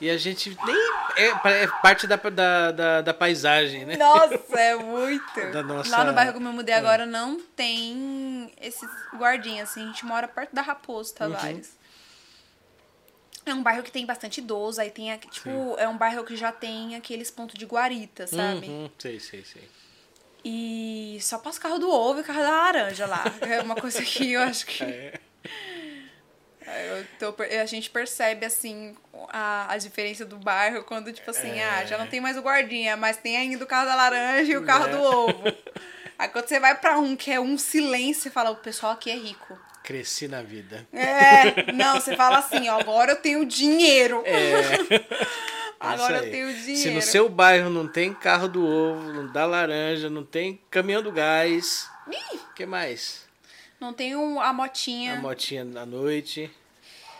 E 0.00 0.10
a 0.10 0.18
gente 0.18 0.56
nem. 0.64 0.76
É, 1.16 1.62
é 1.62 1.66
parte 1.82 2.06
da, 2.06 2.16
da, 2.16 2.72
da, 2.72 3.00
da, 3.00 3.14
paisagem, 3.14 3.86
né? 3.86 3.96
Nossa, 3.96 4.58
é 4.58 4.76
muito. 4.76 5.40
Nossa... 5.64 5.90
Lá 5.90 6.04
no 6.04 6.12
bairro 6.12 6.32
que 6.32 6.38
eu 6.38 6.42
me 6.42 6.50
mudei 6.50 6.74
é. 6.74 6.78
agora 6.78 7.06
não 7.06 7.40
tem 7.56 8.52
esses 8.60 8.88
guardinhas, 9.14 9.70
assim. 9.70 9.84
A 9.84 9.86
gente 9.86 10.04
mora 10.04 10.28
perto 10.28 10.54
da 10.54 10.60
Raposo 10.60 11.14
Tavares. 11.14 11.68
Uhum. 11.68 11.76
É 13.46 13.54
um 13.54 13.62
bairro 13.62 13.82
que 13.82 13.92
tem 13.92 14.04
bastante 14.04 14.38
idoso, 14.40 14.80
aí 14.80 14.90
tem, 14.90 15.16
tipo, 15.30 15.48
Sim. 15.48 15.74
é 15.78 15.88
um 15.88 15.96
bairro 15.96 16.24
que 16.24 16.36
já 16.36 16.50
tem 16.50 16.96
aqueles 16.96 17.30
pontos 17.30 17.56
de 17.56 17.64
guarita, 17.64 18.26
sabe? 18.26 18.66
Uhum, 18.66 18.90
sei, 18.98 19.20
sei, 19.20 19.44
sei. 19.44 19.68
E 20.44 21.18
só 21.20 21.38
passa 21.38 21.58
o 21.58 21.62
carro 21.62 21.78
do 21.78 21.90
ovo 21.90 22.18
e 22.18 22.22
o 22.22 22.24
carro 22.24 22.40
da 22.40 22.50
laranja 22.50 23.06
lá. 23.06 23.24
É 23.40 23.62
uma 23.62 23.76
coisa 23.76 24.02
que 24.02 24.32
eu 24.32 24.42
acho 24.42 24.66
que. 24.66 24.84
É. 25.48 25.75
Tô, 27.18 27.34
a 27.60 27.66
gente 27.66 27.90
percebe, 27.90 28.44
assim, 28.44 28.94
a, 29.28 29.72
a 29.72 29.78
diferença 29.78 30.24
do 30.24 30.36
bairro 30.36 30.82
quando, 30.84 31.12
tipo 31.12 31.30
assim, 31.30 31.58
é. 31.58 31.64
ah, 31.64 31.84
já 31.84 31.96
não 31.96 32.06
tem 32.06 32.20
mais 32.20 32.36
o 32.36 32.42
guardinha, 32.42 32.96
mas 32.96 33.16
tem 33.16 33.36
ainda 33.36 33.62
o 33.62 33.66
carro 33.66 33.86
da 33.86 33.94
laranja 33.94 34.52
e 34.52 34.56
o 34.56 34.64
carro 34.64 34.86
é. 34.86 34.90
do 34.90 35.02
ovo. 35.02 35.42
Aí 36.18 36.28
quando 36.28 36.48
você 36.48 36.58
vai 36.58 36.74
pra 36.74 36.98
um 36.98 37.14
que 37.14 37.30
é 37.30 37.38
um 37.38 37.58
silêncio, 37.58 38.22
você 38.22 38.30
fala, 38.30 38.50
o 38.50 38.56
pessoal 38.56 38.92
aqui 38.92 39.10
é 39.10 39.16
rico. 39.16 39.58
Cresci 39.82 40.26
na 40.26 40.42
vida. 40.42 40.86
É, 40.92 41.72
não, 41.72 42.00
você 42.00 42.16
fala 42.16 42.38
assim, 42.38 42.68
ó, 42.68 42.80
agora 42.80 43.12
eu 43.12 43.16
tenho 43.16 43.44
dinheiro. 43.44 44.22
É. 44.26 45.06
agora 45.78 46.24
eu 46.24 46.30
tenho 46.30 46.52
dinheiro. 46.52 46.82
Se 46.82 46.90
no 46.90 47.02
seu 47.02 47.28
bairro 47.28 47.70
não 47.70 47.86
tem 47.86 48.12
carro 48.12 48.48
do 48.48 48.66
ovo, 48.66 49.12
não 49.12 49.30
dá 49.30 49.44
laranja, 49.44 50.10
não 50.10 50.24
tem 50.24 50.60
caminhão 50.70 51.02
do 51.02 51.12
gás. 51.12 51.88
O 52.08 52.54
que 52.54 52.66
mais? 52.66 53.25
Não 53.80 53.92
tem 53.92 54.14
a 54.14 54.52
motinha. 54.52 55.14
A 55.14 55.20
motinha 55.20 55.62
à 55.62 55.86
noite. 55.86 56.50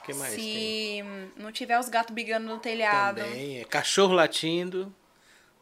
O 0.00 0.02
que 0.06 0.14
mais 0.14 0.32
Se 0.32 0.36
tem? 0.40 1.04
não 1.36 1.52
tiver 1.52 1.78
os 1.78 1.88
gatos 1.88 2.14
brigando 2.14 2.46
no 2.46 2.58
telhado. 2.58 3.20
Também. 3.20 3.60
É 3.60 3.64
cachorro 3.64 4.14
latindo. 4.14 4.94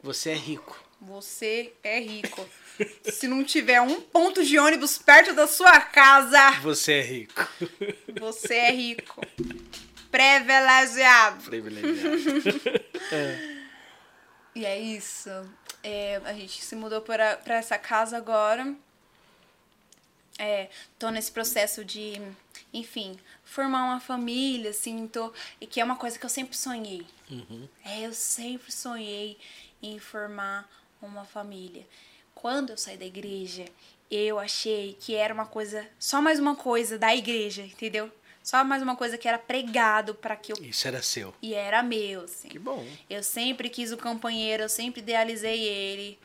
Você 0.01 0.29
é 0.31 0.35
rico. 0.35 0.79
Você 1.01 1.73
é 1.83 1.99
rico. 1.99 2.47
Se 3.03 3.27
não 3.27 3.43
tiver 3.43 3.81
um 3.81 4.01
ponto 4.01 4.43
de 4.43 4.57
ônibus 4.59 4.97
perto 4.97 5.33
da 5.33 5.47
sua 5.47 5.79
casa. 5.79 6.51
Você 6.61 6.93
é 6.93 7.01
rico. 7.01 7.47
Você 8.19 8.53
é 8.53 8.71
rico. 8.71 9.21
Privilegiado. 10.11 11.43
Privilegiado. 11.43 12.17
é. 13.11 13.55
E 14.55 14.65
é 14.65 14.79
isso. 14.79 15.29
É, 15.83 16.21
a 16.23 16.33
gente 16.33 16.63
se 16.63 16.75
mudou 16.75 17.01
para 17.01 17.39
essa 17.47 17.77
casa 17.77 18.15
agora. 18.17 18.75
É, 20.37 20.69
tô 20.99 21.09
nesse 21.09 21.31
processo 21.31 21.85
de, 21.85 22.21
enfim, 22.73 23.17
formar 23.43 23.85
uma 23.85 23.99
família, 23.99 24.71
assim, 24.71 25.07
tô, 25.07 25.31
e 25.61 25.65
que 25.65 25.79
é 25.79 25.83
uma 25.83 25.95
coisa 25.95 26.19
que 26.19 26.25
eu 26.25 26.29
sempre 26.29 26.57
sonhei. 26.57 27.05
Uhum. 27.31 27.67
É, 27.83 28.01
eu 28.05 28.13
sempre 28.13 28.71
sonhei 28.71 29.37
em 29.81 29.97
formar 29.97 30.69
uma 31.01 31.23
família 31.23 31.85
quando 32.45 32.69
eu 32.69 32.77
saí 32.77 32.97
da 32.97 33.05
igreja, 33.05 33.65
eu 34.11 34.37
achei 34.37 34.95
que 34.99 35.15
era 35.15 35.33
uma 35.33 35.47
coisa, 35.47 35.87
só 35.97 36.21
mais 36.21 36.37
uma 36.37 36.55
coisa 36.55 36.95
da 36.95 37.15
igreja, 37.15 37.63
entendeu? 37.63 38.11
Só 38.43 38.63
mais 38.63 38.83
uma 38.83 38.95
coisa 38.95 39.17
que 39.17 39.27
era 39.27 39.39
pregado 39.39 40.13
para 40.13 40.35
que 40.35 40.51
eu. 40.51 40.57
Isso 40.61 40.87
era 40.87 41.01
seu. 41.01 41.33
E 41.41 41.55
era 41.55 41.81
meu, 41.81 42.25
assim. 42.25 42.47
Que 42.47 42.59
bom. 42.59 42.85
Eu 43.09 43.23
sempre 43.23 43.67
quis 43.69 43.91
o 43.91 43.97
companheiro, 43.97 44.61
eu 44.61 44.69
sempre 44.69 45.01
idealizei 45.01 45.63
ele. 45.63 46.19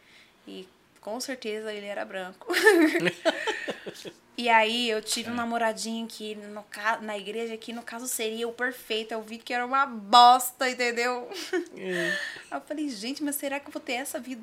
E 0.46 0.68
com 1.00 1.18
certeza 1.20 1.72
ele 1.72 1.86
era 1.86 2.04
branco. 2.04 2.52
e 4.36 4.48
aí 4.48 4.90
eu 4.90 5.02
tive 5.02 5.30
um 5.30 5.34
namoradinho 5.34 6.06
que 6.06 6.34
no, 6.34 6.64
na 7.02 7.16
igreja 7.16 7.56
que 7.56 7.72
no 7.72 7.82
caso 7.82 8.06
seria 8.06 8.46
o 8.46 8.52
perfeito. 8.52 9.12
Eu 9.12 9.22
vi 9.22 9.38
que 9.38 9.52
era 9.52 9.64
uma 9.64 9.86
bosta, 9.86 10.68
entendeu? 10.68 11.28
É. 11.76 12.16
eu 12.52 12.60
falei, 12.60 12.88
gente, 12.88 13.22
mas 13.22 13.36
será 13.36 13.58
que 13.58 13.68
eu 13.68 13.72
vou 13.72 13.82
ter 13.82 13.94
essa 13.94 14.20
vida? 14.20 14.42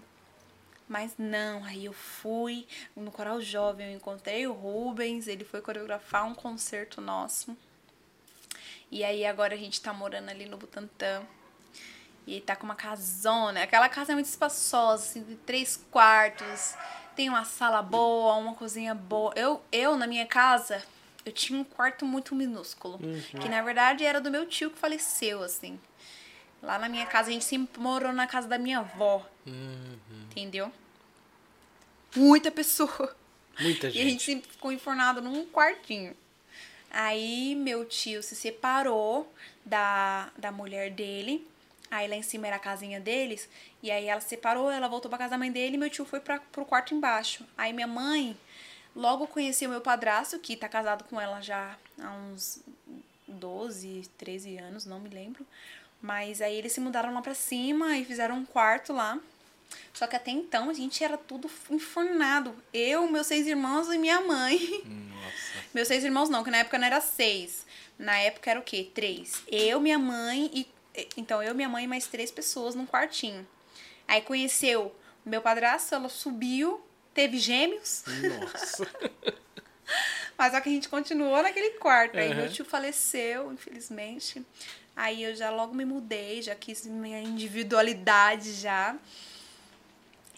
Mas 0.88 1.14
não, 1.18 1.66
aí 1.66 1.86
eu 1.86 1.94
fui 1.94 2.66
no 2.96 3.12
Coral 3.12 3.42
Jovem, 3.42 3.92
eu 3.92 3.98
encontrei 3.98 4.48
o 4.48 4.54
Rubens, 4.54 5.28
ele 5.28 5.44
foi 5.44 5.62
coreografar 5.62 6.26
um 6.26 6.34
concerto 6.34 7.02
nosso. 7.02 7.56
E 8.90 9.04
aí 9.04 9.26
agora 9.26 9.54
a 9.54 9.58
gente 9.58 9.82
tá 9.82 9.92
morando 9.92 10.30
ali 10.30 10.46
no 10.46 10.58
Butantã. 10.58 11.22
E 12.28 12.42
tá 12.42 12.58
com 12.58 12.66
uma 12.66 12.76
casona. 12.76 13.64
Aquela 13.64 13.88
casa 13.88 14.12
é 14.12 14.16
muito 14.16 14.26
espaçosa, 14.26 15.04
assim, 15.04 15.24
de 15.24 15.36
três 15.38 15.82
quartos. 15.90 16.76
Tem 17.16 17.30
uma 17.30 17.46
sala 17.46 17.82
boa, 17.82 18.36
uma 18.36 18.54
cozinha 18.54 18.94
boa. 18.94 19.34
Eu, 19.36 19.64
eu 19.72 19.96
na 19.96 20.06
minha 20.06 20.26
casa, 20.26 20.84
eu 21.26 21.32
tinha 21.32 21.58
um 21.58 21.64
quarto 21.64 22.06
muito 22.06 22.36
minúsculo. 22.36 23.00
Uhum. 23.02 23.40
Que 23.40 23.48
na 23.48 23.62
verdade 23.62 24.04
era 24.04 24.20
do 24.20 24.30
meu 24.30 24.46
tio 24.46 24.70
que 24.70 24.78
faleceu, 24.78 25.42
assim. 25.42 25.80
Lá 26.62 26.78
na 26.78 26.90
minha 26.90 27.06
casa, 27.06 27.30
a 27.30 27.32
gente 27.32 27.46
sempre 27.46 27.80
morou 27.80 28.12
na 28.12 28.28
casa 28.28 28.48
da 28.48 28.58
minha 28.58 28.80
avó. 28.80 29.26
Uhum. 29.46 29.98
Entendeu? 30.30 30.72
Muita 32.14 32.52
pessoa. 32.52 33.16
Muita 33.60 33.90
gente. 33.90 34.00
E 34.04 34.08
a 34.08 34.10
gente 34.10 34.24
sempre 34.24 34.50
ficou 34.52 34.72
enfornado 34.72 35.22
num 35.22 35.46
quartinho. 35.46 36.16
Aí 36.92 37.56
meu 37.56 37.86
tio 37.86 38.22
se 38.22 38.36
separou 38.36 39.32
da, 39.66 40.30
da 40.38 40.52
mulher 40.52 40.92
dele. 40.92 41.48
Aí 41.90 42.08
lá 42.08 42.16
em 42.16 42.22
cima 42.22 42.48
era 42.48 42.58
a 42.58 42.60
casinha 42.60 43.00
deles. 43.00 43.50
E 43.82 43.90
aí 43.90 44.08
ela 44.08 44.22
se 44.22 44.30
separou, 44.30 44.70
ela 44.70 44.88
voltou 44.88 45.10
pra 45.10 45.18
casa 45.18 45.32
da 45.32 45.38
mãe 45.38 45.52
dele 45.52 45.76
e 45.76 45.78
meu 45.78 45.90
tio 45.90 46.06
foi 46.06 46.20
pra, 46.20 46.40
pro 46.40 46.66
quarto 46.66 46.94
embaixo. 46.94 47.46
Aí 47.58 47.72
minha 47.74 47.88
mãe 47.88 48.38
logo 48.96 49.28
conheceu 49.28 49.70
meu 49.70 49.82
padrasto, 49.82 50.40
que 50.40 50.56
tá 50.56 50.68
casado 50.68 51.04
com 51.06 51.20
ela 51.20 51.40
já 51.42 51.78
há 52.00 52.12
uns 52.12 52.62
12, 53.28 54.10
13 54.18 54.58
anos, 54.58 54.86
não 54.86 55.00
me 55.00 55.10
lembro. 55.10 55.46
Mas 56.02 56.42
aí 56.42 56.56
eles 56.56 56.72
se 56.72 56.80
mudaram 56.80 57.14
lá 57.14 57.22
pra 57.22 57.34
cima 57.34 57.98
e 57.98 58.06
fizeram 58.06 58.36
um 58.36 58.46
quarto 58.46 58.94
lá. 58.94 59.20
Só 59.94 60.08
que 60.08 60.16
até 60.16 60.32
então 60.32 60.70
a 60.70 60.74
gente 60.74 61.04
era 61.04 61.18
tudo 61.18 61.50
enfornado. 61.70 62.56
Eu, 62.74 63.10
meus 63.10 63.28
seis 63.28 63.48
irmãos 63.48 63.88
e 63.90 63.98
minha 63.98 64.22
mãe. 64.22 64.58
Nossa. 64.86 65.64
meus 65.74 65.88
seis 65.88 66.04
irmãos 66.04 66.30
não, 66.30 66.44
que 66.44 66.52
na 66.52 66.60
época 66.60 66.78
não 66.78 66.86
era 66.88 67.02
seis. 67.02 67.66
Na 67.98 68.18
época 68.18 68.52
era 68.52 68.60
o 68.60 68.64
quê? 68.64 68.90
Três. 68.94 69.44
Eu, 69.48 69.80
minha 69.80 69.98
mãe 69.98 70.50
e. 70.54 70.68
Então, 71.16 71.42
eu, 71.44 71.54
minha 71.54 71.70
mãe 71.70 71.84
e 71.84 71.88
mais 71.88 72.08
três 72.08 72.32
pessoas 72.32 72.76
num 72.76 72.86
quartinho. 72.86 73.48
Aí 74.08 74.22
conheceu 74.22 74.96
o 75.26 75.30
meu 75.30 75.42
padrasto, 75.42 75.94
ela 75.94 76.10
subiu, 76.10 76.82
teve 77.14 77.38
gêmeos. 77.38 78.04
Nossa. 78.08 78.88
Mas 80.38 80.54
só 80.54 80.62
que 80.62 80.70
a 80.70 80.72
gente 80.72 80.88
continuou 80.88 81.42
naquele 81.42 81.72
quarto. 81.72 82.18
Aí 82.18 82.34
meu 82.34 82.52
tio 82.52 82.64
faleceu, 82.64 83.52
infelizmente. 83.52 84.46
Aí 84.96 85.24
eu 85.24 85.36
já 85.36 85.50
logo 85.50 85.74
me 85.74 85.86
mudei, 85.86 86.42
já 86.42 86.56
quis 86.56 86.86
minha 86.86 87.22
individualidade 87.22 88.54
já. 88.54 88.96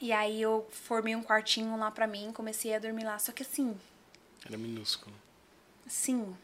E 0.01 0.13
aí 0.13 0.41
eu 0.41 0.67
formei 0.71 1.15
um 1.15 1.23
quartinho 1.23 1.77
lá 1.77 1.91
pra 1.91 2.07
mim, 2.07 2.31
comecei 2.33 2.73
a 2.73 2.79
dormir 2.79 3.03
lá. 3.03 3.19
Só 3.19 3.31
que 3.31 3.43
assim. 3.43 3.77
Era 4.45 4.57
minúsculo. 4.57 5.13
Sim. 5.85 6.35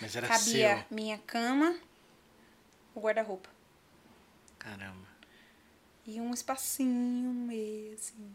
Mas 0.00 0.16
era 0.16 0.26
cabia 0.26 0.76
seu. 0.76 0.84
minha 0.90 1.18
cama, 1.18 1.76
o 2.98 3.02
guarda-roupa. 3.02 3.48
Caramba. 4.58 5.06
E 6.06 6.20
um 6.20 6.32
espacinho 6.32 7.32
no 7.32 7.32
meio, 7.46 7.94
assim. 7.94 8.32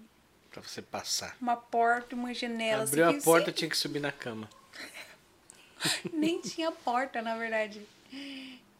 Pra 0.49 0.61
você 0.61 0.81
passar. 0.81 1.38
Uma 1.41 1.55
porta, 1.55 2.15
uma 2.15 2.33
janela. 2.33 2.83
Abriu 2.83 3.07
assim, 3.07 3.17
a 3.17 3.21
porta, 3.21 3.45
sempre... 3.45 3.59
tinha 3.59 3.69
que 3.69 3.77
subir 3.77 3.99
na 3.99 4.11
cama. 4.11 4.49
Nem 6.11 6.41
tinha 6.41 6.71
porta, 6.71 7.21
na 7.21 7.38
verdade 7.38 7.88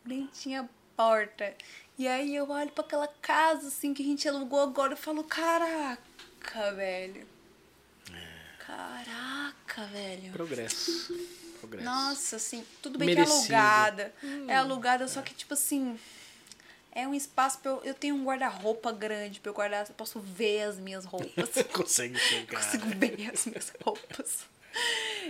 nem 0.06 0.28
tinha 0.28 0.70
porta. 0.96 1.56
E 1.98 2.08
aí 2.08 2.36
eu 2.36 2.50
olho 2.50 2.72
para 2.72 2.84
aquela 2.84 3.08
casa 3.08 3.68
assim 3.68 3.94
que 3.94 4.02
a 4.02 4.06
gente 4.06 4.28
alugou 4.28 4.62
agora 4.62 4.94
e 4.94 4.98
falo, 4.98 5.24
caraca, 5.24 6.74
velho. 6.76 7.28
É. 8.12 8.66
Caraca, 8.66 9.86
velho. 9.88 10.32
Progresso. 10.32 11.14
Progresso. 11.62 11.86
Nossa, 11.86 12.36
assim, 12.38 12.66
tudo 12.82 12.98
bem 12.98 13.08
Merecido. 13.08 13.48
que 13.48 13.54
é 13.54 13.58
alugada. 13.58 14.14
Hum, 14.24 14.50
é 14.50 14.56
alugada, 14.56 15.04
é. 15.04 15.08
só 15.08 15.22
que 15.22 15.34
tipo 15.34 15.54
assim, 15.54 15.98
é 16.92 17.08
um 17.08 17.14
espaço 17.14 17.60
pra 17.60 17.72
eu, 17.72 17.82
eu 17.84 17.94
tenho 17.94 18.16
um 18.16 18.24
guarda-roupa 18.26 18.92
grande 18.92 19.40
pra 19.40 19.52
eu 19.52 19.54
guardar, 19.54 19.88
eu 19.88 19.94
posso 19.94 20.20
ver 20.20 20.64
as 20.64 20.78
minhas 20.78 21.06
roupas. 21.06 21.32
Você 21.36 21.64
consegue 21.70 22.16
enxergar. 22.16 22.64
Consigo 22.64 22.88
ver 22.98 23.32
as 23.32 23.46
minhas 23.46 23.72
roupas. 23.84 24.40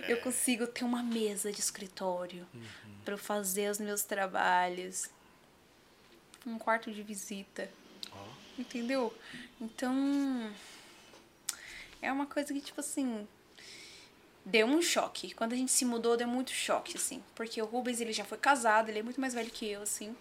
É. 0.03 0.13
Eu 0.13 0.21
consigo 0.21 0.65
ter 0.67 0.85
uma 0.85 1.03
mesa 1.03 1.51
de 1.51 1.59
escritório 1.59 2.47
uhum. 2.53 2.95
para 3.03 3.15
eu 3.15 3.17
fazer 3.17 3.69
os 3.69 3.79
meus 3.79 4.03
trabalhos. 4.03 5.09
Um 6.45 6.57
quarto 6.57 6.91
de 6.91 7.03
visita. 7.03 7.69
Oh. 8.11 8.61
Entendeu? 8.61 9.13
Então. 9.59 10.51
É 12.01 12.11
uma 12.11 12.25
coisa 12.25 12.53
que, 12.53 12.61
tipo 12.61 12.79
assim. 12.79 13.27
Deu 14.43 14.65
um 14.65 14.81
choque. 14.81 15.33
Quando 15.33 15.53
a 15.53 15.55
gente 15.55 15.71
se 15.71 15.85
mudou, 15.85 16.17
deu 16.17 16.27
muito 16.27 16.51
choque, 16.51 16.97
assim. 16.97 17.23
Porque 17.35 17.61
o 17.61 17.65
Rubens, 17.65 18.01
ele 18.01 18.11
já 18.11 18.25
foi 18.25 18.37
casado, 18.37 18.89
ele 18.89 18.99
é 18.99 19.03
muito 19.03 19.21
mais 19.21 19.33
velho 19.33 19.49
que 19.51 19.67
eu, 19.67 19.81
assim. 19.83 20.15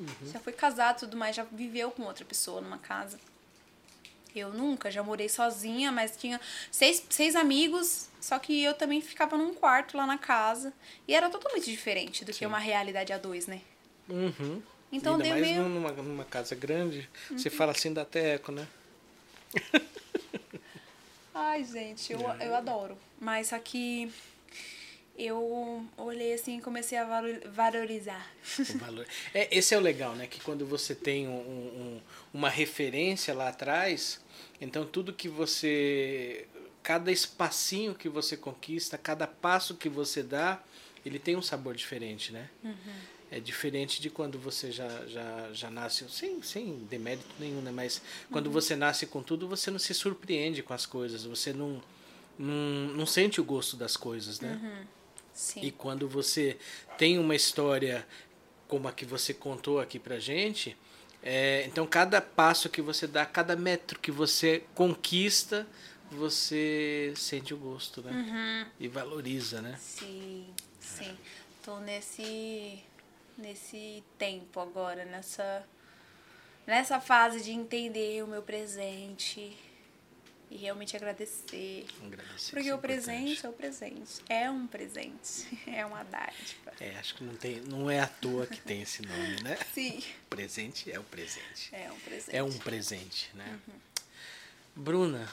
Uhum. 0.00 0.32
Já 0.32 0.38
foi 0.38 0.52
casado 0.52 0.96
e 0.96 1.00
tudo 1.00 1.16
mais, 1.16 1.36
já 1.36 1.44
viveu 1.44 1.90
com 1.90 2.02
outra 2.04 2.24
pessoa 2.24 2.60
numa 2.60 2.78
casa. 2.78 3.18
Eu 4.34 4.52
nunca, 4.52 4.90
já 4.90 5.02
morei 5.02 5.28
sozinha, 5.28 5.90
mas 5.90 6.16
tinha 6.16 6.40
seis, 6.70 7.04
seis 7.10 7.34
amigos, 7.34 8.08
só 8.20 8.38
que 8.38 8.62
eu 8.62 8.74
também 8.74 9.00
ficava 9.00 9.36
num 9.36 9.52
quarto 9.54 9.96
lá 9.96 10.06
na 10.06 10.18
casa. 10.18 10.72
E 11.06 11.14
era 11.14 11.28
totalmente 11.28 11.70
diferente 11.70 12.24
do 12.24 12.32
Sim. 12.32 12.38
que 12.40 12.46
uma 12.46 12.58
realidade 12.58 13.12
a 13.12 13.18
dois, 13.18 13.46
né? 13.46 13.60
Uhum. 14.08 14.62
Então 14.92 15.14
Ainda 15.14 15.24
deu 15.24 15.32
mais 15.32 15.46
meio... 15.46 15.62
numa, 15.64 15.90
numa 15.92 16.24
casa 16.24 16.54
grande, 16.54 17.08
uhum. 17.30 17.38
você 17.38 17.50
fala 17.50 17.72
assim 17.72 17.92
da 17.92 18.04
teco, 18.04 18.52
né? 18.52 18.66
Ai, 21.38 21.64
gente, 21.64 22.12
eu, 22.12 22.20
é. 22.32 22.48
eu 22.48 22.54
adoro. 22.54 22.98
Mas 23.20 23.52
aqui 23.52 24.12
eu 25.16 25.84
olhei 25.96 26.34
assim 26.34 26.58
e 26.58 26.60
comecei 26.60 26.98
a 26.98 27.04
valorizar. 27.50 28.30
O 28.58 28.78
valor. 28.78 29.06
É, 29.32 29.56
esse 29.56 29.74
é 29.74 29.78
o 29.78 29.80
legal, 29.80 30.14
né? 30.14 30.26
Que 30.26 30.40
quando 30.40 30.66
você 30.66 30.94
tem 30.94 31.28
um, 31.28 31.32
um, 31.32 32.00
uma 32.34 32.48
referência 32.48 33.32
lá 33.34 33.48
atrás, 33.48 34.20
então 34.60 34.84
tudo 34.84 35.12
que 35.12 35.28
você. 35.28 36.46
Cada 36.82 37.12
espacinho 37.12 37.94
que 37.94 38.08
você 38.08 38.36
conquista, 38.36 38.96
cada 38.96 39.26
passo 39.26 39.74
que 39.74 39.88
você 39.88 40.22
dá, 40.22 40.62
ele 41.04 41.18
tem 41.18 41.36
um 41.36 41.42
sabor 41.42 41.74
diferente, 41.74 42.32
né? 42.32 42.48
Uhum. 42.64 42.94
É 43.30 43.38
diferente 43.38 44.00
de 44.00 44.08
quando 44.08 44.38
você 44.38 44.72
já, 44.72 44.88
já, 45.06 45.52
já 45.52 45.70
nasce, 45.70 46.08
sem, 46.08 46.42
sem 46.42 46.78
demérito 46.90 47.28
nenhum, 47.38 47.60
né? 47.60 47.70
Mas 47.70 48.00
quando 48.30 48.46
uhum. 48.46 48.52
você 48.52 48.74
nasce 48.74 49.06
com 49.06 49.22
tudo, 49.22 49.46
você 49.46 49.70
não 49.70 49.78
se 49.78 49.92
surpreende 49.92 50.62
com 50.62 50.72
as 50.72 50.86
coisas, 50.86 51.24
você 51.24 51.52
não, 51.52 51.82
não, 52.38 52.94
não 52.94 53.06
sente 53.06 53.38
o 53.40 53.44
gosto 53.44 53.76
das 53.76 53.96
coisas, 53.96 54.40
né? 54.40 54.58
Uhum. 54.62 54.86
Sim. 55.34 55.60
E 55.62 55.70
quando 55.70 56.08
você 56.08 56.56
tem 56.96 57.18
uma 57.18 57.36
história 57.36 58.06
como 58.66 58.88
a 58.88 58.92
que 58.92 59.04
você 59.04 59.34
contou 59.34 59.78
aqui 59.78 59.98
pra 59.98 60.18
gente, 60.18 60.76
é, 61.22 61.64
então 61.66 61.86
cada 61.86 62.20
passo 62.20 62.68
que 62.68 62.80
você 62.80 63.06
dá, 63.06 63.26
cada 63.26 63.54
metro 63.56 63.98
que 63.98 64.10
você 64.10 64.64
conquista, 64.74 65.66
você 66.10 67.12
sente 67.14 67.52
o 67.52 67.58
gosto, 67.58 68.02
né? 68.02 68.12
Uhum. 68.12 68.70
E 68.80 68.88
valoriza, 68.88 69.60
né? 69.60 69.78
Sim, 69.78 70.46
sim. 70.80 71.16
Tô 71.62 71.78
nesse 71.80 72.82
nesse 73.38 74.02
tempo 74.18 74.60
agora, 74.60 75.04
nessa 75.04 75.66
nessa 76.66 77.00
fase 77.00 77.40
de 77.42 77.50
entender 77.50 78.22
o 78.22 78.26
meu 78.26 78.42
presente, 78.42 79.56
e 80.50 80.56
realmente 80.56 80.96
agradecer. 80.96 81.86
Agradecer 82.04 82.52
porque 82.52 82.68
é 82.68 82.74
o 82.74 82.78
presente 82.78 83.44
é 83.44 83.48
o 83.48 83.52
presente. 83.52 84.22
É 84.28 84.50
um 84.50 84.66
presente. 84.66 85.46
É 85.68 85.84
uma 85.84 86.02
dádiva. 86.02 86.72
É, 86.80 86.96
acho 86.98 87.14
que 87.14 87.24
não, 87.24 87.36
tem, 87.36 87.60
não 87.60 87.90
é 87.90 88.00
à 88.00 88.06
toa 88.06 88.46
que 88.46 88.60
tem 88.60 88.82
esse 88.82 89.02
nome, 89.02 89.42
né? 89.42 89.56
Sim. 89.72 90.02
O 90.24 90.28
presente 90.30 90.90
é 90.90 90.98
o 90.98 91.04
presente. 91.04 91.68
É 91.72 91.92
um 91.92 92.00
presente. 92.00 92.36
É 92.36 92.42
um 92.42 92.58
presente, 92.58 93.30
né? 93.34 93.60
Uhum. 93.66 93.74
Bruna, 94.76 95.32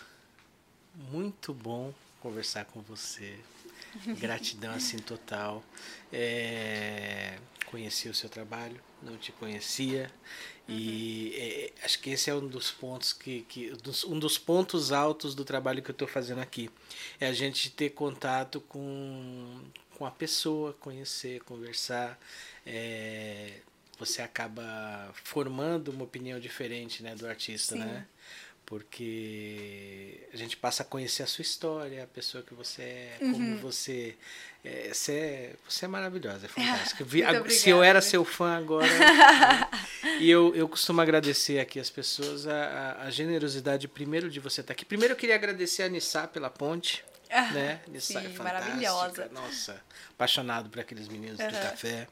muito 0.93 1.53
bom 1.53 1.93
conversar 2.19 2.65
com 2.65 2.81
você. 2.81 3.39
Gratidão 4.19 4.73
assim 4.73 4.97
total. 4.97 5.63
É, 6.11 7.39
conheci 7.75 8.07
o 8.07 8.13
seu 8.13 8.29
trabalho, 8.29 8.79
não 9.03 9.17
te 9.17 9.33
conhecia. 9.33 10.09
E 10.65 11.33
é, 11.35 11.85
acho 11.85 11.99
que 11.99 12.11
esse 12.11 12.29
é 12.29 12.33
um 12.33 12.47
dos 12.47 12.71
pontos 12.71 13.11
que, 13.11 13.41
que 13.49 13.73
um 14.07 14.17
dos 14.17 14.37
pontos 14.37 14.93
altos 14.93 15.35
do 15.35 15.43
trabalho 15.43 15.81
que 15.83 15.91
eu 15.91 15.93
estou 15.93 16.07
fazendo 16.07 16.39
aqui 16.39 16.69
é 17.19 17.27
a 17.27 17.33
gente 17.33 17.69
ter 17.69 17.89
contato 17.89 18.61
com, 18.61 19.59
com 19.97 20.05
a 20.05 20.11
pessoa, 20.11 20.71
conhecer, 20.79 21.41
conversar. 21.41 22.17
É, 22.65 23.59
você 23.99 24.21
acaba 24.21 25.11
formando 25.13 25.89
uma 25.89 26.05
opinião 26.05 26.39
diferente, 26.39 27.03
né, 27.03 27.13
do 27.13 27.27
artista, 27.27 27.75
Sim. 27.75 27.81
né? 27.81 28.07
Porque 28.65 30.27
a 30.33 30.37
gente 30.37 30.57
passa 30.57 30.83
a 30.83 30.85
conhecer 30.85 31.23
a 31.23 31.27
sua 31.27 31.43
história, 31.43 32.03
a 32.03 32.07
pessoa 32.07 32.43
que 32.43 32.53
você 32.53 32.81
é, 32.81 33.17
uhum. 33.21 33.33
como 33.33 33.57
você 33.57 34.15
é, 34.63 34.91
você 34.91 35.11
é, 35.13 35.53
você 35.69 35.85
é 35.85 35.87
maravilhosa, 35.87 36.47
é 36.47 36.49
fantástica. 36.49 37.05
Se 37.49 37.69
eu 37.69 37.83
era 37.83 38.01
seu 38.01 38.25
fã 38.25 38.57
agora. 38.57 38.87
né? 38.87 39.69
E 40.19 40.29
eu, 40.29 40.55
eu 40.55 40.69
costumo 40.69 41.01
agradecer 41.01 41.59
aqui 41.59 41.77
as 41.77 41.89
pessoas 41.89 42.47
a, 42.47 43.01
a, 43.01 43.11
generosidade, 43.11 43.85
primeiro, 43.85 44.29
de 44.29 44.39
você 44.39 44.61
estar 44.61 44.71
aqui. 44.71 44.85
Primeiro, 44.85 45.13
eu 45.13 45.17
queria 45.17 45.35
agradecer 45.35 45.83
a 45.83 45.89
Nissá 45.89 46.25
pela 46.25 46.49
ponte. 46.49 47.03
Ah, 47.29 47.51
né? 47.51 47.81
Nissá 47.85 48.21
sim, 48.21 48.27
é 48.27 48.29
fantástica. 48.29 48.43
Maravilhosa. 48.43 49.29
Nossa, 49.33 49.81
apaixonado 50.11 50.69
por 50.69 50.79
aqueles 50.79 51.09
meninos 51.09 51.37
uhum. 51.37 51.47
do 51.47 51.51
café. 51.51 52.07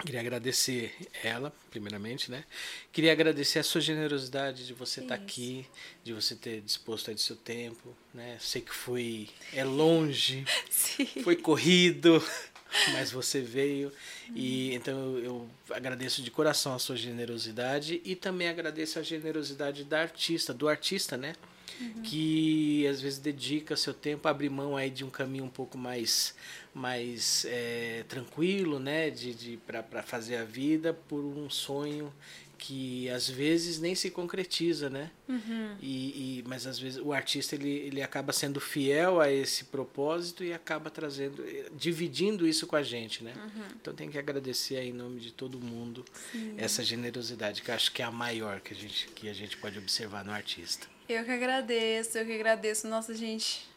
Queria 0.00 0.20
agradecer 0.20 0.92
ela, 1.22 1.52
primeiramente, 1.70 2.30
né? 2.30 2.44
Queria 2.92 3.12
agradecer 3.12 3.60
a 3.60 3.62
sua 3.62 3.80
generosidade 3.80 4.66
de 4.66 4.74
você 4.74 5.00
estar 5.00 5.16
tá 5.16 5.22
aqui, 5.22 5.64
de 6.02 6.12
você 6.12 6.34
ter 6.34 6.60
disposto 6.60 7.08
aí 7.08 7.14
do 7.14 7.20
seu 7.20 7.36
tempo, 7.36 7.96
né? 8.12 8.36
Sei 8.40 8.60
que 8.60 8.74
foi 8.74 9.28
é 9.52 9.64
longe, 9.64 10.44
Sim. 10.68 11.06
foi 11.22 11.36
corrido, 11.36 12.22
mas 12.92 13.12
você 13.12 13.40
veio 13.40 13.92
e 14.34 14.74
então 14.74 15.16
eu 15.18 15.48
agradeço 15.70 16.22
de 16.22 16.30
coração 16.30 16.74
a 16.74 16.78
sua 16.80 16.96
generosidade 16.96 18.02
e 18.04 18.16
também 18.16 18.48
agradeço 18.48 18.98
a 18.98 19.02
generosidade 19.02 19.84
da 19.84 20.00
artista, 20.00 20.52
do 20.52 20.68
artista, 20.68 21.16
né? 21.16 21.34
Uhum. 21.80 22.02
Que 22.02 22.86
às 22.88 23.00
vezes 23.00 23.18
dedica 23.18 23.76
seu 23.76 23.94
tempo 23.94 24.26
a 24.26 24.32
abrir 24.32 24.50
mão 24.50 24.76
aí 24.76 24.90
de 24.90 25.04
um 25.04 25.10
caminho 25.10 25.44
um 25.44 25.50
pouco 25.50 25.78
mais 25.78 26.34
mais 26.74 27.46
é, 27.48 28.04
tranquilo, 28.08 28.80
né, 28.80 29.08
de, 29.08 29.32
de 29.32 29.56
para 29.58 30.02
fazer 30.02 30.36
a 30.36 30.44
vida 30.44 30.92
por 30.92 31.20
um 31.20 31.48
sonho 31.48 32.12
que 32.56 33.10
às 33.10 33.28
vezes 33.28 33.78
nem 33.78 33.94
se 33.94 34.10
concretiza, 34.10 34.88
né? 34.88 35.10
Uhum. 35.28 35.76
E, 35.82 36.38
e, 36.38 36.44
mas 36.46 36.66
às 36.66 36.78
vezes 36.78 36.98
o 36.98 37.12
artista 37.12 37.54
ele, 37.54 37.68
ele 37.68 38.02
acaba 38.02 38.32
sendo 38.32 38.58
fiel 38.58 39.20
a 39.20 39.30
esse 39.30 39.64
propósito 39.64 40.42
e 40.42 40.52
acaba 40.52 40.88
trazendo, 40.88 41.44
dividindo 41.74 42.46
isso 42.46 42.66
com 42.66 42.74
a 42.74 42.82
gente, 42.82 43.22
né? 43.22 43.34
Uhum. 43.36 43.64
Então 43.80 43.94
tem 43.94 44.10
que 44.10 44.18
agradecer 44.18 44.76
aí 44.76 44.88
em 44.88 44.94
nome 44.94 45.20
de 45.20 45.30
todo 45.30 45.60
mundo 45.60 46.04
Sim. 46.32 46.54
essa 46.56 46.82
generosidade 46.82 47.60
que 47.60 47.70
eu 47.70 47.74
acho 47.74 47.92
que 47.92 48.00
é 48.00 48.04
a 48.04 48.10
maior 48.10 48.60
que 48.60 48.72
a 48.72 48.76
gente 48.76 49.08
que 49.08 49.28
a 49.28 49.34
gente 49.34 49.56
pode 49.58 49.78
observar 49.78 50.24
no 50.24 50.32
artista. 50.32 50.86
Eu 51.06 51.22
que 51.22 51.30
agradeço, 51.30 52.16
eu 52.16 52.24
que 52.24 52.32
agradeço, 52.32 52.88
nossa 52.88 53.14
gente. 53.14 53.73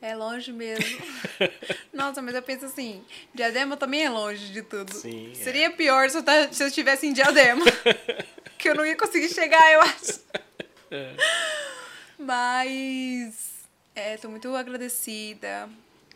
É 0.00 0.14
longe 0.14 0.52
mesmo. 0.52 1.00
Nossa, 1.92 2.20
mas 2.20 2.34
eu 2.34 2.42
penso 2.42 2.66
assim, 2.66 3.02
Diadema 3.34 3.76
também 3.76 4.04
é 4.04 4.10
longe 4.10 4.52
de 4.52 4.62
tudo. 4.62 4.94
Sim, 4.94 5.32
é. 5.32 5.34
Seria 5.34 5.66
é. 5.66 5.70
pior 5.70 6.08
se 6.10 6.18
eu, 6.18 6.24
se 6.52 6.62
eu 6.62 6.68
estivesse 6.68 7.06
em 7.06 7.12
Diadema. 7.12 7.64
que 8.58 8.68
eu 8.68 8.74
não 8.74 8.84
ia 8.84 8.96
conseguir 8.96 9.28
chegar, 9.28 9.72
eu 9.72 9.80
acho. 9.80 10.20
É. 10.90 11.14
Mas 12.18 13.56
é, 13.94 14.16
tô 14.16 14.28
muito 14.28 14.54
agradecida. 14.54 15.68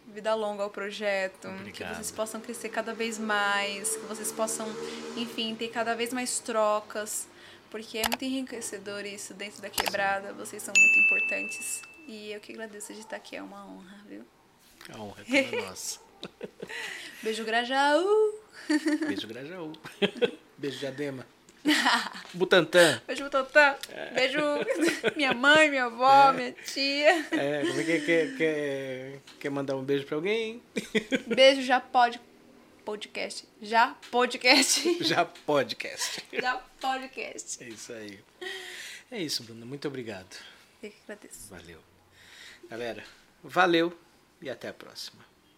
Vida 0.08 0.34
longa 0.34 0.62
ao 0.62 0.70
projeto. 0.70 1.48
Obrigado. 1.48 1.72
Que 1.72 1.94
vocês 1.94 2.10
possam 2.10 2.40
crescer 2.40 2.68
cada 2.68 2.92
vez 2.92 3.18
mais. 3.18 3.96
Que 3.96 4.06
vocês 4.06 4.30
possam, 4.32 4.68
enfim, 5.16 5.54
ter 5.54 5.68
cada 5.68 5.94
vez 5.94 6.12
mais 6.12 6.38
trocas. 6.40 7.28
Porque 7.70 7.98
é 7.98 8.02
muito 8.08 8.24
enriquecedor 8.24 9.06
isso 9.06 9.32
dentro 9.32 9.62
da 9.62 9.70
quebrada. 9.70 10.32
Vocês 10.32 10.62
são 10.62 10.74
muito 10.76 10.98
importantes. 10.98 11.89
E 12.10 12.32
eu 12.32 12.40
que 12.40 12.50
agradeço 12.50 12.92
de 12.92 12.98
estar 12.98 13.14
aqui, 13.14 13.36
é 13.36 13.42
uma 13.42 13.64
honra, 13.64 14.04
viu? 14.08 14.24
A 14.92 15.00
honra 15.00 15.24
é 15.30 15.42
toda 15.44 15.62
nossa. 15.62 16.00
Beijo 17.22 17.44
Grajaú. 17.44 18.34
Beijo 19.06 19.28
Grajaú. 19.28 19.72
Beijo 20.58 20.80
Diadema. 20.80 21.24
Butantã. 22.34 23.00
Beijo 23.06 23.22
Butantã. 23.22 23.76
É. 23.90 24.10
Beijo 24.10 24.40
minha 25.14 25.32
mãe, 25.32 25.70
minha 25.70 25.84
avó, 25.84 26.30
é. 26.30 26.32
minha 26.32 26.52
tia. 26.52 27.26
É, 27.30 27.60
como 27.60 27.80
é 27.80 27.84
que 27.84 28.00
quer, 28.00 28.36
quer, 28.36 29.20
quer 29.38 29.50
mandar 29.50 29.76
um 29.76 29.84
beijo 29.84 30.04
pra 30.04 30.16
alguém? 30.16 30.60
Beijo 31.28 31.62
já 31.62 31.78
pode 31.78 32.20
podcast. 32.84 33.46
Já 33.62 33.96
podcast. 34.10 35.04
Já 35.04 35.24
podcast. 35.24 36.24
Já 36.32 36.56
podcast. 36.80 37.62
É 37.62 37.68
isso 37.68 37.92
aí. 37.92 38.18
É 39.12 39.22
isso, 39.22 39.44
Bruna. 39.44 39.64
Muito 39.64 39.86
obrigado. 39.86 40.36
Eu 40.82 40.90
que 40.90 40.96
agradeço. 41.04 41.48
Valeu. 41.50 41.89
Galera, 42.70 43.02
valeu 43.42 43.98
e 44.40 44.48
até 44.48 44.68
a 44.68 44.72
próxima. 44.72 45.29